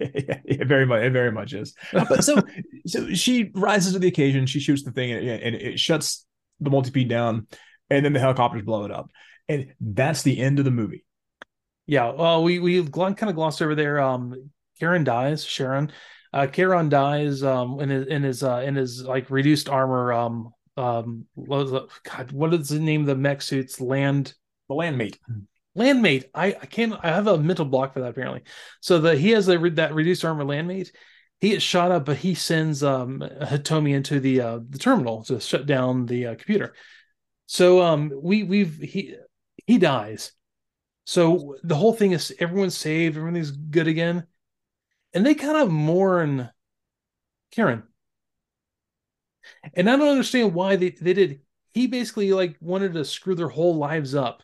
it 0.44 0.66
very 0.66 0.86
much 0.86 1.02
it 1.02 1.12
very 1.12 1.32
much 1.32 1.52
is. 1.52 1.74
But 1.92 2.24
so 2.24 2.42
so 2.86 3.12
she 3.14 3.50
rises 3.54 3.92
to 3.92 3.98
the 3.98 4.08
occasion 4.08 4.46
she 4.46 4.60
shoots 4.60 4.82
the 4.82 4.92
thing 4.92 5.12
and, 5.12 5.28
and 5.28 5.54
it 5.54 5.78
shuts 5.78 6.26
the 6.60 6.70
multi 6.70 7.04
down 7.04 7.46
and 7.90 8.04
then 8.04 8.12
the 8.12 8.20
helicopters 8.20 8.62
blow 8.62 8.84
it 8.84 8.90
up. 8.90 9.10
And 9.48 9.74
that's 9.80 10.22
the 10.22 10.38
end 10.38 10.58
of 10.58 10.64
the 10.64 10.70
movie. 10.70 11.04
Yeah 11.86 12.10
well 12.10 12.42
we 12.42 12.58
we 12.58 12.82
kind 12.84 13.22
of 13.22 13.34
glossed 13.34 13.62
over 13.62 13.74
there 13.74 14.00
um 14.00 14.50
Charon 14.80 15.04
dies 15.04 15.44
Charon. 15.44 15.92
Uh 16.32 16.46
Charon 16.46 16.88
dies 16.88 17.42
um 17.42 17.80
in 17.80 17.90
his 17.90 18.06
in 18.06 18.22
his 18.22 18.42
uh 18.42 18.62
in 18.64 18.74
his 18.74 19.02
like 19.02 19.30
reduced 19.30 19.68
armor 19.68 20.12
um 20.12 20.52
um 20.76 21.26
god 21.36 22.32
what 22.32 22.54
is 22.54 22.70
the 22.70 22.78
name 22.78 23.02
of 23.02 23.06
the 23.06 23.14
mech 23.14 23.42
suits 23.42 23.80
land? 23.80 24.34
The 24.68 24.74
landmate 24.74 25.18
landmate 25.76 26.24
i 26.34 26.48
i 26.48 26.66
can't 26.66 26.94
i 27.02 27.08
have 27.08 27.26
a 27.26 27.38
mental 27.38 27.64
block 27.64 27.94
for 27.94 28.00
that 28.00 28.10
apparently. 28.10 28.42
So 28.80 29.00
that 29.00 29.18
he 29.18 29.30
has 29.30 29.48
a, 29.48 29.58
that 29.70 29.94
reduced 29.94 30.24
armor 30.24 30.44
landmate. 30.44 30.90
He 31.40 31.50
gets 31.50 31.64
shot 31.64 31.90
up 31.90 32.04
but 32.04 32.18
he 32.18 32.34
sends 32.34 32.82
um 32.82 33.20
hitomi 33.20 33.94
into 33.94 34.20
the 34.20 34.40
uh 34.40 34.60
the 34.68 34.78
terminal 34.78 35.24
to 35.24 35.40
shut 35.40 35.66
down 35.66 36.06
the 36.06 36.26
uh, 36.26 36.34
computer. 36.34 36.74
So 37.46 37.82
um 37.82 38.12
we 38.14 38.42
we've 38.42 38.76
he 38.76 39.16
he 39.66 39.78
dies. 39.78 40.32
So 41.04 41.56
the 41.64 41.74
whole 41.74 41.92
thing 41.92 42.12
is 42.12 42.34
everyone's 42.38 42.76
saved 42.76 43.16
everything's 43.16 43.50
good 43.50 43.88
again. 43.88 44.26
And 45.14 45.26
they 45.26 45.34
kind 45.34 45.56
of 45.56 45.70
mourn 45.70 46.50
Charon. 47.52 47.84
And 49.74 49.88
i 49.88 49.96
don't 49.96 50.08
understand 50.08 50.54
why 50.54 50.76
they, 50.76 50.90
they 50.90 51.14
did 51.14 51.40
he 51.72 51.86
basically 51.86 52.32
like 52.32 52.56
wanted 52.60 52.92
to 52.92 53.04
screw 53.04 53.34
their 53.34 53.48
whole 53.48 53.76
lives 53.76 54.14
up 54.14 54.42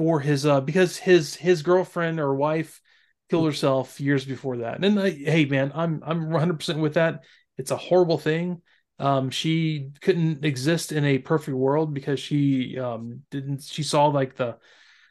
for 0.00 0.18
his 0.18 0.46
uh 0.46 0.62
because 0.62 0.96
his 0.96 1.34
his 1.34 1.60
girlfriend 1.60 2.18
or 2.18 2.34
wife 2.34 2.80
killed 3.28 3.44
herself 3.44 4.00
years 4.00 4.24
before 4.24 4.56
that. 4.56 4.82
And 4.82 4.98
hey 4.98 5.44
man, 5.44 5.72
I'm 5.74 6.02
I'm 6.02 6.30
100% 6.30 6.78
with 6.78 6.94
that. 6.94 7.24
It's 7.58 7.70
a 7.70 7.76
horrible 7.76 8.16
thing. 8.16 8.62
Um 8.98 9.28
she 9.28 9.90
couldn't 10.00 10.42
exist 10.42 10.90
in 10.90 11.04
a 11.04 11.18
perfect 11.18 11.54
world 11.54 11.92
because 11.92 12.18
she 12.18 12.78
um 12.78 13.24
didn't 13.30 13.62
she 13.62 13.82
saw 13.82 14.06
like 14.06 14.36
the 14.36 14.56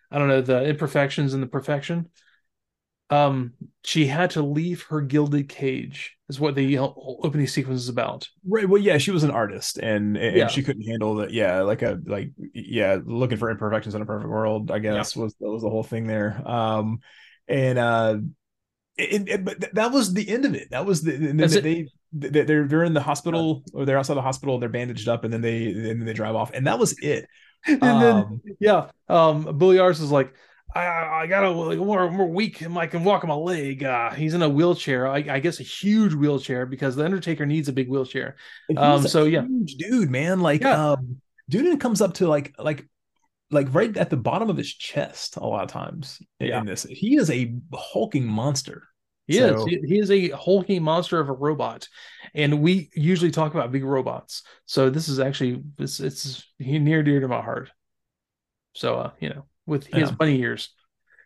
I 0.09 0.17
don't 0.17 0.27
know 0.27 0.41
the 0.41 0.63
imperfections 0.65 1.35
and 1.35 1.43
the 1.43 1.47
perfection 1.47 2.09
um 3.09 3.53
she 3.83 4.05
had 4.05 4.31
to 4.31 4.41
leave 4.41 4.83
her 4.83 5.01
gilded 5.01 5.49
cage 5.49 6.15
is 6.29 6.39
what 6.39 6.53
the 6.53 6.77
opening 6.77 7.47
sequence 7.47 7.81
is 7.81 7.89
about. 7.89 8.27
Right 8.47 8.69
well 8.69 8.81
yeah 8.81 8.97
she 8.97 9.11
was 9.11 9.23
an 9.23 9.31
artist 9.31 9.77
and 9.79 10.15
and 10.15 10.37
yeah. 10.37 10.47
she 10.47 10.61
couldn't 10.63 10.83
handle 10.83 11.15
that 11.15 11.31
yeah 11.31 11.61
like 11.61 11.81
a 11.81 11.99
like 12.05 12.31
yeah 12.53 12.99
looking 13.03 13.37
for 13.37 13.49
imperfections 13.49 13.95
in 13.95 14.01
a 14.01 14.05
perfect 14.05 14.29
world 14.29 14.69
i 14.69 14.79
guess 14.79 15.15
yeah. 15.15 15.23
was 15.23 15.35
that 15.39 15.49
was 15.49 15.63
the 15.63 15.69
whole 15.69 15.83
thing 15.83 16.07
there. 16.07 16.41
Um 16.47 16.99
and 17.47 17.79
uh 17.79 18.17
it, 18.97 19.29
it, 19.29 19.45
but 19.45 19.73
that 19.73 19.91
was 19.91 20.13
the 20.13 20.29
end 20.29 20.43
of 20.43 20.53
it. 20.53 20.71
That 20.71 20.85
was 20.85 21.01
the 21.01 21.15
they, 21.15 21.87
they 22.11 22.41
they're 22.43 22.67
they're 22.67 22.83
in 22.83 22.93
the 22.93 23.01
hospital 23.01 23.63
or 23.73 23.85
they're 23.85 23.97
outside 23.97 24.15
the 24.15 24.21
hospital 24.21 24.59
they're 24.59 24.67
bandaged 24.67 25.07
up 25.07 25.23
and 25.23 25.31
then 25.31 25.41
they 25.41 25.67
and 25.67 25.85
then 25.85 26.05
they 26.05 26.13
drive 26.13 26.35
off 26.35 26.51
and 26.53 26.67
that 26.67 26.79
was 26.79 26.97
it. 26.99 27.27
And 27.67 27.83
um, 27.83 28.41
then 28.45 28.55
yeah 28.59 28.89
um 29.09 29.57
billy 29.57 29.79
Ars 29.79 29.99
is 29.99 30.11
like 30.11 30.33
I, 30.75 31.21
I 31.21 31.27
got 31.27 31.43
a 31.43 31.49
like, 31.49 31.79
more 31.79 32.11
more 32.11 32.27
weak. 32.27 32.63
I 32.63 32.87
can 32.87 33.03
walk 33.03 33.23
on 33.23 33.29
my 33.29 33.35
leg. 33.35 33.83
Uh, 33.83 34.11
he's 34.11 34.33
in 34.33 34.41
a 34.41 34.49
wheelchair. 34.49 35.07
I, 35.07 35.17
I, 35.17 35.39
guess 35.39 35.59
a 35.59 35.63
huge 35.63 36.13
wheelchair 36.13 36.67
because 36.67 36.95
the 36.95 37.03
Undertaker 37.03 37.45
needs 37.45 37.69
a 37.69 37.73
big 37.73 37.89
wheelchair. 37.89 38.35
Um, 38.77 39.07
so 39.07 39.23
yeah, 39.23 39.45
dude, 39.65 40.11
man, 40.11 40.41
like 40.41 40.61
yeah. 40.61 40.91
um, 40.91 41.21
dude 41.49 41.79
comes 41.79 42.01
up 42.01 42.15
to 42.15 42.27
like 42.27 42.53
like 42.59 42.87
like 43.49 43.73
right 43.73 43.95
at 43.97 44.11
the 44.11 44.17
bottom 44.17 44.49
of 44.49 44.57
his 44.57 44.71
chest 44.71 45.37
a 45.37 45.45
lot 45.45 45.63
of 45.63 45.71
times 45.71 46.21
yeah. 46.39 46.59
in 46.59 46.67
this. 46.67 46.83
He 46.83 47.17
is 47.17 47.31
a 47.31 47.53
hulking 47.73 48.27
monster. 48.27 48.83
He 49.25 49.37
so, 49.37 49.65
is. 49.67 49.77
He 49.87 49.99
is 49.99 50.11
a 50.11 50.29
hulking 50.29 50.83
monster 50.83 51.19
of 51.19 51.29
a 51.29 51.33
robot, 51.33 51.87
and 52.35 52.61
we 52.61 52.89
usually 52.93 53.31
talk 53.31 53.53
about 53.53 53.71
big 53.71 53.83
robots. 53.83 54.43
So 54.65 54.89
this 54.89 55.07
is 55.07 55.19
actually 55.19 55.63
it's 55.79 55.99
it's 55.99 56.45
near 56.59 57.01
dear 57.01 57.19
to 57.19 57.27
my 57.27 57.41
heart. 57.41 57.71
So 58.73 58.95
uh, 58.95 59.11
you 59.19 59.29
know 59.29 59.45
with 59.69 59.87
his 59.87 60.09
yeah. 60.09 60.15
bunny 60.15 60.39
ears. 60.39 60.69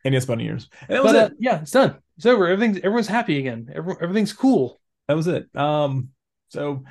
And 0.06 0.14
his 0.14 0.26
bunny 0.26 0.46
ears. 0.46 0.70
And 0.88 0.98
that 0.98 1.04
was 1.04 1.14
it. 1.14 1.32
Uh, 1.32 1.36
yeah, 1.40 1.62
it's 1.62 1.72
done. 1.72 1.98
It's 2.18 2.26
over. 2.26 2.48
Everything's 2.48 2.78
everyone's 2.78 3.08
happy 3.08 3.40
again. 3.40 3.70
Every, 3.74 3.96
everything's 4.02 4.34
cool. 4.34 4.80
That 5.08 5.16
was 5.16 5.28
it. 5.28 5.48
Um. 5.56 6.10
So, 6.50 6.84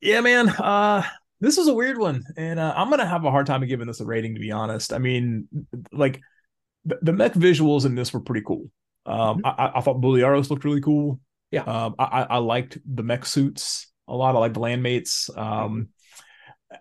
yeah, 0.00 0.20
man. 0.20 0.48
Uh, 0.48 1.02
this 1.40 1.58
was 1.58 1.68
a 1.68 1.74
weird 1.74 1.98
one, 1.98 2.24
and 2.36 2.58
uh, 2.58 2.72
I'm 2.74 2.88
gonna 2.88 3.04
have 3.04 3.24
a 3.24 3.30
hard 3.30 3.46
time 3.46 3.66
giving 3.66 3.86
this 3.86 4.00
a 4.00 4.06
rating. 4.06 4.34
To 4.34 4.40
be 4.40 4.52
honest, 4.52 4.92
I 4.92 4.98
mean, 4.98 5.48
like 5.92 6.20
the, 6.84 6.98
the 7.02 7.12
mech 7.12 7.34
visuals 7.34 7.84
in 7.84 7.94
this 7.94 8.12
were 8.12 8.20
pretty 8.20 8.44
cool. 8.46 8.70
Um, 9.04 9.42
mm-hmm. 9.42 9.46
I, 9.46 9.72
I 9.74 9.80
thought 9.80 10.00
Briareos 10.00 10.50
looked 10.50 10.64
really 10.64 10.80
cool. 10.80 11.20
Yeah. 11.50 11.64
Um, 11.64 11.94
I, 11.98 12.26
I 12.30 12.38
liked 12.38 12.78
the 12.86 13.02
mech 13.02 13.26
suits 13.26 13.88
a 14.08 14.14
lot. 14.14 14.34
I 14.34 14.38
like 14.38 14.54
the 14.54 14.60
landmates. 14.60 15.28
Um, 15.36 15.44
mm-hmm. 15.44 15.82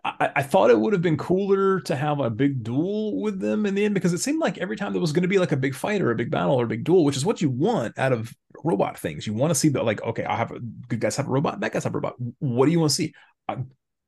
I, 0.03 0.31
I, 0.37 0.43
thought 0.43 0.69
it 0.69 0.79
would 0.79 0.93
have 0.93 1.01
been 1.01 1.17
cooler 1.17 1.79
to 1.81 1.95
have 1.95 2.19
a 2.19 2.29
big 2.29 2.63
duel 2.63 3.21
with 3.21 3.39
them 3.39 3.65
in 3.65 3.75
the 3.75 3.85
end 3.85 3.93
because 3.93 4.13
it 4.13 4.19
seemed 4.19 4.39
like 4.39 4.57
every 4.57 4.75
time 4.75 4.91
there 4.91 5.01
was 5.01 5.11
going 5.11 5.23
to 5.23 5.27
be 5.27 5.39
like 5.39 5.51
a 5.51 5.57
big 5.57 5.75
fight 5.75 6.01
or 6.01 6.11
a 6.11 6.15
big 6.15 6.31
battle 6.31 6.55
or 6.55 6.65
a 6.65 6.67
big 6.67 6.83
duel, 6.83 7.03
which 7.03 7.17
is 7.17 7.25
what 7.25 7.41
you 7.41 7.49
want 7.49 7.97
out 7.97 8.11
of 8.11 8.33
robot 8.63 8.97
things. 8.97 9.27
You 9.27 9.33
want 9.33 9.51
to 9.51 9.55
see 9.55 9.69
that, 9.69 9.85
like, 9.85 10.01
okay, 10.03 10.25
I 10.25 10.35
have 10.35 10.51
a 10.51 10.59
good 10.59 10.99
guys 10.99 11.15
have 11.17 11.27
a 11.27 11.31
robot, 11.31 11.59
bad 11.59 11.73
guys 11.73 11.83
have 11.83 11.93
a 11.93 11.97
robot. 11.97 12.15
What 12.39 12.65
do 12.65 12.71
you 12.71 12.79
want 12.79 12.91
to 12.91 12.95
see? 12.95 13.13
Uh, 13.47 13.57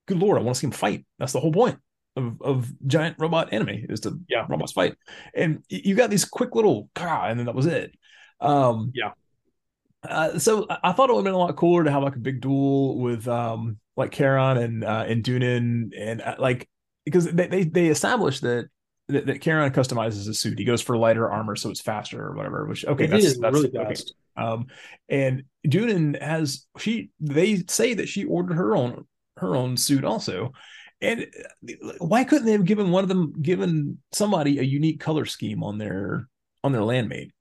good 0.08 0.20
lord, 0.20 0.38
I 0.38 0.42
want 0.42 0.56
to 0.56 0.60
see 0.60 0.68
them 0.68 0.72
fight. 0.72 1.06
That's 1.20 1.34
the 1.34 1.40
whole 1.40 1.52
point 1.52 1.78
of, 2.16 2.42
of 2.42 2.88
giant 2.88 3.18
robot 3.20 3.52
anime 3.52 3.86
is 3.90 4.02
to 4.02 4.20
yeah 4.30 4.46
robots 4.48 4.72
fight. 4.72 4.96
And 5.34 5.64
you 5.70 5.96
got 5.96 6.10
these 6.10 6.26
quick 6.26 6.56
little 6.56 6.90
and 6.96 7.40
then 7.40 7.46
that 7.46 7.56
was 7.56 7.66
it. 7.66 7.96
Um, 8.40 8.92
yeah. 8.94 9.12
Uh, 10.10 10.40
so 10.40 10.68
I 10.84 10.92
thought 10.92 11.10
it 11.10 11.14
would 11.14 11.20
have 11.20 11.26
been 11.26 11.34
a 11.34 11.38
lot 11.38 11.56
cooler 11.56 11.84
to 11.84 11.92
have 11.92 12.04
like 12.04 12.16
a 12.16 12.20
big 12.20 12.42
duel 12.42 13.00
with 13.00 13.28
um 13.28 13.78
like 13.98 14.12
Charon 14.12 14.58
and 14.58 14.84
uh, 14.84 15.06
and 15.08 15.24
Deunan 15.24 15.92
and 15.98 16.22
uh, 16.22 16.36
like 16.40 16.68
because 17.06 17.32
they 17.32 17.48
they, 17.48 17.64
they 17.64 17.88
established 17.88 18.42
that, 18.42 18.70
that 19.10 19.26
that 19.26 19.42
Charon 19.42 19.72
customizes 19.72 20.28
his 20.28 20.40
suit. 20.40 20.60
He 20.60 20.66
goes 20.66 20.82
for 20.82 20.98
lighter 20.98 21.30
armor 21.30 21.56
so 21.56 21.70
it's 21.70 21.82
faster 21.82 22.22
or 22.22 22.36
whatever. 22.36 22.66
Which 22.66 22.86
okay, 22.86 23.08
that's, 23.08 23.38
that's 23.40 23.54
really 23.54 23.72
fast. 23.72 24.14
Um, 24.38 24.68
and 25.10 25.44
Deunan 25.66 26.22
has 26.22 26.66
she 26.78 27.12
they 27.20 27.64
say 27.68 27.94
that 27.94 28.10
she 28.10 28.26
ordered 28.26 28.56
her 28.56 28.76
own 28.76 29.06
her 29.38 29.56
own 29.56 29.78
suit 29.78 30.04
also. 30.04 30.54
And 31.02 31.28
uh, 31.68 31.92
why 32.00 32.24
couldn't 32.24 32.46
they 32.46 32.54
have 32.54 32.66
given 32.66 32.92
one 32.92 33.04
of 33.04 33.10
them 33.10 33.34
given 33.42 34.00
somebody 34.12 34.60
a 34.60 34.64
unique 34.64 35.00
color 35.00 35.26
scheme 35.26 35.64
on 35.64 35.78
their 35.78 36.28
on 36.64 36.72
their 36.72 36.82
landmate? 36.82 37.32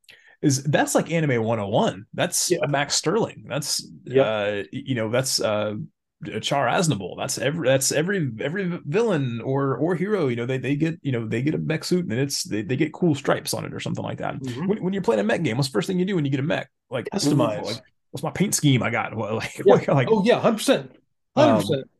Is 0.44 0.62
that's 0.64 0.94
like 0.94 1.10
anime 1.10 1.42
101 1.42 2.06
that's 2.12 2.50
yeah. 2.50 2.58
max 2.68 2.94
sterling 2.94 3.44
that's 3.48 3.88
yep. 4.04 4.26
uh 4.26 4.62
you 4.70 4.94
know 4.94 5.08
that's 5.10 5.40
uh 5.40 5.74
Char 6.40 6.66
Aznable. 6.66 7.16
That's 7.16 7.38
every 7.38 7.68
that's 7.68 7.92
every 7.92 8.30
every 8.40 8.80
villain 8.86 9.40
or 9.42 9.76
or 9.76 9.94
hero. 9.94 10.28
You 10.28 10.36
know 10.36 10.46
they 10.46 10.58
they 10.58 10.76
get 10.76 10.98
you 11.02 11.12
know 11.12 11.26
they 11.26 11.42
get 11.42 11.54
a 11.54 11.58
mech 11.58 11.84
suit 11.84 12.04
and 12.04 12.12
it's 12.14 12.44
they, 12.44 12.62
they 12.62 12.76
get 12.76 12.92
cool 12.92 13.14
stripes 13.14 13.54
on 13.54 13.64
it 13.64 13.74
or 13.74 13.80
something 13.80 14.04
like 14.04 14.18
that. 14.18 14.36
Mm-hmm. 14.36 14.66
When, 14.66 14.82
when, 14.82 14.92
you're 14.92 15.02
playing 15.02 15.20
a 15.20 15.24
mech 15.24 15.42
game, 15.42 15.56
what's 15.56 15.68
the 15.68 15.72
first 15.72 15.86
thing 15.86 15.98
you 15.98 16.04
do 16.04 16.14
when 16.14 16.24
you 16.24 16.30
get 16.30 16.40
a 16.40 16.44
mech? 16.44 16.70
Like 16.90 17.08
customize. 17.12 17.64
Like, 17.64 17.82
what's 18.10 18.22
my 18.22 18.30
paint 18.30 18.54
scheme 18.54 18.82
I 18.82 18.90
got? 18.90 19.14
Well, 19.14 19.34
like, 19.36 19.60
yeah. 19.64 19.74
like 19.92 20.08
oh 20.10 20.22
yeah, 20.24 20.40
hundred 20.40 20.58
percent, 20.58 20.92
hundred 21.36 21.60
percent. 21.60 21.90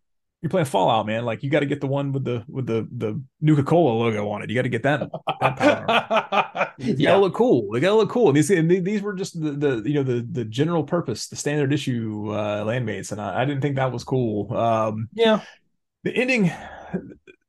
You're 0.45 0.51
playing 0.51 0.67
Fallout, 0.67 1.07
man. 1.07 1.25
Like 1.25 1.43
you 1.43 1.49
got 1.49 1.61
to 1.61 1.67
get 1.67 1.81
the 1.81 1.87
one 1.87 2.13
with 2.13 2.23
the 2.23 2.45
with 2.47 2.67
the 2.67 2.87
the 2.95 3.19
Nuka 3.41 3.63
Cola 3.63 3.95
logo 3.95 4.29
on 4.29 4.43
it. 4.43 4.51
You 4.51 4.55
got 4.55 4.65
to 4.65 4.69
get 4.69 4.83
that. 4.83 5.11
that 5.41 5.57
power. 5.57 6.73
yeah, 6.79 7.13
gotta 7.13 7.23
look 7.23 7.33
cool. 7.33 7.73
They 7.73 7.81
gotta 7.81 7.97
look 7.97 8.11
cool. 8.11 8.29
And 8.29 8.37
these 8.37 8.51
and 8.51 8.71
these 8.71 9.01
were 9.01 9.15
just 9.15 9.41
the, 9.41 9.53
the 9.53 9.89
you 9.89 9.95
know 9.95 10.03
the 10.03 10.21
the 10.21 10.45
general 10.45 10.85
purpose, 10.85 11.29
the 11.29 11.37
standard 11.37 11.73
issue 11.73 12.29
uh 12.29 12.63
landmates, 12.63 13.11
and 13.11 13.23
I, 13.23 13.41
I 13.41 13.45
didn't 13.47 13.63
think 13.63 13.77
that 13.77 13.91
was 13.91 14.05
cool. 14.05 14.55
Um, 14.55 15.09
yeah, 15.15 15.41
the 16.03 16.15
ending 16.15 16.53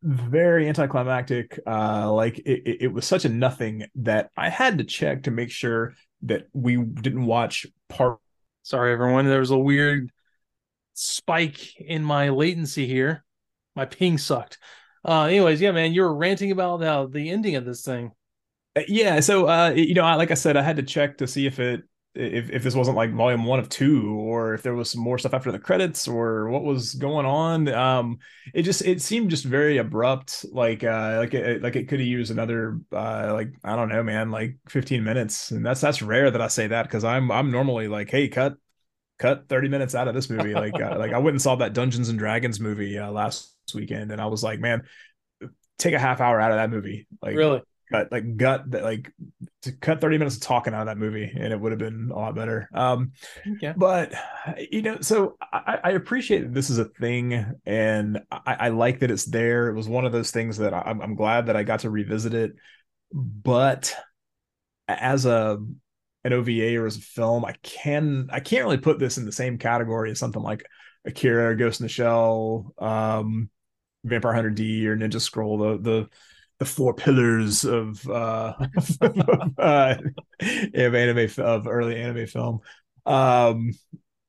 very 0.02 0.70
anticlimactic. 0.70 1.60
Uh, 1.68 2.14
like 2.14 2.40
it, 2.40 2.78
it 2.80 2.94
was 2.94 3.06
such 3.06 3.26
a 3.26 3.30
nothing 3.30 3.88
that 3.96 4.30
I 4.38 4.48
had 4.48 4.78
to 4.78 4.86
check 4.86 5.24
to 5.24 5.32
make 5.32 5.52
sure 5.52 5.96
that 6.22 6.48
we 6.54 6.78
didn't 6.78 7.26
watch 7.26 7.66
part. 7.90 8.20
Sorry, 8.64 8.94
everyone. 8.94 9.26
There 9.26 9.40
was 9.40 9.52
a 9.52 9.58
weird 9.58 10.12
spike 10.96 11.80
in 11.80 12.04
my 12.04 12.30
latency 12.30 12.88
here. 12.88 13.24
My 13.76 13.86
ping 13.86 14.18
sucked. 14.18 14.58
Uh, 15.04 15.24
anyways, 15.24 15.62
yeah, 15.62 15.72
man, 15.72 15.94
you 15.94 16.02
were 16.02 16.16
ranting 16.16 16.52
about 16.52 16.82
uh, 16.82 17.06
the 17.06 17.30
ending 17.30 17.56
of 17.56 17.66
this 17.66 17.84
thing. 17.84 18.12
Uh, 18.76 18.82
yeah, 18.88 19.20
so 19.20 19.48
uh, 19.48 19.70
you 19.70 19.94
know, 19.94 20.04
I, 20.04 20.16
like 20.16 20.32
I 20.32 20.36
said, 20.36 20.58
I 20.58 20.64
had 20.64 20.78
to 20.78 20.84
check 20.84 21.18
to 21.20 21.28
see 21.28 21.46
if 21.46 21.60
it 21.60 21.84
if 22.16 22.50
if 22.50 22.64
this 22.64 22.76
wasn't 22.76 22.98
like 22.98 23.14
volume 23.14 23.44
one 23.44 23.60
of 23.60 23.70
two, 23.70 24.18
or 24.18 24.54
if 24.54 24.64
there 24.64 24.74
was 24.74 24.90
some 24.90 25.02
more 25.02 25.20
stuff 25.20 25.34
after 25.34 25.52
the 25.52 25.60
credits, 25.60 26.08
or 26.08 26.50
what 26.50 26.64
was 26.64 26.96
going 26.96 27.26
on. 27.26 27.68
Um, 27.68 28.18
it 28.54 28.64
just 28.64 28.82
it 28.84 29.02
seemed 29.02 29.30
just 29.30 29.44
very 29.44 29.78
abrupt, 29.78 30.46
like 30.52 30.84
uh, 30.84 31.18
like 31.20 31.34
it 31.34 31.62
like 31.62 31.76
it 31.76 31.88
could 31.88 32.00
have 32.00 32.08
used 32.08 32.32
another 32.32 32.80
uh, 32.92 33.32
like 33.34 33.50
I 33.64 33.76
don't 33.76 33.90
know, 33.90 34.02
man, 34.02 34.32
like 34.32 34.58
fifteen 34.68 35.04
minutes, 35.04 35.52
and 35.52 35.66
that's 35.66 35.82
that's 35.82 36.02
rare 36.02 36.32
that 36.32 36.42
I 36.42 36.48
say 36.48 36.68
that 36.68 36.84
because 36.84 37.04
I'm 37.04 37.32
I'm 37.32 37.52
normally 37.52 37.88
like, 37.88 38.10
hey, 38.10 38.30
cut 38.30 38.56
cut 39.18 39.48
30 39.50 39.70
minutes 39.70 39.96
out 39.96 40.08
of 40.08 40.16
this 40.16 40.30
movie. 40.30 40.54
Like 40.54 40.80
uh, 40.80 40.98
like 40.98 41.14
i 41.14 41.18
went 41.18 41.36
and 41.36 41.42
saw 41.42 41.56
that 41.58 41.74
dungeons 41.74 42.10
and 42.10 42.18
dragons 42.18 42.60
movie 42.60 42.98
uh, 42.98 43.12
last 43.12 43.54
weekend 43.74 44.12
and 44.12 44.22
i 44.22 44.26
was 44.26 44.44
like 44.44 44.60
man 44.60 44.84
take 45.78 45.94
a 45.94 46.00
half 46.00 46.22
hour 46.22 46.40
out 46.40 46.52
of 46.52 46.58
that 46.58 46.70
movie. 46.70 47.08
Like 47.22 47.36
really? 47.36 47.62
cut 47.92 48.12
like 48.12 48.36
gut 48.36 48.72
that 48.72 48.84
like 48.84 49.12
to 49.62 49.72
cut 49.72 50.02
30 50.02 50.18
minutes 50.18 50.38
of 50.38 50.42
talking 50.42 50.74
out 50.74 50.82
of 50.82 50.86
that 50.88 50.98
movie 50.98 51.32
and 51.32 51.54
it 51.54 51.60
would 51.60 51.72
have 51.72 51.78
been 51.78 52.10
a 52.12 52.18
lot 52.18 52.36
better. 52.36 52.68
Um 52.74 53.12
yeah. 53.62 53.74
but 53.78 54.14
you 54.72 54.82
know 54.82 55.02
so 55.02 55.38
i, 55.42 55.80
I 55.84 55.92
appreciate 55.92 56.42
that 56.42 56.54
this 56.54 56.70
is 56.70 56.80
a 56.80 56.86
thing 56.86 57.54
and 57.66 58.22
I, 58.32 58.56
I 58.60 58.70
like 58.70 59.00
that 59.00 59.12
it's 59.12 59.26
there. 59.26 59.68
It 59.68 59.76
was 59.76 59.88
one 59.88 60.06
of 60.06 60.12
those 60.12 60.32
things 60.32 60.58
that 60.58 60.74
I, 60.74 60.82
i'm 60.82 61.16
glad 61.16 61.48
that 61.48 61.56
i 61.56 61.64
got 61.64 61.82
to 61.82 61.90
revisit 61.90 62.34
it 62.34 62.54
but 63.14 63.96
as 64.88 65.26
a 65.26 65.64
an 66.26 66.34
OVA 66.34 66.76
or 66.76 66.88
as 66.88 66.98
a 66.98 67.02
film, 67.02 67.46
I 67.46 67.54
can 67.62 68.28
I 68.32 68.40
can't 68.40 68.66
really 68.66 68.80
put 68.80 68.98
this 68.98 69.18
in 69.18 69.26
the 69.26 69.32
same 69.32 69.60
category 69.60 70.10
as 70.12 70.20
something 70.20 70.42
like 70.42 70.66
Akira, 71.06 71.56
Ghost 71.56 71.80
in 71.80 71.86
the 71.86 71.90
Shell, 71.90 72.74
um, 72.80 73.50
Vampire 74.04 74.34
Hunter 74.34 74.50
D, 74.50 74.88
or 74.88 74.98
Ninja 74.98 75.22
Scroll, 75.22 75.60
the 75.60 75.78
the 75.78 76.10
the 76.58 76.66
four 76.66 76.96
pillars 76.96 77.64
of 77.64 78.06
uh, 78.10 78.54
uh 79.58 79.96
of 80.74 80.96
anime 80.96 81.30
of 81.38 81.68
early 81.68 82.02
anime 82.02 82.26
film. 82.26 82.60
Um, 83.06 83.74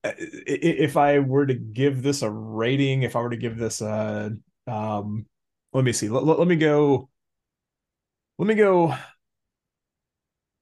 if 0.05 0.99
I 0.99 1.21
were 1.21 1.47
to 1.47 1.55
give 1.55 2.03
this 2.03 2.21
a 2.21 2.31
rating, 2.31 3.05
if 3.05 3.17
I 3.17 3.21
were 3.21 3.31
to 3.31 3.39
give 3.39 3.57
this 3.57 3.81
a 3.81 4.37
um, 4.67 5.25
let 5.73 5.83
me 5.83 5.93
see, 5.93 6.11
let, 6.11 6.25
let 6.25 6.47
me 6.47 6.57
go, 6.57 7.09
let 8.39 8.47
me 8.47 8.55
go 8.55 8.95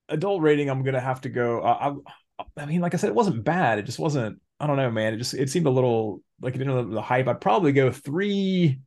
adult 0.09 0.43
rating, 0.43 0.71
I'm 0.71 0.83
gonna 0.83 1.01
have 1.01 1.21
to 1.23 1.29
go. 1.29 1.61
Uh, 1.61 1.97
I, 2.39 2.45
I 2.57 2.67
mean, 2.67 2.81
like 2.81 2.95
I 2.95 2.97
said, 2.97 3.09
it 3.09 3.15
wasn't 3.15 3.45
bad. 3.45 3.79
It 3.79 3.85
just 3.85 3.99
wasn't. 3.99 4.41
I 4.61 4.67
don't 4.67 4.77
know, 4.77 4.91
man. 4.91 5.15
It 5.15 5.19
just 5.19 5.35
it 5.35 5.51
seemed 5.51 5.67
a 5.67 5.71
little 5.71 6.23
like 6.41 6.55
it 6.55 6.59
didn't 6.59 6.75
know 6.75 6.89
the 6.89 7.03
hype. 7.03 7.29
I'd 7.29 7.41
probably 7.41 7.73
go 7.73 7.91
three 7.91 8.81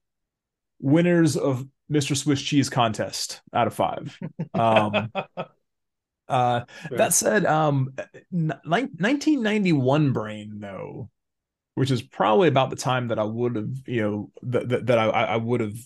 winners 0.79 1.37
of 1.37 1.65
Mr. 1.91 2.15
Swiss 2.15 2.41
Cheese 2.41 2.69
contest 2.69 3.41
out 3.53 3.67
of 3.67 3.73
five. 3.73 4.17
Um, 4.53 5.11
uh, 6.27 6.61
that 6.91 7.13
said, 7.13 7.45
um, 7.45 7.93
1991 8.31 10.13
brain 10.13 10.59
though, 10.59 11.09
which 11.75 11.91
is 11.91 12.01
probably 12.01 12.47
about 12.47 12.69
the 12.69 12.75
time 12.75 13.09
that 13.09 13.19
I 13.19 13.23
would 13.23 13.55
have, 13.55 13.87
you 13.87 14.01
know, 14.01 14.31
that 14.43 14.69
that, 14.69 14.85
that 14.87 14.97
I 14.97 15.09
I 15.09 15.37
would 15.37 15.61
have 15.61 15.77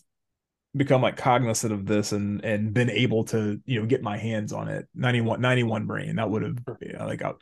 become 0.76 1.02
like 1.02 1.18
cognizant 1.18 1.74
of 1.74 1.86
this 1.86 2.12
and 2.14 2.44
and 2.46 2.74
been 2.74 2.90
able 2.90 3.26
to 3.26 3.60
you 3.66 3.80
know 3.80 3.86
get 3.86 4.02
my 4.02 4.18
hands 4.18 4.54
on 4.54 4.68
it. 4.68 4.88
91 4.96 5.42
91 5.42 5.86
brain 5.86 6.16
that 6.16 6.30
would 6.30 6.44
have 6.44 6.58
you 6.82 6.94
know, 6.94 7.06
like 7.06 7.22
a 7.22 7.36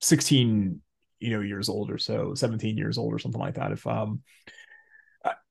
16 0.00 0.80
you 1.20 1.30
know 1.30 1.40
years 1.40 1.68
old 1.68 1.90
or 1.90 1.98
so 1.98 2.34
17 2.34 2.76
years 2.76 2.98
old 2.98 3.12
or 3.12 3.18
something 3.18 3.40
like 3.40 3.54
that. 3.54 3.72
If 3.72 3.86
um 3.86 4.22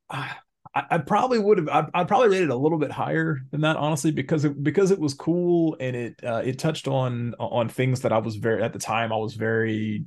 I, 0.10 0.32
I, 0.76 0.84
I 0.92 0.98
probably 1.00 1.40
would 1.40 1.60
have 1.60 1.70
I'd, 1.70 1.86
I'd, 1.94 2.08
probably 2.08 2.30
rated 2.30 2.50
it 2.50 2.54
a 2.54 2.58
little 2.58 2.80
bit 2.80 2.92
higher 2.92 3.40
than 3.52 3.62
that 3.62 3.78
honestly 3.78 4.12
because 4.12 4.46
it 4.46 4.62
because 4.64 4.92
it 4.92 5.00
was 5.00 5.14
cool 5.14 5.78
and 5.80 5.96
it 5.96 6.20
uh, 6.24 6.42
it 6.44 6.58
touched 6.58 6.88
on 6.88 7.36
on 7.40 7.70
things 7.70 8.02
that 8.02 8.12
I 8.12 8.18
was 8.18 8.36
very 8.36 8.64
at 8.64 8.74
the 8.74 8.80
time 8.80 9.14
I 9.14 9.18
was 9.18 9.36
very 9.36 10.06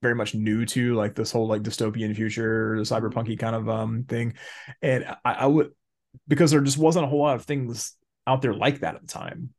very 0.00 0.14
much 0.14 0.34
new 0.34 0.64
to 0.64 0.94
like 0.94 1.14
this 1.14 1.32
whole 1.32 1.48
like 1.48 1.62
dystopian 1.62 2.14
future 2.14 2.76
the 2.78 2.84
cyberpunky 2.84 3.38
kind 3.38 3.54
of 3.56 3.68
um 3.68 4.04
thing. 4.04 4.34
And 4.80 5.04
I, 5.24 5.32
I 5.32 5.46
would 5.46 5.72
because 6.26 6.50
there 6.50 6.60
just 6.60 6.78
wasn't 6.78 7.04
a 7.04 7.08
whole 7.08 7.22
lot 7.22 7.36
of 7.36 7.44
things 7.44 7.96
out 8.26 8.42
there 8.42 8.54
like 8.54 8.80
that 8.80 8.94
at 8.94 9.00
the 9.00 9.06
time. 9.06 9.50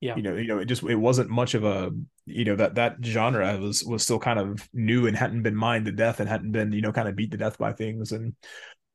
Yeah. 0.00 0.16
You 0.16 0.22
know, 0.22 0.36
you 0.36 0.46
know, 0.46 0.58
it 0.58 0.64
just 0.64 0.82
it 0.82 0.96
wasn't 0.96 1.28
much 1.30 1.54
of 1.54 1.64
a 1.64 1.90
you 2.24 2.44
know 2.44 2.56
that 2.56 2.76
that 2.76 2.96
genre 3.02 3.58
was 3.58 3.84
was 3.84 4.02
still 4.02 4.18
kind 4.18 4.38
of 4.38 4.66
new 4.72 5.06
and 5.06 5.16
hadn't 5.16 5.42
been 5.42 5.56
mined 5.56 5.86
to 5.86 5.92
death 5.92 6.20
and 6.20 6.28
hadn't 6.28 6.52
been 6.52 6.72
you 6.72 6.80
know 6.80 6.92
kind 6.92 7.08
of 7.08 7.16
beat 7.16 7.32
to 7.32 7.36
death 7.36 7.58
by 7.58 7.72
things 7.72 8.12
and 8.12 8.34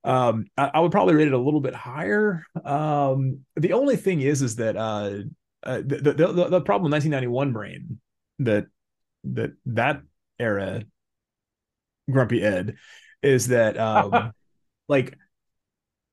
um 0.03 0.45
I, 0.57 0.71
I 0.75 0.79
would 0.79 0.91
probably 0.91 1.15
rate 1.15 1.27
it 1.27 1.33
a 1.33 1.37
little 1.37 1.61
bit 1.61 1.75
higher. 1.75 2.45
Um 2.63 3.41
the 3.55 3.73
only 3.73 3.97
thing 3.97 4.21
is 4.21 4.41
is 4.41 4.55
that 4.55 4.75
uh, 4.75 5.19
uh 5.63 5.81
the, 5.85 5.97
the, 5.97 6.13
the 6.13 6.47
the 6.49 6.61
problem 6.61 6.91
1991 6.91 7.53
brain 7.53 7.99
that 8.39 8.65
that 9.25 9.51
that 9.67 10.01
era 10.39 10.83
grumpy 12.09 12.41
ed 12.41 12.75
is 13.21 13.47
that 13.47 13.77
um 13.77 14.31
like 14.87 15.17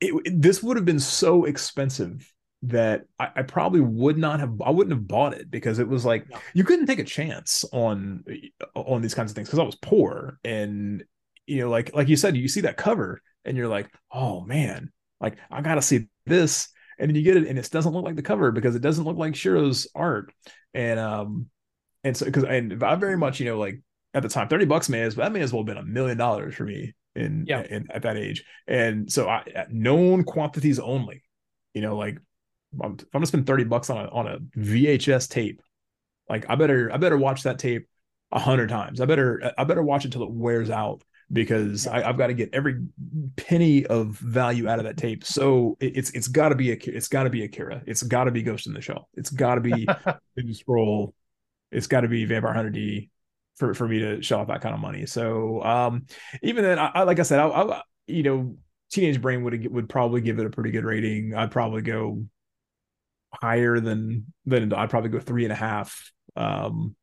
it, 0.03 0.41
this 0.41 0.63
would 0.63 0.77
have 0.77 0.87
been 0.87 1.01
so 1.01 1.45
expensive 1.45 2.33
that 2.65 3.03
I, 3.19 3.31
I, 3.37 3.43
probably 3.43 3.81
would 3.81 4.17
not 4.17 4.39
have 4.39 4.61
I 4.63 4.71
wouldn't 4.71 4.95
have 4.95 5.09
bought 5.09 5.35
it 5.35 5.51
because 5.51 5.81
it 5.81 5.89
was 5.89 6.05
like 6.05 6.27
you 6.55 6.63
couldn't 6.63 6.87
take 6.87 7.01
a 7.01 7.05
chance 7.05 7.65
on 7.73 8.23
on 8.77 9.03
these 9.03 9.15
kinds 9.15 9.33
of 9.33 9.35
things 9.35 9.49
because 9.49 9.59
I 9.59 9.65
was 9.65 9.75
poor 9.75 10.39
and 10.45 11.03
you 11.47 11.61
know 11.61 11.71
like 11.71 11.93
like 11.93 12.09
you 12.09 12.17
said 12.17 12.37
you 12.37 12.47
see 12.47 12.61
that 12.61 12.77
cover 12.77 13.21
and 13.45 13.57
you're 13.57 13.67
like 13.67 13.91
oh 14.13 14.43
man 14.43 14.93
like 15.23 15.39
I 15.51 15.63
gotta 15.63 15.81
see 15.81 16.09
this. 16.27 16.69
And 16.99 17.09
then 17.09 17.17
you 17.17 17.23
get 17.23 17.37
it 17.37 17.47
and 17.47 17.59
it 17.59 17.71
doesn't 17.71 17.93
look 17.93 18.05
like 18.05 18.17
the 18.17 18.23
cover 18.23 18.53
because 18.53 18.75
it 18.75 18.83
doesn't 18.83 19.05
look 19.05 19.17
like 19.17 19.33
Shirow's 19.33 19.89
art. 19.95 20.33
And 20.75 21.01
um 21.01 21.47
and 22.05 22.17
so 22.17 22.27
because 22.27 22.45
and 22.45 22.83
I 22.83 22.97
very 22.97 23.17
much 23.17 23.41
you 23.41 23.47
know 23.47 23.59
like 23.59 23.81
at 24.13 24.23
the 24.23 24.29
time 24.29 24.49
30 24.49 24.67
bucks 24.67 24.89
may 24.89 25.03
as 25.03 25.15
that 25.15 25.33
may 25.33 25.41
as 25.41 25.53
well 25.53 25.63
have 25.63 25.67
been 25.67 25.79
a 25.79 25.85
million 25.85 26.19
dollars 26.19 26.55
for 26.55 26.65
me 26.65 26.93
in, 27.15 27.45
yeah. 27.47 27.63
in 27.63 27.91
at 27.91 28.03
that 28.03 28.17
age. 28.17 28.45
And 28.67 29.11
so 29.11 29.29
I 29.29 29.45
known 29.71 30.25
quantities 30.25 30.79
only, 30.79 31.23
you 31.75 31.83
know, 31.83 31.97
like 31.97 32.17
if 32.75 32.81
I'm 32.83 32.97
gonna 33.13 33.27
spend 33.27 33.47
30 33.47 33.65
bucks 33.65 33.91
on 33.91 34.05
a 34.05 34.09
on 34.09 34.27
a 34.27 34.39
VHS 34.59 35.29
tape, 35.29 35.63
like 36.29 36.49
I 36.49 36.55
better 36.55 36.93
I 36.93 36.97
better 36.97 37.19
watch 37.19 37.43
that 37.43 37.59
tape 37.59 37.89
a 38.31 38.39
hundred 38.39 38.69
times. 38.69 39.01
I 39.01 39.05
better 39.05 39.53
I 39.59 39.65
better 39.65 39.83
watch 39.83 40.05
it 40.05 40.13
till 40.13 40.23
it 40.23 40.31
wears 40.31 40.71
out 40.71 41.03
because. 41.33 41.87
I, 41.87 42.03
have 42.03 42.19
got 42.19 42.29
to 42.29 42.35
get 42.35 42.51
every 42.55 42.83
penny 43.37 43.87
of 43.87 44.19
value 44.19 44.69
out 44.69 44.79
of 44.79 44.85
that 44.87 44.97
tape. 44.97 45.25
So 45.25 45.77
it, 45.81 45.97
it's 45.97 46.11
it's 46.11 46.29
got 46.29 46.51
to 46.51 46.55
be 46.55 46.73
a 46.73 46.79
it's 46.85 47.09
got 47.09 47.25
to 47.25 47.31
be 47.31 47.45
Akira. 47.45 47.83
It's 47.87 48.03
got 48.03 48.25
to 48.25 48.31
be 48.31 48.43
Ghost 48.43 48.67
in 48.67 48.73
the 48.73 48.81
Shell. 48.81 49.09
It's 49.15 49.31
got 49.31 49.57
to 49.57 49.61
be 49.61 49.87
Scroll. 50.53 51.15
It's 51.71 51.87
got 51.87 52.03
to 52.03 52.09
be 52.09 52.25
Vampire 52.25 52.55
Hunter 52.55 52.71
D 52.71 53.11
for 53.57 53.75
for 53.75 53.87
me 53.87 54.01
to 54.01 54.23
shell 54.23 54.41
out 54.41 54.49
that 54.49 54.61
kind 54.61 54.75
of 54.75 54.81
money. 54.81 55.07
So 55.07 55.63
um, 55.63 56.07
even 56.43 56.65
then, 56.65 56.79
I, 56.79 56.91
I 56.95 57.03
like 57.05 57.21
I 57.21 57.23
said, 57.23 57.41
I, 57.41 57.49
I, 57.49 57.83
you 58.07 58.23
know, 58.23 58.57
Teenage 58.91 59.21
Brain 59.21 59.45
would 59.45 59.71
would 59.73 59.89
probably 59.89 60.21
give 60.21 60.39
it 60.39 60.47
a 60.47 60.51
pretty 60.51 60.71
good 60.71 60.85
rating. 60.85 61.35
I'd 61.35 61.51
probably 61.51 61.83
go 61.83 62.25
higher 63.33 63.81
than 63.81 64.33
than 64.47 64.73
I'd 64.73 64.91
probably 64.91 65.11
go 65.11 65.21
three 65.21 65.45
and 65.45 65.53
a 65.53 65.57
half, 65.57 66.13
um, 66.37 66.95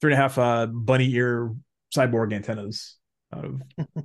three 0.00 0.12
and 0.12 0.18
a 0.18 0.22
half 0.22 0.38
uh, 0.38 0.66
bunny 0.66 1.10
ear 1.12 1.54
cyborg 1.94 2.32
antennas 2.32 2.96
out 3.34 3.44
of. 3.44 3.62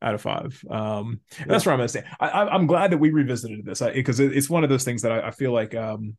out 0.00 0.14
of 0.14 0.22
five. 0.22 0.62
Um, 0.70 1.20
that's 1.44 1.66
what 1.66 1.72
I'm 1.72 1.78
gonna 1.78 1.88
say. 1.88 2.04
I, 2.20 2.54
am 2.54 2.68
glad 2.68 2.92
that 2.92 2.98
we 2.98 3.10
revisited 3.10 3.64
this 3.64 3.80
because 3.80 4.20
it, 4.20 4.36
it's 4.36 4.48
one 4.48 4.62
of 4.62 4.70
those 4.70 4.84
things 4.84 5.02
that 5.02 5.10
I, 5.10 5.26
I 5.26 5.30
feel 5.32 5.52
like 5.52 5.74
um, 5.74 6.16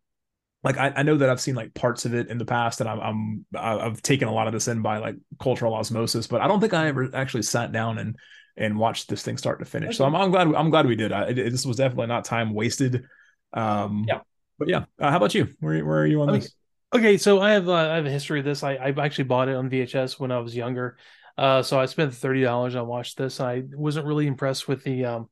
like 0.64 0.78
I, 0.78 0.94
I 0.98 1.04
know 1.04 1.18
that 1.18 1.30
I've 1.30 1.40
seen 1.40 1.56
like 1.56 1.74
parts 1.74 2.06
of 2.06 2.14
it 2.14 2.28
in 2.28 2.38
the 2.38 2.46
past, 2.46 2.82
and 2.82 2.90
I'm, 2.90 3.00
I'm 3.00 3.46
I've 3.56 4.02
taken 4.02 4.28
a 4.28 4.34
lot 4.34 4.48
of 4.48 4.54
this 4.54 4.68
in 4.68 4.82
by 4.82 4.98
like 4.98 5.16
cultural 5.42 5.74
osmosis, 5.74 6.28
but 6.28 6.42
I 6.42 6.48
don't 6.48 6.60
think 6.60 6.74
I 6.74 6.88
ever 6.88 7.10
actually 7.14 7.44
sat 7.44 7.72
down 7.72 7.98
and 7.98 8.18
and 8.58 8.78
watched 8.78 9.08
this 9.08 9.24
thing 9.24 9.38
start 9.38 9.60
to 9.60 9.66
finish. 9.66 9.90
Okay. 9.90 9.98
So 9.98 10.06
I'm, 10.06 10.16
I'm 10.16 10.32
glad 10.32 10.54
I'm 10.54 10.70
glad 10.70 10.86
we 10.86 10.96
did. 10.96 11.14
I, 11.14 11.30
it, 11.30 11.36
this 11.36 11.66
was 11.66 11.78
definitely 11.78 12.08
not 12.08 12.26
time 12.26 12.54
wasted. 12.54 13.06
Um, 13.54 14.06
yeah, 14.08 14.20
but 14.58 14.68
yeah. 14.68 14.86
Uh, 15.00 15.12
how 15.12 15.18
about 15.18 15.34
you? 15.34 15.48
Where 15.60 15.86
where 15.86 16.00
are 16.00 16.08
you 16.08 16.22
on 16.22 16.34
this? 16.34 16.54
Okay, 16.94 17.18
so 17.18 17.40
I 17.40 17.52
have 17.52 17.70
uh, 17.70 17.74
I 17.74 17.96
have 17.96 18.06
a 18.06 18.12
history 18.12 18.40
of 18.40 18.46
this. 18.46 18.62
I 18.64 18.74
I 18.74 18.90
actually 18.90 19.26
bought 19.26 19.48
it 19.48 19.56
on 19.56 19.70
VHS 19.70 20.20
when 20.20 20.32
I 20.32 20.40
was 20.40 20.56
younger. 20.56 20.98
Uh, 21.38 21.62
so 21.62 21.80
I 21.80 21.86
spent 21.86 22.14
thirty 22.14 22.42
dollars. 22.42 22.76
I 22.76 22.82
watched 22.82 23.18
this. 23.18 23.40
I 23.40 23.64
wasn't 23.72 24.08
really 24.08 24.28
impressed 24.28 24.68
with 24.68 24.84
the 24.84 25.06
um 25.06 25.30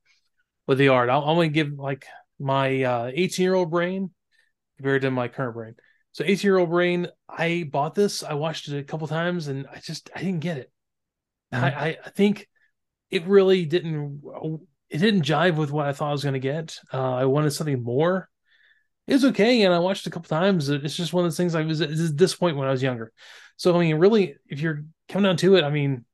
with 0.68 0.78
the 0.78 0.88
art. 0.88 1.10
I'll, 1.10 1.24
I'm 1.24 1.36
going 1.36 1.50
to 1.50 1.54
give 1.54 1.74
like 1.74 2.06
my 2.40 2.84
uh, 2.84 3.12
18 3.14 3.44
year 3.44 3.56
old 3.56 3.72
brain 3.72 4.12
compared 4.78 5.02
to 5.04 5.12
my 5.12 5.28
current 5.28 5.56
brain. 5.56 5.76
So 6.12 6.24
18 6.24 6.48
year 6.48 6.58
old 6.58 6.70
brain, 6.70 7.08
I 7.30 7.70
bought 7.72 7.96
this. 7.96 8.24
I 8.24 8.34
watched 8.34 8.68
it 8.68 8.78
a 8.80 8.84
couple 8.84 9.08
times, 9.08 9.48
and 9.48 9.68
I 9.72 9.80
just 9.80 10.10
I 10.16 10.22
didn't 10.22 10.40
get 10.40 10.58
it. 10.58 10.72
Mm-hmm. 11.54 11.64
I, 11.64 11.98
I 12.04 12.10
think 12.10 12.48
it 13.10 13.26
really 13.28 13.66
didn't 13.66 14.22
it 14.90 14.98
didn't 14.98 15.24
jive 15.24 15.56
with 15.56 15.72
what 15.72 15.86
I 15.86 15.94
thought 15.94 16.10
I 16.10 16.14
was 16.14 16.24
going 16.24 16.34
to 16.34 16.40
get. 16.40 16.80
Uh, 16.94 17.16
I 17.16 17.26
wanted 17.26 17.52
something 17.52 17.84
more. 17.84 18.30
It 19.06 19.14
was 19.14 19.26
okay, 19.26 19.64
and 19.64 19.74
I 19.74 19.80
watched 19.80 20.06
it 20.06 20.10
a 20.10 20.12
couple 20.12 20.30
times. 20.30 20.70
It's 20.70 20.96
just 20.96 21.14
one 21.14 21.24
of 21.24 21.32
those 21.32 21.38
things 21.38 21.56
I 21.56 21.62
was 21.62 21.82
at 21.82 22.18
this 22.18 22.36
point 22.36 22.58
when 22.58 22.68
I 22.68 22.72
was 22.72 22.84
younger. 22.84 23.12
So 23.56 23.76
I 23.76 23.80
mean, 23.80 23.96
really, 23.96 24.36
if 24.48 24.60
you're 24.60 24.84
coming 25.10 25.30
down 25.30 25.38
to 25.38 25.56
it, 25.56 25.64
I 25.64 25.70
mean, 25.70 26.06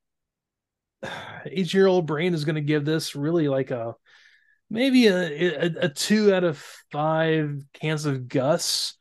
eight 1.46 1.74
year 1.74 1.88
old 1.88 2.06
brain 2.06 2.34
is 2.34 2.46
going 2.46 2.56
to 2.56 2.62
give 2.62 2.86
this 2.86 3.16
really 3.16 3.48
like 3.48 3.72
a 3.72 3.96
maybe 4.74 5.08
a, 5.08 5.66
a, 5.66 5.86
a 5.86 5.90
two 5.90 6.34
out 6.34 6.44
of 6.44 6.58
five 6.92 7.62
cans 7.74 8.06
of 8.06 8.28
Gus, 8.28 8.96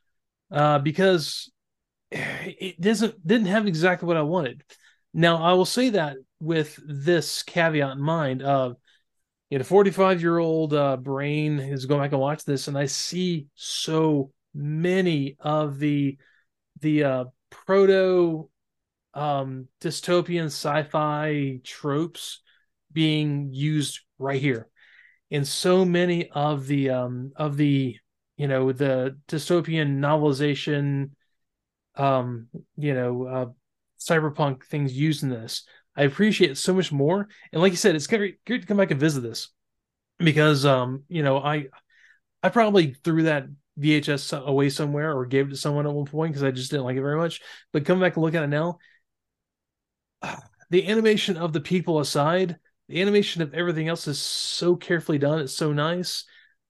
uh, 0.51 0.79
because 0.79 1.51
it 2.11 2.79
doesn't 2.79 3.25
didn't 3.25 3.47
have 3.47 3.67
exactly 3.67 4.07
what 4.07 4.17
I 4.17 4.21
wanted. 4.21 4.63
Now 5.13 5.43
I 5.43 5.53
will 5.53 5.65
say 5.65 5.89
that 5.89 6.17
with 6.39 6.79
this 6.85 7.43
caveat 7.43 7.97
in 7.97 8.01
mind 8.01 8.43
of 8.43 8.75
you 9.49 9.57
know, 9.57 9.63
45 9.63 10.21
year 10.21 10.37
old 10.37 10.73
uh, 10.73 10.97
brain 10.97 11.59
is 11.59 11.85
going 11.85 12.01
back 12.01 12.11
and 12.11 12.21
watch 12.21 12.43
this, 12.45 12.67
and 12.67 12.77
I 12.77 12.85
see 12.85 13.47
so 13.55 14.31
many 14.53 15.37
of 15.39 15.79
the 15.79 16.17
the 16.81 17.03
uh, 17.03 17.25
proto 17.49 18.49
um, 19.13 19.67
dystopian 19.81 20.45
sci-fi 20.45 21.59
tropes 21.63 22.41
being 22.91 23.49
used 23.51 24.01
right 24.19 24.41
here, 24.41 24.69
and 25.33 25.45
so 25.45 25.83
many 25.83 26.29
of 26.29 26.67
the 26.67 26.91
um, 26.91 27.33
of 27.35 27.57
the 27.57 27.97
you 28.37 28.47
know 28.47 28.71
the 28.71 29.17
dystopian 29.27 29.97
novelization, 29.97 31.09
um, 31.95 32.47
you 32.77 32.93
know, 32.93 33.25
uh, 33.25 33.45
cyberpunk 33.99 34.63
things 34.63 34.93
used 34.93 35.23
in 35.23 35.29
this. 35.29 35.65
I 35.95 36.03
appreciate 36.03 36.51
it 36.51 36.57
so 36.57 36.73
much 36.73 36.91
more. 36.91 37.27
And 37.51 37.61
like 37.61 37.71
you 37.71 37.77
said, 37.77 37.95
it's 37.95 38.07
great, 38.07 38.43
great 38.45 38.61
to 38.61 38.67
come 38.67 38.77
back 38.77 38.91
and 38.91 38.99
visit 38.99 39.21
this 39.21 39.49
because, 40.17 40.65
um, 40.65 41.03
you 41.07 41.21
know, 41.21 41.37
I, 41.37 41.67
I 42.41 42.49
probably 42.49 42.95
threw 43.03 43.23
that 43.23 43.45
VHS 43.79 44.45
away 44.45 44.69
somewhere 44.69 45.15
or 45.15 45.25
gave 45.25 45.47
it 45.47 45.49
to 45.51 45.57
someone 45.57 45.85
at 45.85 45.93
one 45.93 46.05
point 46.05 46.33
because 46.33 46.43
I 46.43 46.51
just 46.51 46.71
didn't 46.71 46.85
like 46.85 46.97
it 46.97 47.01
very 47.01 47.17
much. 47.17 47.41
But 47.71 47.85
come 47.85 47.99
back 47.99 48.15
and 48.15 48.23
look 48.23 48.35
at 48.35 48.43
it 48.43 48.47
now. 48.47 48.79
The 50.69 50.87
animation 50.89 51.37
of 51.37 51.53
the 51.53 51.61
people 51.61 51.99
aside, 51.99 52.57
the 52.87 53.01
animation 53.01 53.41
of 53.41 53.53
everything 53.53 53.87
else 53.87 54.07
is 54.07 54.19
so 54.19 54.75
carefully 54.75 55.17
done. 55.17 55.39
It's 55.39 55.55
so 55.55 55.71
nice. 55.71 56.25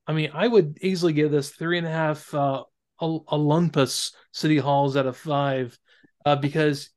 I 0.05 0.13
mean, 0.13 0.31
I 0.33 0.47
would 0.47 0.77
easily 0.81 1.13
give 1.13 1.31
this 1.31 1.49
three 1.49 1.77
and 1.77 1.87
a 1.87 1.91
half 1.91 2.33
uh, 2.33 2.63
Olympus 3.01 4.13
City 4.31 4.57
Halls 4.57 4.95
out 4.95 5.05
of 5.05 5.17
five 5.17 5.77
uh, 6.25 6.35
because 6.35 6.89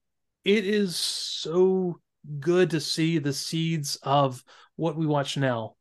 it 0.45 0.65
is 0.65 0.97
so 0.97 2.01
good 2.41 2.71
to 2.71 2.81
see 2.81 3.19
the 3.19 3.33
seeds 3.33 3.97
of 4.03 4.43
what 4.77 4.97
we 4.97 5.07
watch 5.07 5.37
now. 5.37 5.77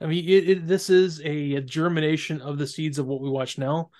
I 0.00 0.06
mean, 0.06 0.24
it, 0.28 0.48
it, 0.48 0.66
this 0.66 0.90
is 0.90 1.20
a, 1.20 1.54
a, 1.54 1.60
germination 1.60 2.42
of 2.42 2.58
the 2.58 2.66
seeds 2.66 2.98
of 2.98 3.06
what 3.06 3.22
we 3.22 3.30
watch 3.30 3.56
now, 3.56 3.90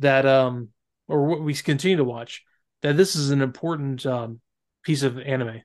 that 0.00 0.26
um, 0.26 0.70
or 1.06 1.26
what 1.26 1.42
we 1.42 1.54
continue 1.54 1.96
to 1.96 2.04
watch. 2.04 2.44
That 2.82 2.96
this 2.96 3.14
is 3.14 3.30
an 3.30 3.40
important 3.40 4.04
um, 4.04 4.40
piece 4.82 5.02
of 5.02 5.18
anime, 5.18 5.62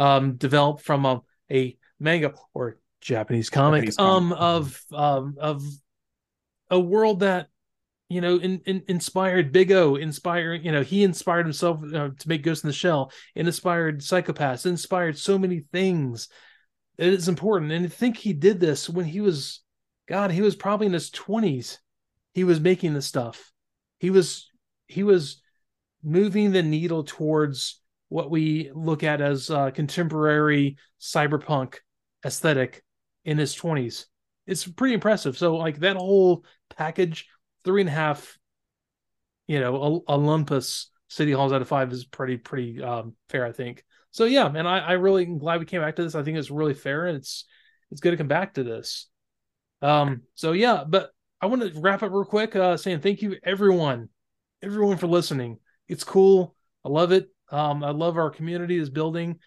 um, 0.00 0.34
developed 0.34 0.82
from 0.82 1.04
a, 1.06 1.22
a 1.50 1.76
manga 2.00 2.34
or 2.54 2.78
Japanese 3.00 3.50
comic, 3.50 3.82
Japanese 3.82 3.98
um, 3.98 4.32
of 4.32 4.80
um, 4.92 5.36
of 5.38 5.62
a 6.70 6.80
world 6.80 7.20
that 7.20 7.48
you 8.10 8.20
know, 8.20 8.38
in, 8.38 8.60
in, 8.66 8.82
inspired 8.88 9.52
Big 9.52 9.70
O, 9.70 9.94
inspired, 9.94 10.64
you 10.64 10.72
know, 10.72 10.82
he 10.82 11.04
inspired 11.04 11.46
himself 11.46 11.80
uh, 11.94 12.10
to 12.18 12.28
make 12.28 12.42
Ghost 12.42 12.64
in 12.64 12.68
the 12.68 12.74
Shell, 12.74 13.12
and 13.36 13.46
inspired 13.46 14.02
Psycho-Pass, 14.02 14.66
inspired 14.66 15.16
so 15.16 15.38
many 15.38 15.60
things. 15.72 16.28
It 16.98 17.14
is 17.14 17.28
important. 17.28 17.70
And 17.70 17.86
I 17.86 17.88
think 17.88 18.16
he 18.16 18.32
did 18.32 18.58
this 18.58 18.90
when 18.90 19.04
he 19.04 19.20
was, 19.20 19.60
God, 20.08 20.32
he 20.32 20.42
was 20.42 20.56
probably 20.56 20.88
in 20.88 20.92
his 20.92 21.10
20s. 21.12 21.78
He 22.34 22.42
was 22.42 22.58
making 22.58 22.94
this 22.94 23.06
stuff. 23.06 23.52
He 24.00 24.10
was, 24.10 24.50
he 24.88 25.04
was 25.04 25.40
moving 26.02 26.50
the 26.50 26.64
needle 26.64 27.04
towards 27.04 27.80
what 28.10 28.30
we 28.30 28.70
look 28.74 29.02
at 29.02 29.22
as 29.22 29.50
uh, 29.50 29.70
contemporary 29.70 30.76
cyberpunk 31.00 31.76
aesthetic 32.24 32.84
in 33.24 33.38
his 33.38 33.56
20s. 33.56 34.04
It's 34.46 34.66
pretty 34.66 34.94
impressive. 34.94 35.38
So, 35.38 35.56
like, 35.56 35.78
that 35.78 35.96
whole 35.96 36.44
package 36.76 37.28
three 37.64 37.80
and 37.80 37.88
a 37.88 37.92
half, 37.92 38.38
you 39.46 39.60
know, 39.60 40.04
Olympus 40.08 40.90
City 41.08 41.32
Halls 41.32 41.52
out 41.52 41.62
of 41.62 41.68
five 41.68 41.92
is 41.92 42.04
pretty 42.04 42.36
pretty 42.36 42.82
um, 42.82 43.14
fair, 43.28 43.46
I 43.46 43.52
think. 43.52 43.84
So 44.12 44.24
yeah, 44.24 44.48
man, 44.48 44.66
I, 44.66 44.78
I 44.78 44.92
really 44.92 45.24
am 45.24 45.38
glad 45.38 45.60
we 45.60 45.66
came 45.66 45.80
back 45.80 45.96
to 45.96 46.02
this. 46.02 46.14
I 46.14 46.22
think 46.22 46.38
it's 46.38 46.50
really 46.50 46.74
fair 46.74 47.06
and 47.06 47.16
it's 47.16 47.44
it's 47.90 48.00
good 48.00 48.12
to 48.12 48.16
come 48.16 48.28
back 48.28 48.54
to 48.54 48.64
this. 48.64 49.08
Um, 49.82 50.22
so 50.34 50.52
yeah, 50.52 50.84
but 50.86 51.10
I 51.40 51.46
want 51.46 51.62
to 51.62 51.80
wrap 51.80 52.02
up 52.02 52.12
real 52.12 52.24
quick, 52.24 52.54
uh, 52.54 52.76
saying 52.76 53.00
thank 53.00 53.22
you 53.22 53.36
everyone, 53.42 54.08
everyone 54.62 54.98
for 54.98 55.06
listening. 55.06 55.58
It's 55.88 56.04
cool. 56.04 56.54
I 56.84 56.88
love 56.88 57.12
it. 57.12 57.28
Um, 57.50 57.82
I 57.82 57.90
love 57.90 58.16
our 58.16 58.30
community 58.30 58.78
is 58.78 58.90
building. 58.90 59.38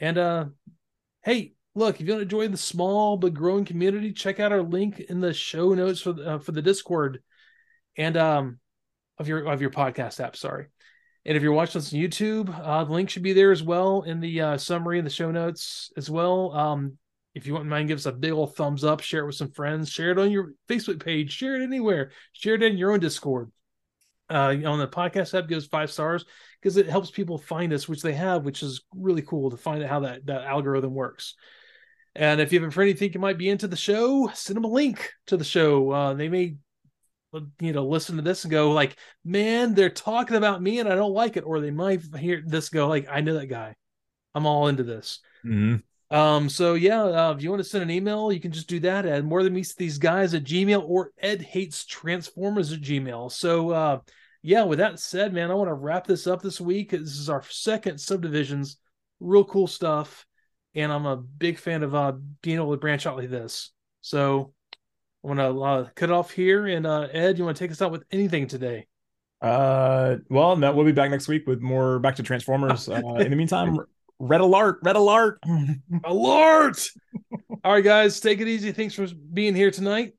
And 0.00 0.18
uh 0.18 0.46
hey, 1.22 1.54
look, 1.74 2.00
if 2.00 2.06
you 2.06 2.12
want 2.12 2.22
to 2.22 2.26
join 2.26 2.50
the 2.50 2.56
small 2.56 3.16
but 3.16 3.34
growing 3.34 3.64
community, 3.64 4.12
check 4.12 4.40
out 4.40 4.52
our 4.52 4.62
link 4.62 5.00
in 5.00 5.20
the 5.20 5.32
show 5.32 5.74
notes 5.74 6.00
for 6.00 6.12
the, 6.12 6.34
uh, 6.34 6.38
for 6.38 6.52
the 6.52 6.62
Discord 6.62 7.22
and 7.96 8.16
um 8.16 8.58
of 9.18 9.28
your 9.28 9.46
of 9.50 9.60
your 9.60 9.70
podcast 9.70 10.22
app. 10.22 10.36
Sorry. 10.36 10.66
And 11.26 11.36
if 11.36 11.42
you're 11.42 11.52
watching 11.52 11.80
this 11.80 11.92
on 11.92 12.00
YouTube, 12.00 12.60
uh, 12.62 12.84
the 12.84 12.92
link 12.92 13.08
should 13.08 13.22
be 13.22 13.32
there 13.32 13.50
as 13.50 13.62
well 13.62 14.02
in 14.02 14.20
the 14.20 14.40
uh, 14.40 14.58
summary 14.58 14.98
in 14.98 15.04
the 15.04 15.10
show 15.10 15.30
notes 15.30 15.90
as 15.96 16.10
well. 16.10 16.52
Um, 16.52 16.98
if 17.34 17.46
you 17.46 17.54
wouldn't 17.54 17.70
mind, 17.70 17.88
give 17.88 17.96
us 17.98 18.06
a 18.06 18.12
big 18.12 18.32
old 18.32 18.54
thumbs 18.54 18.84
up, 18.84 19.00
share 19.00 19.22
it 19.22 19.26
with 19.26 19.34
some 19.34 19.50
friends, 19.50 19.90
share 19.90 20.10
it 20.10 20.18
on 20.18 20.30
your 20.30 20.52
Facebook 20.68 21.02
page, 21.02 21.32
share 21.32 21.60
it 21.60 21.64
anywhere, 21.64 22.10
share 22.32 22.54
it 22.54 22.62
in 22.62 22.76
your 22.76 22.92
own 22.92 23.00
Discord. 23.00 23.50
Uh, 24.30 24.56
on 24.66 24.78
the 24.78 24.88
podcast 24.88 25.36
app, 25.38 25.48
gives 25.48 25.66
five 25.66 25.90
stars 25.90 26.24
because 26.64 26.78
it 26.78 26.88
helps 26.88 27.10
people 27.10 27.36
find 27.36 27.74
us, 27.74 27.86
which 27.86 28.00
they 28.00 28.14
have, 28.14 28.46
which 28.46 28.62
is 28.62 28.80
really 28.96 29.20
cool 29.20 29.50
to 29.50 29.56
find 29.58 29.82
out 29.82 29.90
how 29.90 30.00
that, 30.00 30.24
that 30.24 30.44
algorithm 30.44 30.94
works. 30.94 31.34
And 32.16 32.40
if 32.40 32.54
you 32.54 32.60
have 32.60 32.66
a 32.66 32.72
friend 32.72 32.88
you 32.88 32.96
think 32.96 33.12
you 33.12 33.20
might 33.20 33.36
be 33.36 33.50
into 33.50 33.68
the 33.68 33.76
show, 33.76 34.30
send 34.32 34.56
them 34.56 34.64
a 34.64 34.68
link 34.68 35.12
to 35.26 35.36
the 35.36 35.44
show. 35.44 35.90
Uh, 35.90 36.14
they 36.14 36.28
may 36.28 36.56
you 37.60 37.72
know 37.72 37.84
listen 37.84 38.14
to 38.14 38.22
this 38.22 38.44
and 38.44 38.52
go 38.52 38.70
like 38.70 38.96
man 39.24 39.74
they're 39.74 39.90
talking 39.90 40.36
about 40.36 40.62
me 40.62 40.78
and 40.78 40.88
i 40.88 40.94
don't 40.94 41.12
like 41.12 41.36
it 41.36 41.42
or 41.44 41.58
they 41.58 41.72
might 41.72 42.00
hear 42.16 42.40
this 42.46 42.68
go 42.68 42.86
like 42.86 43.08
i 43.10 43.20
know 43.20 43.34
that 43.34 43.48
guy 43.48 43.74
i'm 44.36 44.46
all 44.46 44.68
into 44.68 44.84
this 44.84 45.18
mm-hmm. 45.44 46.16
um 46.16 46.48
so 46.48 46.74
yeah 46.74 47.02
uh, 47.02 47.34
if 47.36 47.42
you 47.42 47.50
want 47.50 47.58
to 47.58 47.68
send 47.68 47.82
an 47.82 47.90
email 47.90 48.30
you 48.30 48.38
can 48.38 48.52
just 48.52 48.68
do 48.68 48.78
that 48.78 49.04
at 49.04 49.24
more 49.24 49.42
than 49.42 49.52
meets 49.52 49.74
these 49.74 49.98
guys 49.98 50.32
at 50.32 50.44
gmail 50.44 50.88
or 50.88 51.10
ed 51.18 51.42
hates 51.42 51.84
transformers 51.84 52.70
at 52.72 52.80
gmail 52.80 53.32
so 53.32 53.70
uh 53.70 53.98
yeah 54.44 54.62
with 54.62 54.78
that 54.78 55.00
said 55.00 55.32
man 55.32 55.50
i 55.50 55.54
want 55.54 55.68
to 55.68 55.74
wrap 55.74 56.06
this 56.06 56.28
up 56.28 56.40
this 56.40 56.60
week 56.60 56.90
this 56.90 57.18
is 57.18 57.28
our 57.28 57.42
second 57.48 57.98
subdivisions 57.98 58.76
real 59.18 59.44
cool 59.44 59.66
stuff 59.66 60.24
and 60.76 60.92
i'm 60.92 61.06
a 61.06 61.16
big 61.16 61.58
fan 61.58 61.82
of 61.82 61.94
uh 61.94 62.12
being 62.42 62.56
able 62.56 62.70
to 62.70 62.76
branch 62.76 63.06
out 63.06 63.16
like 63.16 63.30
this 63.30 63.72
so 64.00 64.52
I 65.24 65.26
want 65.26 65.40
to 65.40 65.62
uh, 65.62 65.88
cut 65.94 66.10
off 66.10 66.30
here. 66.30 66.66
And 66.66 66.86
uh, 66.86 67.08
Ed, 67.10 67.38
you 67.38 67.44
want 67.44 67.56
to 67.56 67.64
take 67.64 67.70
us 67.70 67.80
out 67.80 67.90
with 67.90 68.04
anything 68.10 68.46
today? 68.46 68.86
Uh, 69.40 70.16
well, 70.28 70.56
no, 70.56 70.72
we'll 70.72 70.84
be 70.84 70.92
back 70.92 71.10
next 71.10 71.28
week 71.28 71.46
with 71.46 71.60
more 71.60 71.98
back 71.98 72.16
to 72.16 72.22
Transformers. 72.22 72.88
Uh, 72.94 73.14
in 73.16 73.30
the 73.30 73.36
meantime, 73.36 73.78
red 74.18 74.40
alert, 74.40 74.78
red 74.82 74.96
alert, 74.96 75.38
alert! 76.04 76.86
All 77.64 77.72
right, 77.72 77.84
guys, 77.84 78.20
take 78.20 78.40
it 78.40 78.48
easy. 78.48 78.72
Thanks 78.72 78.94
for 78.94 79.06
being 79.32 79.54
here 79.54 79.70
tonight 79.70 80.14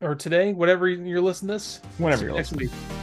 or 0.00 0.14
today, 0.14 0.52
whatever 0.52 0.88
you're 0.88 1.20
listening 1.20 1.48
to 1.48 1.54
this. 1.54 1.80
Whenever 1.98 2.24
you're 2.24 2.34
next 2.34 2.52
listening. 2.52 2.70
week. 2.70 2.97